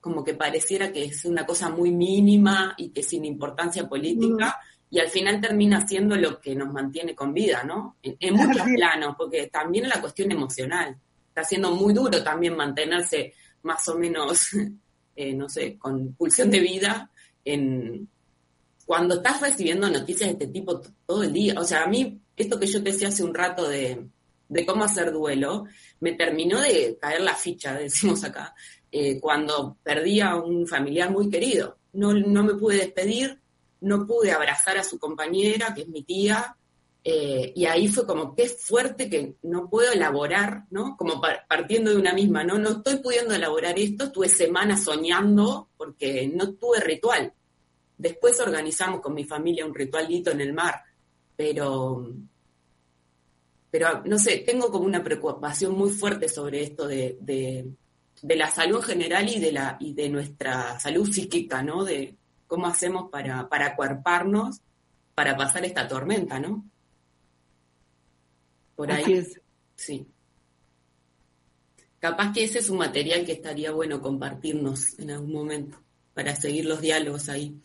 como 0.00 0.24
que 0.24 0.34
pareciera 0.34 0.92
que 0.92 1.04
es 1.04 1.24
una 1.24 1.46
cosa 1.46 1.68
muy 1.68 1.92
mínima 1.92 2.74
y 2.76 2.88
que 2.88 3.04
sin 3.04 3.24
importancia 3.24 3.88
política, 3.88 4.58
y 4.90 4.98
al 4.98 5.08
final 5.08 5.40
termina 5.40 5.86
siendo 5.86 6.16
lo 6.16 6.40
que 6.40 6.54
nos 6.54 6.72
mantiene 6.72 7.14
con 7.14 7.32
vida, 7.32 7.62
¿no? 7.62 7.96
En, 8.02 8.16
en 8.18 8.34
muchos 8.34 8.62
planos, 8.62 9.14
porque 9.16 9.46
también 9.46 9.88
la 9.88 10.00
cuestión 10.00 10.32
emocional. 10.32 10.96
Está 11.28 11.44
siendo 11.44 11.70
muy 11.70 11.94
duro 11.94 12.22
también 12.22 12.56
mantenerse 12.56 13.34
más 13.62 13.88
o 13.88 13.96
menos, 13.96 14.50
eh, 15.16 15.34
no 15.34 15.48
sé, 15.48 15.78
con 15.78 16.14
pulsión 16.14 16.50
de 16.50 16.60
vida 16.60 17.10
en 17.44 18.08
cuando 18.90 19.14
estás 19.14 19.40
recibiendo 19.40 19.88
noticias 19.88 20.28
de 20.28 20.32
este 20.32 20.46
tipo 20.48 20.82
todo 21.06 21.22
el 21.22 21.32
día. 21.32 21.54
O 21.58 21.64
sea, 21.64 21.84
a 21.84 21.86
mí, 21.86 22.20
esto 22.36 22.58
que 22.58 22.66
yo 22.66 22.82
te 22.82 22.90
decía 22.90 23.06
hace 23.06 23.22
un 23.22 23.32
rato 23.32 23.68
de, 23.68 24.08
de 24.48 24.66
cómo 24.66 24.82
hacer 24.82 25.12
duelo, 25.12 25.66
me 26.00 26.14
terminó 26.14 26.60
de 26.60 26.98
caer 27.00 27.20
la 27.20 27.36
ficha, 27.36 27.74
decimos 27.78 28.24
acá, 28.24 28.52
eh, 28.90 29.20
cuando 29.20 29.76
perdí 29.84 30.20
a 30.20 30.34
un 30.34 30.66
familiar 30.66 31.10
muy 31.10 31.30
querido. 31.30 31.78
No, 31.92 32.12
no 32.14 32.42
me 32.42 32.54
pude 32.54 32.78
despedir, 32.78 33.38
no 33.80 34.06
pude 34.06 34.32
abrazar 34.32 34.78
a 34.78 34.84
su 34.84 34.98
compañera, 34.98 35.74
que 35.74 35.82
es 35.82 35.88
mi 35.88 36.02
tía, 36.02 36.56
eh, 37.02 37.52
y 37.56 37.64
ahí 37.64 37.88
fue 37.88 38.06
como, 38.06 38.34
qué 38.34 38.48
fuerte 38.48 39.08
que 39.08 39.36
no 39.42 39.70
puedo 39.70 39.92
elaborar, 39.92 40.64
¿no? 40.70 40.96
Como 40.98 41.20
par 41.20 41.46
partiendo 41.48 41.90
de 41.90 41.96
una 41.96 42.12
misma, 42.12 42.44
¿no? 42.44 42.58
No 42.58 42.70
estoy 42.70 42.96
pudiendo 42.96 43.34
elaborar 43.34 43.78
esto, 43.78 44.04
estuve 44.04 44.28
semanas 44.28 44.84
soñando 44.84 45.70
porque 45.78 46.28
no 46.28 46.52
tuve 46.54 46.80
ritual. 46.80 47.32
Después 47.96 48.38
organizamos 48.40 49.00
con 49.00 49.14
mi 49.14 49.24
familia 49.24 49.64
un 49.64 49.74
ritualito 49.74 50.30
en 50.30 50.42
el 50.42 50.52
mar, 50.52 50.82
pero 51.36 52.06
pero 53.70 54.02
no 54.04 54.18
sé, 54.18 54.38
tengo 54.38 54.70
como 54.70 54.84
una 54.84 55.02
preocupación 55.02 55.74
muy 55.76 55.90
fuerte 55.90 56.28
sobre 56.28 56.62
esto 56.62 56.88
de, 56.88 57.16
de, 57.20 58.36
la 58.36 58.50
salud 58.50 58.78
en 58.78 58.82
general 58.82 59.28
y 59.28 59.38
de, 59.38 59.52
la, 59.52 59.76
y 59.78 59.94
de 59.94 60.08
nuestra 60.08 60.78
salud 60.80 61.08
psíquica, 61.08 61.62
¿no? 61.62 61.84
De 61.84 62.16
cómo 62.50 62.66
hacemos 62.66 63.08
para, 63.10 63.48
para 63.48 63.66
acuerparnos, 63.66 64.60
para 65.14 65.36
pasar 65.36 65.64
esta 65.64 65.86
tormenta, 65.86 66.40
¿no? 66.40 66.64
Por 68.74 68.90
ahí. 68.90 69.04
Así 69.04 69.12
es. 69.14 69.40
Sí. 69.76 70.06
Capaz 72.00 72.32
que 72.32 72.42
ese 72.42 72.58
es 72.58 72.68
un 72.68 72.78
material 72.78 73.24
que 73.24 73.32
estaría 73.32 73.70
bueno 73.70 74.02
compartirnos 74.02 74.98
en 74.98 75.12
algún 75.12 75.32
momento, 75.32 75.80
para 76.12 76.34
seguir 76.34 76.64
los 76.64 76.80
diálogos 76.80 77.28
ahí. 77.28 77.56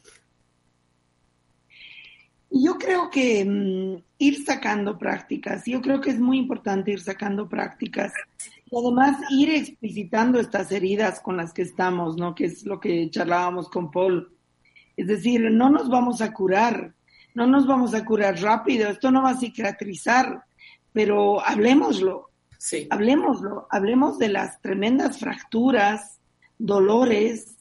Yo 2.51 2.77
creo 2.77 3.09
que 3.09 3.43
mm, 3.43 4.03
ir 4.19 4.45
sacando 4.45 4.99
prácticas, 4.99 5.63
yo 5.65 5.81
creo 5.81 5.99
que 5.99 6.11
es 6.11 6.19
muy 6.19 6.37
importante 6.37 6.91
ir 6.91 7.01
sacando 7.01 7.49
prácticas 7.49 8.13
y 8.69 8.77
además 8.77 9.17
ir 9.31 9.49
explicitando 9.49 10.39
estas 10.39 10.71
heridas 10.71 11.19
con 11.21 11.37
las 11.37 11.53
que 11.53 11.63
estamos, 11.63 12.17
¿no? 12.17 12.35
Que 12.35 12.45
es 12.45 12.65
lo 12.65 12.79
que 12.79 13.09
charlábamos 13.09 13.67
con 13.67 13.89
Paul. 13.89 14.34
Es 14.97 15.07
decir, 15.07 15.41
no 15.51 15.69
nos 15.69 15.89
vamos 15.89 16.21
a 16.21 16.33
curar, 16.33 16.93
no 17.33 17.45
nos 17.47 17.67
vamos 17.67 17.93
a 17.93 18.05
curar 18.05 18.41
rápido, 18.41 18.89
esto 18.89 19.11
no 19.11 19.23
va 19.23 19.31
a 19.31 19.37
cicatrizar, 19.37 20.43
pero 20.93 21.45
hablemoslo, 21.45 22.29
Sí. 22.57 22.87
hablemoslo, 22.89 23.67
hablemos 23.69 24.17
de 24.17 24.29
las 24.29 24.61
tremendas 24.61 25.19
fracturas, 25.19 26.19
dolores, 26.57 27.57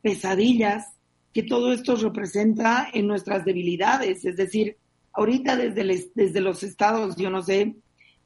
pesadillas 0.00 0.86
que 1.32 1.42
todo 1.42 1.72
esto 1.72 1.94
representa 1.96 2.88
en 2.92 3.06
nuestras 3.06 3.44
debilidades. 3.44 4.24
Es 4.24 4.36
decir, 4.36 4.78
ahorita 5.12 5.56
desde, 5.56 6.10
desde 6.14 6.40
los 6.40 6.62
estados, 6.62 7.16
yo 7.16 7.28
no 7.30 7.42
sé, 7.42 7.76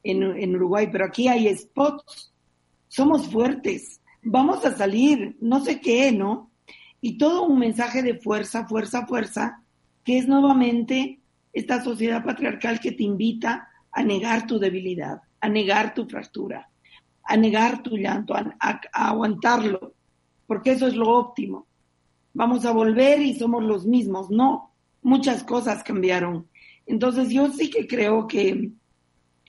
en, 0.04 0.22
en 0.22 0.56
Uruguay, 0.56 0.88
pero 0.90 1.06
aquí 1.06 1.26
hay 1.28 1.54
spots, 1.56 2.32
somos 2.88 3.28
fuertes, 3.28 4.00
vamos 4.22 4.64
a 4.64 4.76
salir, 4.76 5.36
no 5.40 5.64
sé 5.64 5.80
qué, 5.80 6.12
¿no? 6.12 6.51
Y 7.04 7.18
todo 7.18 7.42
un 7.42 7.58
mensaje 7.58 8.00
de 8.00 8.14
fuerza, 8.14 8.64
fuerza, 8.66 9.06
fuerza, 9.06 9.60
que 10.04 10.18
es 10.18 10.28
nuevamente 10.28 11.18
esta 11.52 11.82
sociedad 11.82 12.24
patriarcal 12.24 12.78
que 12.78 12.92
te 12.92 13.02
invita 13.02 13.68
a 13.90 14.04
negar 14.04 14.46
tu 14.46 14.60
debilidad, 14.60 15.20
a 15.40 15.48
negar 15.48 15.94
tu 15.94 16.06
fractura, 16.06 16.70
a 17.24 17.36
negar 17.36 17.82
tu 17.82 17.96
llanto, 17.96 18.34
a, 18.34 18.80
aguantarlo, 18.92 19.94
porque 20.46 20.70
eso 20.70 20.86
es 20.86 20.94
lo 20.94 21.08
óptimo. 21.10 21.66
Vamos 22.34 22.64
a 22.64 22.70
volver 22.70 23.20
y 23.20 23.34
somos 23.34 23.64
los 23.64 23.84
mismos. 23.84 24.30
No, 24.30 24.72
muchas 25.02 25.42
cosas 25.42 25.82
cambiaron. 25.82 26.48
Entonces 26.86 27.30
yo 27.30 27.50
sí 27.50 27.68
que 27.68 27.88
creo 27.88 28.28
que 28.28 28.70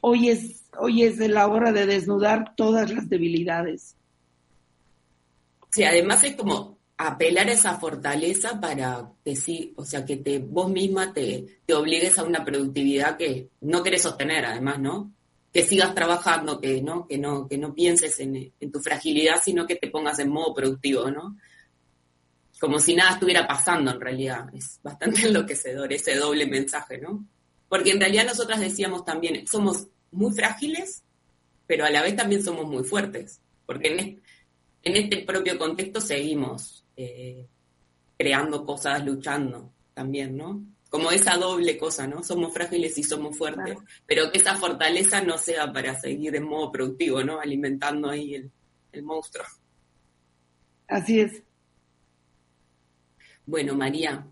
hoy 0.02 0.30
es, 0.30 0.66
hoy 0.80 1.04
es 1.04 1.20
la 1.20 1.48
hora 1.48 1.72
de 1.72 1.86
desnudar 1.86 2.56
todas 2.56 2.92
las 2.92 3.08
debilidades. 3.10 3.96
Sí, 5.70 5.84
además 5.84 6.24
es 6.24 6.36
como 6.36 6.78
apelar 7.08 7.50
a 7.50 7.54
esa 7.54 7.78
fortaleza 7.80 8.60
para 8.60 9.12
decir, 9.26 9.74
o 9.76 9.86
sea, 9.86 10.06
que 10.06 10.18
te, 10.18 10.40
vos 10.40 10.72
misma 10.72 11.14
te, 11.14 11.60
te 11.66 11.74
obligues 11.74 12.18
a 12.18 12.24
una 12.24 12.46
productividad 12.46 13.18
que 13.18 13.50
no 13.62 13.84
querés 13.84 14.04
sostener, 14.04 14.46
además, 14.46 14.80
¿no? 14.80 15.14
Que 15.52 15.64
sigas 15.64 15.94
trabajando, 15.94 16.60
que 16.62 16.82
no, 16.82 17.06
que 17.06 17.18
no, 17.18 17.48
que 17.48 17.58
no 17.58 17.74
pienses 17.74 18.20
en, 18.20 18.54
tu 18.72 18.80
fragilidad, 18.80 19.42
sino 19.44 19.68
que 19.68 19.76
te 19.76 19.90
pongas 19.90 20.20
en 20.20 20.30
modo 20.30 20.54
productivo, 20.54 21.12
¿no? 21.12 21.38
Como 22.60 22.80
si 22.80 22.96
nada 22.96 23.14
estuviera 23.14 23.46
pasando 23.46 23.92
en 23.92 24.00
realidad. 24.00 24.48
Es 24.54 24.80
bastante 24.82 25.22
enloquecedor 25.28 25.92
ese 25.92 26.16
doble 26.16 26.46
mensaje, 26.46 27.00
¿no? 27.00 27.28
Porque 27.68 27.92
en 27.92 28.00
realidad 28.00 28.26
nosotras 28.26 28.62
decíamos 28.62 29.04
también, 29.04 29.46
somos 29.48 29.88
muy 30.12 30.32
frágiles, 30.34 31.04
pero 31.68 31.86
a 31.86 31.90
la 31.90 32.02
vez 32.02 32.16
también 32.16 32.44
somos 32.44 32.66
muy 32.66 32.84
fuertes. 32.84 33.42
Porque 33.66 33.88
en, 33.90 34.22
en 34.84 34.96
este 34.96 35.18
propio 35.24 35.58
contexto 35.58 36.00
seguimos 36.00 36.83
eh, 36.98 37.48
creando 38.18 38.66
cosas, 38.66 39.04
luchando 39.06 39.72
también, 39.94 40.36
¿no? 40.38 40.64
Como 40.90 41.10
esa 41.12 41.38
doble 41.38 41.78
cosa, 41.78 42.06
¿no? 42.08 42.24
Somos 42.24 42.54
frágiles 42.54 42.98
y 43.00 43.04
somos 43.04 43.36
fuertes, 43.38 43.78
pero 44.06 44.32
que 44.32 44.38
esa 44.38 44.56
fortaleza 44.58 45.22
no 45.22 45.38
sea 45.40 45.72
para 45.74 46.00
seguir 46.00 46.36
en 46.36 46.44
modo 46.44 46.72
productivo, 46.72 47.24
¿no? 47.24 47.40
Alimentando 47.40 48.10
ahí 48.10 48.36
el, 48.36 48.52
el 48.92 49.04
monstruo. 49.04 49.46
Así 50.88 51.20
es. 51.22 51.42
Bueno, 53.46 53.74
María, 53.76 54.26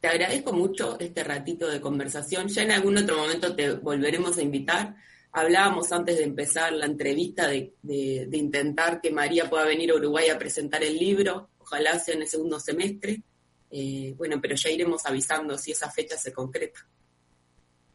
te 0.00 0.08
agradezco 0.08 0.52
mucho 0.54 0.98
este 0.98 1.22
ratito 1.22 1.68
de 1.68 1.80
conversación. 1.80 2.48
Ya 2.48 2.62
en 2.62 2.72
algún 2.72 2.96
otro 2.96 3.18
momento 3.18 3.54
te 3.54 3.72
volveremos 3.74 4.38
a 4.38 4.42
invitar. 4.42 4.96
Hablábamos 5.32 5.92
antes 5.92 6.16
de 6.16 6.24
empezar 6.24 6.72
la 6.72 6.86
entrevista 6.86 7.46
de, 7.46 7.74
de- 7.82 8.26
de 8.28 8.36
intentar 8.38 9.00
que 9.00 9.10
María 9.12 9.48
pueda 9.50 9.66
venir 9.66 9.90
a 9.92 9.96
Uruguay 9.96 10.28
a 10.30 10.38
presentar 10.38 10.82
el 10.82 10.96
libro, 10.96 11.49
ojalá 11.70 11.98
sea 11.98 12.14
en 12.14 12.22
el 12.22 12.28
segundo 12.28 12.58
semestre. 12.58 13.22
Eh, 13.70 14.14
bueno, 14.18 14.40
pero 14.40 14.56
ya 14.56 14.70
iremos 14.70 15.06
avisando 15.06 15.56
si 15.56 15.70
esa 15.70 15.90
fecha 15.90 16.16
se 16.16 16.32
concreta. 16.32 16.80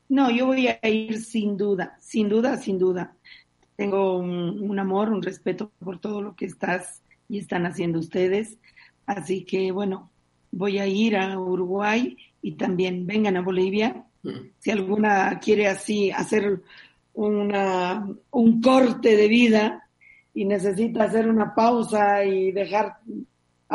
No, 0.08 0.32
yo 0.32 0.46
voy 0.46 0.68
a 0.68 0.88
ir 0.88 1.22
sin 1.22 1.58
duda, 1.58 1.98
sin 2.00 2.30
duda, 2.30 2.58
sin 2.58 2.80
duda. 2.80 3.16
Tengo 3.76 4.18
un, 4.18 4.62
un 4.62 4.80
amor, 4.80 5.10
un 5.10 5.22
respeto 5.22 5.72
por 5.80 6.00
todo 6.00 6.22
lo 6.22 6.36
que 6.36 6.46
estás 6.46 7.02
y 7.28 7.40
están 7.40 7.66
haciendo 7.66 8.00
ustedes. 8.00 8.58
Así 9.06 9.44
que, 9.44 9.72
bueno, 9.72 10.12
voy 10.52 10.80
a 10.80 10.88
ir 10.88 11.18
a 11.18 11.38
Uruguay 11.38 12.18
y 12.42 12.54
también 12.54 13.06
vengan 13.06 13.36
a 13.36 13.42
Bolivia. 13.42 14.06
Si 14.60 14.72
alguna 14.72 15.40
quiere 15.40 15.68
así 15.68 16.10
hacer 16.12 16.62
una, 17.14 18.08
un 18.32 18.62
corte 18.62 19.16
de 19.16 19.28
vida 19.28 19.90
y 20.34 20.46
necesita 20.46 21.06
hacer 21.06 21.28
una 21.28 21.54
pausa 21.54 22.24
y 22.24 22.52
dejar, 22.52 22.98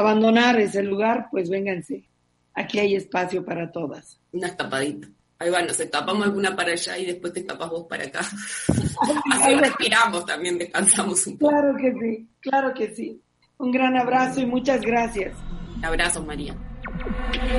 abandonar 0.01 0.59
ese 0.61 0.83
lugar, 0.83 1.29
pues 1.31 1.49
vénganse. 1.49 2.09
Aquí 2.55 2.79
hay 2.79 2.97
espacio 2.97 3.45
para 3.45 3.71
todas. 3.71 4.21
Una 4.33 4.49
escapadita. 4.49 5.09
Ahí 5.39 5.49
va, 5.49 5.63
nos 5.63 5.81
escapamos 5.81 6.27
alguna 6.27 6.55
para 6.55 6.73
allá 6.73 6.99
y 6.99 7.07
después 7.07 7.33
te 7.33 7.41
escapas 7.41 7.71
vos 7.71 7.87
para 7.89 8.05
acá. 8.05 8.21
Así 9.33 9.55
respiramos 9.55 10.27
también, 10.27 10.59
descansamos 10.59 11.27
un 11.27 11.39
poco. 11.39 11.51
Claro 11.51 11.77
que 11.79 11.93
sí, 11.93 12.29
claro 12.41 12.75
que 12.75 12.95
sí. 12.95 13.23
Un 13.57 13.71
gran 13.71 13.97
abrazo 13.97 14.41
y 14.41 14.47
muchas 14.47 14.83
gracias. 14.83 15.35
Abrazos, 15.83 16.27
María. 16.27 16.55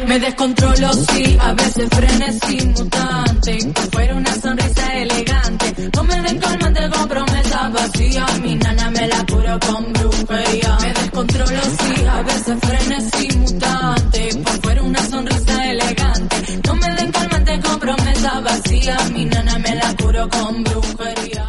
Me 0.07 0.19
descontrolo, 0.19 0.94
sí, 0.94 1.38
a 1.40 1.53
veces 1.53 1.90
frenesí 1.90 2.68
mutante. 2.68 3.57
Que 3.57 3.82
fuera 3.91 4.15
una 4.15 4.34
sonrisa 4.36 4.94
elegante. 4.95 5.90
No 5.95 6.03
me 6.03 6.22
den 6.22 6.40
calmante 6.40 6.90
con 6.90 7.07
promesas 7.07 7.73
vacías. 7.73 8.40
Mi 8.41 8.56
nana 8.56 8.91
me 8.91 9.07
la 9.07 9.26
curo 9.26 9.60
con 9.60 9.94
brujería. 9.94 10.78
Me 10.82 10.94
descontrolo, 10.94 11.61
sí, 11.61 12.06
a 12.06 12.22
veces 12.23 12.57
frenesí 12.61 13.38
mutante. 13.38 14.30
Que 14.30 14.52
fuera 14.61 14.84
una 14.84 15.10
sonrisa 15.10 15.72
elegante. 15.72 16.36
No 16.65 16.76
me 16.76 16.95
den 16.95 17.11
calmante 17.11 17.60
con 17.61 17.80
promesas 17.80 18.44
vacías. 18.44 19.11
Mi 19.11 19.26
nana 19.26 19.60
me 19.60 19.76
la 19.76 19.95
curo 19.95 20.30
con 20.30 20.64
brujería. 20.64 21.48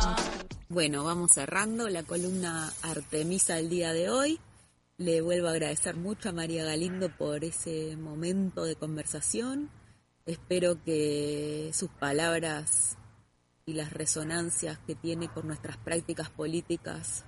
Bueno, 0.69 1.05
vamos 1.05 1.33
cerrando 1.33 1.89
la 1.89 2.03
columna 2.03 2.73
Artemisa 2.83 3.57
del 3.57 3.69
día 3.69 3.93
de 3.93 4.09
hoy. 4.11 4.41
Le 5.03 5.21
vuelvo 5.21 5.49
a 5.49 5.51
agradecer 5.51 5.97
mucho 5.97 6.29
a 6.29 6.33
María 6.33 6.65
Galindo 6.65 7.09
por 7.09 7.43
ese 7.43 7.97
momento 7.97 8.63
de 8.63 8.77
conversación. 8.77 9.69
Espero 10.27 10.81
que 10.85 11.73
sus 11.75 11.91
palabras 11.91 12.97
y 13.67 13.73
las 13.73 13.93
resonancias 13.93 14.79
que 14.87 14.95
tiene 14.95 15.27
con 15.27 15.49
nuestras 15.49 15.77
prácticas 15.77 16.31
políticas 16.31 17.25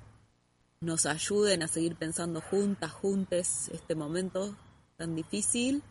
nos 0.80 1.04
ayuden 1.04 1.64
a 1.64 1.66
seguir 1.66 1.96
pensando 1.96 2.40
juntas, 2.40 2.92
juntes 2.92 3.68
este 3.70 3.96
momento 3.96 4.56
tan 4.96 5.16
difícil, 5.16 5.82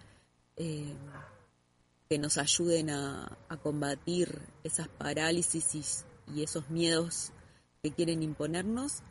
eh, 0.56 0.96
que 2.08 2.18
nos 2.18 2.38
ayuden 2.38 2.92
a, 2.92 3.40
a 3.50 3.58
combatir 3.58 4.40
esas 4.64 4.88
parálisis 4.88 5.76
y, 5.76 5.84
y 6.34 6.44
esos 6.44 6.70
miedos 6.70 7.34
que 7.82 7.92
quieren 7.92 8.24
imponernos. 8.24 9.04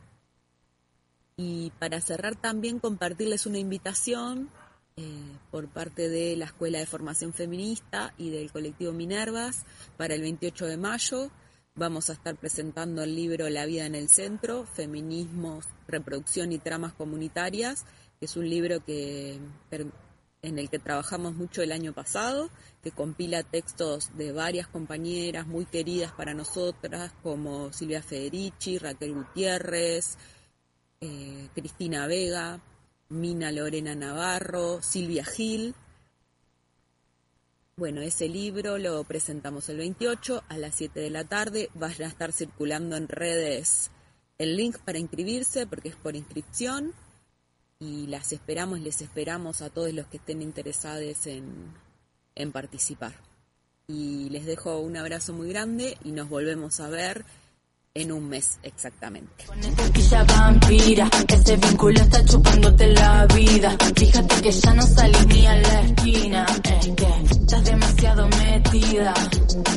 Y 1.43 1.73
para 1.81 2.01
cerrar 2.01 2.37
también 2.37 2.79
compartirles 2.79 3.47
una 3.47 3.59
invitación 3.59 4.49
eh, 4.97 5.03
por 5.51 5.67
parte 5.69 6.09
de 6.09 6.37
la 6.37 6.45
Escuela 6.45 6.79
de 6.79 6.87
Formación 6.87 7.33
Feminista 7.33 8.15
y 8.17 8.31
del 8.31 8.53
colectivo 8.53 8.93
Minervas 8.93 9.65
para 9.97 10.15
el 10.15 10.21
28 10.21 10.67
de 10.67 10.77
mayo. 10.77 11.31
Vamos 11.75 12.11
a 12.11 12.13
estar 12.13 12.37
presentando 12.37 13.03
el 13.03 13.17
libro 13.17 13.49
La 13.49 13.67
vida 13.67 13.87
en 13.87 13.97
el 13.97 14.09
centro, 14.09 14.67
Feminismos, 14.67 15.65
Reproducción 15.89 16.53
y 16.53 16.59
Tramas 16.59 16.93
Comunitarias, 16.93 17.87
que 18.21 18.27
es 18.27 18.37
un 18.37 18.49
libro 18.49 18.85
que, 18.85 19.41
en 20.43 20.59
el 20.59 20.71
que 20.71 20.79
trabajamos 20.79 21.35
mucho 21.35 21.63
el 21.63 21.73
año 21.73 21.93
pasado, 21.93 22.51
que 22.85 22.93
compila 22.93 23.43
textos 23.43 24.17
de 24.17 24.31
varias 24.31 24.69
compañeras 24.69 25.49
muy 25.49 25.65
queridas 25.65 26.13
para 26.13 26.35
nosotras, 26.35 27.13
como 27.25 27.73
Silvia 27.73 28.03
Federici, 28.03 28.79
Raquel 28.79 29.15
Gutiérrez, 29.15 30.19
eh, 31.03 31.49
Cristina 31.53 32.07
Vega, 32.07 32.61
Mina 33.09 33.51
Lorena 33.51 33.95
Navarro, 33.95 34.81
Silvia 34.81 35.25
Gil. 35.25 35.75
Bueno, 37.77 38.01
ese 38.01 38.29
libro 38.29 38.79
lo 38.79 39.03
presentamos 39.03 39.69
el 39.69 39.79
28 39.79 40.45
a 40.49 40.59
las 40.59 40.77
7 40.77 41.01
de 41.01 41.11
la 41.11 41.25
tarde. 41.25 41.71
Van 41.75 41.91
a 41.91 42.07
estar 42.07 42.33
circulando 42.33 42.97
en 42.97 43.09
redes 43.09 43.91
el 44.39 44.57
link 44.57 44.79
para 44.79 44.99
inscribirse 44.99 45.67
porque 45.67 45.89
es 45.89 45.97
por 45.97 46.15
inscripción 46.15 46.95
y 47.81 48.07
las 48.07 48.33
esperamos, 48.33 48.81
les 48.81 49.03
esperamos 49.03 49.61
a 49.61 49.71
todos 49.71 49.93
los 49.93 50.07
que 50.07 50.19
estén 50.19 50.41
interesados 50.41 51.27
en, 51.27 51.75
en 52.37 52.53
participar. 52.53 53.15
Y 53.89 54.31
les 54.31 54.47
dejo 54.47 54.79
un 54.79 54.97
abrazo 54.97 55.33
muy 55.33 55.49
grande 55.49 55.99
y 56.05 56.13
nos 56.13 56.29
volvemos 56.29 56.79
a 56.79 56.89
ver 56.89 57.25
en 57.95 58.11
un 58.11 58.27
mes 58.29 58.59
exactamente. 58.63 59.45
Ella 59.95 60.25
vampira, 60.25 61.11
ese 61.29 61.57
vínculo 61.57 62.01
está 62.01 62.25
chupándote 62.25 62.87
la 62.89 63.27
vida. 63.27 63.77
Fíjate 63.95 64.43
que 64.43 64.51
ya 64.51 64.75
no 64.75 64.83
salís 64.83 65.27
ni 65.27 65.47
a 65.47 65.57
la 65.57 65.81
esquina, 65.83 66.47
es 66.65 66.89
que 66.89 67.07
estás 67.31 67.65
demasiado 67.65 68.29
metida. 68.29 69.15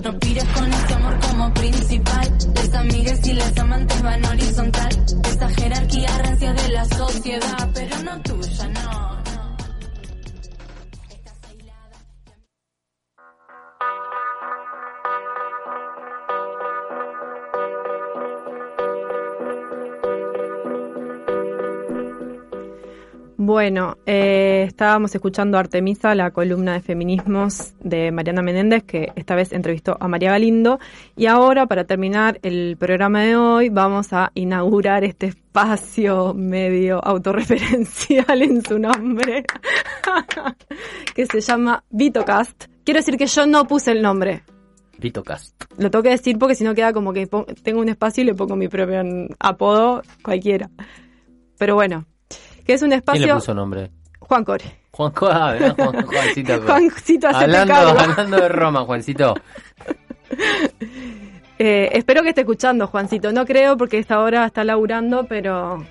No 0.04 0.20
pires 0.20 0.46
con 0.46 0.74
ese 0.74 0.94
amor 0.94 1.20
como 1.20 1.54
principal. 1.54 2.38
Les 2.56 2.74
amigues 2.74 3.28
y 3.28 3.34
les 3.34 3.58
amantes 3.58 4.02
van 4.02 4.26
horizontal. 4.26 5.06
Esa 5.26 5.50
jerarquía 5.50 6.18
rancia 6.20 6.54
de 6.54 6.70
la 6.70 6.86
sociedad, 6.86 7.70
pero 7.74 8.04
no 8.04 8.22
tuya, 8.22 8.68
no. 8.70 9.15
Bueno, 23.46 24.00
eh, 24.08 24.64
estábamos 24.68 25.14
escuchando 25.14 25.60
Artemisa, 25.60 26.16
la 26.16 26.32
columna 26.32 26.74
de 26.74 26.82
feminismos 26.82 27.76
de 27.80 28.12
Mariana 28.12 28.42
Menéndez, 28.42 28.82
que 28.86 29.12
esta 29.16 29.36
vez 29.36 29.54
entrevistó 29.54 29.96
a 30.00 30.08
María 30.08 30.32
Galindo. 30.32 30.80
Y 31.16 31.28
ahora, 31.28 31.68
para 31.68 31.84
terminar 31.84 32.40
el 32.42 32.76
programa 32.76 33.22
de 33.22 33.36
hoy, 33.36 33.70
vamos 33.70 34.14
a 34.14 34.32
inaugurar 34.34 35.04
este 35.04 35.28
espacio 35.28 36.34
medio 36.34 37.00
autorreferencial 37.06 38.42
en 38.42 38.66
su 38.66 38.80
nombre, 38.80 39.46
que 41.14 41.28
se 41.28 41.40
llama 41.40 41.84
VitoCast. 41.92 42.66
Quiero 42.84 43.00
decir 43.00 43.16
que 43.16 43.28
yo 43.28 43.46
no 43.46 43.68
puse 43.68 43.92
el 43.92 44.02
nombre. 44.02 44.42
VitoCast. 44.98 45.66
Lo 45.78 45.92
tengo 45.92 46.02
que 46.02 46.10
decir 46.10 46.40
porque 46.40 46.56
si 46.56 46.64
no 46.64 46.74
queda 46.74 46.94
como 46.94 47.14
que 47.14 47.30
tengo 47.62 47.80
un 47.80 47.90
espacio 47.90 48.24
y 48.24 48.26
le 48.26 48.34
pongo 48.34 48.56
mi 48.56 48.70
propio 48.70 49.04
apodo 49.38 50.02
cualquiera. 50.24 50.72
Pero 51.60 51.76
bueno, 51.76 52.06
que 52.66 52.74
es 52.74 52.82
un 52.82 52.94
espacio... 52.94 53.20
¿Quién 53.20 53.30
le 53.30 53.36
puso 53.36 53.54
nombre? 53.54 53.92
Juan 54.20 54.44
Core. 54.44 54.64
Juan 54.92 55.12
ah, 55.24 55.54
mirá, 55.60 55.72
Juan- 55.76 56.06
Juancito. 56.08 56.62
Juancito, 56.64 57.28
hablando, 57.28 57.74
cargo. 57.74 58.00
hablando 58.00 58.38
de 58.38 58.50
Roma, 58.50 58.82
Juancito. 58.86 59.36
Eh, 61.58 61.90
espero 61.94 62.22
que 62.22 62.30
esté 62.30 62.42
escuchando, 62.42 62.88
Juancito. 62.88 63.32
No 63.32 63.46
creo 63.46 63.78
porque 63.78 63.98
esta 63.98 64.20
hora 64.20 64.46
está 64.46 64.64
laburando, 64.66 65.26
pero 65.26 65.86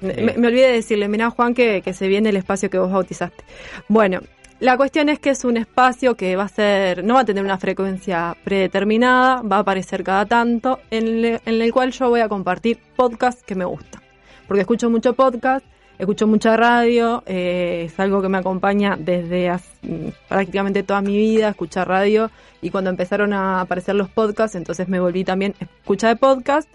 me, 0.00 0.12
me 0.36 0.48
olvidé 0.48 0.66
de 0.66 0.72
decirle, 0.72 1.06
mirá 1.06 1.30
Juan, 1.30 1.54
que, 1.54 1.82
que 1.82 1.92
se 1.92 2.08
viene 2.08 2.30
el 2.30 2.36
espacio 2.36 2.68
que 2.68 2.78
vos 2.78 2.90
bautizaste. 2.90 3.44
Bueno, 3.88 4.20
la 4.58 4.76
cuestión 4.76 5.08
es 5.08 5.20
que 5.20 5.30
es 5.30 5.44
un 5.44 5.56
espacio 5.56 6.16
que 6.16 6.34
va 6.34 6.44
a 6.44 6.48
ser, 6.48 7.04
no 7.04 7.14
va 7.14 7.20
a 7.20 7.24
tener 7.24 7.44
una 7.44 7.58
frecuencia 7.58 8.36
predeterminada, 8.42 9.40
va 9.42 9.56
a 9.56 9.60
aparecer 9.60 10.02
cada 10.02 10.26
tanto, 10.26 10.80
en, 10.90 11.22
le- 11.22 11.40
en 11.46 11.62
el 11.62 11.72
cual 11.72 11.92
yo 11.92 12.08
voy 12.08 12.20
a 12.20 12.28
compartir 12.28 12.80
podcasts 12.96 13.44
que 13.44 13.54
me 13.54 13.64
gustan. 13.64 14.02
Porque 14.48 14.62
escucho 14.62 14.90
mucho 14.90 15.12
podcast, 15.14 15.64
escucho 15.98 16.26
mucha 16.26 16.56
radio, 16.56 17.22
eh, 17.26 17.84
es 17.86 18.00
algo 18.00 18.22
que 18.22 18.28
me 18.28 18.38
acompaña 18.38 18.96
desde 18.98 19.50
mm, 19.82 20.08
prácticamente 20.28 20.82
toda 20.82 21.00
mi 21.00 21.16
vida, 21.16 21.50
escuchar 21.50 21.88
radio. 21.88 22.30
Y 22.62 22.70
cuando 22.70 22.90
empezaron 22.90 23.32
a 23.34 23.60
aparecer 23.60 23.94
los 23.94 24.08
podcasts, 24.08 24.56
entonces 24.56 24.88
me 24.88 24.98
volví 24.98 25.22
también 25.22 25.54
escucha 25.60 26.08
de 26.08 26.16
podcast 26.16 26.68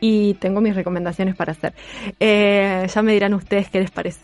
y 0.00 0.34
tengo 0.34 0.60
mis 0.62 0.74
recomendaciones 0.74 1.36
para 1.36 1.52
hacer. 1.52 1.74
Eh, 2.18 2.86
ya 2.92 3.02
me 3.02 3.12
dirán 3.12 3.34
ustedes 3.34 3.68
qué 3.68 3.80
les 3.80 3.90
parece. 3.90 4.20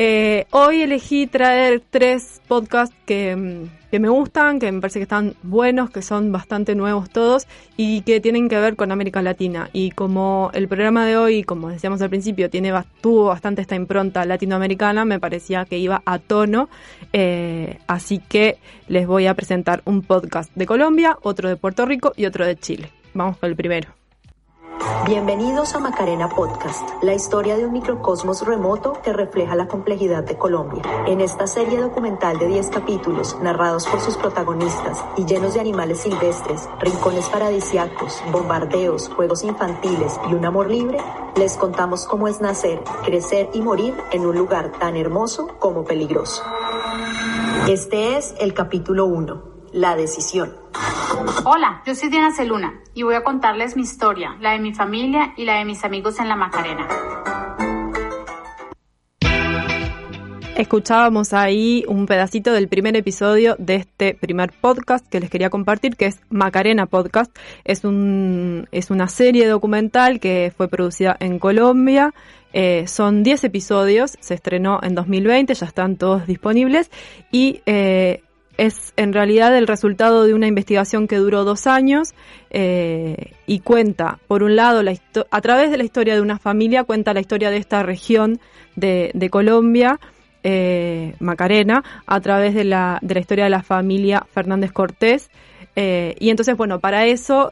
Eh, 0.00 0.46
hoy 0.52 0.82
elegí 0.82 1.26
traer 1.26 1.82
tres 1.90 2.40
podcasts 2.46 2.94
que, 3.04 3.34
mm, 3.34 3.90
que 3.90 3.98
me 3.98 4.08
gustan, 4.08 4.60
que 4.60 4.70
me 4.70 4.80
parece 4.80 5.00
que 5.00 5.04
están 5.04 5.34
buenos, 5.42 5.90
que 5.90 6.02
son 6.02 6.30
bastante 6.30 6.76
nuevos 6.76 7.10
todos 7.10 7.48
y 7.76 8.02
que 8.02 8.20
tienen 8.20 8.48
que 8.48 8.60
ver 8.60 8.76
con 8.76 8.92
América 8.92 9.22
Latina. 9.22 9.70
Y 9.72 9.90
como 9.90 10.50
el 10.54 10.68
programa 10.68 11.04
de 11.04 11.16
hoy, 11.16 11.42
como 11.42 11.68
decíamos 11.68 12.00
al 12.00 12.10
principio, 12.10 12.48
tiene, 12.48 12.72
tuvo 13.00 13.24
bastante 13.26 13.60
esta 13.60 13.74
impronta 13.74 14.24
latinoamericana, 14.24 15.04
me 15.04 15.18
parecía 15.18 15.64
que 15.64 15.78
iba 15.78 16.00
a 16.04 16.20
tono. 16.20 16.68
Eh, 17.12 17.78
así 17.88 18.20
que 18.20 18.58
les 18.86 19.04
voy 19.04 19.26
a 19.26 19.34
presentar 19.34 19.82
un 19.84 20.02
podcast 20.02 20.54
de 20.54 20.66
Colombia, 20.66 21.16
otro 21.22 21.48
de 21.48 21.56
Puerto 21.56 21.86
Rico 21.86 22.12
y 22.16 22.26
otro 22.26 22.46
de 22.46 22.56
Chile. 22.56 22.92
Vamos 23.14 23.38
con 23.38 23.50
el 23.50 23.56
primero. 23.56 23.97
Bienvenidos 25.06 25.74
a 25.74 25.78
Macarena 25.78 26.28
Podcast, 26.28 27.02
la 27.02 27.14
historia 27.14 27.56
de 27.56 27.64
un 27.64 27.72
microcosmos 27.72 28.46
remoto 28.46 29.00
que 29.02 29.12
refleja 29.12 29.56
la 29.56 29.66
complejidad 29.66 30.22
de 30.22 30.36
Colombia. 30.36 30.82
En 31.06 31.20
esta 31.20 31.46
serie 31.46 31.80
documental 31.80 32.38
de 32.38 32.46
10 32.46 32.68
capítulos, 32.68 33.36
narrados 33.40 33.86
por 33.86 34.00
sus 34.00 34.16
protagonistas 34.16 35.04
y 35.16 35.24
llenos 35.24 35.54
de 35.54 35.60
animales 35.60 36.00
silvestres, 36.00 36.68
rincones 36.80 37.26
paradisiacos, 37.28 38.22
bombardeos, 38.30 39.08
juegos 39.08 39.44
infantiles 39.44 40.20
y 40.30 40.34
un 40.34 40.44
amor 40.44 40.70
libre, 40.70 40.98
les 41.36 41.56
contamos 41.56 42.06
cómo 42.06 42.28
es 42.28 42.40
nacer, 42.40 42.82
crecer 43.04 43.50
y 43.54 43.62
morir 43.62 43.94
en 44.12 44.26
un 44.26 44.36
lugar 44.36 44.72
tan 44.78 44.96
hermoso 44.96 45.48
como 45.58 45.84
peligroso. 45.84 46.42
Este 47.68 48.16
es 48.16 48.34
el 48.38 48.54
capítulo 48.54 49.06
1, 49.06 49.57
la 49.78 49.94
decisión. 49.94 50.56
Hola, 51.44 51.82
yo 51.86 51.94
soy 51.94 52.08
Diana 52.08 52.32
Celuna 52.32 52.80
y 52.94 53.04
voy 53.04 53.14
a 53.14 53.22
contarles 53.22 53.76
mi 53.76 53.82
historia, 53.82 54.36
la 54.40 54.52
de 54.52 54.58
mi 54.58 54.74
familia 54.74 55.34
y 55.36 55.44
la 55.44 55.58
de 55.58 55.64
mis 55.64 55.84
amigos 55.84 56.18
en 56.18 56.28
la 56.28 56.34
Macarena. 56.34 56.88
Escuchábamos 60.56 61.32
ahí 61.32 61.84
un 61.86 62.06
pedacito 62.06 62.52
del 62.52 62.66
primer 62.66 62.96
episodio 62.96 63.54
de 63.60 63.76
este 63.76 64.14
primer 64.14 64.52
podcast 64.60 65.06
que 65.06 65.20
les 65.20 65.30
quería 65.30 65.50
compartir, 65.50 65.94
que 65.94 66.06
es 66.06 66.20
Macarena 66.28 66.86
Podcast. 66.86 67.30
Es, 67.62 67.84
un, 67.84 68.66
es 68.72 68.90
una 68.90 69.06
serie 69.06 69.46
documental 69.46 70.18
que 70.18 70.52
fue 70.56 70.66
producida 70.66 71.16
en 71.20 71.38
Colombia. 71.38 72.12
Eh, 72.52 72.88
son 72.88 73.22
10 73.22 73.44
episodios, 73.44 74.16
se 74.18 74.34
estrenó 74.34 74.80
en 74.82 74.96
2020, 74.96 75.54
ya 75.54 75.66
están 75.66 75.96
todos 75.96 76.26
disponibles 76.26 76.90
y 77.30 77.60
eh, 77.66 78.24
es 78.58 78.92
en 78.96 79.12
realidad 79.12 79.56
el 79.56 79.66
resultado 79.66 80.24
de 80.24 80.34
una 80.34 80.48
investigación 80.48 81.06
que 81.06 81.16
duró 81.16 81.44
dos 81.44 81.66
años 81.66 82.12
eh, 82.50 83.32
y 83.46 83.60
cuenta, 83.60 84.18
por 84.26 84.42
un 84.42 84.56
lado, 84.56 84.82
a 85.30 85.40
través 85.40 85.70
de 85.70 85.78
la 85.78 85.84
historia 85.84 86.14
de 86.16 86.20
una 86.20 86.38
familia, 86.38 86.82
cuenta 86.82 87.14
la 87.14 87.20
historia 87.20 87.50
de 87.50 87.56
esta 87.56 87.84
región 87.84 88.40
de, 88.74 89.12
de 89.14 89.30
Colombia, 89.30 90.00
eh, 90.42 91.14
Macarena, 91.20 91.84
a 92.04 92.20
través 92.20 92.52
de 92.54 92.64
la, 92.64 92.98
de 93.00 93.14
la 93.14 93.20
historia 93.20 93.44
de 93.44 93.50
la 93.50 93.62
familia 93.62 94.26
Fernández 94.28 94.72
Cortés. 94.72 95.30
Eh, 95.76 96.16
y 96.18 96.30
entonces, 96.30 96.56
bueno, 96.56 96.80
para 96.80 97.06
eso 97.06 97.50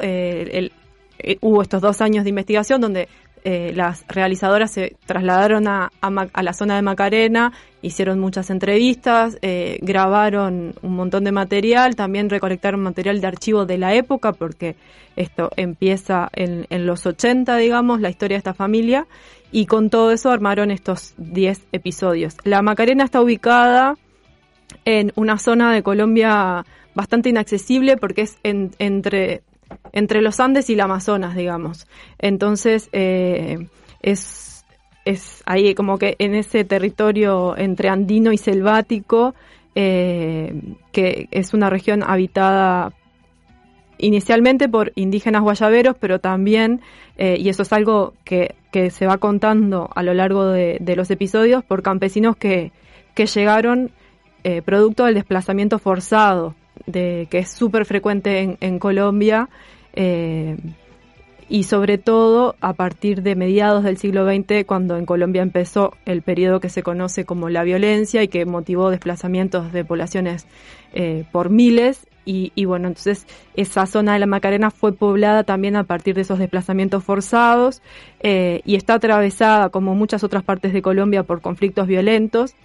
hubo 1.41 1.63
estos 1.63 1.81
dos 1.81 2.01
años 2.01 2.25
de 2.25 2.31
investigación 2.31 2.81
donde 2.81 3.09
eh, 3.49 3.73
las 3.77 4.05
realizadoras 4.09 4.73
se 4.73 4.97
trasladaron 5.07 5.69
a, 5.69 5.89
a 6.01 6.43
la 6.43 6.53
zona 6.53 6.75
de 6.75 6.83
Macarena, 6.83 7.53
hicieron 7.81 8.19
muchas 8.19 8.51
entrevistas, 8.51 9.39
eh, 9.41 9.79
grabaron 9.83 10.75
un 10.83 10.97
montón 10.97 11.23
de 11.23 11.31
material, 11.31 11.95
también 11.95 12.29
recolectaron 12.29 12.83
material 12.83 13.21
de 13.21 13.27
archivo 13.29 13.65
de 13.65 13.79
la 13.79 13.95
época, 13.95 14.33
porque 14.33 14.75
esto 15.15 15.51
empieza 15.57 16.29
en, 16.33 16.67
en 16.71 16.87
los 16.87 17.07
80, 17.07 17.57
digamos, 17.57 18.01
la 18.01 18.11
historia 18.11 18.35
de 18.35 18.39
esta 18.39 18.55
familia, 18.55 19.07
y 19.53 19.67
con 19.67 19.91
todo 19.91 20.11
eso 20.11 20.31
armaron 20.33 20.73
estos 20.73 21.15
10 21.17 21.69
episodios. 21.71 22.35
La 22.43 22.63
Macarena 22.63 23.05
está 23.05 23.21
ubicada 23.23 23.95
en 24.85 25.13
una 25.15 25.39
zona 25.39 25.73
de 25.73 25.85
Colombia 25.85 26.65
bastante 26.97 27.29
inaccesible 27.29 27.97
porque 27.97 28.23
es 28.23 28.39
en- 28.43 28.73
entre, 28.81 29.43
entre 29.93 30.21
los 30.23 30.41
Andes 30.41 30.69
y 30.71 30.75
el 30.75 30.81
Amazonas, 30.81 31.35
digamos. 31.37 31.87
Entonces, 32.19 32.89
eh, 32.93 33.69
es, 34.03 34.65
es 35.05 35.43
ahí 35.47 35.75
como 35.75 35.99
que 35.99 36.17
en 36.19 36.35
ese 36.35 36.65
territorio 36.65 37.57
entre 37.57 37.89
andino 37.89 38.33
y 38.33 38.39
selvático, 38.39 39.35
eh, 39.75 40.61
que 40.93 41.29
es 41.31 41.55
una 41.55 41.71
región 41.71 42.03
habitada 42.03 42.93
inicialmente 43.99 44.69
por 44.69 44.93
indígenas 44.95 45.43
guayaberos, 45.43 45.97
pero 45.99 46.19
también, 46.19 46.81
eh, 47.17 47.37
y 47.39 47.49
eso 47.49 47.63
es 47.63 47.73
algo 47.73 48.15
que, 48.25 48.55
que 48.73 48.91
se 48.91 49.07
va 49.07 49.19
contando 49.19 49.89
a 49.95 50.03
lo 50.03 50.13
largo 50.15 50.47
de, 50.47 50.79
de 50.81 50.97
los 50.97 51.11
episodios, 51.11 51.65
por 51.65 51.83
campesinos 51.83 52.37
que, 52.37 52.73
que 53.15 53.27
llegaron 53.27 53.91
eh, 54.45 54.63
producto 54.63 55.05
del 55.05 55.15
desplazamiento 55.15 55.79
forzado, 55.79 56.55
que 56.91 57.29
es 57.31 57.51
súper 57.51 57.85
frecuente 57.85 58.57
en, 58.61 58.79
Colombia, 58.79 59.49
eh, 59.95 60.57
y 61.49 61.63
sobre 61.65 61.97
todo 61.99 62.57
a 62.61 62.73
partir 62.73 63.23
de 63.23 63.37
mediados 63.37 63.85
del 63.85 63.99
siglo 63.99 64.27
XX, 64.27 64.65
cuando 64.67 64.97
en 64.97 65.07
Colombia 65.07 65.43
empezó 65.43 65.95
el 66.05 66.23
periodo 66.23 66.61
que 66.61 66.69
se 66.69 66.83
conoce 66.83 67.25
como 67.25 67.49
la 67.49 67.63
violencia 67.63 68.23
y 68.23 68.29
que 68.29 68.45
motivó 68.45 68.91
desplazamientos 68.91 69.73
de 69.73 69.85
poblaciones 69.85 70.47
eh, 70.93 71.25
por 71.31 71.51
miles. 71.51 72.07
Y, 72.25 72.51
y, 72.57 72.65
bueno, 72.65 72.89
entonces 72.89 73.25
esa 73.55 73.87
zona 73.87 74.15
de 74.15 74.19
la 74.19 74.27
Macarena 74.27 74.73
fue 74.73 74.93
poblada 74.93 75.45
también 75.45 75.77
a 75.77 75.85
partir 75.85 76.17
de 76.17 76.23
esos 76.23 76.41
desplazamientos 76.41 77.05
forzados 77.05 77.83
eh, 78.19 78.63
y 78.65 78.75
está 78.75 78.95
atravesada, 78.95 79.69
como 79.69 79.95
muchas 79.95 80.25
otras 80.25 80.43
partes 80.43 80.73
de 80.73 80.83
Colombia, 80.83 81.23
por 81.23 81.41
conflictos 81.41 81.87
violentos 81.87 82.57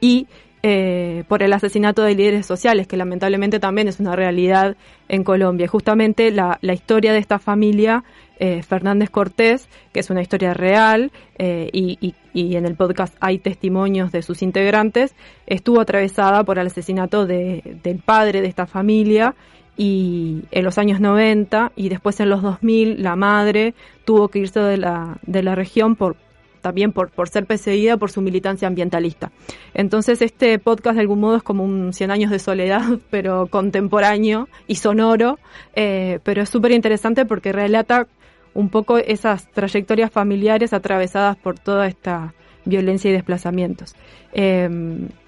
y 0.00 0.28
eh, 0.62 1.24
por 1.26 1.42
el 1.42 1.52
asesinato 1.52 2.02
de 2.02 2.14
líderes 2.14 2.44
sociales, 2.44 2.86
que 2.86 2.96
lamentablemente 2.96 3.60
también 3.60 3.88
es 3.88 3.98
una 3.98 4.14
realidad 4.14 4.76
en 5.08 5.24
Colombia. 5.24 5.66
Justamente 5.68 6.30
la, 6.30 6.58
historia 6.62 7.12
de 7.12 7.18
esta 7.18 7.38
familia, 7.38 8.04
eh, 8.38 8.62
Fernández 8.62 9.08
Cortés, 9.08 9.68
que 9.92 10.00
es 10.00 10.10
una 10.10 10.20
historia 10.20 10.52
real, 10.52 11.12
eh, 11.38 11.70
y, 11.72 11.96
y, 12.00 12.14
y, 12.34 12.56
en 12.56 12.66
el 12.66 12.74
podcast 12.74 13.16
hay 13.20 13.38
testimonios 13.38 14.12
de 14.12 14.22
sus 14.22 14.42
integrantes, 14.42 15.14
estuvo 15.46 15.80
atravesada 15.80 16.44
por 16.44 16.58
el 16.58 16.66
asesinato 16.66 17.26
de, 17.26 17.78
del 17.82 17.98
padre 17.98 18.42
de 18.42 18.48
esta 18.48 18.66
familia 18.66 19.34
y 19.78 20.42
en 20.50 20.64
los 20.64 20.76
años 20.76 21.00
90 21.00 21.72
y 21.74 21.88
después 21.88 22.20
en 22.20 22.28
los 22.28 22.42
2000 22.42 23.02
la 23.02 23.16
madre 23.16 23.74
tuvo 24.04 24.28
que 24.28 24.40
irse 24.40 24.60
de 24.60 24.76
la, 24.76 25.16
de 25.22 25.42
la 25.42 25.54
región 25.54 25.96
por 25.96 26.16
también 26.60 26.92
por, 26.92 27.10
por 27.10 27.28
ser 27.28 27.46
perseguida 27.46 27.96
por 27.96 28.10
su 28.10 28.20
militancia 28.20 28.68
ambientalista. 28.68 29.30
Entonces 29.74 30.22
este 30.22 30.58
podcast 30.58 30.96
de 30.96 31.02
algún 31.02 31.20
modo 31.20 31.36
es 31.36 31.42
como 31.42 31.64
un 31.64 31.92
100 31.92 32.10
años 32.10 32.30
de 32.30 32.38
soledad, 32.38 32.82
pero 33.10 33.46
contemporáneo 33.46 34.48
y 34.66 34.76
sonoro, 34.76 35.38
eh, 35.74 36.20
pero 36.22 36.42
es 36.42 36.48
súper 36.48 36.72
interesante 36.72 37.24
porque 37.24 37.52
relata 37.52 38.06
un 38.54 38.68
poco 38.68 38.98
esas 38.98 39.50
trayectorias 39.52 40.10
familiares 40.10 40.72
atravesadas 40.72 41.36
por 41.36 41.58
toda 41.58 41.86
esta 41.86 42.34
violencia 42.64 43.10
y 43.10 43.12
desplazamientos. 43.12 43.94
Eh, 44.32 44.68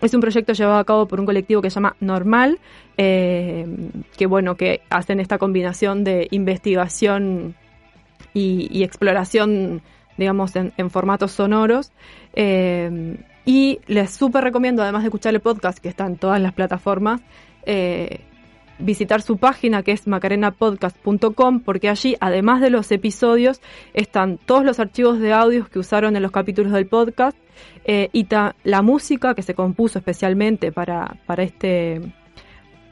es 0.00 0.14
un 0.14 0.20
proyecto 0.20 0.52
llevado 0.52 0.78
a 0.78 0.84
cabo 0.84 1.06
por 1.06 1.20
un 1.20 1.26
colectivo 1.26 1.62
que 1.62 1.70
se 1.70 1.76
llama 1.76 1.96
Normal, 2.00 2.59
eh, 2.96 3.66
que 4.16 4.26
bueno, 4.26 4.56
que 4.56 4.82
hacen 4.90 5.20
esta 5.20 5.38
combinación 5.38 6.04
de 6.04 6.28
investigación 6.30 7.54
y 8.34 8.82
exploración 8.82 9.82
digamos, 10.16 10.55
en, 10.56 10.72
en 10.76 10.90
formatos 10.90 11.32
sonoros. 11.32 11.93
Eh, 12.34 13.16
y 13.44 13.80
les 13.86 14.10
súper 14.10 14.44
recomiendo, 14.44 14.82
además 14.82 15.02
de 15.02 15.09
escuchar 15.09 15.34
el 15.34 15.40
podcast, 15.40 15.78
que 15.78 15.89
está 15.89 16.06
en 16.06 16.16
todas 16.16 16.40
las 16.40 16.52
plataformas, 16.52 17.20
eh, 17.66 18.20
visitar 18.78 19.22
su 19.22 19.36
página 19.36 19.82
que 19.82 19.93
es 19.93 20.06
macarenapodcast.com 20.06 21.60
porque 21.60 21.89
allí, 21.89 22.16
además 22.20 22.60
de 22.60 22.70
los 22.70 22.90
episodios, 22.93 23.60
están 23.94 24.39
todos 24.39 24.64
los 24.64 24.78
archivos 24.80 25.18
de 25.18 25.32
audios 25.32 25.68
que 25.68 25.78
usaron 25.78 26.16
en 26.16 26.22
los 26.22 26.30
capítulos 26.30 26.72
del 26.72 26.86
podcast 26.86 27.36
eh, 27.84 28.09
y 28.12 28.26
la 28.64 28.82
música 28.82 29.34
que 29.34 29.43
se 29.43 29.55
compuso 29.55 29.98
especialmente 29.98 30.72
para, 30.72 31.16
para 31.26 31.43
este 31.43 32.01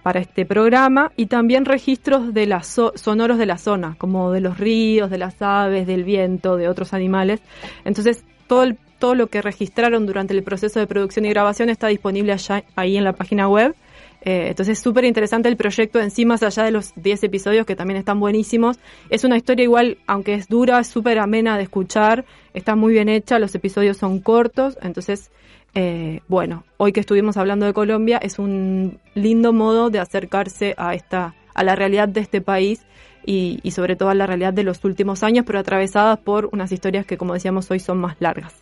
para 0.03 0.21
este 0.21 0.47
programa 0.47 1.13
y 1.17 1.27
también 1.27 1.65
registros 1.65 2.33
de 2.33 2.47
las 2.47 2.67
so 2.67 2.93
sonoros 2.95 3.39
de 3.39 3.47
la 3.47 3.59
zona, 3.59 3.97
como 3.99 4.33
de 4.33 4.41
los 4.41 4.59
ríos, 4.59 5.11
de 5.11 5.19
las 5.19 5.41
aves, 5.43 5.87
del 5.87 6.05
viento, 6.05 6.57
de 6.57 6.69
otros 6.69 6.95
animales. 6.95 7.41
Entonces, 7.85 8.25
todo, 8.47 8.63
el, 8.63 8.79
todo 8.99 9.15
lo 9.15 9.29
que 9.29 9.43
registraron 9.43 10.07
durante 10.07 10.35
el 10.35 10.43
proceso 10.43 10.81
de 10.81 10.87
producción 10.87 11.25
y 11.27 11.31
grabación 11.31 11.69
está 11.69 11.89
disponible 11.89 12.33
allá, 12.33 12.65
ahí 12.77 12.97
en 12.97 13.05
la 13.05 13.13
página 13.13 13.49
web. 13.49 13.75
Eh, 14.23 14.49
entonces, 14.49 14.79
súper 14.79 15.05
interesante 15.05 15.49
el 15.49 15.57
proyecto 15.57 16.01
en 16.01 16.11
sí, 16.11 16.25
más 16.25 16.43
allá 16.43 16.65
de 16.65 16.71
los 16.71 16.93
10 16.97 17.25
episodios 17.25 17.67
que 17.67 17.77
también 17.77 17.99
están 17.99 18.21
buenísimos. 18.21 18.79
Es 19.09 19.25
una 19.25 19.37
historia 19.37 19.65
igual, 19.65 19.99
aunque 20.07 20.35
es 20.35 20.49
dura, 20.49 20.83
súper 20.85 21.19
amena 21.19 21.57
de 21.57 21.65
escuchar, 21.65 22.25
está 22.53 22.77
muy 22.77 22.93
bien 22.93 23.09
hecha, 23.09 23.39
los 23.39 23.55
episodios 23.55 23.97
son 23.97 24.21
cortos, 24.21 24.77
entonces 24.83 25.31
eh, 25.75 26.21
bueno, 26.29 26.65
hoy 26.77 26.93
que 26.93 27.01
estuvimos 27.01 27.37
hablando 27.37 27.67
de 27.67 27.73
Colombia 27.73 28.19
es 28.19 28.39
un 28.39 28.99
lindo 29.15 29.53
modo 29.53 29.91
de 29.91 29.99
acercarse 29.99 30.75
a 30.77 30.95
esta, 30.95 31.35
a 31.55 31.65
la 31.65 31.77
realidad 31.77 32.09
de 32.09 32.21
este 32.21 32.41
país 32.41 32.81
y, 33.25 33.61
y 33.63 33.71
sobre 33.73 33.97
todo 33.97 34.09
a 34.09 34.15
la 34.15 34.27
realidad 34.27 34.53
de 34.53 34.65
los 34.65 34.85
últimos 34.85 35.23
años, 35.23 35.45
pero 35.47 35.59
atravesadas 35.59 36.19
por 36.19 36.49
unas 36.53 36.73
historias 36.73 37.07
que, 37.07 37.17
como 37.17 37.35
decíamos 37.35 37.71
hoy, 37.71 37.81
son 37.81 37.99
más 37.99 38.17
largas. 38.19 38.55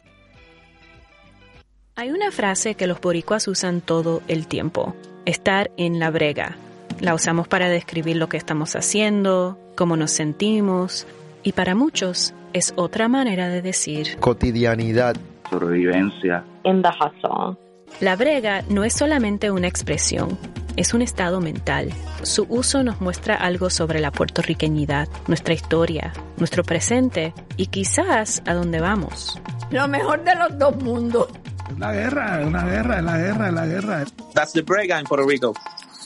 Hay 1.97 2.11
una 2.11 2.31
frase 2.31 2.77
que 2.77 2.87
los 2.87 3.01
boricuas 3.01 3.49
usan 3.49 3.81
todo 3.81 4.23
el 4.29 4.47
tiempo, 4.47 4.95
estar 5.25 5.73
en 5.77 5.99
la 5.99 6.11
brega. 6.11 6.57
La 7.01 7.15
usamos 7.15 7.49
para 7.49 7.69
describir 7.69 8.17
lo 8.17 8.29
que 8.29 8.37
estamos 8.37 8.77
haciendo, 8.77 9.59
cómo 9.75 9.97
nos 9.97 10.13
sentimos, 10.13 11.07
y 11.43 11.53
para 11.53 11.75
muchos 11.75 12.35
es 12.53 12.73
otra 12.77 13.09
manera 13.09 13.49
de 13.49 13.63
decir 13.63 14.17
cotidianidad, 14.21 15.17
sobrevivencia. 15.49 16.45
In 16.65 16.83
the 16.83 16.89
hustle. 16.89 17.57
La 18.01 18.17
brega 18.17 18.63
no 18.69 18.85
es 18.85 18.93
solamente 18.95 19.51
una 19.51 19.67
expresión, 19.67 20.39
es 20.77 20.95
un 20.95 21.03
estado 21.03 21.41
mental. 21.41 21.93
Su 22.23 22.47
uso 22.49 22.83
nos 22.85 23.01
muestra 23.01 23.35
algo 23.35 23.71
sobre 23.71 23.99
la 23.99 24.13
puertorriqueñidad, 24.13 25.09
nuestra 25.27 25.55
historia, 25.55 26.13
nuestro 26.37 26.63
presente 26.63 27.35
y 27.57 27.67
quizás 27.67 28.43
a 28.47 28.55
dónde 28.55 28.81
vamos. 28.81 29.41
Lo 29.71 29.89
mejor 29.89 30.23
de 30.23 30.35
los 30.37 30.57
dos 30.59 30.77
mundos. 30.83 31.29
Una 31.75 31.93
guerra, 31.93 32.41
una 32.47 32.65
guerra, 32.65 33.03
la 33.03 33.19
guerra, 33.19 33.51
la 33.51 33.67
guerra. 33.67 34.05
That's 34.35 34.53
the 34.53 34.63
brega 34.63 35.01
in 35.01 35.07
Puerto 35.07 35.27
Rico. 35.27 35.55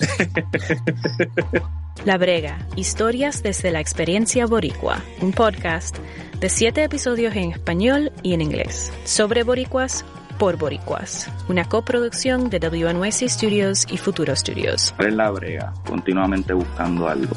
La 2.05 2.19
Brega, 2.19 2.59
historias 2.74 3.43
desde 3.44 3.70
la 3.70 3.78
experiencia 3.78 4.47
boricua, 4.47 5.01
un 5.20 5.31
podcast 5.31 5.98
de 6.43 6.48
siete 6.48 6.82
episodios 6.82 7.36
en 7.36 7.52
español 7.52 8.10
y 8.24 8.35
en 8.35 8.40
inglés, 8.40 8.93
sobre 9.05 9.44
boricuas 9.44 10.05
por 10.40 10.59
boricuas, 10.59 11.31
una 11.48 11.69
coproducción 11.69 12.51
de 12.51 12.59
WNYC 12.59 13.28
Studios 13.28 13.86
y 13.89 13.97
Futuro 13.97 14.35
Studios. 14.35 14.93
Es 14.98 15.14
La 15.14 15.31
Brega, 15.31 15.73
continuamente 15.86 16.52
buscando 16.52 17.06
algo. 17.06 17.32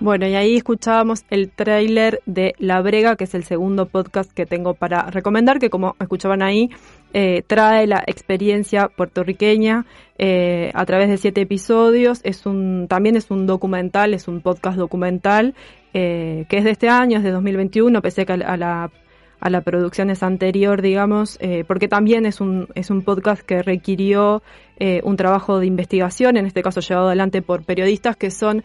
Bueno, 0.00 0.26
y 0.26 0.36
ahí 0.36 0.56
escuchábamos 0.56 1.24
el 1.28 1.50
tráiler 1.50 2.22
de 2.24 2.54
La 2.58 2.80
Brega, 2.80 3.16
que 3.16 3.24
es 3.24 3.34
el 3.34 3.44
segundo 3.44 3.86
podcast 3.86 4.32
que 4.32 4.46
tengo 4.46 4.72
para 4.72 5.10
recomendar, 5.10 5.58
que 5.58 5.68
como 5.68 5.96
escuchaban 6.00 6.40
ahí, 6.40 6.70
eh, 7.16 7.44
trae 7.46 7.86
la 7.86 8.02
experiencia 8.08 8.88
puertorriqueña 8.88 9.86
eh, 10.18 10.72
a 10.74 10.84
través 10.84 11.08
de 11.08 11.16
siete 11.16 11.42
episodios. 11.42 12.20
Es 12.24 12.44
un, 12.44 12.88
también 12.88 13.14
es 13.14 13.30
un 13.30 13.46
documental, 13.46 14.14
es 14.14 14.26
un 14.26 14.40
podcast 14.40 14.76
documental 14.76 15.54
eh, 15.92 16.44
que 16.48 16.58
es 16.58 16.64
de 16.64 16.72
este 16.72 16.88
año, 16.88 17.18
es 17.18 17.22
de 17.22 17.30
2021, 17.30 18.02
pese 18.02 18.26
a, 18.28 18.32
a 18.32 18.56
la 18.56 18.90
a 19.38 19.50
la 19.50 19.60
producción 19.60 20.08
es 20.08 20.22
anterior, 20.22 20.80
digamos, 20.80 21.38
porque 21.66 21.86
también 21.86 22.24
es 22.24 22.40
un, 22.40 22.66
es 22.74 22.88
un 22.88 23.02
podcast 23.02 23.42
que 23.42 23.62
requirió 23.62 24.42
un 25.02 25.16
trabajo 25.16 25.58
de 25.58 25.66
investigación, 25.66 26.38
en 26.38 26.46
este 26.46 26.62
caso 26.62 26.80
llevado 26.80 27.08
adelante 27.08 27.42
por 27.42 27.62
periodistas 27.62 28.16
que 28.16 28.30
son 28.30 28.64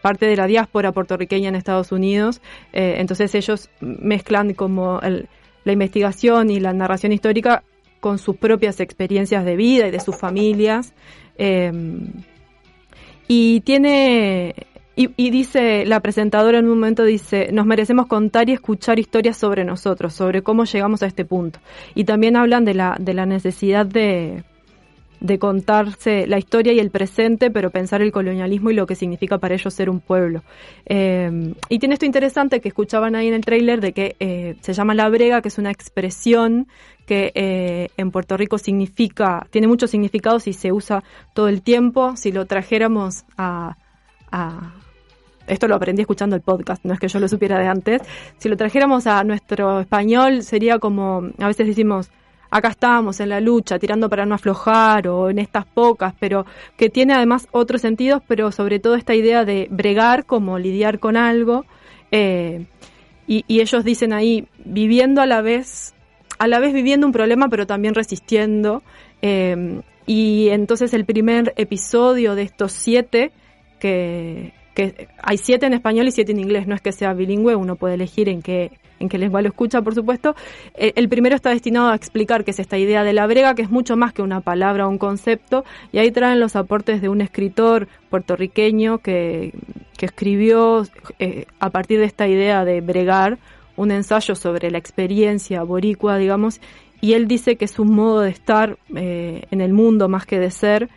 parte 0.00 0.24
de 0.24 0.36
la 0.36 0.46
diáspora 0.46 0.92
puertorriqueña 0.92 1.50
en 1.50 1.56
Estados 1.56 1.92
Unidos. 1.92 2.40
Entonces 2.72 3.34
ellos 3.34 3.68
mezclan 3.82 4.54
como 4.54 5.00
el, 5.00 5.28
la 5.64 5.72
investigación 5.72 6.50
y 6.50 6.60
la 6.60 6.72
narración 6.72 7.12
histórica 7.12 7.62
con 8.00 8.18
sus 8.18 8.36
propias 8.36 8.80
experiencias 8.80 9.44
de 9.44 9.56
vida 9.56 9.88
y 9.88 9.90
de 9.90 10.00
sus 10.00 10.16
familias. 10.16 10.94
Eh, 11.36 11.72
y 13.26 13.60
tiene 13.60 14.54
y, 14.96 15.30
dice, 15.30 15.84
la 15.86 15.98
presentadora 16.00 16.60
en 16.60 16.66
un 16.66 16.78
momento 16.78 17.02
dice, 17.02 17.50
nos 17.52 17.66
merecemos 17.66 18.06
contar 18.06 18.48
y 18.48 18.52
escuchar 18.52 19.00
historias 19.00 19.36
sobre 19.36 19.64
nosotros, 19.64 20.14
sobre 20.14 20.42
cómo 20.42 20.64
llegamos 20.64 21.02
a 21.02 21.06
este 21.06 21.24
punto. 21.24 21.58
Y 21.96 22.04
también 22.04 22.36
hablan 22.36 22.64
de 22.64 22.74
la, 22.74 22.96
de 23.00 23.12
la 23.12 23.26
necesidad 23.26 23.86
de, 23.86 24.44
de 25.24 25.38
contarse 25.38 26.26
la 26.26 26.36
historia 26.36 26.74
y 26.74 26.78
el 26.78 26.90
presente, 26.90 27.50
pero 27.50 27.70
pensar 27.70 28.02
el 28.02 28.12
colonialismo 28.12 28.70
y 28.70 28.74
lo 28.74 28.86
que 28.86 28.94
significa 28.94 29.38
para 29.38 29.54
ellos 29.54 29.72
ser 29.72 29.88
un 29.88 30.00
pueblo. 30.00 30.42
Eh, 30.84 31.54
y 31.70 31.78
tiene 31.78 31.94
esto 31.94 32.04
interesante 32.04 32.60
que 32.60 32.68
escuchaban 32.68 33.16
ahí 33.16 33.28
en 33.28 33.34
el 33.34 33.42
tráiler 33.42 33.80
de 33.80 33.92
que 33.92 34.16
eh, 34.20 34.56
se 34.60 34.74
llama 34.74 34.94
la 34.94 35.08
brega, 35.08 35.40
que 35.40 35.48
es 35.48 35.56
una 35.56 35.70
expresión 35.70 36.68
que 37.06 37.32
eh, 37.34 37.88
en 37.96 38.10
Puerto 38.10 38.36
Rico 38.36 38.58
significa, 38.58 39.46
tiene 39.48 39.66
muchos 39.66 39.90
significados 39.90 40.46
y 40.46 40.52
se 40.52 40.72
usa 40.72 41.02
todo 41.32 41.48
el 41.48 41.62
tiempo. 41.62 42.16
Si 42.16 42.30
lo 42.30 42.44
trajéramos 42.44 43.24
a 43.38 43.76
esto 45.46 45.68
lo 45.68 45.76
aprendí 45.76 46.02
escuchando 46.02 46.36
el 46.36 46.42
podcast, 46.42 46.84
no 46.84 46.92
es 46.92 47.00
que 47.00 47.08
yo 47.08 47.18
lo 47.18 47.28
supiera 47.28 47.58
de 47.58 47.66
antes. 47.66 48.02
Si 48.36 48.48
lo 48.50 48.56
trajéramos 48.58 49.06
a 49.06 49.24
nuestro 49.24 49.80
español, 49.80 50.42
sería 50.42 50.78
como, 50.78 51.30
a 51.38 51.46
veces 51.46 51.66
decimos, 51.66 52.10
acá 52.54 52.68
estamos 52.68 53.18
en 53.18 53.30
la 53.30 53.40
lucha, 53.40 53.80
tirando 53.80 54.08
para 54.08 54.24
no 54.26 54.36
aflojar 54.36 55.08
o 55.08 55.28
en 55.28 55.40
estas 55.40 55.66
pocas, 55.66 56.14
pero 56.20 56.46
que 56.76 56.88
tiene 56.88 57.12
además 57.12 57.48
otros 57.50 57.80
sentidos, 57.80 58.22
pero 58.28 58.52
sobre 58.52 58.78
todo 58.78 58.94
esta 58.94 59.12
idea 59.12 59.44
de 59.44 59.66
bregar 59.72 60.24
como 60.24 60.56
lidiar 60.60 61.00
con 61.00 61.16
algo. 61.16 61.64
Eh, 62.12 62.64
y, 63.26 63.44
ellos 63.48 63.84
dicen 63.84 64.12
ahí, 64.12 64.46
viviendo 64.64 65.20
a 65.20 65.26
la 65.26 65.42
vez, 65.42 65.94
a 66.38 66.46
la 66.46 66.60
vez 66.60 66.72
viviendo 66.72 67.08
un 67.08 67.12
problema, 67.12 67.48
pero 67.48 67.66
también 67.66 67.92
resistiendo. 67.94 68.84
Eh, 69.20 69.80
y 70.06 70.48
entonces 70.50 70.94
el 70.94 71.04
primer 71.06 71.54
episodio 71.56 72.36
de 72.36 72.42
estos 72.42 72.70
siete 72.70 73.32
que, 73.80 74.52
que 74.74 75.08
hay 75.22 75.38
siete 75.38 75.66
en 75.66 75.72
español 75.72 76.08
y 76.08 76.10
siete 76.10 76.32
en 76.32 76.40
inglés, 76.40 76.66
no 76.66 76.74
es 76.74 76.80
que 76.80 76.92
sea 76.92 77.14
bilingüe, 77.14 77.54
uno 77.54 77.76
puede 77.76 77.94
elegir 77.94 78.28
en 78.28 78.42
qué, 78.42 78.72
en 78.98 79.08
qué 79.08 79.18
lengua 79.18 79.40
lo 79.40 79.48
escucha, 79.48 79.82
por 79.82 79.94
supuesto. 79.94 80.34
Eh, 80.74 80.92
el 80.96 81.08
primero 81.08 81.36
está 81.36 81.50
destinado 81.50 81.88
a 81.88 81.94
explicar 81.94 82.44
qué 82.44 82.50
es 82.50 82.58
esta 82.58 82.76
idea 82.76 83.04
de 83.04 83.12
la 83.12 83.26
brega, 83.26 83.54
que 83.54 83.62
es 83.62 83.70
mucho 83.70 83.96
más 83.96 84.12
que 84.12 84.22
una 84.22 84.40
palabra 84.40 84.86
o 84.86 84.90
un 84.90 84.98
concepto, 84.98 85.64
y 85.92 85.98
ahí 85.98 86.10
traen 86.10 86.40
los 86.40 86.56
aportes 86.56 87.00
de 87.00 87.08
un 87.08 87.20
escritor 87.20 87.88
puertorriqueño 88.10 88.98
que, 88.98 89.52
que 89.96 90.06
escribió 90.06 90.84
eh, 91.18 91.46
a 91.60 91.70
partir 91.70 92.00
de 92.00 92.06
esta 92.06 92.26
idea 92.26 92.64
de 92.64 92.80
bregar 92.80 93.38
un 93.76 93.90
ensayo 93.90 94.34
sobre 94.34 94.70
la 94.70 94.78
experiencia 94.78 95.62
boricua, 95.62 96.18
digamos, 96.18 96.60
y 97.00 97.12
él 97.12 97.28
dice 97.28 97.56
que 97.56 97.66
es 97.66 97.78
un 97.78 97.94
modo 97.94 98.20
de 98.20 98.30
estar 98.30 98.78
eh, 98.94 99.42
en 99.50 99.60
el 99.60 99.72
mundo 99.72 100.08
más 100.08 100.26
que 100.26 100.38
de 100.38 100.50
ser, 100.50 100.88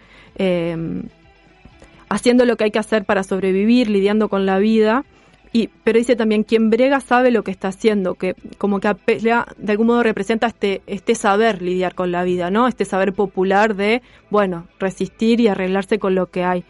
haciendo 2.10 2.46
lo 2.46 2.56
que 2.56 2.66
hay 2.66 2.72
que 2.72 2.80
hacer 2.80 3.06
para 3.06 3.24
sobrevivir, 3.24 3.90
lidiando 3.90 4.30
con 4.30 4.46
la 4.46 4.60
vida, 4.60 5.06
y, 5.54 5.70
pero 5.84 5.98
dice 5.98 6.16
también, 6.16 6.44
quien 6.44 6.70
brega 6.70 7.00
sabe 7.00 7.32
lo 7.32 7.44
que 7.44 7.52
está 7.52 7.70
haciendo, 7.70 8.16
que 8.16 8.36
como 8.58 8.80
que 8.80 8.90
apela, 8.90 9.48
de 9.58 9.72
algún 9.72 9.88
modo 9.88 10.04
representa 10.04 10.48
este, 10.48 10.82
este 10.88 11.16
saber 11.16 11.62
lidiar 11.62 11.96
con 11.96 12.12
la 12.12 12.24
vida, 12.24 12.52
¿no? 12.52 12.68
Este 12.68 12.86
saber 12.86 13.14
popular 13.14 13.76
de, 13.76 14.02
bueno, 14.30 14.68
resistir 14.80 15.40
y 15.40 15.48
arreglarse 15.48 16.00
con 16.00 16.16
lo 16.16 16.28
que 16.28 16.44
hay. 16.44 16.64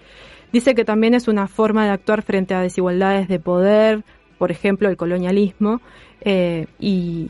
Dice 0.53 0.75
que 0.75 0.85
también 0.85 1.13
es 1.13 1.27
una 1.27 1.47
forma 1.47 1.85
de 1.85 1.91
actuar 1.91 2.21
frente 2.21 2.53
a 2.53 2.61
desigualdades 2.61 3.27
de 3.27 3.39
poder, 3.39 4.03
por 4.37 4.51
ejemplo, 4.51 4.89
el 4.89 4.95
colonialismo, 4.95 5.81
eh, 6.21 6.67
y, 6.79 7.29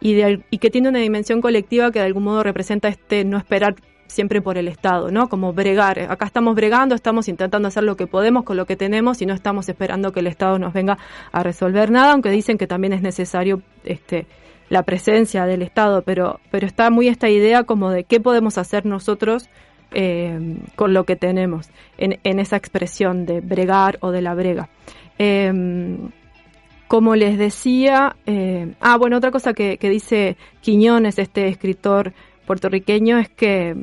y, 0.00 0.14
de, 0.14 0.42
y 0.50 0.58
que 0.58 0.70
tiene 0.70 0.88
una 0.88 0.98
dimensión 0.98 1.40
colectiva 1.40 1.90
que 1.92 2.00
de 2.00 2.06
algún 2.06 2.24
modo 2.24 2.42
representa 2.42 2.88
este 2.88 3.24
no 3.24 3.38
esperar 3.38 3.76
siempre 4.10 4.42
por 4.42 4.58
el 4.58 4.68
Estado, 4.68 5.10
¿no? 5.10 5.28
Como 5.28 5.52
bregar. 5.52 5.98
Acá 6.10 6.26
estamos 6.26 6.54
bregando, 6.54 6.94
estamos 6.94 7.28
intentando 7.28 7.68
hacer 7.68 7.84
lo 7.84 7.96
que 7.96 8.06
podemos 8.06 8.44
con 8.44 8.56
lo 8.56 8.66
que 8.66 8.76
tenemos 8.76 9.22
y 9.22 9.26
no 9.26 9.34
estamos 9.34 9.68
esperando 9.68 10.12
que 10.12 10.20
el 10.20 10.26
Estado 10.26 10.58
nos 10.58 10.72
venga 10.72 10.98
a 11.32 11.42
resolver 11.42 11.90
nada, 11.90 12.12
aunque 12.12 12.30
dicen 12.30 12.58
que 12.58 12.66
también 12.66 12.92
es 12.92 13.02
necesario 13.02 13.62
este, 13.84 14.26
la 14.68 14.82
presencia 14.82 15.46
del 15.46 15.62
Estado, 15.62 16.02
pero, 16.02 16.40
pero 16.50 16.66
está 16.66 16.90
muy 16.90 17.08
esta 17.08 17.28
idea 17.28 17.64
como 17.64 17.90
de 17.90 18.04
qué 18.04 18.20
podemos 18.20 18.58
hacer 18.58 18.86
nosotros 18.86 19.48
eh, 19.92 20.58
con 20.76 20.94
lo 20.94 21.04
que 21.04 21.16
tenemos 21.16 21.68
en, 21.98 22.18
en, 22.22 22.38
esa 22.38 22.56
expresión 22.56 23.26
de 23.26 23.40
bregar 23.40 23.98
o 24.00 24.12
de 24.12 24.22
la 24.22 24.34
brega. 24.34 24.68
Eh, 25.18 25.98
como 26.90 27.14
les 27.14 27.38
decía, 27.38 28.16
eh, 28.26 28.74
ah, 28.80 28.96
bueno, 28.98 29.18
otra 29.18 29.30
cosa 29.30 29.52
que, 29.52 29.78
que 29.78 29.88
dice 29.88 30.36
Quiñones, 30.60 31.20
este 31.20 31.46
escritor 31.46 32.12
puertorriqueño, 32.50 33.16
es 33.18 33.28
que 33.28 33.76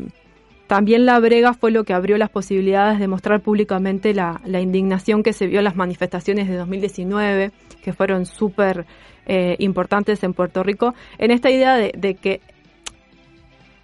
también 0.68 1.06
la 1.06 1.18
brega 1.22 1.54
fue 1.54 1.72
lo 1.72 1.86
que 1.86 1.94
abrió 1.94 2.18
las 2.18 2.30
posibilidades 2.30 3.00
de 3.00 3.08
mostrar 3.08 3.40
públicamente 3.40 4.14
la, 4.14 4.42
indignación 4.46 5.24
que 5.24 5.32
se 5.32 5.48
vio 5.48 5.60
en 5.60 5.64
las 5.64 5.78
manifestaciones 5.78 6.50
de 6.50 6.58
2019, 6.58 7.52
que 7.82 7.94
fueron 7.94 8.26
súper 8.26 8.86
eh, 9.26 9.56
importantes 9.60 10.22
en 10.24 10.34
Puerto 10.34 10.64
Rico, 10.64 10.94
en 11.18 11.32
esta 11.32 11.50
idea 11.50 11.78
de, 11.78 11.94
de, 11.98 12.16
que 12.16 12.42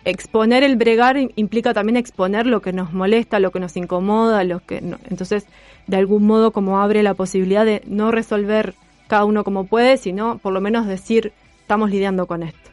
exponer 0.04 0.64
el 0.64 0.76
bregar 0.76 1.16
implica 1.38 1.74
también 1.74 1.96
exponer 1.96 2.46
lo 2.46 2.62
que 2.62 2.74
nos 2.74 2.92
molesta, 2.92 3.40
lo 3.40 3.52
que 3.52 3.62
nos 3.62 3.78
incomoda, 3.78 4.44
lo 4.44 4.60
que 4.60 4.82
no. 4.82 4.98
entonces 5.10 5.48
de 5.88 5.96
algún 5.96 6.26
modo 6.26 6.52
como 6.52 6.82
abre 6.82 7.04
la 7.04 7.14
posibilidad 7.14 7.64
de 7.64 7.84
no 7.88 8.12
resolver 8.12 8.74
cada 9.08 9.24
uno 9.24 9.46
como 9.46 9.64
puede, 9.64 9.96
sino 9.96 10.40
por 10.40 10.52
lo 10.52 10.60
menos 10.60 10.88
decir 10.88 11.32
estamos 11.62 11.90
lidiando 11.90 12.28
con 12.28 12.44
esto. 12.44 12.73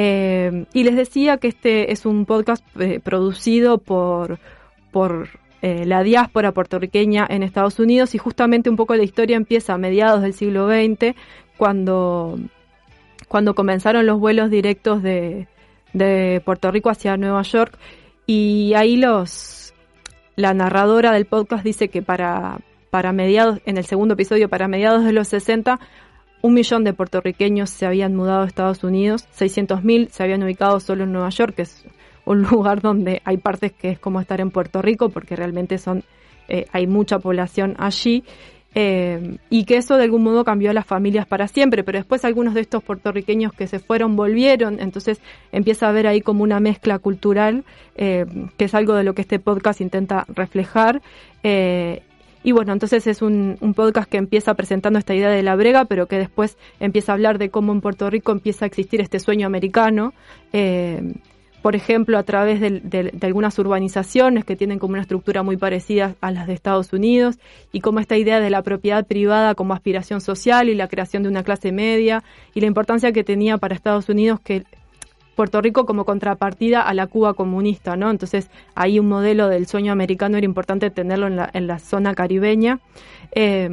Eh, 0.00 0.66
y 0.72 0.84
les 0.84 0.94
decía 0.94 1.38
que 1.38 1.48
este 1.48 1.90
es 1.90 2.06
un 2.06 2.24
podcast 2.24 2.64
eh, 2.78 3.00
producido 3.00 3.78
por, 3.78 4.38
por 4.92 5.28
eh, 5.60 5.86
la 5.86 6.04
diáspora 6.04 6.52
puertorriqueña 6.52 7.26
en 7.28 7.42
Estados 7.42 7.80
Unidos 7.80 8.14
y 8.14 8.18
justamente 8.18 8.70
un 8.70 8.76
poco 8.76 8.94
la 8.94 9.02
historia 9.02 9.36
empieza 9.36 9.74
a 9.74 9.76
mediados 9.76 10.22
del 10.22 10.34
siglo 10.34 10.68
XX 10.68 11.16
cuando, 11.56 12.38
cuando 13.26 13.56
comenzaron 13.56 14.06
los 14.06 14.20
vuelos 14.20 14.50
directos 14.50 15.02
de, 15.02 15.48
de 15.94 16.40
Puerto 16.44 16.70
Rico 16.70 16.90
hacia 16.90 17.16
Nueva 17.16 17.42
York. 17.42 17.76
Y 18.24 18.74
ahí 18.76 18.98
los 18.98 19.74
la 20.36 20.54
narradora 20.54 21.10
del 21.10 21.24
podcast 21.24 21.64
dice 21.64 21.88
que 21.88 22.02
para, 22.02 22.60
para 22.90 23.12
mediados, 23.12 23.58
en 23.66 23.78
el 23.78 23.84
segundo 23.84 24.14
episodio, 24.14 24.48
para 24.48 24.68
mediados 24.68 25.04
de 25.04 25.12
los 25.12 25.26
60, 25.26 25.80
un 26.42 26.54
millón 26.54 26.84
de 26.84 26.92
puertorriqueños 26.92 27.70
se 27.70 27.86
habían 27.86 28.14
mudado 28.14 28.42
a 28.42 28.46
Estados 28.46 28.84
Unidos, 28.84 29.26
600.000 29.36 30.08
se 30.10 30.22
habían 30.22 30.42
ubicado 30.42 30.80
solo 30.80 31.04
en 31.04 31.12
Nueva 31.12 31.30
York, 31.30 31.54
que 31.56 31.62
es 31.62 31.84
un 32.24 32.42
lugar 32.50 32.80
donde 32.80 33.22
hay 33.24 33.38
partes 33.38 33.72
que 33.72 33.90
es 33.90 33.98
como 33.98 34.20
estar 34.20 34.40
en 34.40 34.50
Puerto 34.50 34.82
Rico, 34.82 35.08
porque 35.08 35.36
realmente 35.36 35.78
son 35.78 36.04
eh, 36.48 36.66
hay 36.72 36.86
mucha 36.86 37.18
población 37.18 37.74
allí, 37.78 38.24
eh, 38.74 39.38
y 39.48 39.64
que 39.64 39.76
eso 39.76 39.96
de 39.96 40.04
algún 40.04 40.22
modo 40.22 40.44
cambió 40.44 40.70
a 40.70 40.74
las 40.74 40.86
familias 40.86 41.26
para 41.26 41.48
siempre, 41.48 41.82
pero 41.82 41.98
después 41.98 42.24
algunos 42.24 42.54
de 42.54 42.60
estos 42.60 42.82
puertorriqueños 42.82 43.52
que 43.52 43.66
se 43.66 43.78
fueron 43.78 44.14
volvieron, 44.14 44.78
entonces 44.80 45.20
empieza 45.52 45.86
a 45.86 45.88
haber 45.88 46.06
ahí 46.06 46.20
como 46.20 46.42
una 46.42 46.60
mezcla 46.60 46.98
cultural, 46.98 47.64
eh, 47.96 48.26
que 48.56 48.66
es 48.66 48.74
algo 48.74 48.94
de 48.94 49.04
lo 49.04 49.14
que 49.14 49.22
este 49.22 49.38
podcast 49.38 49.80
intenta 49.80 50.26
reflejar, 50.28 51.00
eh, 51.42 52.02
y 52.42 52.52
bueno, 52.52 52.72
entonces 52.72 53.06
es 53.06 53.22
un, 53.22 53.56
podcast 53.74 54.10
que 54.10 54.16
empieza 54.16 54.54
presentando 54.54 54.98
esta 54.98 55.14
idea 55.14 55.30
de 55.30 55.42
la 55.42 55.56
brega, 55.56 55.84
pero 55.84 56.06
que 56.06 56.18
después 56.18 56.56
empieza 56.80 57.12
a 57.12 57.14
hablar 57.14 57.38
de 57.38 57.50
cómo 57.50 57.72
en 57.72 57.80
Puerto 57.80 58.08
Rico 58.10 58.32
empieza 58.32 58.64
a 58.64 58.68
existir 58.68 59.00
este 59.00 59.20
sueño 59.20 59.46
americano. 59.46 60.14
Eh, 60.52 61.14
por 61.62 61.74
ejemplo, 61.74 62.16
a 62.18 62.22
través 62.22 62.60
de, 62.60 62.80
de, 62.80 63.10
de, 63.12 63.26
algunas 63.26 63.58
urbanizaciones 63.58 64.44
que 64.44 64.54
tienen 64.54 64.78
como 64.78 64.92
una 64.92 65.02
estructura 65.02 65.42
muy 65.42 65.56
parecida 65.56 66.14
a 66.20 66.30
las 66.30 66.46
de 66.46 66.54
Estados 66.54 66.92
Unidos, 66.92 67.38
y 67.72 67.80
como 67.80 67.98
esta 67.98 68.16
idea 68.16 68.38
de 68.38 68.48
la 68.48 68.62
propiedad 68.62 69.04
privada 69.04 69.56
como 69.56 69.74
aspiración 69.74 70.20
social 70.20 70.68
y 70.68 70.74
la 70.74 70.86
creación 70.86 71.24
de 71.24 71.28
una 71.28 71.42
clase 71.42 71.72
media, 71.72 72.22
y 72.54 72.60
la 72.60 72.68
importancia 72.68 73.12
que 73.12 73.24
tenía 73.24 73.58
para 73.58 73.74
Estados 73.74 74.08
Unidos 74.08 74.38
que 74.40 74.64
Puerto 75.38 75.60
Rico 75.60 75.86
como 75.86 76.04
contrapartida 76.04 76.82
a 76.82 76.92
la 76.94 77.06
Cuba 77.06 77.34
comunista, 77.34 77.94
¿no? 77.94 78.10
Entonces 78.10 78.50
ahí 78.74 78.98
un 78.98 79.06
modelo 79.06 79.46
del 79.46 79.68
sueño 79.68 79.92
americano 79.92 80.36
era 80.36 80.44
importante 80.44 80.90
tenerlo 80.90 81.28
en 81.28 81.36
la, 81.36 81.48
en 81.52 81.68
la 81.68 81.78
zona 81.78 82.12
caribeña. 82.12 82.80
Eh, 83.30 83.70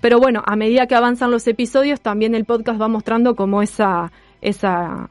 pero 0.00 0.20
bueno, 0.20 0.44
a 0.46 0.54
medida 0.54 0.86
que 0.86 0.94
avanzan 0.94 1.32
los 1.32 1.48
episodios, 1.48 2.00
también 2.00 2.36
el 2.36 2.44
podcast 2.44 2.80
va 2.80 2.86
mostrando 2.86 3.34
como 3.34 3.62
esa, 3.62 4.12
esa 4.40 5.08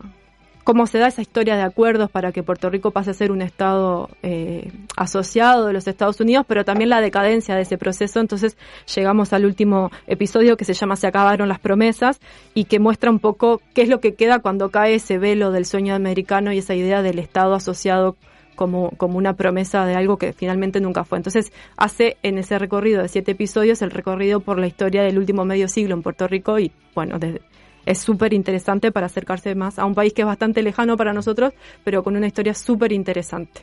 cómo 0.67 0.85
se 0.85 0.97
da 0.97 1.07
esa 1.07 1.21
historia 1.21 1.55
de 1.55 1.61
acuerdos 1.61 2.11
para 2.11 2.33
que 2.33 2.43
Puerto 2.43 2.69
Rico 2.69 2.91
pase 2.91 3.11
a 3.11 3.13
ser 3.13 3.31
un 3.31 3.41
Estado 3.41 4.09
eh, 4.21 4.69
asociado 4.97 5.65
de 5.65 5.71
los 5.71 5.87
Estados 5.87 6.19
Unidos, 6.19 6.43
pero 6.45 6.65
también 6.65 6.89
la 6.89 6.99
decadencia 6.99 7.55
de 7.55 7.61
ese 7.61 7.77
proceso. 7.77 8.19
Entonces 8.19 8.57
llegamos 8.93 9.31
al 9.31 9.45
último 9.45 9.91
episodio 10.07 10.57
que 10.57 10.65
se 10.65 10.73
llama 10.73 10.97
Se 10.97 11.07
acabaron 11.07 11.47
las 11.47 11.61
promesas 11.61 12.19
y 12.53 12.65
que 12.65 12.79
muestra 12.79 13.09
un 13.09 13.19
poco 13.19 13.61
qué 13.73 13.83
es 13.83 13.87
lo 13.87 14.01
que 14.01 14.15
queda 14.15 14.39
cuando 14.39 14.69
cae 14.69 14.95
ese 14.95 15.17
velo 15.17 15.51
del 15.51 15.65
sueño 15.65 15.95
americano 15.95 16.51
y 16.51 16.57
esa 16.57 16.75
idea 16.75 17.01
del 17.01 17.19
Estado 17.19 17.53
asociado 17.53 18.17
como, 18.57 18.89
como 18.97 19.17
una 19.17 19.37
promesa 19.37 19.85
de 19.85 19.95
algo 19.95 20.17
que 20.17 20.33
finalmente 20.33 20.81
nunca 20.81 21.05
fue. 21.05 21.17
Entonces 21.17 21.53
hace 21.77 22.17
en 22.23 22.39
ese 22.39 22.59
recorrido 22.59 23.01
de 23.01 23.07
siete 23.07 23.31
episodios 23.31 23.81
el 23.81 23.91
recorrido 23.91 24.41
por 24.41 24.59
la 24.59 24.67
historia 24.67 25.03
del 25.03 25.17
último 25.17 25.45
medio 25.45 25.69
siglo 25.69 25.95
en 25.95 26.01
Puerto 26.01 26.27
Rico 26.27 26.59
y 26.59 26.73
bueno, 26.93 27.19
desde 27.19 27.39
es 27.87 27.99
súper 27.99 28.33
interesante 28.33 28.91
para 28.91 29.05
acercarse 29.05 29.55
más 29.55 29.79
a 29.79 29.85
un 29.85 29.95
país 29.95 30.13
que 30.13 30.21
es 30.21 30.25
bastante 30.25 30.61
lejano 30.61 30.97
para 30.97 31.13
nosotros, 31.13 31.53
pero 31.83 32.03
con 32.03 32.15
una 32.15 32.27
historia 32.27 32.53
súper 32.53 32.91
interesante. 32.91 33.61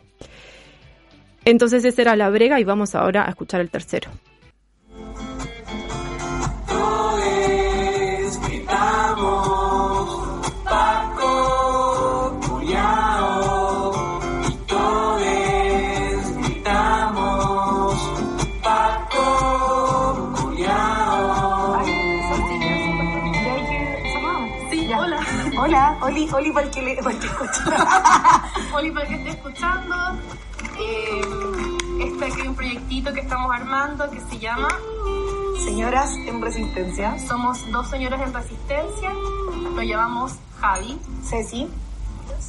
Entonces 1.44 1.84
esa 1.84 2.02
era 2.02 2.16
la 2.16 2.30
brega 2.30 2.58
y 2.58 2.64
vamos 2.64 2.94
ahora 2.94 3.26
a 3.26 3.28
escuchar 3.28 3.60
el 3.60 3.70
tercero. 3.70 4.10
Oli, 26.04 26.28
Oli 26.34 26.52
para 26.52 26.66
el 26.66 26.70
que, 26.70 26.82
le, 26.82 26.96
para 26.96 27.14
el 27.14 27.18
que 27.18 27.26
escucha. 27.26 27.64
Oli 28.74 28.90
para 28.90 29.06
el 29.06 29.08
que 29.08 29.14
esté 29.14 29.30
escuchando. 29.30 29.94
Eh, 30.78 31.22
este 32.00 32.24
aquí 32.26 32.40
es 32.42 32.46
un 32.46 32.54
proyectito 32.54 33.12
que 33.14 33.20
estamos 33.20 33.50
armando 33.54 34.10
que 34.10 34.20
se 34.20 34.38
llama 34.38 34.68
Señoras 35.64 36.10
en 36.26 36.42
Resistencia. 36.42 37.18
Somos 37.26 37.70
dos 37.70 37.88
señoras 37.88 38.20
en 38.20 38.34
Resistencia. 38.34 39.12
Nos 39.74 39.84
llamamos 39.84 40.34
Javi, 40.60 40.98
Ceci. 41.22 41.68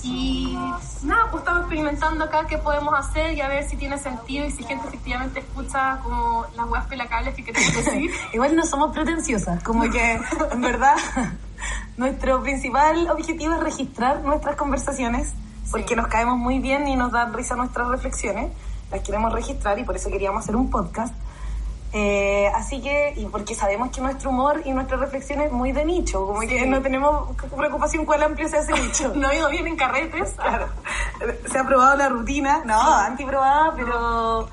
Y 0.04 0.58
nada, 1.04 1.32
pues 1.32 1.42
estamos 1.42 1.62
experimentando 1.62 2.26
acá 2.26 2.46
qué 2.48 2.58
podemos 2.58 2.94
hacer 2.94 3.34
y 3.36 3.42
a 3.42 3.48
ver 3.48 3.68
si 3.68 3.78
tiene 3.78 3.98
sentido 3.98 4.46
y 4.46 4.52
si 4.52 4.64
gente 4.64 4.86
efectivamente 4.88 5.40
escucha 5.40 6.00
como 6.04 6.46
las 6.56 6.68
weas 6.68 6.86
pelacables 6.88 7.34
que 7.34 7.44
queremos 7.46 7.74
decir. 7.74 8.12
Igual 8.34 8.56
no 8.56 8.66
somos 8.66 8.94
pretenciosas, 8.94 9.64
como 9.64 9.90
que 9.90 10.20
en 10.52 10.62
verdad 10.62 10.96
nuestro 11.98 12.42
principal 12.42 13.10
objetivo 13.10 13.56
es 13.56 13.60
registrar 13.62 14.22
nuestras 14.22 14.56
conversaciones 14.56 15.34
porque 15.72 15.90
sí. 15.90 15.96
nos 15.96 16.08
caemos 16.08 16.38
muy 16.38 16.60
bien 16.60 16.88
y 16.88 16.96
nos 16.96 17.12
dan 17.12 17.34
risa 17.34 17.56
nuestras 17.56 17.88
reflexiones. 17.88 18.52
las 18.92 19.02
queremos 19.02 19.34
registrar 19.34 19.78
y 19.80 19.84
por 19.84 19.96
eso 19.96 20.10
queríamos 20.10 20.44
hacer 20.44 20.56
un 20.56 20.70
podcast. 20.70 21.14
Eh, 21.98 22.52
así 22.54 22.82
que, 22.82 23.14
y 23.16 23.26
porque 23.28 23.56
sabemos 23.56 23.90
que 23.90 24.02
nuestro 24.02 24.30
humor 24.30 24.62
y 24.66 24.74
nuestra 24.74 24.98
reflexión 24.98 25.40
es 25.40 25.50
muy 25.52 25.72
de 25.72 25.86
nicho, 25.86 26.28
como 26.28 26.42
que 26.42 26.66
no 26.66 26.82
tenemos 26.82 27.34
preocupación 27.56 28.06
cuál 28.06 28.22
amplio 28.24 28.50
sea 28.50 28.60
ese 28.60 28.74
nicho. 28.74 29.14
no 29.16 29.30
ha 29.30 29.34
ido 29.36 29.50
bien 29.50 29.66
en 29.66 29.78
carretes, 29.78 30.34
claro. 30.34 30.68
se 31.50 31.58
ha 31.58 31.64
probado 31.64 31.96
la 31.96 32.10
rutina, 32.10 32.64
no, 32.66 32.82
antiprobada, 32.82 33.74
pero, 33.78 34.50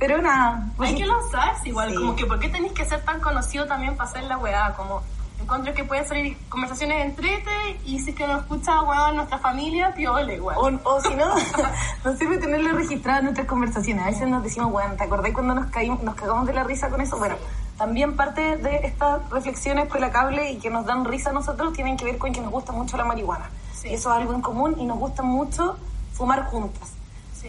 pero 0.00 0.20
nada. 0.20 0.66
Hay 0.80 0.96
que 0.96 1.06
lanzarse 1.06 1.68
igual, 1.68 1.94
como 1.94 2.16
que 2.16 2.26
¿por 2.26 2.40
qué 2.40 2.48
tenéis 2.48 2.72
que 2.72 2.84
ser 2.84 3.04
tan 3.04 3.20
conocido 3.20 3.66
también 3.66 3.96
para 3.96 4.10
hacer 4.10 4.24
la 4.24 4.38
weá? 4.38 4.72
Como 4.72 5.00
encuentro 5.42 5.74
que 5.74 5.84
pueden 5.84 6.06
salir 6.06 6.36
conversaciones 6.48 7.06
entrete 7.06 7.50
y 7.84 7.98
si 7.98 8.10
es 8.10 8.16
que 8.16 8.26
nos 8.26 8.42
escucha 8.42 8.82
weá 8.82 9.12
nuestra 9.12 9.38
familia, 9.38 9.94
piola 9.94 10.32
igual. 10.32 10.56
O, 10.58 10.90
o 10.90 11.00
si 11.00 11.14
no, 11.14 11.34
nos 12.04 12.18
sirve 12.18 12.38
tenerlo 12.38 12.72
registrado 12.76 13.20
en 13.20 13.24
nuestras 13.26 13.46
conversaciones. 13.46 14.04
A 14.04 14.06
veces 14.06 14.28
nos 14.28 14.42
decimos, 14.42 14.70
bueno, 14.70 14.94
¿te 14.96 15.04
acordás 15.04 15.32
cuando 15.32 15.54
nos, 15.54 15.66
caímos, 15.66 16.02
nos 16.02 16.14
cagamos 16.14 16.46
de 16.46 16.52
la 16.52 16.64
risa 16.64 16.88
con 16.88 17.00
eso? 17.00 17.18
Bueno, 17.18 17.36
también 17.80 18.14
parte 18.14 18.58
de 18.58 18.76
estas 18.84 19.28
reflexiones 19.30 19.88
cable 20.12 20.50
y 20.52 20.58
que 20.58 20.68
nos 20.68 20.84
dan 20.84 21.04
risa 21.06 21.30
a 21.30 21.32
nosotros 21.32 21.72
tienen 21.72 21.96
que 21.96 22.04
ver 22.04 22.18
con 22.18 22.30
que 22.30 22.40
nos 22.42 22.50
gusta 22.50 22.72
mucho 22.72 22.98
la 22.98 23.04
marihuana. 23.04 23.48
Y 23.84 23.94
eso 23.94 24.10
es 24.10 24.16
algo 24.18 24.34
en 24.34 24.42
común 24.42 24.76
y 24.78 24.84
nos 24.84 24.98
gusta 24.98 25.22
mucho 25.22 25.78
fumar 26.12 26.44
juntas. 26.44 26.92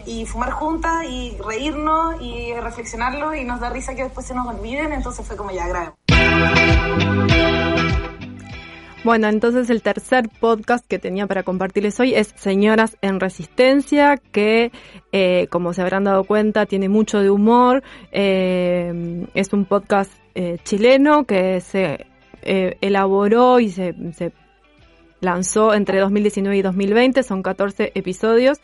Y 0.06 0.24
fumar 0.24 0.52
juntas 0.52 1.04
y 1.04 1.36
reírnos 1.36 2.20
y 2.22 2.54
reflexionarlo 2.54 3.34
y 3.34 3.44
nos 3.44 3.60
da 3.60 3.68
risa 3.68 3.94
que 3.94 4.04
después 4.04 4.26
se 4.26 4.34
nos 4.34 4.46
olviden, 4.46 4.92
entonces 4.92 5.26
fue 5.26 5.36
como 5.36 5.50
ya 5.50 5.68
grave. 5.68 5.92
Bueno, 9.04 9.26
entonces 9.28 9.68
el 9.68 9.82
tercer 9.82 10.28
podcast 10.28 10.86
que 10.86 11.00
tenía 11.00 11.26
para 11.26 11.42
compartirles 11.42 11.98
hoy 11.98 12.14
es 12.14 12.32
Señoras 12.36 12.96
en 13.02 13.18
Resistencia, 13.18 14.16
que 14.16 14.70
eh, 15.10 15.48
como 15.50 15.72
se 15.72 15.82
habrán 15.82 16.04
dado 16.04 16.22
cuenta 16.22 16.66
tiene 16.66 16.88
mucho 16.88 17.18
de 17.20 17.28
humor. 17.28 17.82
Eh, 18.12 19.26
es 19.34 19.52
un 19.52 19.64
podcast 19.64 20.12
eh, 20.36 20.58
chileno 20.62 21.24
que 21.24 21.60
se 21.60 22.06
elaboró 22.44 23.60
y 23.60 23.70
se, 23.70 23.94
se 24.14 24.32
lanzó 25.20 25.74
entre 25.74 26.00
2019 26.00 26.56
y 26.58 26.62
2020, 26.62 27.22
son 27.22 27.42
14 27.42 27.92
episodios. 27.94 28.60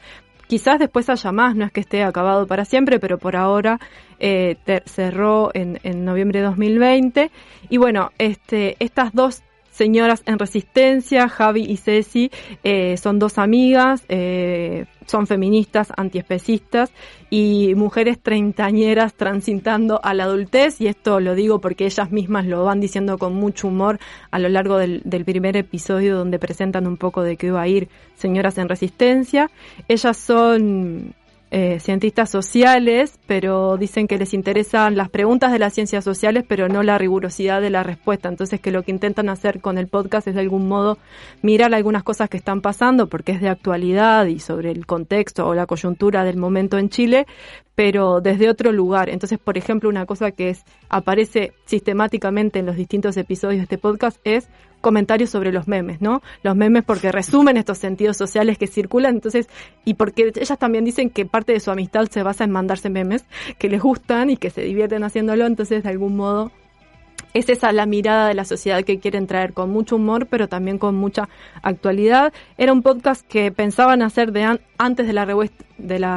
Quizás 0.48 0.78
después 0.78 1.10
haya 1.10 1.30
más, 1.30 1.54
no 1.56 1.66
es 1.66 1.72
que 1.72 1.80
esté 1.80 2.02
acabado 2.02 2.46
para 2.46 2.64
siempre, 2.64 2.98
pero 2.98 3.18
por 3.18 3.36
ahora 3.36 3.78
eh, 4.18 4.56
cerró 4.86 5.50
en, 5.52 5.78
en, 5.82 6.04
noviembre 6.04 6.40
de 6.40 6.46
2020. 6.46 7.30
Y 7.68 7.76
bueno, 7.76 8.12
este, 8.18 8.76
estas 8.80 9.12
dos 9.12 9.42
señoras 9.78 10.24
en 10.26 10.40
resistencia, 10.40 11.28
Javi 11.28 11.62
y 11.62 11.76
Ceci, 11.76 12.32
eh, 12.64 12.96
son 12.96 13.20
dos 13.20 13.38
amigas, 13.38 14.04
eh, 14.08 14.86
son 15.06 15.28
feministas, 15.28 15.92
antiespecistas 15.96 16.90
y 17.30 17.74
mujeres 17.76 18.18
treintañeras 18.20 19.14
transitando 19.14 20.00
a 20.02 20.14
la 20.14 20.24
adultez, 20.24 20.80
y 20.80 20.88
esto 20.88 21.20
lo 21.20 21.36
digo 21.36 21.60
porque 21.60 21.86
ellas 21.86 22.10
mismas 22.10 22.44
lo 22.46 22.64
van 22.64 22.80
diciendo 22.80 23.18
con 23.18 23.34
mucho 23.34 23.68
humor 23.68 24.00
a 24.32 24.40
lo 24.40 24.48
largo 24.48 24.78
del, 24.78 25.00
del 25.04 25.24
primer 25.24 25.56
episodio 25.56 26.16
donde 26.16 26.40
presentan 26.40 26.88
un 26.88 26.96
poco 26.96 27.22
de 27.22 27.36
qué 27.36 27.52
va 27.52 27.62
a 27.62 27.68
ir 27.68 27.88
Señoras 28.16 28.58
en 28.58 28.68
Resistencia. 28.68 29.48
Ellas 29.86 30.16
son 30.16 31.14
eh, 31.50 31.80
cientistas 31.80 32.30
sociales, 32.30 33.18
pero 33.26 33.78
dicen 33.78 34.06
que 34.06 34.18
les 34.18 34.34
interesan 34.34 34.96
las 34.96 35.08
preguntas 35.08 35.50
de 35.50 35.58
las 35.58 35.72
ciencias 35.72 36.04
sociales, 36.04 36.44
pero 36.46 36.68
no 36.68 36.82
la 36.82 36.98
rigurosidad 36.98 37.62
de 37.62 37.70
la 37.70 37.82
respuesta. 37.82 38.28
Entonces, 38.28 38.60
que 38.60 38.70
lo 38.70 38.82
que 38.82 38.90
intentan 38.90 39.30
hacer 39.30 39.62
con 39.62 39.78
el 39.78 39.88
podcast 39.88 40.28
es 40.28 40.34
de 40.34 40.42
algún 40.42 40.68
modo 40.68 40.98
mirar 41.40 41.72
algunas 41.72 42.02
cosas 42.02 42.28
que 42.28 42.36
están 42.36 42.60
pasando, 42.60 43.06
porque 43.06 43.32
es 43.32 43.40
de 43.40 43.48
actualidad 43.48 44.26
y 44.26 44.40
sobre 44.40 44.70
el 44.70 44.84
contexto 44.84 45.46
o 45.46 45.54
la 45.54 45.66
coyuntura 45.66 46.24
del 46.24 46.36
momento 46.36 46.76
en 46.76 46.90
Chile, 46.90 47.26
pero 47.74 48.20
desde 48.20 48.50
otro 48.50 48.70
lugar. 48.70 49.08
Entonces, 49.08 49.38
por 49.38 49.56
ejemplo, 49.56 49.88
una 49.88 50.04
cosa 50.04 50.32
que 50.32 50.50
es, 50.50 50.64
aparece 50.90 51.52
sistemáticamente 51.64 52.58
en 52.58 52.66
los 52.66 52.76
distintos 52.76 53.16
episodios 53.16 53.60
de 53.60 53.62
este 53.62 53.78
podcast 53.78 54.18
es 54.24 54.48
comentarios 54.88 55.28
sobre 55.28 55.52
los 55.52 55.68
memes, 55.68 56.00
¿no? 56.00 56.22
Los 56.42 56.56
memes 56.56 56.82
porque 56.82 57.12
resumen 57.12 57.58
estos 57.58 57.76
sentidos 57.76 58.16
sociales 58.16 58.56
que 58.56 58.66
circulan, 58.66 59.16
entonces, 59.16 59.46
y 59.84 59.94
porque 59.94 60.32
ellas 60.34 60.58
también 60.58 60.86
dicen 60.86 61.10
que 61.10 61.26
parte 61.26 61.52
de 61.52 61.60
su 61.60 61.70
amistad 61.70 62.06
se 62.06 62.22
basa 62.22 62.44
en 62.44 62.52
mandarse 62.52 62.88
memes 62.88 63.26
que 63.58 63.68
les 63.68 63.82
gustan 63.82 64.30
y 64.30 64.38
que 64.38 64.48
se 64.48 64.62
divierten 64.62 65.04
haciéndolo, 65.04 65.44
entonces 65.44 65.82
de 65.82 65.90
algún 65.90 66.16
modo 66.16 66.52
es 67.34 67.48
esa 67.48 67.72
la 67.72 67.86
mirada 67.86 68.28
de 68.28 68.34
la 68.34 68.44
sociedad 68.44 68.82
que 68.84 68.98
quieren 68.98 69.26
traer 69.26 69.52
con 69.52 69.70
mucho 69.70 69.96
humor, 69.96 70.26
pero 70.26 70.48
también 70.48 70.78
con 70.78 70.94
mucha 70.94 71.28
actualidad. 71.62 72.32
Era 72.56 72.72
un 72.72 72.82
podcast 72.82 73.26
que 73.26 73.52
pensaban 73.52 74.02
hacer 74.02 74.32
de 74.32 74.58
antes 74.78 75.06
de 75.06 75.12
la, 75.12 75.24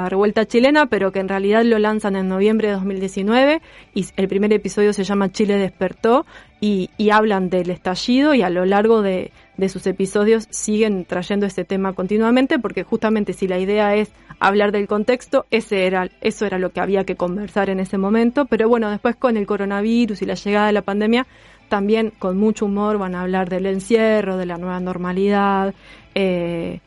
revuelta, 0.10 0.46
chilena, 0.46 0.86
pero 0.88 1.12
que 1.12 1.20
en 1.20 1.30
realidad 1.30 1.64
lo 1.64 1.80
lanzan 1.80 2.16
en 2.16 2.28
noviembre 2.28 2.70
de 2.70 2.74
2019 2.76 3.62
y 3.94 4.06
el 4.16 4.28
primer 4.28 4.54
episodio 4.54 4.94
se 4.94 5.04
llama 5.04 5.32
Chile 5.32 5.58
despertó 5.58 6.26
y 6.60 6.90
hablan 7.12 7.50
del 7.50 7.72
estallido 7.72 8.36
y 8.36 8.44
a 8.44 8.50
lo 8.50 8.66
largo 8.66 9.02
de, 9.02 9.32
de 9.62 9.70
sus 9.70 9.88
episodios 9.88 10.48
siguen 10.50 11.06
trayendo 11.06 11.46
ese 11.46 11.64
tema 11.64 11.94
continuamente 11.94 12.60
porque 12.60 12.84
justamente 12.84 13.32
si 13.32 13.48
la 13.48 13.60
idea 13.60 13.96
es 13.96 14.12
hablar 14.40 14.72
del 14.72 14.88
contexto, 14.88 15.46
ese 15.52 15.86
era, 15.86 16.10
eso 16.20 16.46
era 16.46 16.58
lo 16.58 16.72
que 16.72 16.82
había 16.82 17.06
que 17.06 17.16
conversar 17.16 17.70
en 17.70 17.80
ese 17.80 17.98
momento, 17.98 18.46
pero 18.46 18.68
bueno, 18.68 18.90
después 18.90 19.16
con 19.16 19.38
el 19.38 19.46
coronavirus 19.46 20.22
y 20.22 20.26
la 20.26 20.34
llegada 20.34 20.68
de 20.68 20.74
la 20.74 20.82
pandemia, 20.82 21.28
también 21.70 22.12
con 22.18 22.38
mucho 22.38 22.66
humor 22.66 22.98
van 22.98 23.16
a 23.16 23.22
hablar 23.22 23.50
del 23.50 23.68
encierro, 23.68 24.36
de 24.36 24.48
la 24.48 24.58
nueva 24.58 24.80
normalidad, 24.80 25.74
eh, 26.16 26.80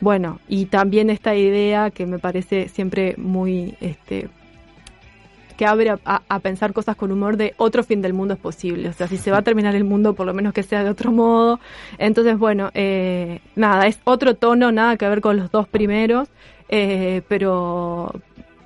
bueno, 0.00 0.40
y 0.46 0.66
también 0.66 1.08
esta 1.08 1.34
idea 1.34 1.90
que 1.90 2.04
me 2.04 2.18
parece 2.18 2.68
siempre 2.68 3.14
muy 3.16 3.74
este, 3.80 4.28
que 5.56 5.66
abre 5.66 5.94
a, 6.04 6.40
pensar 6.40 6.72
cosas 6.72 6.96
con 6.96 7.10
humor 7.10 7.36
de 7.36 7.54
otro 7.56 7.82
fin 7.82 8.02
del 8.02 8.12
mundo 8.12 8.34
es 8.34 8.40
posible. 8.40 8.88
O 8.88 8.92
sea, 8.92 9.08
si 9.08 9.16
se 9.16 9.30
va 9.30 9.38
a 9.38 9.42
terminar 9.42 9.74
el 9.74 9.84
mundo, 9.84 10.14
por 10.14 10.26
lo 10.26 10.34
menos 10.34 10.52
que 10.52 10.62
sea 10.62 10.84
de 10.84 10.90
otro 10.90 11.12
modo. 11.12 11.58
Entonces, 11.98 12.38
bueno, 12.38 12.70
eh, 12.74 13.40
nada, 13.56 13.86
es 13.86 13.98
otro 14.04 14.34
tono, 14.34 14.70
nada 14.70 14.96
que 14.96 15.08
ver 15.08 15.20
con 15.20 15.36
los 15.36 15.50
dos 15.50 15.66
primeros, 15.68 16.28
eh, 16.68 17.22
pero, 17.28 18.12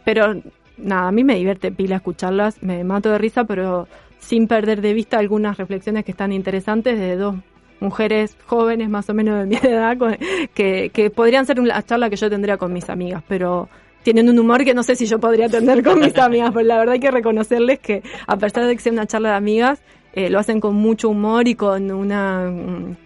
pero 0.05 0.35
nada, 0.77 1.09
a 1.09 1.13
mí 1.13 1.25
me 1.25 1.37
divierte 1.37 1.73
pila 1.73 1.97
escucharlas, 1.97 2.63
me 2.63 2.85
mato 2.85 3.11
de 3.11 3.19
risa, 3.19 3.45
pero 3.45 3.89
sin 4.19 4.49
perder 4.49 4.81
de 4.81 4.93
vista 4.93 5.19
algunas 5.19 5.57
reflexiones 5.57 6.05
que 6.05 6.11
están 6.11 6.33
interesantes 6.33 6.99
de 6.99 7.17
dos 7.17 7.37
mujeres 7.81 8.37
jóvenes 8.47 8.91
más 8.91 9.09
o 9.09 9.15
menos 9.15 9.39
de 9.41 9.47
mi 9.47 9.57
edad 9.63 9.97
que, 10.55 10.91
que 10.93 11.11
podrían 11.11 11.47
ser 11.47 11.61
una 11.61 11.83
charla 11.83 12.11
que 12.11 12.17
yo 12.17 12.29
tendría 12.29 12.59
con 12.59 12.73
mis 12.73 12.91
amigas, 12.91 13.23
pero 13.27 13.69
tienen 14.03 14.29
un 14.29 14.39
humor 14.39 14.65
que 14.65 14.75
no 14.75 14.83
sé 14.83 14.97
si 14.97 15.07
yo 15.07 15.19
podría 15.19 15.49
tener 15.49 15.83
con 15.83 16.01
mis 16.01 16.17
amigas, 16.17 16.51
pero 16.53 16.67
la 16.67 16.79
verdad 16.79 16.95
hay 16.95 17.01
que 17.01 17.11
reconocerles 17.11 17.79
que 17.79 18.03
a 18.27 18.37
pesar 18.37 18.67
de 18.67 18.75
que 18.75 18.83
sea 18.83 18.93
una 18.93 19.07
charla 19.07 19.31
de 19.31 19.37
amigas, 19.37 19.83
eh, 20.13 20.31
lo 20.31 20.39
hacen 20.39 20.61
con 20.61 20.75
mucho 20.75 21.09
humor 21.09 21.47
y 21.47 21.55
con 21.55 21.91
una, 21.91 22.51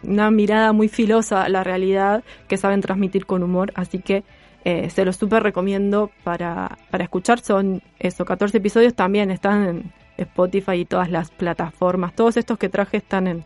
una 0.02 0.30
mirada 0.30 0.72
muy 0.72 0.88
filosa 0.88 1.42
a 1.42 1.48
la 1.48 1.62
realidad 1.62 2.24
que 2.48 2.56
saben 2.56 2.80
transmitir 2.80 3.26
con 3.26 3.42
humor, 3.42 3.72
así 3.74 3.98
que 3.98 4.24
eh, 4.64 4.88
se 4.88 5.04
los 5.04 5.16
súper 5.16 5.42
recomiendo 5.42 6.10
para, 6.22 6.78
para 6.90 7.04
escuchar, 7.04 7.40
son 7.40 7.82
esos 7.98 8.26
14 8.26 8.56
episodios, 8.56 8.94
también 8.94 9.30
están 9.30 9.68
en 9.68 9.92
Spotify 10.16 10.76
y 10.76 10.84
todas 10.86 11.10
las 11.10 11.30
plataformas, 11.30 12.14
todos 12.14 12.38
estos 12.38 12.56
que 12.58 12.70
traje 12.70 12.96
están 12.96 13.26
en, 13.26 13.44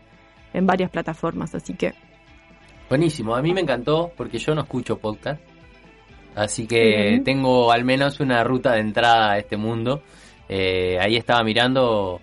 en 0.53 0.65
varias 0.65 0.89
plataformas, 0.89 1.53
así 1.55 1.73
que... 1.73 1.93
Buenísimo, 2.87 3.35
a 3.35 3.41
mí 3.41 3.53
me 3.53 3.61
encantó 3.61 4.11
porque 4.15 4.39
yo 4.39 4.55
no 4.55 4.61
escucho 4.61 4.97
podcast 4.97 5.41
Así 6.35 6.67
que 6.67 7.21
tengo 7.23 7.71
al 7.71 7.83
menos 7.83 8.19
una 8.19 8.43
ruta 8.43 8.73
de 8.73 8.81
entrada 8.81 9.31
a 9.31 9.37
este 9.37 9.57
mundo. 9.57 10.01
Eh, 10.47 10.97
ahí 10.99 11.15
estaba 11.15 11.43
mirando, 11.43 12.21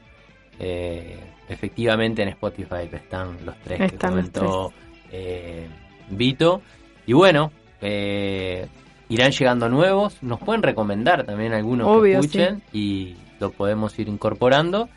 eh, 0.59 1.19
efectivamente 1.49 2.23
en 2.23 2.29
Spotify 2.31 2.89
están 2.93 3.45
los 3.45 3.57
tres 3.59 3.93
que 3.93 3.99
comentó 3.99 4.73
eh, 5.13 5.69
Vito. 6.11 6.63
Y 7.07 7.13
bueno, 7.13 7.53
irán 7.81 9.31
llegando 9.31 9.69
nuevos. 9.69 10.23
Nos 10.23 10.41
pueden 10.41 10.63
recomendar 10.63 11.25
también 11.25 11.53
algunos 11.53 12.03
que 12.03 12.13
escuchen 12.13 12.63
y 12.73 13.17
lo 13.39 13.51
podemos 13.51 13.99
ir 13.99 14.09
incorporando. 14.09 14.89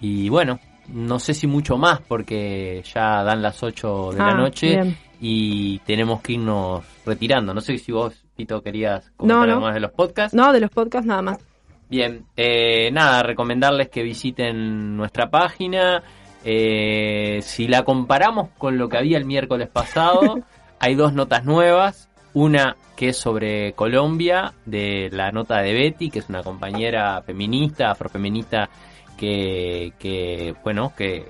Y 0.00 0.28
bueno, 0.28 0.60
no 0.88 1.18
sé 1.18 1.34
si 1.34 1.46
mucho 1.46 1.78
más 1.78 2.00
porque 2.00 2.82
ya 2.92 3.22
dan 3.22 3.42
las 3.42 3.62
8 3.62 4.12
de 4.12 4.18
la 4.18 4.28
ah, 4.28 4.34
noche 4.34 4.96
y 5.20 5.78
tenemos 5.80 6.20
que 6.20 6.34
irnos 6.34 6.84
retirando. 7.06 7.54
No 7.54 7.60
sé 7.60 7.78
si 7.78 7.92
vos 7.92 8.21
Pito, 8.36 8.62
querías 8.62 9.10
comentar 9.16 9.50
algo 9.50 9.60
más 9.60 9.74
de 9.74 9.80
los 9.80 9.92
podcasts. 9.92 10.34
No, 10.34 10.52
de 10.52 10.60
los 10.60 10.70
podcasts 10.70 11.06
nada 11.06 11.22
más. 11.22 11.38
Bien, 11.88 12.24
eh, 12.36 12.90
nada, 12.90 13.22
recomendarles 13.22 13.90
que 13.90 14.02
visiten 14.02 14.96
nuestra 14.96 15.28
página. 15.28 16.02
Eh, 16.42 17.40
si 17.42 17.68
la 17.68 17.84
comparamos 17.84 18.48
con 18.56 18.78
lo 18.78 18.88
que 18.88 18.96
había 18.96 19.18
el 19.18 19.26
miércoles 19.26 19.68
pasado, 19.68 20.38
hay 20.80 20.94
dos 20.94 21.12
notas 21.12 21.44
nuevas. 21.44 22.08
Una 22.34 22.76
que 22.96 23.10
es 23.10 23.18
sobre 23.18 23.74
Colombia, 23.74 24.54
de 24.64 25.10
la 25.12 25.30
nota 25.32 25.60
de 25.60 25.74
Betty, 25.74 26.08
que 26.08 26.20
es 26.20 26.30
una 26.30 26.42
compañera 26.42 27.20
feminista, 27.20 27.90
afrofeminista, 27.90 28.70
que, 29.18 29.92
que 29.98 30.54
bueno, 30.64 30.94
que, 30.96 31.28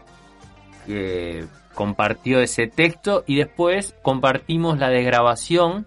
que 0.86 1.44
compartió 1.74 2.40
ese 2.40 2.68
texto. 2.68 3.24
Y 3.26 3.34
después 3.34 3.96
compartimos 4.02 4.78
la 4.78 4.90
desgrabación 4.90 5.86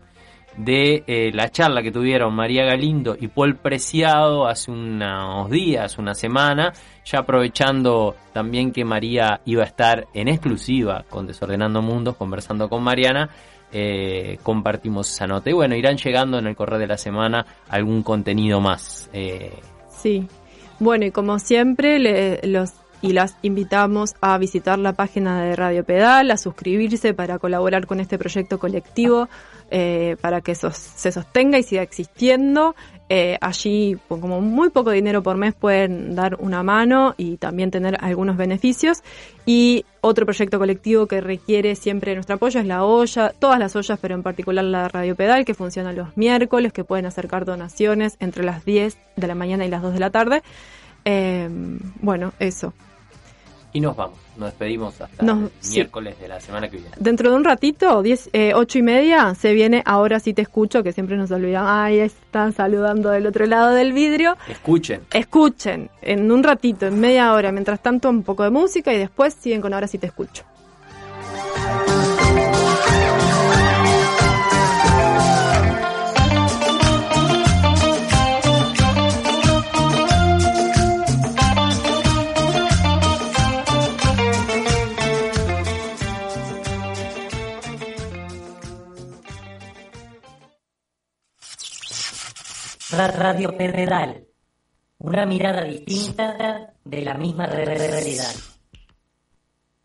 de 0.58 1.04
eh, 1.08 1.32
la 1.34 1.50
charla 1.50 1.82
que 1.82 1.92
tuvieron 1.92 2.34
María 2.34 2.64
Galindo 2.64 3.16
y 3.20 3.28
Paul 3.28 3.56
Preciado 3.58 4.48
hace 4.48 4.72
unos 4.72 5.50
días, 5.50 5.98
una 5.98 6.14
semana, 6.14 6.74
ya 7.04 7.20
aprovechando 7.20 8.16
también 8.34 8.72
que 8.72 8.86
María 8.86 9.42
iba 9.46 9.64
a 9.64 9.66
estar 9.66 10.08
en 10.14 10.28
exclusiva 10.28 11.06
con 11.10 11.28
Desordenando 11.28 11.82
Mundos, 11.82 12.16
conversando 12.16 12.70
con 12.70 12.84
Mariana, 12.84 13.30
eh, 13.72 14.38
compartimos 14.44 15.12
esa 15.12 15.28
nota. 15.28 15.50
Y 15.50 15.54
bueno, 15.54 15.76
irán 15.76 15.98
llegando 15.98 16.40
en 16.40 16.48
el 16.48 16.56
correo 16.56 16.80
de 16.80 16.88
la 16.88 16.98
semana 16.98 17.46
algún 17.70 18.04
contenido 18.04 18.62
más. 18.62 19.10
Eh. 19.12 19.52
Sí. 19.90 20.28
Bueno, 20.80 21.06
y 21.06 21.12
como 21.12 21.40
siempre, 21.40 22.00
le, 22.00 22.40
los 22.44 22.74
y 23.02 23.14
las 23.14 23.38
invitamos 23.44 24.16
a 24.20 24.38
visitar 24.38 24.80
la 24.80 24.94
página 24.94 25.44
de 25.44 25.56
Radio 25.56 25.84
Pedal, 25.84 26.32
a 26.32 26.38
suscribirse 26.38 27.14
para 27.14 27.38
colaborar 27.38 27.86
con 27.86 28.00
este 28.00 28.18
proyecto 28.18 28.58
colectivo, 28.58 29.30
eh, 29.72 30.16
para 30.22 30.42
que 30.42 30.56
se 30.56 31.12
sostenga 31.12 31.58
y 31.58 31.64
siga 31.64 31.82
existiendo. 31.82 32.76
Eh, 33.08 33.38
allí, 33.40 33.98
con 34.08 34.20
como 34.20 34.42
muy 34.42 34.72
poco 34.72 34.90
dinero 34.90 35.22
por 35.22 35.38
mes, 35.38 35.54
pueden 35.54 36.16
dar 36.16 36.38
una 36.40 36.64
mano 36.64 37.14
y 37.18 37.38
también 37.38 37.70
tener 37.70 37.98
algunos 38.00 38.36
beneficios. 38.36 39.04
Y 39.46 39.86
otro 40.02 40.26
proyecto 40.26 40.58
colectivo 40.58 41.06
que 41.06 41.22
requiere 41.22 41.76
siempre 41.76 42.16
nuestro 42.16 42.36
apoyo 42.36 42.60
es 42.60 42.66
la 42.66 42.84
olla, 42.84 43.32
todas 43.38 43.60
las 43.60 43.76
ollas, 43.76 44.00
pero 44.02 44.16
en 44.16 44.24
particular 44.24 44.66
la 44.66 44.88
Radio 44.88 45.16
Pedal, 45.16 45.46
que 45.46 45.54
funciona 45.54 45.94
los 45.94 46.18
miércoles, 46.18 46.74
que 46.74 46.84
pueden 46.84 47.06
acercar 47.06 47.46
donaciones 47.46 48.18
entre 48.20 48.44
las 48.44 48.66
10 48.66 48.98
de 49.16 49.28
la 49.28 49.36
mañana 49.36 49.66
y 49.66 49.70
las 49.70 49.84
2 49.84 49.94
de 49.94 50.00
la 50.00 50.10
tarde. 50.10 50.42
Eh, 51.06 51.48
bueno, 52.02 52.34
eso. 52.40 52.74
Y 53.76 53.82
nos 53.82 53.94
vamos, 53.94 54.18
nos 54.38 54.52
despedimos 54.52 55.02
hasta 55.02 55.26
el 55.26 55.52
miércoles 55.70 56.18
de 56.18 56.30
la 56.30 56.40
semana 56.40 56.70
que 56.70 56.78
viene. 56.78 56.92
Dentro 56.98 57.30
de 57.30 57.36
un 57.36 57.44
ratito, 57.44 58.02
diez, 58.02 58.30
eh, 58.32 58.54
ocho 58.56 58.80
y 58.80 58.82
media, 58.82 59.36
se 59.36 59.52
viene 59.52 59.84
Ahora 59.86 60.22
sí 60.22 60.34
te 60.34 60.44
escucho, 60.44 60.82
que 60.82 60.94
siempre 60.94 61.18
nos 61.18 61.30
olvidamos. 61.30 61.70
Ahí 61.70 62.00
están 62.00 62.54
saludando 62.54 63.10
del 63.10 63.28
otro 63.28 63.46
lado 63.46 63.72
del 63.72 63.92
vidrio. 63.92 64.38
Escuchen. 64.48 65.02
Escuchen, 65.12 65.90
en 66.02 66.32
un 66.32 66.42
ratito, 66.42 66.86
en 66.86 67.02
media 67.02 67.34
hora. 67.34 67.52
Mientras 67.52 67.82
tanto, 67.82 68.10
un 68.10 68.24
poco 68.24 68.44
de 68.44 68.50
música 68.50 68.94
y 68.94 68.98
después 68.98 69.34
siguen 69.34 69.60
con 69.60 69.74
Ahora 69.74 69.88
sí 69.88 69.98
te 69.98 70.08
escucho. 70.08 70.46
Radio 92.98 93.58
Pedal. 93.58 94.26
Una 95.00 95.26
mirada 95.26 95.64
distinta 95.64 96.74
de 96.84 97.02
la 97.02 97.16
misma 97.16 97.46
realidad. 97.46 98.32